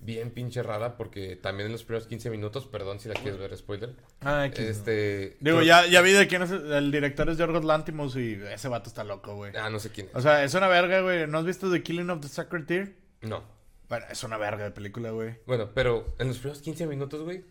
bien 0.00 0.30
pinche 0.30 0.62
rara 0.62 0.96
porque 0.96 1.36
también 1.36 1.66
en 1.66 1.72
los 1.72 1.84
primeros 1.84 2.06
15 2.06 2.30
minutos, 2.30 2.66
perdón 2.66 3.00
si 3.00 3.08
la 3.08 3.14
quieres 3.14 3.38
ver, 3.38 3.56
spoiler. 3.56 3.94
Ah, 4.20 4.46
X. 4.46 4.60
Este... 4.60 5.36
Digo, 5.40 5.62
ya, 5.62 5.86
ya 5.86 6.00
vi 6.00 6.12
de 6.12 6.26
quién 6.26 6.42
es 6.42 6.50
el, 6.50 6.72
el 6.72 6.92
director 6.92 7.28
es 7.28 7.38
Yorgos 7.38 7.64
Lantimos 7.64 8.16
y 8.16 8.34
ese 8.34 8.68
vato 8.68 8.88
está 8.88 9.04
loco, 9.04 9.34
güey. 9.34 9.52
Ah, 9.56 9.70
no 9.70 9.78
sé 9.78 9.90
quién 9.90 10.08
es. 10.08 10.14
O 10.14 10.20
sea, 10.20 10.44
es 10.44 10.54
una 10.54 10.68
verga, 10.68 11.00
güey. 11.00 11.26
¿No 11.26 11.38
has 11.38 11.44
visto 11.44 11.70
The 11.70 11.82
Killing 11.82 12.10
of 12.10 12.20
the 12.20 12.28
Sacred 12.28 12.64
Deer? 12.64 12.94
No. 13.22 13.42
Bueno, 13.88 14.06
es 14.10 14.22
una 14.22 14.36
verga 14.36 14.64
de 14.64 14.70
película, 14.70 15.10
güey. 15.10 15.36
Bueno, 15.46 15.70
pero 15.74 16.14
en 16.18 16.28
los 16.28 16.38
primeros 16.38 16.62
15 16.62 16.86
minutos, 16.86 17.22
güey, 17.22 17.44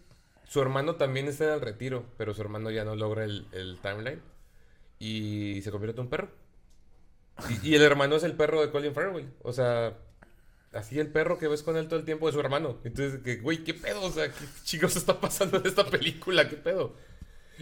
su 0.48 0.61
hermano 0.61 0.95
también 0.95 1.28
está 1.28 1.45
en 1.45 1.53
el 1.53 1.61
retiro, 1.61 2.06
pero 2.18 2.34
su 2.34 2.41
hermano 2.41 2.69
ya 2.72 2.86
no 2.86 2.95
logra 2.95 3.24
el, 3.24 3.48
el 3.52 3.80
timeline 3.82 4.22
y 4.99 5.61
se 5.64 5.72
convierte 5.72 5.99
en 5.99 6.06
un 6.06 6.10
perro. 6.10 6.30
Y, 7.49 7.69
y 7.69 7.76
el 7.76 7.82
hermano 7.82 8.15
es 8.15 8.24
el 8.24 8.34
perro 8.34 8.61
de 8.61 8.72
Colin 8.72 8.94
Farrell, 8.94 9.11
güey. 9.11 9.26
O 9.41 9.52
sea, 9.52 9.98
así 10.77 10.99
el 10.99 11.07
perro 11.07 11.37
que 11.37 11.47
ves 11.47 11.63
con 11.63 11.77
él 11.77 11.87
todo 11.87 11.99
el 11.99 12.05
tiempo 12.05 12.29
es 12.29 12.35
su 12.35 12.39
hermano. 12.39 12.77
Entonces, 12.83 13.21
que, 13.21 13.37
güey, 13.37 13.63
¿qué 13.63 13.73
pedo? 13.73 14.01
O 14.03 14.11
sea, 14.11 14.29
¿qué 14.29 14.45
chicos 14.63 14.95
está 14.95 15.19
pasando 15.19 15.57
en 15.57 15.67
esta 15.67 15.85
película? 15.85 16.47
¿Qué 16.47 16.55
pedo? 16.55 16.95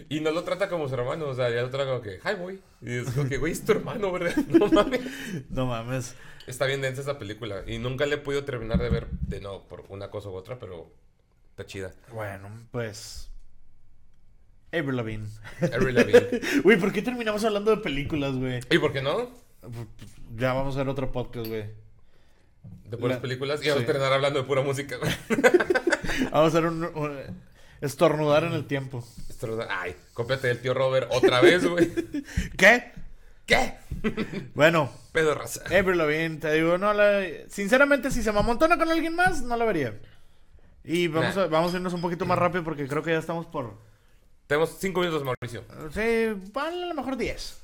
Y 0.08 0.20
no 0.20 0.30
lo 0.30 0.44
trata 0.44 0.68
como 0.68 0.88
su 0.88 0.94
hermano, 0.94 1.26
o 1.28 1.34
sea, 1.34 1.48
ya 1.48 1.62
lo 1.62 1.70
trata 1.70 1.86
como 1.86 2.02
que, 2.02 2.20
hi, 2.22 2.34
boy. 2.38 2.60
Y 2.82 2.98
es 2.98 3.10
como 3.10 3.28
que, 3.28 3.38
güey, 3.38 3.52
es 3.52 3.64
tu 3.64 3.72
hermano, 3.72 4.12
¿verdad? 4.12 4.36
No 4.48 4.68
mames. 4.68 5.00
No 5.50 5.66
mames. 5.66 6.14
Está 6.46 6.66
bien 6.66 6.80
densa 6.80 7.00
esa 7.00 7.18
película. 7.18 7.64
Y 7.66 7.78
nunca 7.78 8.06
le 8.06 8.16
he 8.16 8.18
podido 8.18 8.44
terminar 8.44 8.78
de 8.78 8.90
ver 8.90 9.08
de 9.10 9.40
no 9.40 9.66
por 9.66 9.84
una 9.88 10.10
cosa 10.10 10.28
u 10.28 10.34
otra, 10.34 10.58
pero 10.58 10.92
está 11.50 11.64
chida. 11.64 11.92
Bueno, 12.12 12.48
pues. 12.70 13.30
Avril 14.72 14.96
Lavigne. 14.96 15.28
Avril 15.72 15.94
Lavigne. 15.94 16.40
Güey, 16.62 16.78
¿por 16.78 16.92
qué 16.92 17.00
terminamos 17.02 17.44
hablando 17.44 17.70
de 17.70 17.78
películas, 17.78 18.36
güey? 18.36 18.60
¿Y 18.70 18.78
por 18.78 18.92
qué 18.92 19.00
no? 19.00 19.30
Ya 20.36 20.52
vamos 20.52 20.76
a 20.76 20.80
hacer 20.80 20.88
otro 20.88 21.10
podcast, 21.10 21.48
güey. 21.48 21.85
De 22.84 22.96
puras 22.96 23.16
La- 23.16 23.22
películas. 23.22 23.60
Y 23.64 23.68
vamos 23.68 23.78
sí. 23.80 23.84
a 23.84 23.86
terminar 23.92 24.12
hablando 24.12 24.40
de 24.40 24.46
pura 24.46 24.62
música. 24.62 24.96
Vamos 26.30 26.54
a 26.54 26.58
hacer 26.58 26.66
un, 26.66 26.84
un- 26.84 27.18
estornudar 27.80 28.44
en 28.44 28.52
el 28.52 28.66
tiempo. 28.66 29.04
Esto- 29.28 29.58
Ay, 29.68 29.94
cópiate 30.14 30.48
del 30.48 30.60
tío 30.60 30.72
Robert 30.74 31.08
otra 31.12 31.40
vez, 31.40 31.64
güey. 31.66 31.92
¿Qué? 32.56 32.92
¿Qué? 33.44 33.74
Bueno, 34.54 34.90
Pedo 35.12 35.34
raza. 35.34 35.62
Avril 35.66 35.98
Lavigne, 35.98 36.38
te 36.38 36.52
digo, 36.54 36.78
no 36.78 36.92
la... 36.92 37.22
Sinceramente, 37.48 38.10
si 38.10 38.22
se 38.22 38.32
me 38.32 38.38
amontona 38.40 38.76
con 38.78 38.90
alguien 38.90 39.14
más, 39.14 39.42
no 39.42 39.56
la 39.56 39.64
vería. 39.64 39.94
Y 40.84 41.08
vamos, 41.08 41.36
Nah. 41.36 41.42
a, 41.42 41.46
vamos 41.48 41.72
a 41.72 41.76
irnos 41.76 41.92
un 41.92 42.00
poquito 42.00 42.24
más 42.26 42.38
rápido 42.38 42.64
porque 42.64 42.86
creo 42.88 43.02
que 43.02 43.10
ya 43.12 43.18
estamos 43.18 43.46
por... 43.46 43.74
Tenemos 44.46 44.76
cinco 44.78 45.00
minutos, 45.00 45.24
Mauricio. 45.24 45.64
Sí, 45.92 46.50
a 46.54 46.70
lo 46.70 46.94
mejor 46.94 47.16
10. 47.16 47.58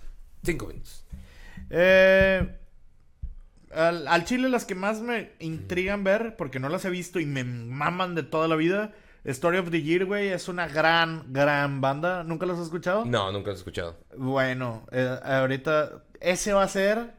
Cinco 0.45 0.67
minutos. 0.67 1.05
Eh, 1.71 2.59
al, 3.75 4.07
al 4.09 4.25
chile 4.25 4.49
las 4.49 4.65
que 4.65 4.75
más 4.75 5.01
me 5.01 5.33
intrigan 5.41 6.05
ver, 6.05 6.37
porque 6.37 6.59
no 6.59 6.69
las 6.69 6.85
he 6.85 6.91
visto 6.91 7.21
y 7.21 7.27
me 7.27 7.45
maman 7.45 8.15
de 8.15 8.23
toda 8.23 8.49
la 8.49 8.57
vida, 8.57 8.93
Story 9.25 9.59
of 9.59 9.71
the 9.71 9.83
Year, 9.83 10.05
güey, 10.05 10.29
es 10.29 10.49
una 10.49 10.67
gran, 10.69 11.33
gran 11.33 11.81
banda. 11.81 12.25
¿Nunca 12.25 12.45
los 12.47 12.59
has 12.59 12.65
escuchado? 12.65 13.05
No, 13.05 13.31
nunca 13.31 13.47
lo 13.49 13.53
he 13.53 13.57
escuchado. 13.59 13.99
Bueno, 14.17 14.87
eh, 14.91 15.19
ahorita 15.23 16.03
ese 16.21 16.53
va 16.53 16.65
a 16.65 16.69
ser 16.69 17.13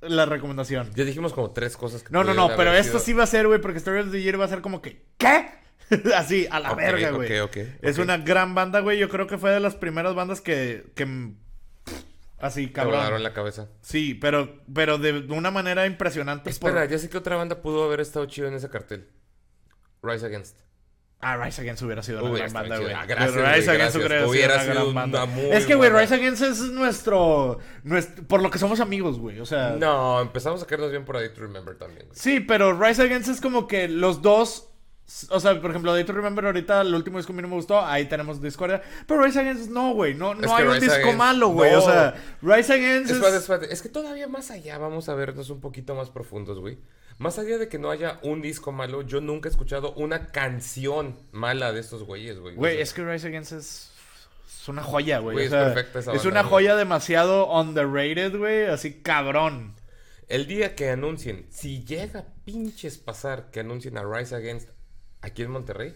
la 0.00 0.26
recomendación. 0.26 0.90
Ya 0.94 1.04
dijimos 1.04 1.32
como 1.32 1.50
tres 1.50 1.76
cosas 1.76 2.02
que 2.02 2.10
No, 2.12 2.22
no, 2.24 2.34
no, 2.34 2.50
pero 2.56 2.72
esto 2.72 2.98
sí 2.98 3.12
va 3.12 3.24
a 3.24 3.26
ser, 3.26 3.46
güey, 3.46 3.60
porque 3.60 3.78
Story 3.78 4.00
of 4.00 4.10
the 4.12 4.22
Year 4.22 4.38
va 4.38 4.44
a 4.44 4.48
ser 4.48 4.60
como 4.60 4.80
que, 4.82 5.02
¿qué? 5.18 5.48
Así, 6.16 6.46
a 6.50 6.60
la 6.60 6.74
verga, 6.74 7.10
güey. 7.10 7.40
ok, 7.40 7.56
Es 7.82 7.98
ok. 7.98 8.04
una 8.04 8.18
gran 8.18 8.54
banda, 8.54 8.80
güey. 8.80 8.98
Yo 8.98 9.08
creo 9.08 9.26
que 9.26 9.36
fue 9.38 9.50
de 9.50 9.60
las 9.60 9.74
primeras 9.74 10.14
bandas 10.14 10.40
que, 10.40 10.86
que 10.94 11.32
así, 12.38 12.66
Te 12.68 12.72
cabrón. 12.72 12.96
volaron 12.96 13.22
la 13.22 13.32
cabeza. 13.32 13.68
Sí, 13.80 14.14
pero, 14.14 14.62
pero 14.72 14.98
de 14.98 15.26
una 15.32 15.50
manera 15.50 15.86
impresionante. 15.86 16.50
Espera, 16.50 16.80
por- 16.82 16.88
ya 16.88 16.98
sé 16.98 17.08
que 17.08 17.18
otra 17.18 17.36
banda 17.36 17.62
pudo 17.62 17.84
haber 17.84 18.00
estado 18.00 18.26
chido 18.26 18.48
en 18.48 18.54
ese 18.54 18.68
cartel. 18.70 19.08
Rise 20.02 20.26
Against. 20.26 20.58
Ah, 21.20 21.38
Rise 21.42 21.62
Against 21.62 21.82
hubiera 21.82 22.02
sido 22.02 22.22
una 22.22 22.36
gran 22.38 22.52
banda, 22.52 22.78
güey. 22.78 22.92
Ah, 22.92 23.06
gracias, 23.06 23.34
Rise 23.34 23.40
güey, 23.40 23.76
Against 23.76 23.96
gracias. 23.96 24.28
hubiera, 24.28 24.60
sido 24.60 24.72
una 24.90 25.06
gran 25.06 25.10
banda. 25.12 25.56
es 25.56 25.64
que, 25.64 25.74
güey. 25.74 25.88
Rise 25.88 26.14
Against 26.16 26.42
es 26.42 26.60
nuestro, 26.72 27.58
nuestro... 27.82 28.24
Por 28.26 28.42
lo 28.42 28.50
que 28.50 28.58
somos 28.58 28.80
amigos, 28.80 29.18
güey. 29.18 29.40
O 29.40 29.46
sea... 29.46 29.70
No, 29.70 30.20
empezamos 30.20 30.62
a 30.62 30.66
caernos 30.66 30.90
bien 30.90 31.06
por 31.06 31.16
ahí 31.16 31.30
to 31.32 31.40
Remember 31.40 31.78
también. 31.78 32.08
güey. 32.08 32.18
Sí, 32.18 32.40
pero 32.40 32.78
Rise 32.78 33.04
Against 33.04 33.30
es 33.30 33.40
como 33.40 33.66
que 33.66 33.88
los 33.88 34.20
dos... 34.20 34.68
O 35.30 35.38
sea, 35.38 35.60
por 35.60 35.70
ejemplo, 35.70 35.92
Day 35.92 36.04
to 36.04 36.12
Remember 36.14 36.46
ahorita, 36.46 36.80
el 36.80 36.94
último 36.94 37.18
disco 37.18 37.32
a 37.32 37.36
mí 37.36 37.42
no 37.42 37.48
me 37.48 37.54
gustó, 37.56 37.80
ahí 37.84 38.06
tenemos 38.06 38.40
Discordia. 38.40 38.82
Pero 39.06 39.22
Rise 39.22 39.40
Against 39.40 39.70
no, 39.70 39.92
güey. 39.92 40.14
No, 40.14 40.34
no 40.34 40.54
hay 40.56 40.64
un 40.66 40.72
Rise 40.74 40.86
disco 40.86 41.00
Against- 41.08 41.16
malo, 41.16 41.48
güey. 41.48 41.72
no. 41.72 41.78
O 41.78 41.82
sea, 41.82 42.14
Rise 42.40 42.72
Against 42.72 43.10
es... 43.10 43.16
Espérate, 43.16 43.36
espérate. 43.36 43.72
Es 43.72 43.82
que 43.82 43.90
todavía 43.90 44.28
más 44.28 44.50
allá 44.50 44.78
vamos 44.78 45.08
a 45.10 45.14
vernos 45.14 45.50
un 45.50 45.60
poquito 45.60 45.94
más 45.94 46.08
profundos, 46.10 46.58
güey. 46.58 46.78
Más 47.18 47.38
allá 47.38 47.58
de 47.58 47.68
que 47.68 47.78
no 47.78 47.90
haya 47.90 48.18
un 48.22 48.40
disco 48.42 48.72
malo, 48.72 49.02
yo 49.02 49.20
nunca 49.20 49.48
he 49.48 49.52
escuchado 49.52 49.92
una 49.94 50.28
canción 50.32 51.16
mala 51.32 51.72
de 51.72 51.80
estos 51.80 52.02
güeyes, 52.04 52.38
güey. 52.40 52.54
Güey, 52.56 52.72
O 52.72 52.76
sea, 52.76 52.82
es 52.82 52.92
que 52.94 53.04
Rise 53.04 53.28
Against 53.28 53.52
es... 53.52 53.90
Es 54.62 54.68
una 54.68 54.82
joya, 54.82 55.18
güey. 55.18 55.34
Güey, 55.34 55.44
o 55.44 55.48
es 55.48 55.50
sea, 55.52 55.64
perfecta 55.66 55.98
esa 55.98 56.12
es 56.12 56.16
banda, 56.24 56.30
una 56.30 56.40
güey. 56.40 56.50
joya 56.50 56.76
demasiado 56.76 57.52
underrated, 57.52 58.36
güey. 58.38 58.64
Así 58.64 58.94
cabrón. 59.02 59.74
El 60.26 60.46
día 60.46 60.74
que 60.74 60.88
anuncien, 60.88 61.46
si 61.50 61.84
llega 61.84 62.24
pinches 62.46 62.96
pasar 62.96 63.50
que 63.50 63.60
anuncien 63.60 63.98
a 63.98 64.04
Rise 64.04 64.34
Against 64.34 64.70
aquí 65.24 65.42
en 65.42 65.50
Monterrey, 65.50 65.94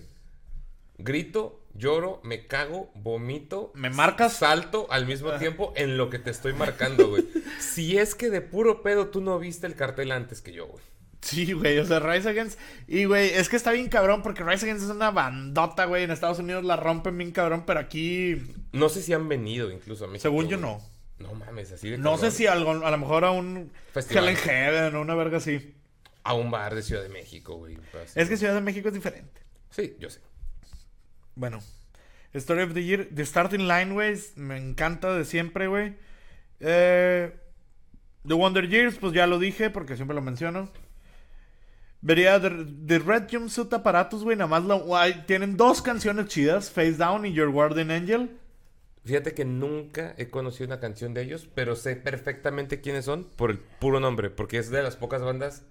grito, 0.96 1.60
lloro, 1.74 2.20
me 2.24 2.46
cago, 2.46 2.90
vomito. 2.94 3.70
¿Me 3.74 3.90
marcas? 3.90 4.34
Salto 4.34 4.86
al 4.90 5.06
mismo 5.06 5.32
tiempo 5.32 5.72
en 5.76 5.96
lo 5.96 6.10
que 6.10 6.18
te 6.18 6.30
estoy 6.30 6.54
marcando, 6.54 7.08
güey. 7.08 7.24
si 7.60 7.98
es 7.98 8.14
que 8.14 8.30
de 8.30 8.40
puro 8.40 8.82
pedo 8.82 9.08
tú 9.08 9.20
no 9.20 9.38
viste 9.38 9.66
el 9.66 9.74
cartel 9.74 10.12
antes 10.12 10.40
que 10.40 10.52
yo, 10.52 10.66
güey. 10.66 10.82
Sí, 11.20 11.52
güey, 11.52 11.78
o 11.78 11.84
sea, 11.84 11.98
Rise 11.98 12.28
Against. 12.28 12.58
Y, 12.86 13.04
güey, 13.04 13.30
es 13.30 13.48
que 13.48 13.56
está 13.56 13.72
bien 13.72 13.88
cabrón 13.88 14.22
porque 14.22 14.44
Rise 14.44 14.66
Against 14.66 14.84
es 14.84 14.90
una 14.90 15.10
bandota, 15.10 15.84
güey. 15.84 16.04
En 16.04 16.10
Estados 16.10 16.38
Unidos 16.38 16.64
la 16.64 16.76
rompen 16.76 17.18
bien 17.18 17.32
cabrón, 17.32 17.64
pero 17.66 17.80
aquí, 17.80 18.40
No 18.72 18.88
sé 18.88 19.02
si 19.02 19.12
han 19.12 19.28
venido 19.28 19.70
incluso 19.70 20.04
a 20.04 20.08
México. 20.08 20.22
según 20.22 20.48
yo, 20.48 20.56
no. 20.56 20.80
No 21.18 21.34
mames, 21.34 21.72
así 21.72 21.90
de 21.90 21.98
No 21.98 22.16
sé 22.16 22.30
si 22.30 22.46
algo, 22.46 22.70
a 22.70 22.90
lo 22.90 22.98
mejor 22.98 23.24
a 23.24 23.32
un 23.32 23.72
Festival. 23.92 24.36
Heaven 24.36 24.94
o 24.94 25.00
una 25.00 25.16
verga 25.16 25.38
así. 25.38 25.74
A 26.28 26.34
un 26.34 26.50
bar 26.50 26.74
de 26.74 26.82
Ciudad 26.82 27.02
de 27.02 27.08
México, 27.08 27.56
güey. 27.56 27.78
así. 28.02 28.18
Es 28.20 28.28
que 28.28 28.36
Ciudad 28.36 28.54
de 28.54 28.60
México 28.60 28.88
es 28.88 28.94
diferente. 28.94 29.40
Sí, 29.70 29.96
yo 29.98 30.10
sé. 30.10 30.20
Bueno, 31.34 31.60
Story 32.34 32.62
of 32.62 32.74
the 32.74 32.84
Year, 32.84 33.08
The 33.14 33.24
Starting 33.24 33.66
Line, 33.68 33.92
güey, 33.92 34.16
me 34.36 34.56
encanta 34.58 35.14
de 35.14 35.24
siempre, 35.24 35.68
güey. 35.68 35.96
Eh, 36.60 37.32
the 38.26 38.34
Wonder 38.34 38.68
Years, 38.68 38.96
pues 38.98 39.12
ya 39.14 39.26
lo 39.26 39.38
dije 39.38 39.70
porque 39.70 39.96
siempre 39.96 40.14
lo 40.14 40.20
menciono. 40.22 40.70
Vería 42.00 42.40
The, 42.40 42.50
The 42.86 42.98
Red 43.00 43.24
Jumpsuit 43.30 43.72
Aparatus, 43.72 44.22
güey, 44.22 44.36
nada 44.36 44.48
más 44.48 44.64
lo- 44.64 44.96
hay- 44.96 45.24
tienen 45.26 45.56
dos 45.56 45.82
canciones 45.82 46.26
chidas, 46.26 46.70
Face 46.70 46.92
Down 46.92 47.26
y 47.26 47.32
Your 47.32 47.50
Guardian 47.50 47.90
Angel. 47.90 48.36
Fíjate 49.04 49.32
que 49.34 49.44
nunca 49.44 50.14
he 50.18 50.28
conocido 50.28 50.66
una 50.66 50.80
canción 50.80 51.14
de 51.14 51.22
ellos, 51.22 51.48
pero 51.54 51.74
sé 51.76 51.96
perfectamente 51.96 52.80
quiénes 52.80 53.04
son 53.06 53.24
por 53.36 53.50
el 53.50 53.58
puro 53.58 54.00
nombre, 54.00 54.28
porque 54.30 54.58
es 54.58 54.70
de 54.70 54.82
las 54.82 54.96
pocas 54.96 55.22
bandas 55.22 55.64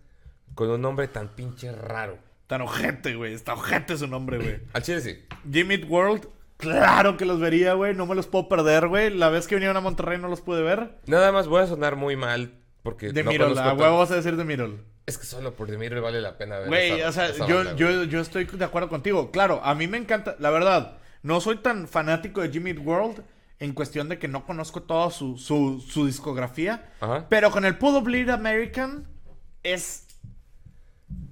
con 0.57 0.71
un 0.71 0.81
nombre 0.81 1.07
tan 1.07 1.29
pinche 1.29 1.71
raro. 1.71 2.17
Tan 2.47 2.61
ojete, 2.61 3.15
güey, 3.15 3.33
está 3.33 3.53
ojete 3.53 3.95
su 3.95 4.07
nombre, 4.07 4.37
güey. 4.39 4.59
Al 4.73 4.81
chile 4.81 5.01
sí. 5.01 5.23
Jimmy 5.49 5.77
World, 5.83 6.27
claro 6.57 7.15
que 7.15 7.25
los 7.25 7.39
vería, 7.39 7.73
güey, 7.73 7.93
no 7.93 8.07
me 8.07 8.15
los 8.15 8.25
puedo 8.25 8.49
perder, 8.49 8.87
güey. 8.87 9.11
La 9.11 9.29
vez 9.29 9.47
que 9.47 9.53
vinieron 9.53 9.77
a 9.77 9.81
Monterrey 9.81 10.17
no 10.17 10.27
los 10.27 10.41
pude 10.41 10.63
ver. 10.63 10.97
Nada 11.05 11.31
más 11.31 11.47
voy 11.47 11.61
a 11.61 11.67
sonar 11.67 11.95
muy 11.95 12.15
mal 12.15 12.55
porque 12.81 13.11
De 13.11 13.23
no 13.23 13.29
Mirol, 13.29 13.57
a 13.57 13.73
huevo 13.73 13.99
vas 13.99 14.09
a 14.09 14.15
decir 14.15 14.35
de 14.35 14.43
Mirol. 14.43 14.83
Es 15.05 15.19
que 15.19 15.25
solo 15.25 15.53
por 15.53 15.67
The 15.67 15.77
Mirror 15.77 16.01
vale 16.01 16.19
la 16.19 16.37
pena 16.37 16.57
ver 16.57 16.67
Güey, 16.69 17.03
o 17.03 17.11
sea, 17.11 17.31
yo, 17.47 17.57
banda, 17.57 17.75
yo, 17.75 18.03
yo 18.05 18.19
estoy 18.19 18.45
de 18.45 18.65
acuerdo 18.65 18.89
contigo. 18.89 19.29
Claro, 19.29 19.61
a 19.63 19.75
mí 19.75 19.87
me 19.87 19.97
encanta, 19.97 20.35
la 20.39 20.49
verdad, 20.49 20.97
no 21.21 21.39
soy 21.39 21.57
tan 21.57 21.87
fanático 21.87 22.41
de 22.41 22.49
Jimmy 22.49 22.73
World 22.73 23.23
en 23.59 23.73
cuestión 23.73 24.09
de 24.09 24.17
que 24.17 24.27
no 24.27 24.45
conozco 24.45 24.81
toda 24.81 25.11
su, 25.11 25.37
su, 25.37 25.85
su 25.87 26.07
discografía. 26.07 26.91
Ajá. 26.99 27.27
Pero 27.29 27.51
con 27.51 27.63
el 27.63 27.77
Pudo 27.77 28.01
Bleed 28.01 28.29
American 28.29 29.07
es 29.61 30.06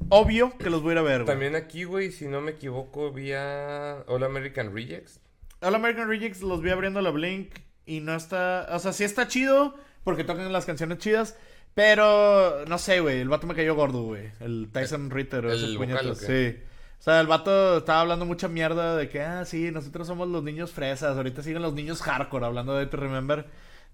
obvio 0.09 0.57
que 0.57 0.69
los 0.69 0.81
voy 0.81 0.91
a 0.91 0.93
ir 0.93 0.97
a 0.99 1.01
ver, 1.01 1.23
güey. 1.23 1.27
También 1.27 1.55
aquí, 1.55 1.83
güey, 1.83 2.11
si 2.11 2.27
no 2.27 2.41
me 2.41 2.51
equivoco, 2.51 3.11
vía 3.11 4.03
All 4.07 4.23
American 4.23 4.73
Rejects. 4.73 5.19
All 5.61 5.75
American 5.75 6.07
Rejects 6.07 6.41
los 6.41 6.61
vi 6.61 6.69
abriendo 6.69 7.01
la 7.01 7.11
Blink 7.11 7.53
y 7.85 7.99
no 7.99 8.15
está. 8.15 8.67
O 8.71 8.79
sea, 8.79 8.93
sí 8.93 9.03
está 9.03 9.27
chido 9.27 9.75
porque 10.03 10.23
tocan 10.23 10.51
las 10.51 10.65
canciones 10.65 10.99
chidas. 10.99 11.37
Pero 11.75 12.63
no 12.67 12.77
sé, 12.77 13.01
güey. 13.01 13.19
El 13.19 13.29
vato 13.29 13.47
me 13.47 13.53
cayó 13.53 13.75
gordo, 13.75 14.03
güey. 14.03 14.31
El 14.39 14.69
Tyson 14.71 15.11
Ritter. 15.11 15.45
o 15.45 15.51
el 15.51 15.77
vocal. 15.77 16.15
Sí. 16.15 16.57
O 16.97 17.03
sea, 17.03 17.19
el 17.19 17.27
vato 17.27 17.79
estaba 17.79 17.99
hablando 17.99 18.25
mucha 18.25 18.47
mierda 18.47 18.95
de 18.95 19.09
que, 19.09 19.21
ah, 19.21 19.43
sí, 19.45 19.69
nosotros 19.71 20.07
somos 20.07 20.29
los 20.29 20.41
niños 20.41 20.71
fresas. 20.71 21.17
Ahorita 21.17 21.43
siguen 21.43 21.61
los 21.61 21.73
niños 21.73 22.01
hardcore 22.01 22.45
hablando 22.45 22.75
de 22.75 22.85
To 22.87 22.97
Remember. 22.97 23.45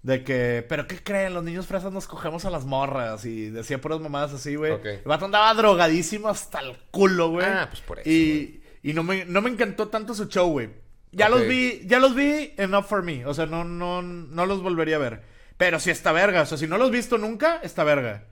De 0.02 0.24
que, 0.24 0.64
¿pero 0.68 0.86
qué 0.88 1.02
creen? 1.02 1.34
Los 1.34 1.44
niños 1.44 1.66
fresas 1.66 1.92
nos 1.92 2.08
cogemos 2.08 2.44
a 2.44 2.50
las 2.50 2.64
morras. 2.64 3.24
Y 3.24 3.50
decía 3.50 3.80
puras 3.80 4.00
mamadas 4.00 4.32
así, 4.32 4.56
güey. 4.56 4.72
El 4.84 5.02
vato 5.04 5.26
andaba 5.26 5.54
drogadísimo 5.54 6.28
hasta 6.28 6.60
el 6.60 6.76
culo, 6.90 7.30
güey. 7.30 7.46
Ah, 7.46 7.68
pues 7.70 7.80
por 7.82 8.00
eso, 8.00 8.08
Y, 8.10 8.62
y 8.82 8.92
no, 8.94 9.04
me, 9.04 9.24
no 9.24 9.40
me 9.40 9.50
encantó 9.50 9.88
tanto 9.88 10.14
su 10.14 10.26
show, 10.26 10.50
güey. 10.50 10.70
Ya 11.12 11.28
los 11.28 11.46
vi, 11.46 11.82
ya 11.86 11.98
los 12.00 12.14
vi 12.14 12.54
enough 12.56 12.86
for 12.86 13.02
me. 13.02 13.24
O 13.26 13.34
sea, 13.34 13.46
no, 13.46 13.64
no, 13.64 14.02
no 14.02 14.46
los 14.46 14.62
volvería 14.62 14.96
a 14.96 15.00
ver. 15.00 15.22
Pero 15.56 15.78
si 15.78 15.90
está 15.90 16.10
verga. 16.10 16.42
O 16.42 16.46
sea, 16.46 16.58
si 16.58 16.66
no 16.66 16.78
los 16.78 16.88
he 16.88 16.92
visto 16.92 17.18
nunca, 17.18 17.60
está 17.62 17.84
verga. 17.84 18.24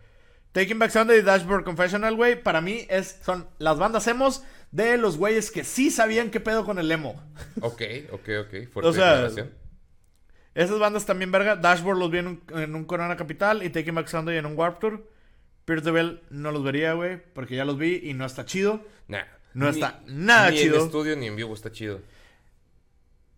Taking 0.52 0.78
Back 0.80 0.90
Sunday 0.90 1.18
y 1.18 1.22
Dashboard 1.22 1.62
Confessional, 1.64 2.16
güey, 2.16 2.42
para 2.42 2.60
mí 2.60 2.86
es, 2.88 3.20
son 3.24 3.46
las 3.58 3.78
bandas 3.78 4.08
emos 4.08 4.42
de 4.72 4.96
los 4.96 5.16
güeyes 5.16 5.50
que 5.52 5.62
sí 5.62 5.90
sabían 5.90 6.30
qué 6.30 6.40
pedo 6.40 6.64
con 6.64 6.78
el 6.78 6.90
emo. 6.90 7.22
Ok, 7.60 7.82
ok, 8.10 8.28
ok. 8.40 8.72
Fuerte 8.72 8.80
O 8.88 8.92
sea, 8.92 9.10
declaración. 9.12 9.50
Esas 10.54 10.78
bandas 10.78 11.06
también 11.06 11.30
verga. 11.30 11.56
Dashboard 11.56 11.98
los 11.98 12.10
vi 12.10 12.18
en 12.18 12.26
un, 12.26 12.42
en 12.54 12.74
un 12.74 12.84
Corona 12.84 13.16
Capital 13.16 13.62
y 13.62 13.70
Taking 13.70 13.94
Back 13.94 14.08
Sunday 14.08 14.36
en 14.36 14.46
un 14.46 14.56
Warp 14.56 14.80
Tour. 14.80 15.08
Pierce 15.64 15.84
the 15.84 15.90
Bell 15.92 16.22
no 16.30 16.50
los 16.50 16.64
vería, 16.64 16.94
güey, 16.94 17.22
porque 17.34 17.54
ya 17.54 17.64
los 17.64 17.78
vi 17.78 18.00
y 18.02 18.14
no 18.14 18.24
está 18.24 18.44
chido. 18.44 18.84
Nah. 19.08 19.22
No 19.54 19.66
Ni- 19.66 19.70
está 19.72 20.02
nada 20.06 20.50
ni 20.50 20.58
chido. 20.58 20.76
en 20.80 20.86
estudio 20.86 21.16
ni 21.16 21.26
en 21.26 21.36
vivo 21.36 21.54
está 21.54 21.70
chido. 21.72 22.00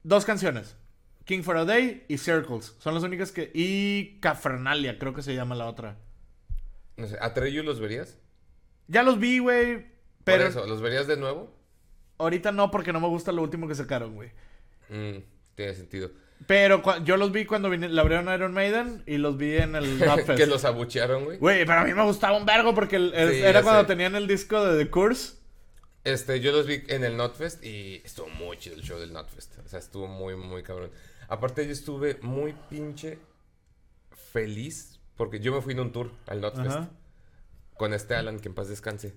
Dos 0.02 0.24
canciones. 0.24 0.76
King 1.24 1.42
for 1.42 1.56
a 1.56 1.64
Day 1.64 2.04
y 2.08 2.18
Circles. 2.18 2.74
Son 2.78 2.94
las 2.94 3.02
únicas 3.04 3.30
que... 3.30 3.50
Y 3.54 4.18
Cafernalia, 4.20 4.98
creo 4.98 5.14
que 5.14 5.22
se 5.22 5.34
llama 5.34 5.54
la 5.54 5.66
otra. 5.66 5.96
No 6.96 7.06
sé, 7.06 7.16
¿a 7.20 7.32
Treyu 7.32 7.62
los 7.62 7.78
verías? 7.80 8.18
Ya 8.88 9.02
los 9.02 9.18
vi, 9.18 9.38
güey. 9.38 9.86
Pero 10.24 10.42
Por 10.44 10.50
eso, 10.50 10.66
¿los 10.66 10.80
verías 10.80 11.06
de 11.06 11.16
nuevo? 11.16 11.56
ahorita 12.18 12.52
no, 12.52 12.70
porque 12.70 12.92
no 12.92 13.00
me 13.00 13.08
gusta 13.08 13.32
lo 13.32 13.42
último 13.42 13.66
que 13.66 13.74
sacaron, 13.74 14.14
güey. 14.14 14.30
Mm, 14.88 15.18
tiene 15.56 15.74
sentido. 15.74 16.10
Pero 16.46 16.82
yo 17.04 17.16
los 17.16 17.30
vi 17.32 17.44
cuando 17.44 17.68
vine, 17.70 17.88
la 17.88 18.02
abrieron 18.02 18.32
Iron 18.34 18.52
Maiden 18.52 19.02
y 19.06 19.16
los 19.18 19.36
vi 19.36 19.56
en 19.56 19.76
el 19.76 19.98
Notfest. 19.98 20.30
que 20.38 20.46
los 20.46 20.64
abuchearon, 20.64 21.24
güey. 21.24 21.38
Güey, 21.38 21.64
pero 21.66 21.80
a 21.80 21.84
mí 21.84 21.94
me 21.94 22.02
gustaba 22.04 22.36
un 22.36 22.46
vergo 22.46 22.74
porque 22.74 22.96
el- 22.96 23.14
el- 23.14 23.30
Sí, 23.32 23.42
era 23.42 23.62
cuando 23.62 23.82
sé. 23.82 23.86
tenían 23.88 24.14
el 24.16 24.26
disco 24.26 24.64
de 24.64 24.82
The 24.84 24.90
Curse. 24.90 25.34
Este, 26.04 26.40
yo 26.40 26.50
los 26.52 26.66
vi 26.66 26.82
en 26.88 27.04
el 27.04 27.16
Notfest 27.16 27.62
y 27.64 28.02
estuvo 28.04 28.28
muy 28.28 28.56
chido 28.58 28.74
el 28.76 28.82
show 28.82 28.98
del 28.98 29.12
Notfest. 29.12 29.58
O 29.64 29.68
sea, 29.68 29.78
estuvo 29.78 30.08
muy, 30.08 30.34
muy 30.36 30.62
cabrón. 30.62 30.90
Aparte, 31.28 31.64
yo 31.64 31.72
estuve 31.72 32.18
muy 32.22 32.54
pinche 32.68 33.18
feliz 34.32 34.98
porque 35.16 35.40
yo 35.40 35.52
me 35.54 35.60
fui 35.60 35.74
en 35.74 35.80
un 35.80 35.92
tour 35.92 36.10
al 36.26 36.40
Notfest 36.40 36.70
Ajá. 36.76 36.90
con 37.76 37.92
este 37.94 38.14
Alan, 38.14 38.40
que 38.40 38.48
en 38.48 38.54
paz 38.54 38.68
descanse. 38.68 39.14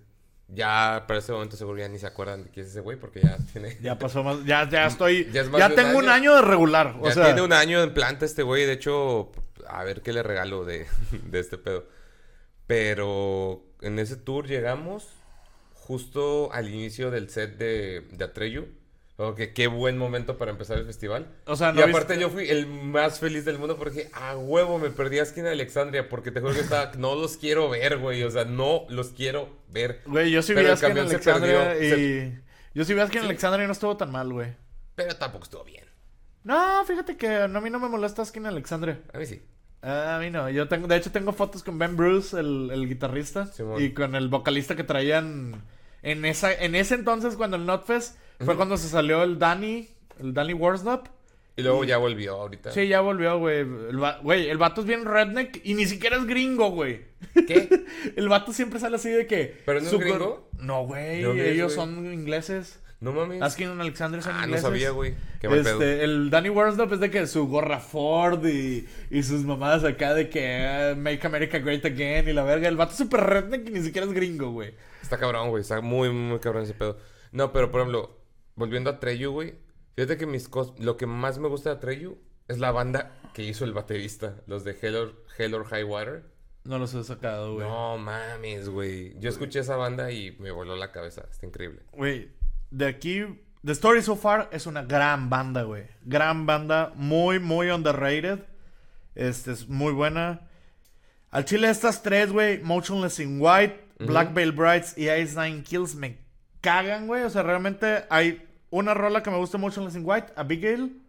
Ya 0.47 1.05
para 1.07 1.19
ese 1.19 1.31
momento 1.31 1.57
seguro 1.57 1.79
ya 1.79 1.87
ni 1.87 1.97
se 1.97 2.05
acuerdan 2.05 2.43
de 2.43 2.49
quién 2.51 2.65
es 2.65 2.71
ese 2.71 2.81
güey 2.81 2.97
porque 2.99 3.19
ya 3.21 3.37
tiene... 3.51 3.77
Ya 3.81 3.97
pasó 3.97 4.23
más, 4.23 4.43
ya, 4.45 4.69
ya 4.69 4.85
estoy, 4.87 5.29
Ya 5.31 5.41
es 5.41 5.75
tengo 5.75 5.97
un 5.97 6.07
año. 6.07 6.33
año 6.33 6.35
de 6.35 6.41
regular. 6.43 6.95
O 7.01 7.05
Ya 7.07 7.13
sea, 7.13 7.25
tiene 7.25 7.41
un 7.41 7.51
año 7.53 7.81
en 7.81 7.93
planta 7.93 8.25
este 8.25 8.43
güey. 8.43 8.65
De 8.65 8.73
hecho, 8.73 9.31
a 9.67 9.83
ver 9.83 10.01
qué 10.01 10.13
le 10.13 10.21
regalo 10.23 10.63
de, 10.65 10.85
de 11.23 11.39
este 11.39 11.57
pedo. 11.57 11.87
Pero 12.67 13.63
en 13.81 13.99
ese 13.99 14.17
tour 14.17 14.47
llegamos 14.47 15.07
justo 15.73 16.51
al 16.53 16.69
inicio 16.69 17.11
del 17.11 17.29
set 17.29 17.57
de, 17.57 18.07
de 18.11 18.23
Atreyu. 18.25 18.67
Oh, 19.17 19.33
que 19.33 19.53
qué 19.53 19.67
buen 19.67 19.97
momento 19.97 20.37
para 20.37 20.51
empezar 20.51 20.77
el 20.77 20.85
festival. 20.85 21.27
O 21.45 21.55
sea, 21.55 21.69
y 21.71 21.75
¿no 21.75 21.83
aparte 21.83 22.15
viste- 22.15 22.19
yo 22.21 22.29
fui 22.29 22.49
el 22.49 22.67
más 22.67 23.19
feliz 23.19 23.45
del 23.45 23.57
mundo 23.57 23.77
porque 23.77 24.09
a 24.13 24.35
huevo 24.35 24.77
me 24.77 24.89
perdí 24.89 25.19
a 25.19 25.23
Esquina 25.23 25.47
de 25.47 25.53
Alexandria 25.53 26.09
porque 26.09 26.31
te 26.31 26.41
juro 26.41 26.53
que 26.53 26.59
estaba, 26.59 26.91
no 26.97 27.15
los 27.15 27.37
quiero 27.37 27.69
ver, 27.69 27.97
güey. 27.97 28.23
O 28.23 28.31
sea, 28.31 28.43
no 28.43 28.85
los 28.89 29.09
quiero 29.11 29.49
ver. 29.69 30.01
güey, 30.05 30.31
yo 30.31 30.41
sí 30.41 30.53
vi 30.53 30.65
a 30.65 30.75
camión 30.75 31.07
se 31.07 31.15
Alexandria 31.15 31.69
perdió. 31.69 31.97
y... 31.97 32.39
Yo 32.73 32.83
sí 32.83 32.93
vi 32.93 32.99
a 32.99 33.07
Skin 33.07 33.21
Sí. 33.21 33.25
Alexandria 33.27 33.63
y 33.63 33.67
no 33.67 33.71
estuvo 33.71 33.95
tan 33.95 34.11
mal, 34.11 34.33
güey. 34.33 34.53
Pero 34.95 35.15
tampoco 35.15 35.45
estuvo 35.45 35.63
bien. 35.63 35.85
No, 36.43 36.83
fíjate 36.85 37.15
que 37.15 37.27
a 37.37 37.47
mí 37.47 37.69
no 37.69 37.79
me 37.79 37.87
molesta 37.87 38.25
Skin 38.25 38.45
Alexandria. 38.45 38.99
A 39.13 39.17
mí 39.17 39.25
sí. 39.25 39.41
Ah, 39.81 40.17
A 40.17 40.19
mí 40.19 40.29
no, 40.29 40.49
yo 40.49 40.67
tengo, 40.67 40.87
de 40.87 40.97
hecho 40.97 41.11
tengo 41.11 41.31
fotos 41.31 41.63
con 41.63 41.79
Ben 41.79 41.95
Bruce, 41.95 42.37
el, 42.37 42.69
el 42.73 42.87
guitarrista, 42.89 43.45
Simón. 43.47 43.81
y 43.81 43.93
con 43.93 44.13
el 44.15 44.27
vocalista 44.27 44.75
que 44.75 44.83
traían 44.83 45.63
en 46.03 46.25
esa, 46.25 46.53
en 46.53 46.75
ese 46.75 46.95
entonces 46.95 47.35
cuando 47.35 47.55
el 47.55 47.65
Notfest 47.65 48.17
fue 48.39 48.55
cuando 48.55 48.77
se 48.77 48.89
salió 48.89 49.23
el 49.23 49.39
Danny, 49.39 49.87
el 50.19 50.33
Danny 50.33 50.53
Warsnop. 50.53 51.07
Y 51.57 51.61
luego 51.61 51.85
ya 51.85 51.97
volvió 51.97 52.35
ahorita. 52.35 52.71
Sí, 52.71 52.87
ya 52.87 52.99
volvió, 52.99 53.39
güey. 53.39 53.59
El, 53.59 53.97
güey, 54.21 54.49
el 54.49 54.57
vato 54.57 54.81
es 54.81 54.87
bien 54.87 55.05
redneck 55.05 55.61
y 55.63 55.73
ni 55.73 55.85
siquiera 55.85 56.17
es 56.17 56.25
gringo, 56.25 56.69
güey. 56.71 57.05
¿Qué? 57.47 57.85
El 58.17 58.27
vato 58.27 58.51
siempre 58.51 58.79
sale 58.79 58.97
así 58.97 59.09
de 59.09 59.25
que. 59.25 59.61
¿Pero 59.65 59.79
no 59.79 59.87
es 59.87 59.97
gringo? 59.97 60.49
No, 60.59 60.85
güey. 60.85 61.19
¿De 61.19 61.23
dónde 61.23 61.47
es, 61.47 61.53
Ellos 61.53 61.73
son 61.73 62.13
ingleses. 62.13 62.79
No 62.99 63.13
mames. 63.13 63.41
Askin 63.41 63.69
and 63.69 63.81
Alexander 63.81 64.21
son 64.21 64.33
Ah, 64.35 64.47
no 64.47 64.57
sabía, 64.57 64.89
güey. 64.89 65.15
Qué 65.39 65.47
mal 65.47 65.61
pedo. 65.61 65.81
Este, 65.81 66.03
el 66.03 66.29
Danny 66.29 66.49
Warsnop 66.49 66.91
es 66.93 66.99
de 66.99 67.09
que 67.09 67.27
su 67.27 67.47
gorra 67.47 67.79
Ford 67.79 68.45
y, 68.45 68.87
y 69.09 69.23
sus 69.23 69.43
mamadas 69.43 69.83
acá 69.83 70.13
de 70.13 70.29
que 70.29 70.65
ah, 70.65 70.95
Make 70.97 71.25
America 71.25 71.59
Great 71.59 71.85
Again 71.85 72.27
y 72.27 72.33
la 72.33 72.43
verga. 72.43 72.67
El 72.67 72.77
vato 72.77 72.91
es 72.91 72.97
súper 72.97 73.21
redneck 73.21 73.67
y 73.67 73.71
ni 73.71 73.81
siquiera 73.81 74.07
es 74.07 74.13
gringo, 74.13 74.51
güey. 74.51 74.73
Está 75.01 75.17
cabrón, 75.17 75.49
güey. 75.49 75.61
Está 75.61 75.79
muy, 75.81 76.09
muy 76.09 76.39
cabrón 76.39 76.63
ese 76.63 76.73
pedo. 76.73 76.97
No, 77.31 77.51
pero 77.51 77.69
por 77.69 77.81
ejemplo, 77.81 78.17
volviendo 78.55 78.89
a 78.89 78.99
Treyu, 78.99 79.31
güey. 79.31 79.55
Fíjate 79.95 80.17
que 80.17 80.25
mis 80.25 80.49
cos- 80.49 80.73
lo 80.79 80.97
que 80.97 81.05
más 81.05 81.37
me 81.37 81.47
gusta 81.47 81.69
de 81.71 81.75
Treyu 81.77 82.17
es 82.47 82.59
la 82.59 82.71
banda 82.71 83.11
que 83.33 83.43
hizo 83.43 83.65
el 83.65 83.73
baterista. 83.73 84.35
Los 84.47 84.63
de 84.63 84.77
Hell 84.81 84.95
or, 84.95 85.23
Hell 85.37 85.53
or 85.53 85.65
High 85.65 85.83
Water. 85.83 86.23
No 86.63 86.79
los 86.79 86.93
he 86.93 87.03
sacado, 87.03 87.53
güey. 87.55 87.67
No 87.67 87.97
mames, 87.97 88.69
güey. 88.69 89.17
Yo 89.19 89.29
escuché 89.29 89.59
esa 89.59 89.75
banda 89.75 90.11
y 90.11 90.35
me 90.39 90.51
voló 90.51 90.75
la 90.75 90.91
cabeza. 90.91 91.23
Está 91.29 91.45
increíble. 91.45 91.81
Güey, 91.93 92.31
de 92.71 92.87
aquí, 92.87 93.23
The 93.63 93.71
Story 93.71 94.01
So 94.01 94.15
Far 94.15 94.49
es 94.51 94.65
una 94.65 94.83
gran 94.83 95.29
banda, 95.29 95.63
güey. 95.63 95.85
Gran 96.03 96.45
banda, 96.45 96.91
muy, 96.95 97.39
muy 97.39 97.69
underrated. 97.69 98.39
Este 99.13 99.51
es 99.51 99.67
muy 99.69 99.93
buena. 99.93 100.47
Al 101.31 101.45
chile 101.45 101.69
estas 101.69 102.01
tres, 102.01 102.31
güey, 102.31 102.61
Motionless 102.63 103.19
in 103.19 103.37
White, 103.39 103.83
Black 103.99 104.33
Veil 104.33 104.51
Brides 104.51 104.97
y 104.97 105.09
Ice 105.09 105.39
Nine 105.39 105.63
Kills 105.63 105.95
me 105.95 106.17
cagan, 106.65 107.07
güey. 107.07 107.23
O 107.23 107.29
sea, 107.29 107.43
realmente 107.43 108.03
hay 108.09 108.45
una 108.69 108.93
rola 108.93 109.23
que 109.23 109.29
me 109.31 109.37
gusta 109.37 109.57
Motionless 109.57 109.95
in 109.95 110.01
White, 110.03 110.33
Abigail, 110.35 111.01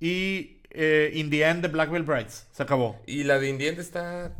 y 0.00 0.58
eh, 0.70 1.10
In 1.14 1.30
the 1.30 1.42
End 1.42 1.62
de 1.62 1.68
Black 1.68 1.90
Veil 1.90 2.02
Brides. 2.02 2.46
Se 2.52 2.62
acabó. 2.62 3.00
Y 3.06 3.22
la 3.24 3.38
de 3.38 3.48
Indiente 3.48 3.80
está. 3.80 4.32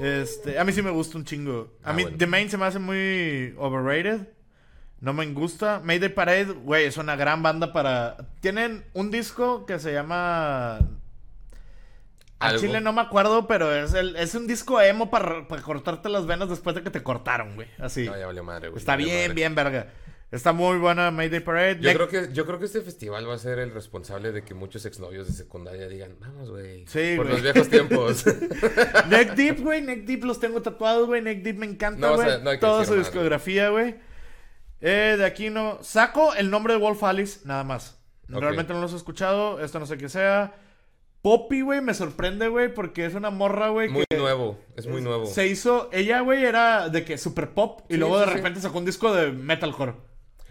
Este, 0.00 0.58
a 0.58 0.64
mí 0.64 0.72
sí 0.72 0.82
me 0.82 0.90
gusta 0.90 1.16
un 1.18 1.24
chingo. 1.24 1.72
A 1.82 1.90
Ah, 1.90 1.92
mí 1.92 2.02
bueno. 2.02 2.18
The 2.18 2.26
Main 2.26 2.50
se 2.50 2.56
me 2.58 2.64
hace 2.66 2.78
muy 2.78 3.54
overrated. 3.58 4.28
No 5.00 5.12
me 5.12 5.26
gusta. 5.26 5.80
Mayday 5.84 6.08
Parade, 6.08 6.44
güey, 6.52 6.86
es 6.86 6.96
una 6.96 7.14
gran 7.14 7.42
banda 7.42 7.72
para... 7.72 8.16
Tienen 8.40 8.84
un 8.94 9.10
disco 9.10 9.66
que 9.66 9.78
se 9.78 9.92
llama... 9.92 10.80
A 12.44 12.48
Algo. 12.48 12.60
Chile 12.60 12.80
no 12.80 12.92
me 12.92 13.00
acuerdo, 13.00 13.46
pero 13.46 13.74
es, 13.74 13.94
el, 13.94 14.16
es 14.16 14.34
un 14.34 14.46
disco 14.46 14.80
emo 14.80 15.10
para, 15.10 15.46
para 15.48 15.62
cortarte 15.62 16.08
las 16.08 16.26
venas 16.26 16.48
después 16.48 16.74
de 16.76 16.82
que 16.82 16.90
te 16.90 17.02
cortaron, 17.02 17.54
güey. 17.54 17.68
Así. 17.78 18.06
No, 18.06 18.16
ya 18.18 18.26
valió 18.26 18.44
madre, 18.44 18.68
güey. 18.68 18.78
Está 18.78 18.96
bien, 18.96 19.16
madre. 19.22 19.34
bien, 19.34 19.54
verga. 19.54 19.92
Está 20.30 20.52
muy 20.52 20.78
buena 20.78 21.12
Mayday 21.12 21.38
Parade. 21.40 21.78
Yo 21.80 21.94
creo, 21.94 22.08
que, 22.08 22.32
yo 22.32 22.44
creo 22.44 22.58
que 22.58 22.64
este 22.64 22.80
festival 22.80 23.28
va 23.28 23.34
a 23.34 23.38
ser 23.38 23.60
el 23.60 23.72
responsable 23.72 24.32
de 24.32 24.42
que 24.42 24.52
muchos 24.52 24.84
exnovios 24.84 25.28
de 25.28 25.32
secundaria 25.32 25.86
digan, 25.86 26.16
vamos, 26.18 26.50
güey. 26.50 26.84
Sí, 26.88 27.14
Por 27.16 27.26
los 27.26 27.40
viejos 27.40 27.68
tiempos. 27.68 28.24
Neck 29.08 29.34
Deep, 29.36 29.60
güey. 29.60 29.80
Neck 29.82 30.04
Deep 30.04 30.24
los 30.24 30.40
tengo 30.40 30.60
tatuados, 30.60 31.06
güey. 31.06 31.22
Neck 31.22 31.42
Deep 31.42 31.56
me 31.56 31.66
encanta, 31.66 32.00
No, 32.00 32.14
o 32.14 32.16
güey. 32.16 32.28
sea, 32.28 32.38
no 32.38 32.58
Toda 32.58 32.84
su 32.84 32.96
discografía, 32.96 33.68
güey. 33.68 33.94
Eh, 34.80 35.14
de 35.16 35.24
aquí 35.24 35.50
no. 35.50 35.78
Saco 35.82 36.34
el 36.34 36.50
nombre 36.50 36.72
de 36.74 36.80
Wolf 36.80 37.02
Alice, 37.04 37.40
nada 37.44 37.62
más. 37.62 37.96
Realmente 38.26 38.72
no 38.72 38.80
los 38.80 38.92
he 38.92 38.96
escuchado. 38.96 39.60
Esto 39.60 39.78
no 39.78 39.86
sé 39.86 39.96
qué 39.98 40.08
sea. 40.08 40.56
Poppy, 41.24 41.62
güey, 41.62 41.80
me 41.80 41.94
sorprende, 41.94 42.48
güey, 42.48 42.74
porque 42.74 43.06
es 43.06 43.14
una 43.14 43.30
morra, 43.30 43.70
güey. 43.70 43.88
muy 43.88 44.04
que 44.10 44.18
nuevo. 44.18 44.58
Es 44.76 44.86
muy 44.86 45.00
nuevo. 45.00 45.24
Se 45.24 45.46
hizo. 45.46 45.88
Ella, 45.90 46.20
güey, 46.20 46.44
era 46.44 46.90
de 46.90 47.02
que 47.02 47.16
super 47.16 47.54
pop. 47.54 47.80
Y 47.88 47.94
Sí, 47.94 47.98
luego 47.98 48.18
de 48.18 48.26
sí, 48.26 48.32
repente 48.34 48.60
sacó 48.60 48.76
un 48.76 48.84
disco 48.84 49.10
de 49.14 49.32
metalcore. 49.32 49.94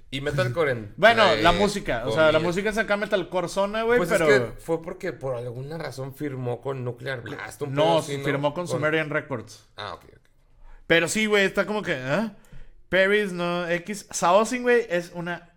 Y 0.10 0.22
metalcore 0.22 0.72
en. 0.72 0.94
Bueno, 0.98 1.32
eh, 1.32 1.44
la 1.44 1.52
música. 1.52 2.08
O 2.08 2.12
sea, 2.12 2.32
la 2.32 2.40
música 2.40 2.72
es 2.72 2.78
acá 2.80 2.98
metalcore 2.98 3.50
zona, 3.50 3.84
güey, 3.84 4.00
Pues 4.00 4.10
pero. 4.10 4.28
es 4.28 4.40
que 4.41 4.48
fue 4.62 4.82
porque 4.82 5.14
por 5.14 5.36
alguna 5.36 5.78
razón 5.78 6.16
firmó 6.16 6.60
con 6.60 6.84
Nuclear 6.84 7.22
Blast. 7.22 7.62
un 7.62 7.74
No, 7.76 8.02
firmó 8.02 8.56
con 8.56 8.68
Sumerian 8.68 9.12
Records. 9.12 9.70
Ah, 9.76 9.94
ok, 9.94 10.06
ok. 10.06 10.22
Pero 10.88 11.08
sí, 11.08 11.28
güey, 11.28 11.45
está 11.45 11.68
como 11.68 11.84
que. 11.84 11.94
¿eh? 11.94 12.32
Paris, 12.90 13.32
no, 13.32 13.70
X. 13.70 14.08
Saosin, 14.10 14.64
güey, 14.64 14.88
es 14.90 15.12
una 15.14 15.53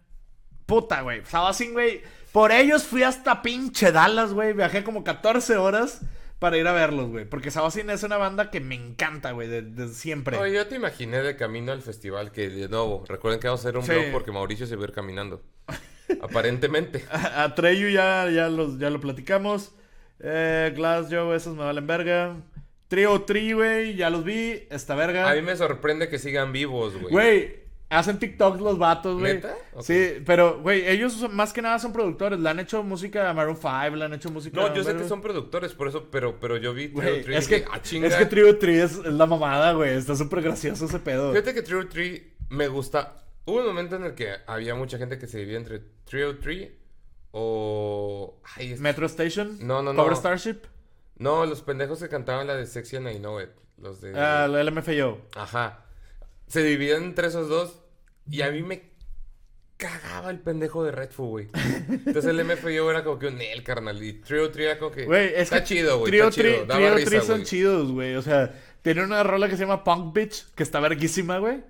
puta, 0.67 1.03
güey. 1.03 1.23
Saosin, 1.25 1.73
güey. 1.73 2.03
Por 2.33 2.53
ellos 2.53 2.85
fui 2.85 3.03
hasta 3.03 3.41
pinche 3.43 3.93
Dallas, 3.93 4.33
güey. 4.35 4.53
Viajé 4.53 4.85
como 4.85 5.03
14 5.05 5.57
horas 5.57 6.03
para 6.39 6.59
ir 6.59 6.67
a 6.69 6.73
verlos, 6.73 7.09
güey. 7.09 7.25
Porque 7.25 7.51
Saosin 7.51 7.89
es 7.89 8.03
una 8.03 8.19
banda 8.19 8.51
que 8.51 8.61
me 8.61 8.75
encanta, 8.75 9.33
güey, 9.33 9.49
desde 9.49 9.89
siempre. 9.95 10.37
No, 10.37 10.47
yo 10.47 10.67
te 10.67 10.75
imaginé 10.77 11.23
de 11.23 11.35
camino 11.37 11.73
al 11.73 11.81
festival 11.81 12.33
que, 12.33 12.51
de 12.51 12.69
nuevo, 12.69 13.05
recuerden 13.09 13.41
que 13.41 13.47
vamos 13.49 13.65
a 13.65 13.69
hacer 13.69 13.79
un 13.79 13.85
Sí. 13.85 13.93
blog 13.93 14.13
porque 14.13 14.33
Mauricio 14.33 14.67
se 14.67 14.77
va 14.77 14.83
a 14.83 14.89
ir 14.89 14.93
caminando. 14.93 15.43
Aparentemente. 16.21 17.05
A, 17.11 17.45
a 17.45 17.55
Treyu 17.55 17.89
ya, 17.89 18.29
ya, 18.31 18.49
los, 18.49 18.79
ya 18.79 18.91
lo 18.91 19.01
platicamos. 19.01 19.73
Eh, 20.21 20.73
Glass 20.75 21.09
Joe, 21.11 21.35
esos 21.37 21.57
me 21.57 21.65
valen 21.65 21.87
verga. 21.87 22.37
Trio 22.89 23.23
Tri, 23.23 23.53
güey, 23.53 23.97
ya 23.97 24.11
los 24.11 24.25
vi. 24.25 24.67
Esta 24.71 24.95
verga. 24.95 25.29
A 25.31 25.35
mí 25.35 25.43
me 25.43 25.57
sorprende 25.57 26.09
que 26.09 26.19
sigan 26.19 26.53
vivos, 26.53 26.95
güey. 26.97 27.13
Güey, 27.13 27.61
hacen 27.89 28.19
TikToks 28.19 28.61
los 28.61 28.79
vatos, 28.79 29.19
güey. 29.19 29.35
¿Neta? 29.35 29.55
Ok. 29.75 29.83
Sí, 29.83 30.23
pero, 30.27 30.61
güey, 30.61 30.87
ellos 30.89 31.13
son- 31.13 31.35
más 31.37 31.53
que 31.53 31.63
nada 31.63 31.79
son 31.79 31.93
productores. 31.93 32.39
Le 32.41 32.49
han 32.49 32.59
hecho 32.61 32.83
música 32.83 33.31
a 33.31 33.35
Maroon 33.35 33.57
5, 33.57 33.97
le 33.97 34.05
han 34.05 34.13
hecho 34.15 34.31
música 34.31 34.61
No, 34.61 34.75
yo 34.75 34.83
sé 34.85 34.97
que 34.97 35.07
son 35.09 35.21
productores, 35.23 35.73
por 35.75 35.89
eso, 35.89 36.09
pero, 36.11 36.41
pero 36.41 36.57
yo 36.57 36.75
vi 36.75 36.89
Trio 36.89 37.23
Tree 37.25 37.37
es 37.37 37.49
que, 37.49 37.65
ah, 37.71 37.81
es 37.83 38.15
que 38.17 38.27
Trio 38.27 38.59
Tri 38.59 38.79
es, 38.79 38.97
la 38.99 39.27
mamada, 39.27 39.73
güey. 39.73 39.95
Está 39.95 40.17
súper 40.17 40.43
gracioso 40.43 40.87
ese 40.87 40.99
pedo. 40.99 41.33
Fíjate 41.33 41.55
que 41.55 41.63
Trio 41.63 41.89
Tree 41.89 42.33
me 42.49 42.69
gusta. 42.69 43.23
Hubo 43.45 43.61
un 43.61 43.67
momento 43.67 43.95
en 43.97 44.05
el 44.05 44.15
que 44.15 44.35
había 44.47 44.75
mucha 44.75 44.99
gente 44.99 45.19
que 45.19 45.27
se 45.29 45.39
dividía 45.39 45.59
entre 45.59 45.81
Trio 46.05 46.39
Tree 46.39 46.77
o. 47.31 48.41
Ay, 48.57 48.73
es- 48.73 48.81
Metro 48.81 49.07
Station. 49.07 49.59
No, 49.67 49.83
no, 49.83 49.93
no. 49.93 50.03
Cobra 50.03 50.17
Starship. 50.17 50.57
No, 51.19 51.47
los 51.47 51.63
pendejos 51.63 52.01
que 52.01 52.09
cantaban 52.09 52.47
la 52.47 52.57
de 52.57 52.67
Sexy 52.67 52.97
and 52.97 53.09
I 53.11 53.19
Know 53.19 53.41
It. 53.41 53.51
Los 53.79 54.01
de. 54.01 54.13
Ah, 54.19 54.49
la 54.49 54.63
LMFAO. 54.63 55.19
Ajá. 55.37 55.86
Se 56.47 56.63
dividían 56.63 57.05
entre 57.05 57.29
esos 57.29 57.49
dos. 57.49 57.83
Y 58.29 58.43
a 58.43 58.51
mí 58.51 58.63
me 58.63 58.91
cagaba 59.77 60.31
el 60.31 60.41
pendejo 60.41 60.85
de 60.85 60.91
Redfoo, 60.91 61.29
güey. 61.29 61.49
Entonces 61.89 62.27
el 62.27 62.45
MFyo 62.45 62.91
era 62.91 63.05
como 63.05 63.19
que 63.19 63.27
un 63.29 63.41
el 63.41 63.63
carnal. 63.63 64.03
Y 64.03 64.15
Trio 64.15 64.51
Tree 64.51 64.67
era 64.67 64.79
como 64.79 64.91
que. 64.91 65.05
Güey, 65.05 65.29
es 65.29 65.43
está 65.43 65.61
que 65.61 65.69
chido, 65.69 65.99
güey. 65.99 66.11
Trio 66.11 66.29
Está 66.29 66.43
chido. 66.43 66.57
Tri, 66.57 66.67
Daba 66.67 66.95
Trio 66.95 67.11
risa, 67.11 67.27
son 67.27 67.45
chidos, 67.45 67.93
güey. 67.93 68.17
O 68.17 68.23
sea, 68.23 68.55
tiene 68.83 69.05
una 69.05 69.23
rola 69.23 69.49
que 69.49 69.57
se 69.57 69.63
llama 69.63 69.85
Punk 69.85 70.15
Bitch, 70.15 70.47
que 70.55 70.63
está 70.63 70.81
verguísima, 70.81 71.39
güey. 71.39 71.63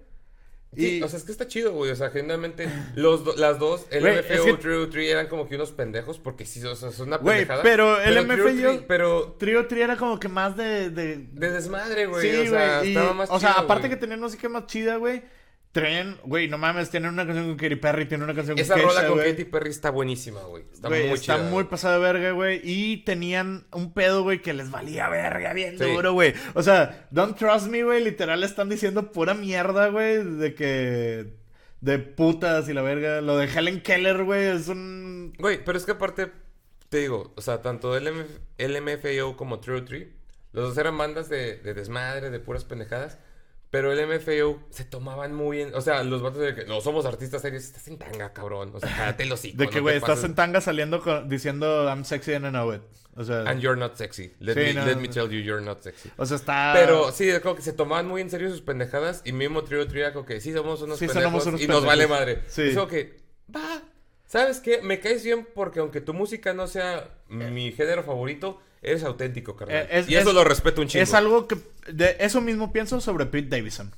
Sí, 0.76 0.98
Y- 0.98 1.02
o 1.02 1.08
sea, 1.08 1.18
es 1.18 1.24
que 1.24 1.32
está 1.32 1.48
chido, 1.48 1.72
güey. 1.72 1.90
O 1.90 1.96
sea, 1.96 2.10
generalmente 2.10 2.68
los 2.96 3.24
do- 3.24 3.34
las 3.36 3.58
dos, 3.58 3.86
el 3.90 4.06
es 4.06 4.26
y 4.26 4.44
que- 4.44 4.52
Trio 4.54 4.88
Tree 4.90 5.08
eran 5.10 5.26
como 5.28 5.48
que 5.48 5.54
unos 5.56 5.72
pendejos 5.72 6.18
porque 6.18 6.44
sí, 6.44 6.62
o 6.64 6.76
sea, 6.76 6.92
son 6.92 7.08
una 7.08 7.16
Güey, 7.16 7.38
pendejada. 7.38 7.62
pero 7.62 8.00
el 8.00 8.14
Trio 8.14 8.22
MFAO 8.24 8.46
Tree- 8.76 8.84
Pero 8.86 9.32
Trio 9.38 9.66
Tri 9.66 9.80
era 9.80 9.96
como 9.96 10.20
que 10.20 10.28
más 10.28 10.56
de... 10.56 10.90
de... 10.90 11.26
de 11.32 11.50
desmadre, 11.50 12.06
güey. 12.06 12.30
sí, 12.30 12.48
o 12.48 12.50
sea, 12.50 12.84
y- 12.84 12.88
estaba 12.88 13.12
más 13.14 13.30
O 13.30 13.40
sea, 13.40 13.50
chido, 13.54 13.62
aparte 13.64 13.88
güey. 13.88 13.90
que 13.90 14.00
tenían 14.00 14.20
música 14.20 14.48
más 14.48 14.66
chida, 14.66 14.96
güey. 14.96 15.22
Traen, 15.80 16.16
güey, 16.24 16.48
no 16.48 16.56
mames, 16.56 16.88
tienen 16.88 17.10
una 17.12 17.26
canción 17.26 17.46
con 17.48 17.56
Katy 17.58 17.76
Perry, 17.76 18.06
tienen 18.06 18.24
una 18.24 18.34
canción 18.34 18.58
Esa 18.58 18.74
con 18.74 18.82
rola 18.84 18.94
Kesha, 18.94 19.06
con 19.08 19.18
güey. 19.18 19.30
Katy 19.32 19.44
Perry 19.44 19.70
está 19.70 19.90
buenísima, 19.90 20.40
güey. 20.44 20.64
Está 20.72 20.88
Güey, 20.88 21.04
muy 21.08 21.14
está 21.18 21.36
chida. 21.36 21.50
muy 21.50 21.64
pasada 21.64 21.96
de 21.96 22.00
verga, 22.00 22.30
güey. 22.30 22.60
Y 22.64 22.98
tenían 23.04 23.66
un 23.72 23.92
pedo, 23.92 24.22
güey, 24.22 24.40
que 24.40 24.54
les 24.54 24.70
valía 24.70 25.08
verga 25.10 25.52
bien 25.52 25.78
Sí. 25.78 25.84
duro, 25.84 26.12
güey. 26.14 26.32
O 26.54 26.62
sea, 26.62 27.06
Don't 27.10 27.36
Trust 27.36 27.66
Me, 27.68 27.84
güey, 27.84 28.02
literal 28.02 28.42
están 28.42 28.68
diciendo 28.70 29.12
pura 29.12 29.34
mierda, 29.34 29.88
güey, 29.88 30.24
de 30.24 30.54
que... 30.54 31.34
De 31.82 31.98
putas 31.98 32.68
y 32.68 32.72
la 32.72 32.80
verga. 32.82 33.20
Lo 33.20 33.36
de 33.36 33.44
Helen 33.46 33.82
Keller, 33.82 34.24
güey, 34.24 34.46
es 34.46 34.68
un... 34.68 35.34
Güey, 35.38 35.62
pero 35.62 35.76
es 35.76 35.84
que 35.84 35.92
aparte, 35.92 36.32
te 36.88 36.98
digo, 37.00 37.34
o 37.36 37.40
sea, 37.42 37.60
tanto 37.60 37.94
LMF, 38.00 38.30
LMFAO 38.58 39.36
como 39.36 39.60
True 39.60 39.82
Tree, 39.82 40.12
los 40.52 40.68
dos 40.70 40.78
eran 40.78 40.96
bandas 40.96 41.28
de, 41.28 41.58
de 41.58 41.74
desmadre, 41.74 42.30
de 42.30 42.40
puras 42.40 42.64
pendejadas. 42.64 43.18
Pero 43.70 43.92
el 43.92 44.06
MFAO 44.06 44.60
se 44.70 44.84
tomaban 44.84 45.34
muy 45.34 45.60
en... 45.62 45.74
O 45.74 45.80
sea, 45.80 46.02
los 46.04 46.22
vatos 46.22 46.40
de 46.40 46.54
que 46.54 46.64
no 46.66 46.80
somos 46.80 47.04
artistas 47.04 47.42
serios, 47.42 47.64
estás 47.64 47.88
en 47.88 47.98
tanga, 47.98 48.32
cabrón. 48.32 48.70
O 48.74 48.80
sea, 48.80 48.88
cállate 48.96 49.26
los 49.26 49.40
hocico. 49.40 49.58
De 49.58 49.68
que, 49.68 49.80
güey, 49.80 49.96
estás 49.96 50.22
en 50.24 50.34
tanga 50.34 50.60
saliendo 50.60 51.00
con- 51.02 51.28
diciendo 51.28 51.84
I'm 51.88 52.04
sexy 52.04 52.34
and 52.34 52.46
I 52.46 52.50
know 52.50 52.72
it. 52.72 52.82
O 53.16 53.24
sea, 53.24 53.40
And 53.48 53.60
you're 53.60 53.78
not 53.78 53.96
sexy. 53.96 54.32
Let, 54.40 54.54
Sí, 54.54 54.60
me, 54.60 54.74
no, 54.74 54.84
let 54.86 54.96
me 54.96 55.08
tell 55.08 55.28
you, 55.28 55.40
you're 55.40 55.60
not 55.64 55.80
sexy. 55.82 56.10
o 56.16 56.24
sea, 56.26 56.36
está... 56.36 56.72
Pero 56.74 57.10
sí, 57.12 57.28
es 57.28 57.40
como 57.40 57.56
que 57.56 57.62
se 57.62 57.72
tomaban 57.72 58.06
muy 58.06 58.20
en 58.20 58.30
serio 58.30 58.50
sus 58.50 58.60
pendejadas 58.62 59.22
y 59.24 59.32
mismo 59.32 59.64
Trio 59.64 59.82
era 59.82 60.12
como 60.12 60.26
que 60.26 60.40
sí 60.40 60.52
somos 60.52 60.80
unos 60.82 60.98
Sí, 60.98 61.06
pendejos 61.06 61.30
somos 61.32 61.46
unos 61.46 61.60
y 61.62 61.66
nos 61.66 61.84
vale 61.84 62.06
madre. 62.06 62.42
Sí. 62.48 62.68
Es 62.68 62.74
como 62.74 62.86
que, 62.88 63.16
va, 63.54 63.82
¿sabes 64.26 64.60
qué? 64.60 64.80
Me 64.82 65.00
caes 65.00 65.24
bien 65.24 65.46
porque 65.54 65.80
aunque 65.80 66.00
tu 66.00 66.14
música 66.14 66.52
no 66.54 66.66
sea 66.68 67.08
mi 67.28 67.72
género 67.72 68.02
favorito, 68.04 68.60
eres 68.86 69.04
auténtico, 69.04 69.56
carnal. 69.56 69.76
Eh, 69.82 69.88
es- 69.90 70.08
y 70.08 70.14
eso 70.16 70.28
es- 70.30 70.34
lo 70.34 70.44
respeto 70.44 70.80
un 70.80 70.88
chingo. 70.88 71.02
Es 71.02 71.12
algo 71.14 71.46
que... 71.48 71.56
De 71.92 72.16
eso 72.20 72.40
mismo 72.40 72.72
pienso 72.72 73.00
sobre 73.00 73.26
Pete 73.26 73.48
Davidson. 73.56 73.92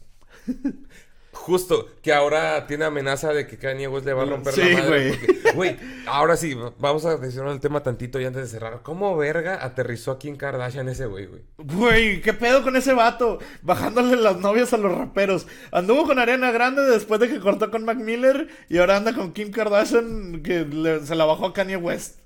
Justo, 1.30 1.86
que 2.02 2.12
ahora 2.12 2.66
tiene 2.66 2.84
amenaza 2.86 3.32
de 3.32 3.46
que 3.46 3.58
Kanye 3.58 3.86
West 3.86 4.04
le 4.06 4.12
va 4.12 4.22
a 4.22 4.26
romper 4.26 4.52
Sí, 4.54 4.60
la 4.72 4.80
madre. 4.82 5.18
güey. 5.54 5.76
ahora 6.06 6.36
sí, 6.36 6.54
vamos 6.78 7.04
a 7.06 7.16
decir 7.16 7.42
el 7.42 7.60
tema 7.60 7.82
tantito 7.82 8.18
y 8.20 8.24
antes 8.24 8.42
de 8.42 8.48
cerrar. 8.48 8.80
¿Cómo 8.82 9.16
verga 9.16 9.64
aterrizó 9.64 10.10
aquí 10.12 10.28
en 10.28 10.36
Kardashian 10.36 10.88
ese 10.88 11.06
güey, 11.06 11.26
güey? 11.26 11.42
Güey, 11.58 12.20
¿qué 12.22 12.32
pedo 12.32 12.62
con 12.62 12.76
ese 12.76 12.92
vato? 12.92 13.38
Bajándole 13.62 14.16
las 14.16 14.38
novias 14.38 14.72
a 14.72 14.78
los 14.78 14.96
raperos. 14.96 15.46
Anduvo 15.70 16.06
con 16.06 16.18
Ariana 16.18 16.50
Grande 16.50 16.82
después 16.82 17.20
de 17.20 17.28
que 17.28 17.40
cortó 17.40 17.70
con 17.70 17.84
Mac 17.84 17.98
Miller 17.98 18.48
y 18.68 18.78
ahora 18.78 18.96
anda 18.96 19.14
con 19.14 19.32
Kim 19.32 19.50
Kardashian 19.50 20.42
que 20.42 20.64
le- 20.64 21.06
se 21.06 21.14
la 21.14 21.24
bajó 21.24 21.46
a 21.46 21.52
Kanye 21.54 21.76
West. 21.76 22.18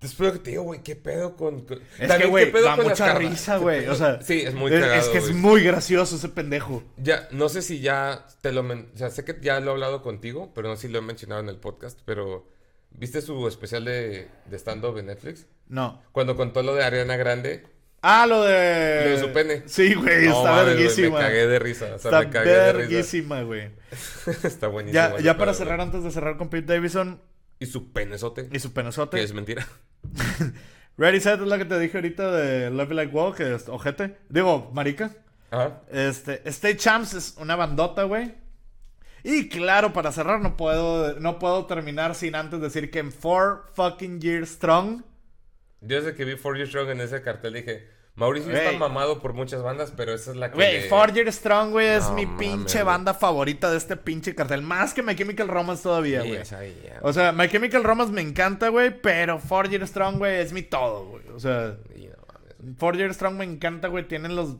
Después 0.00 0.32
de 0.32 0.38
que 0.38 0.44
te 0.44 0.50
digo, 0.50 0.62
güey, 0.64 0.82
¿qué 0.82 0.94
pedo 0.94 1.36
con...? 1.36 1.62
con- 1.62 1.78
Es 1.98 2.06
También, 2.08 2.20
que, 2.20 2.26
güey, 2.26 2.44
¿qué 2.46 2.52
pedo 2.52 2.64
da 2.66 2.76
mucha 2.76 3.14
risa, 3.14 3.54
¿Qué 3.56 3.62
güey. 3.62 3.88
O 3.88 3.94
sea, 3.94 4.20
Sí, 4.20 4.40
es 4.42 4.54
muy 4.54 4.70
cagado, 4.70 4.94
es 4.94 5.08
que 5.08 5.18
es 5.18 5.32
muy 5.32 5.62
gracioso 5.62 6.16
ese 6.16 6.28
pendejo. 6.28 6.82
Ya, 6.98 7.26
no 7.30 7.48
sé 7.48 7.62
si 7.62 7.80
ya 7.80 8.26
te 8.42 8.52
lo... 8.52 8.62
men- 8.62 8.90
O 8.94 8.98
sea, 8.98 9.10
sé 9.10 9.24
que 9.24 9.36
ya 9.40 9.58
lo 9.60 9.70
he 9.70 9.74
hablado 9.74 10.02
contigo, 10.02 10.52
pero 10.54 10.68
no 10.68 10.76
sé 10.76 10.82
si 10.86 10.92
lo 10.92 10.98
he 10.98 11.02
mencionado 11.02 11.40
en 11.40 11.48
el 11.48 11.56
podcast, 11.56 11.98
pero... 12.04 12.46
¿Viste 12.90 13.20
su 13.20 13.46
especial 13.48 13.84
de, 13.84 14.28
de 14.46 14.56
stand-up 14.58 14.96
en 14.98 15.06
Netflix? 15.06 15.46
No. 15.68 16.02
Cuando 16.12 16.34
contó 16.36 16.62
lo 16.62 16.74
de 16.74 16.82
Ariana 16.84 17.16
Grande. 17.16 17.64
Ah, 18.00 18.26
lo 18.26 18.42
de. 18.44 19.02
Lo 19.04 19.10
de 19.10 19.20
su 19.20 19.32
pene. 19.32 19.62
Sí, 19.66 19.92
güey, 19.94 20.26
No, 20.28 20.38
está 20.38 20.62
güey, 20.62 20.74
verguísima. 20.76 21.18
Me 21.18 21.24
cagué 21.24 21.46
de 21.46 21.58
risa. 21.58 21.84
O 21.86 21.98
sea, 21.98 22.10
está 22.10 22.20
me 22.22 22.30
cagué 22.30 22.50
de 22.50 22.72
risa. 22.72 22.78
verguísima, 22.88 23.42
güey. 23.42 23.70
Está 24.44 24.68
buenísimo. 24.68 24.94
Ya, 25.18 25.18
ya 25.20 25.36
para 25.36 25.52
cerrar, 25.52 25.80
antes 25.80 26.04
de 26.04 26.10
cerrar 26.10 26.36
con 26.38 26.48
Pete 26.48 26.72
Davidson 26.74 27.20
Y 27.58 27.66
su 27.66 27.92
penezote. 27.92 28.48
y 28.52 28.58
su 28.58 28.72
penezote. 28.72 29.16
Que 29.16 29.22
es 29.22 29.32
mentira. 29.32 29.66
Ready 30.98 31.20
Set 31.20 31.40
es 31.40 31.46
la 31.46 31.58
que 31.58 31.64
te 31.64 31.78
dije 31.78 31.98
ahorita 31.98 32.30
de 32.32 32.70
Love 32.70 32.88
You 32.88 32.94
Like 32.94 33.12
Wow, 33.12 33.34
que 33.34 33.54
es 33.54 33.68
ojete. 33.68 34.16
Digo, 34.28 34.70
marica. 34.72 35.14
Ajá. 35.50 35.82
Este, 35.90 36.42
State 36.48 36.76
Champs 36.76 37.14
es 37.14 37.36
una 37.38 37.56
bandota, 37.56 38.04
güey. 38.04 38.34
Y 39.22 39.48
claro, 39.48 39.92
para 39.92 40.12
cerrar, 40.12 40.40
no 40.40 40.56
puedo, 40.56 41.18
no 41.18 41.38
puedo 41.38 41.66
terminar 41.66 42.14
sin 42.14 42.34
antes 42.34 42.60
decir 42.60 42.90
que 42.90 43.00
en 43.00 43.12
Four 43.12 43.66
Fucking 43.74 44.20
Years 44.20 44.50
Strong. 44.50 45.02
Yo 45.80 45.96
desde 45.96 46.14
que 46.14 46.24
vi 46.24 46.36
For 46.36 46.56
You 46.56 46.66
Strong 46.66 46.90
en 46.90 47.00
ese 47.00 47.22
cartel 47.22 47.54
dije... 47.54 47.95
Mauricio 48.16 48.50
Güey. 48.50 48.64
está 48.64 48.78
mamado 48.78 49.20
por 49.20 49.34
muchas 49.34 49.62
bandas, 49.62 49.92
pero 49.94 50.14
esa 50.14 50.30
es 50.30 50.36
la 50.38 50.50
que... 50.50 50.54
Güey, 50.56 50.72
le- 50.72 50.88
Years 51.12 51.34
Strong, 51.36 51.70
güey, 51.70 51.86
es 51.88 52.10
mi 52.10 52.24
pinche 52.26 52.82
banda 52.82 53.12
favorita 53.12 53.70
de 53.70 53.76
este 53.76 53.96
pinche 53.96 54.34
cartel. 54.34 54.62
Más 54.62 54.94
que 54.94 55.02
My 55.02 55.14
Chemical 55.14 55.48
Romance 55.48 55.82
todavía, 55.82 56.20
güey. 56.20 56.36
ahí, 56.52 56.80
ya. 56.82 56.98
O 57.02 57.12
sea, 57.12 57.32
My 57.32 57.46
Chemical 57.48 57.84
Romance 57.84 58.12
me 58.12 58.22
encanta, 58.22 58.70
güey, 58.70 58.90
pero 59.02 59.38
Four 59.38 59.68
Years 59.68 59.90
Strong, 59.90 60.16
güey, 60.18 60.40
es 60.40 60.52
mi 60.52 60.62
todo, 60.62 61.04
güey. 61.06 61.24
O 61.34 61.38
sea, 61.38 61.76
Y 61.94 62.08
no 62.78 62.96
Years 62.96 63.16
Strong 63.16 63.34
me 63.36 63.44
encanta, 63.44 63.88
güey, 63.88 64.08
tienen 64.08 64.34
los... 64.34 64.56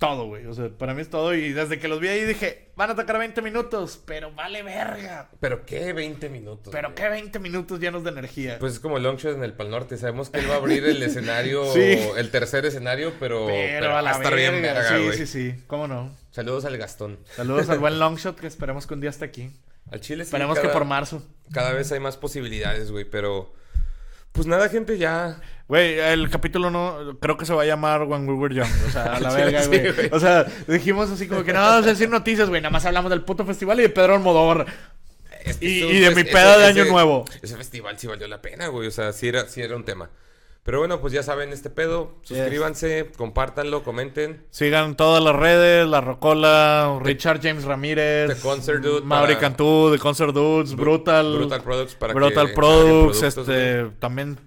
Todo, 0.00 0.28
güey. 0.28 0.46
O 0.46 0.54
sea, 0.54 0.70
para 0.70 0.94
mí 0.94 1.02
es 1.02 1.10
todo. 1.10 1.34
Y 1.34 1.52
desde 1.52 1.78
que 1.78 1.86
los 1.86 2.00
vi 2.00 2.08
ahí 2.08 2.24
dije, 2.24 2.70
van 2.74 2.88
a 2.88 2.96
tocar 2.96 3.18
20 3.18 3.42
minutos, 3.42 4.00
pero 4.06 4.32
vale 4.32 4.62
verga. 4.62 5.28
Pero 5.40 5.66
qué 5.66 5.92
20 5.92 6.30
minutos. 6.30 6.72
Pero 6.72 6.88
güey. 6.88 6.94
qué 6.94 7.08
20 7.10 7.38
minutos 7.38 7.78
llenos 7.80 8.02
de 8.02 8.08
energía. 8.08 8.56
Pues 8.58 8.72
es 8.72 8.80
como 8.80 8.98
Longshot 8.98 9.36
en 9.36 9.44
el 9.44 9.52
Pal 9.52 9.68
Norte. 9.70 9.98
Sabemos 9.98 10.30
que 10.30 10.38
él 10.38 10.48
va 10.48 10.54
a 10.54 10.56
abrir 10.56 10.86
el 10.86 11.02
escenario, 11.02 11.70
Sí. 11.74 11.98
el 12.16 12.30
tercer 12.30 12.64
escenario, 12.64 13.12
pero, 13.20 13.46
pero, 13.46 13.80
pero 13.80 13.96
a 13.98 14.00
la 14.00 14.18
bien 14.30 14.62
verga. 14.62 14.88
sí, 14.88 15.04
güey. 15.04 15.18
sí, 15.18 15.26
sí. 15.26 15.54
¿Cómo 15.66 15.86
no? 15.86 16.16
Saludos 16.30 16.64
al 16.64 16.78
Gastón. 16.78 17.18
Saludos 17.36 17.68
al 17.68 17.78
buen 17.78 17.98
Longshot 18.00 18.40
que 18.40 18.46
esperemos 18.46 18.86
que 18.86 18.94
un 18.94 19.02
día 19.02 19.10
esté 19.10 19.26
aquí. 19.26 19.50
Al 19.92 20.00
Chile 20.00 20.24
sí, 20.24 20.28
Esperemos 20.28 20.58
que 20.58 20.68
por 20.68 20.86
marzo. 20.86 21.22
Cada 21.52 21.74
vez 21.74 21.92
hay 21.92 22.00
más 22.00 22.16
posibilidades, 22.16 22.90
güey, 22.90 23.04
pero... 23.04 23.52
Pues 24.32 24.46
nada, 24.46 24.68
gente, 24.68 24.98
ya... 24.98 25.40
Güey, 25.68 26.00
el 26.00 26.28
capítulo 26.30 26.68
no, 26.68 27.16
creo 27.20 27.36
que 27.36 27.46
se 27.46 27.54
va 27.54 27.62
a 27.62 27.66
llamar 27.66 28.02
When 28.02 28.28
We 28.28 28.34
Were 28.34 28.52
Young. 28.54 28.68
O 28.88 28.90
sea, 28.90 29.14
a 29.14 29.20
la 29.20 29.30
verga, 29.34 29.64
güey. 29.66 30.08
o 30.10 30.18
sea, 30.18 30.44
dijimos 30.66 31.10
así 31.10 31.28
como 31.28 31.44
que 31.44 31.52
no 31.52 31.60
vamos 31.60 31.86
a 31.86 31.90
decir 31.90 32.08
noticias, 32.08 32.48
güey. 32.48 32.60
Nada 32.60 32.72
más 32.72 32.84
hablamos 32.86 33.08
del 33.10 33.22
puto 33.22 33.44
festival 33.46 33.78
y 33.78 33.82
de 33.82 33.88
Pedro 33.88 34.14
Almodóvar. 34.14 34.66
Este- 35.44 35.64
Y- 35.64 36.00
de 36.00 36.12
mi 36.12 36.24
peda 36.24 36.58
de 36.58 36.70
ese- 36.70 36.80
Año 36.80 36.90
Nuevo. 36.90 37.24
Ese 37.40 37.56
festival 37.56 37.96
sí 38.00 38.08
valió 38.08 38.26
la 38.26 38.42
pena, 38.42 38.66
güey. 38.66 38.88
O 38.88 38.90
sea, 38.90 39.12
sí 39.12 39.28
era, 39.28 39.46
sí 39.46 39.62
era 39.62 39.76
un 39.76 39.84
tema. 39.84 40.10
Pero 40.62 40.78
bueno, 40.78 41.00
pues 41.00 41.12
ya 41.12 41.22
saben 41.22 41.52
este 41.52 41.70
pedo. 41.70 42.16
Suscríbanse, 42.22 43.10
compártanlo, 43.16 43.82
comenten. 43.82 44.44
Sigan 44.50 44.94
todas 44.94 45.22
las 45.24 45.34
redes, 45.34 45.88
La 45.88 46.00
Rocola, 46.02 46.98
Richard 47.02 47.40
James 47.42 47.64
Ramírez, 47.64 48.28
The 48.34 48.40
Concert 48.40 48.82
Dude 48.82 49.00
Mauri 49.06 49.34
para- 49.34 49.40
Cantú, 49.40 49.90
The 49.90 49.98
Concert 49.98 50.32
Dudes, 50.34 50.74
Brutal, 50.76 51.34
Brutal 51.38 51.62
Products 51.62 51.94
para 51.94 52.12
Brutal 52.12 52.48
que 52.48 52.52
Products, 52.54 53.22
este, 53.22 53.86
también, 53.98 54.38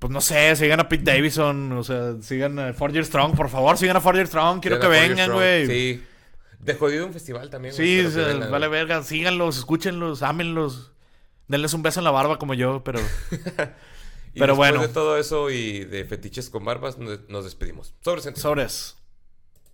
pues 0.00 0.12
no 0.12 0.20
sé, 0.20 0.56
sigan 0.56 0.80
a 0.80 0.88
Pete 0.88 1.04
Davidson, 1.04 1.70
o 1.72 1.84
sea, 1.84 2.14
sigan 2.20 2.58
a 2.58 2.72
Forger 2.74 3.04
Strong, 3.04 3.36
por 3.36 3.48
favor, 3.48 3.78
sigan 3.78 3.96
a 3.96 4.00
Forger 4.00 4.26
Strong, 4.26 4.60
quiero 4.60 4.80
que 4.80 4.86
Sigan 4.86 5.08
vengan, 5.08 5.32
güey. 5.32 5.66
Sí. 5.66 6.04
De 6.58 6.74
jodido 6.74 7.06
un 7.06 7.12
festival 7.12 7.48
también. 7.48 7.74
güey, 7.76 8.02
Sí, 8.06 8.10
se- 8.10 8.22
vengan, 8.24 8.50
vale 8.50 8.66
verga, 8.68 9.02
síganlos, 9.04 9.56
escúchenlos, 9.58 10.22
ámenlos. 10.22 10.90
Denles 11.46 11.74
un 11.74 11.82
beso 11.82 12.00
en 12.00 12.04
la 12.04 12.10
barba 12.10 12.38
como 12.38 12.54
yo, 12.54 12.82
pero 12.82 12.98
Y 14.34 14.40
Pero 14.40 14.54
después 14.54 14.70
bueno. 14.72 14.86
de 14.86 14.92
todo 14.92 15.16
eso 15.16 15.50
y 15.50 15.84
de 15.84 16.04
fetiches 16.04 16.50
con 16.50 16.64
barbas, 16.64 16.98
nos 16.98 17.44
despedimos. 17.44 17.94
Sobre 18.00 18.20
sobres. 18.34 18.96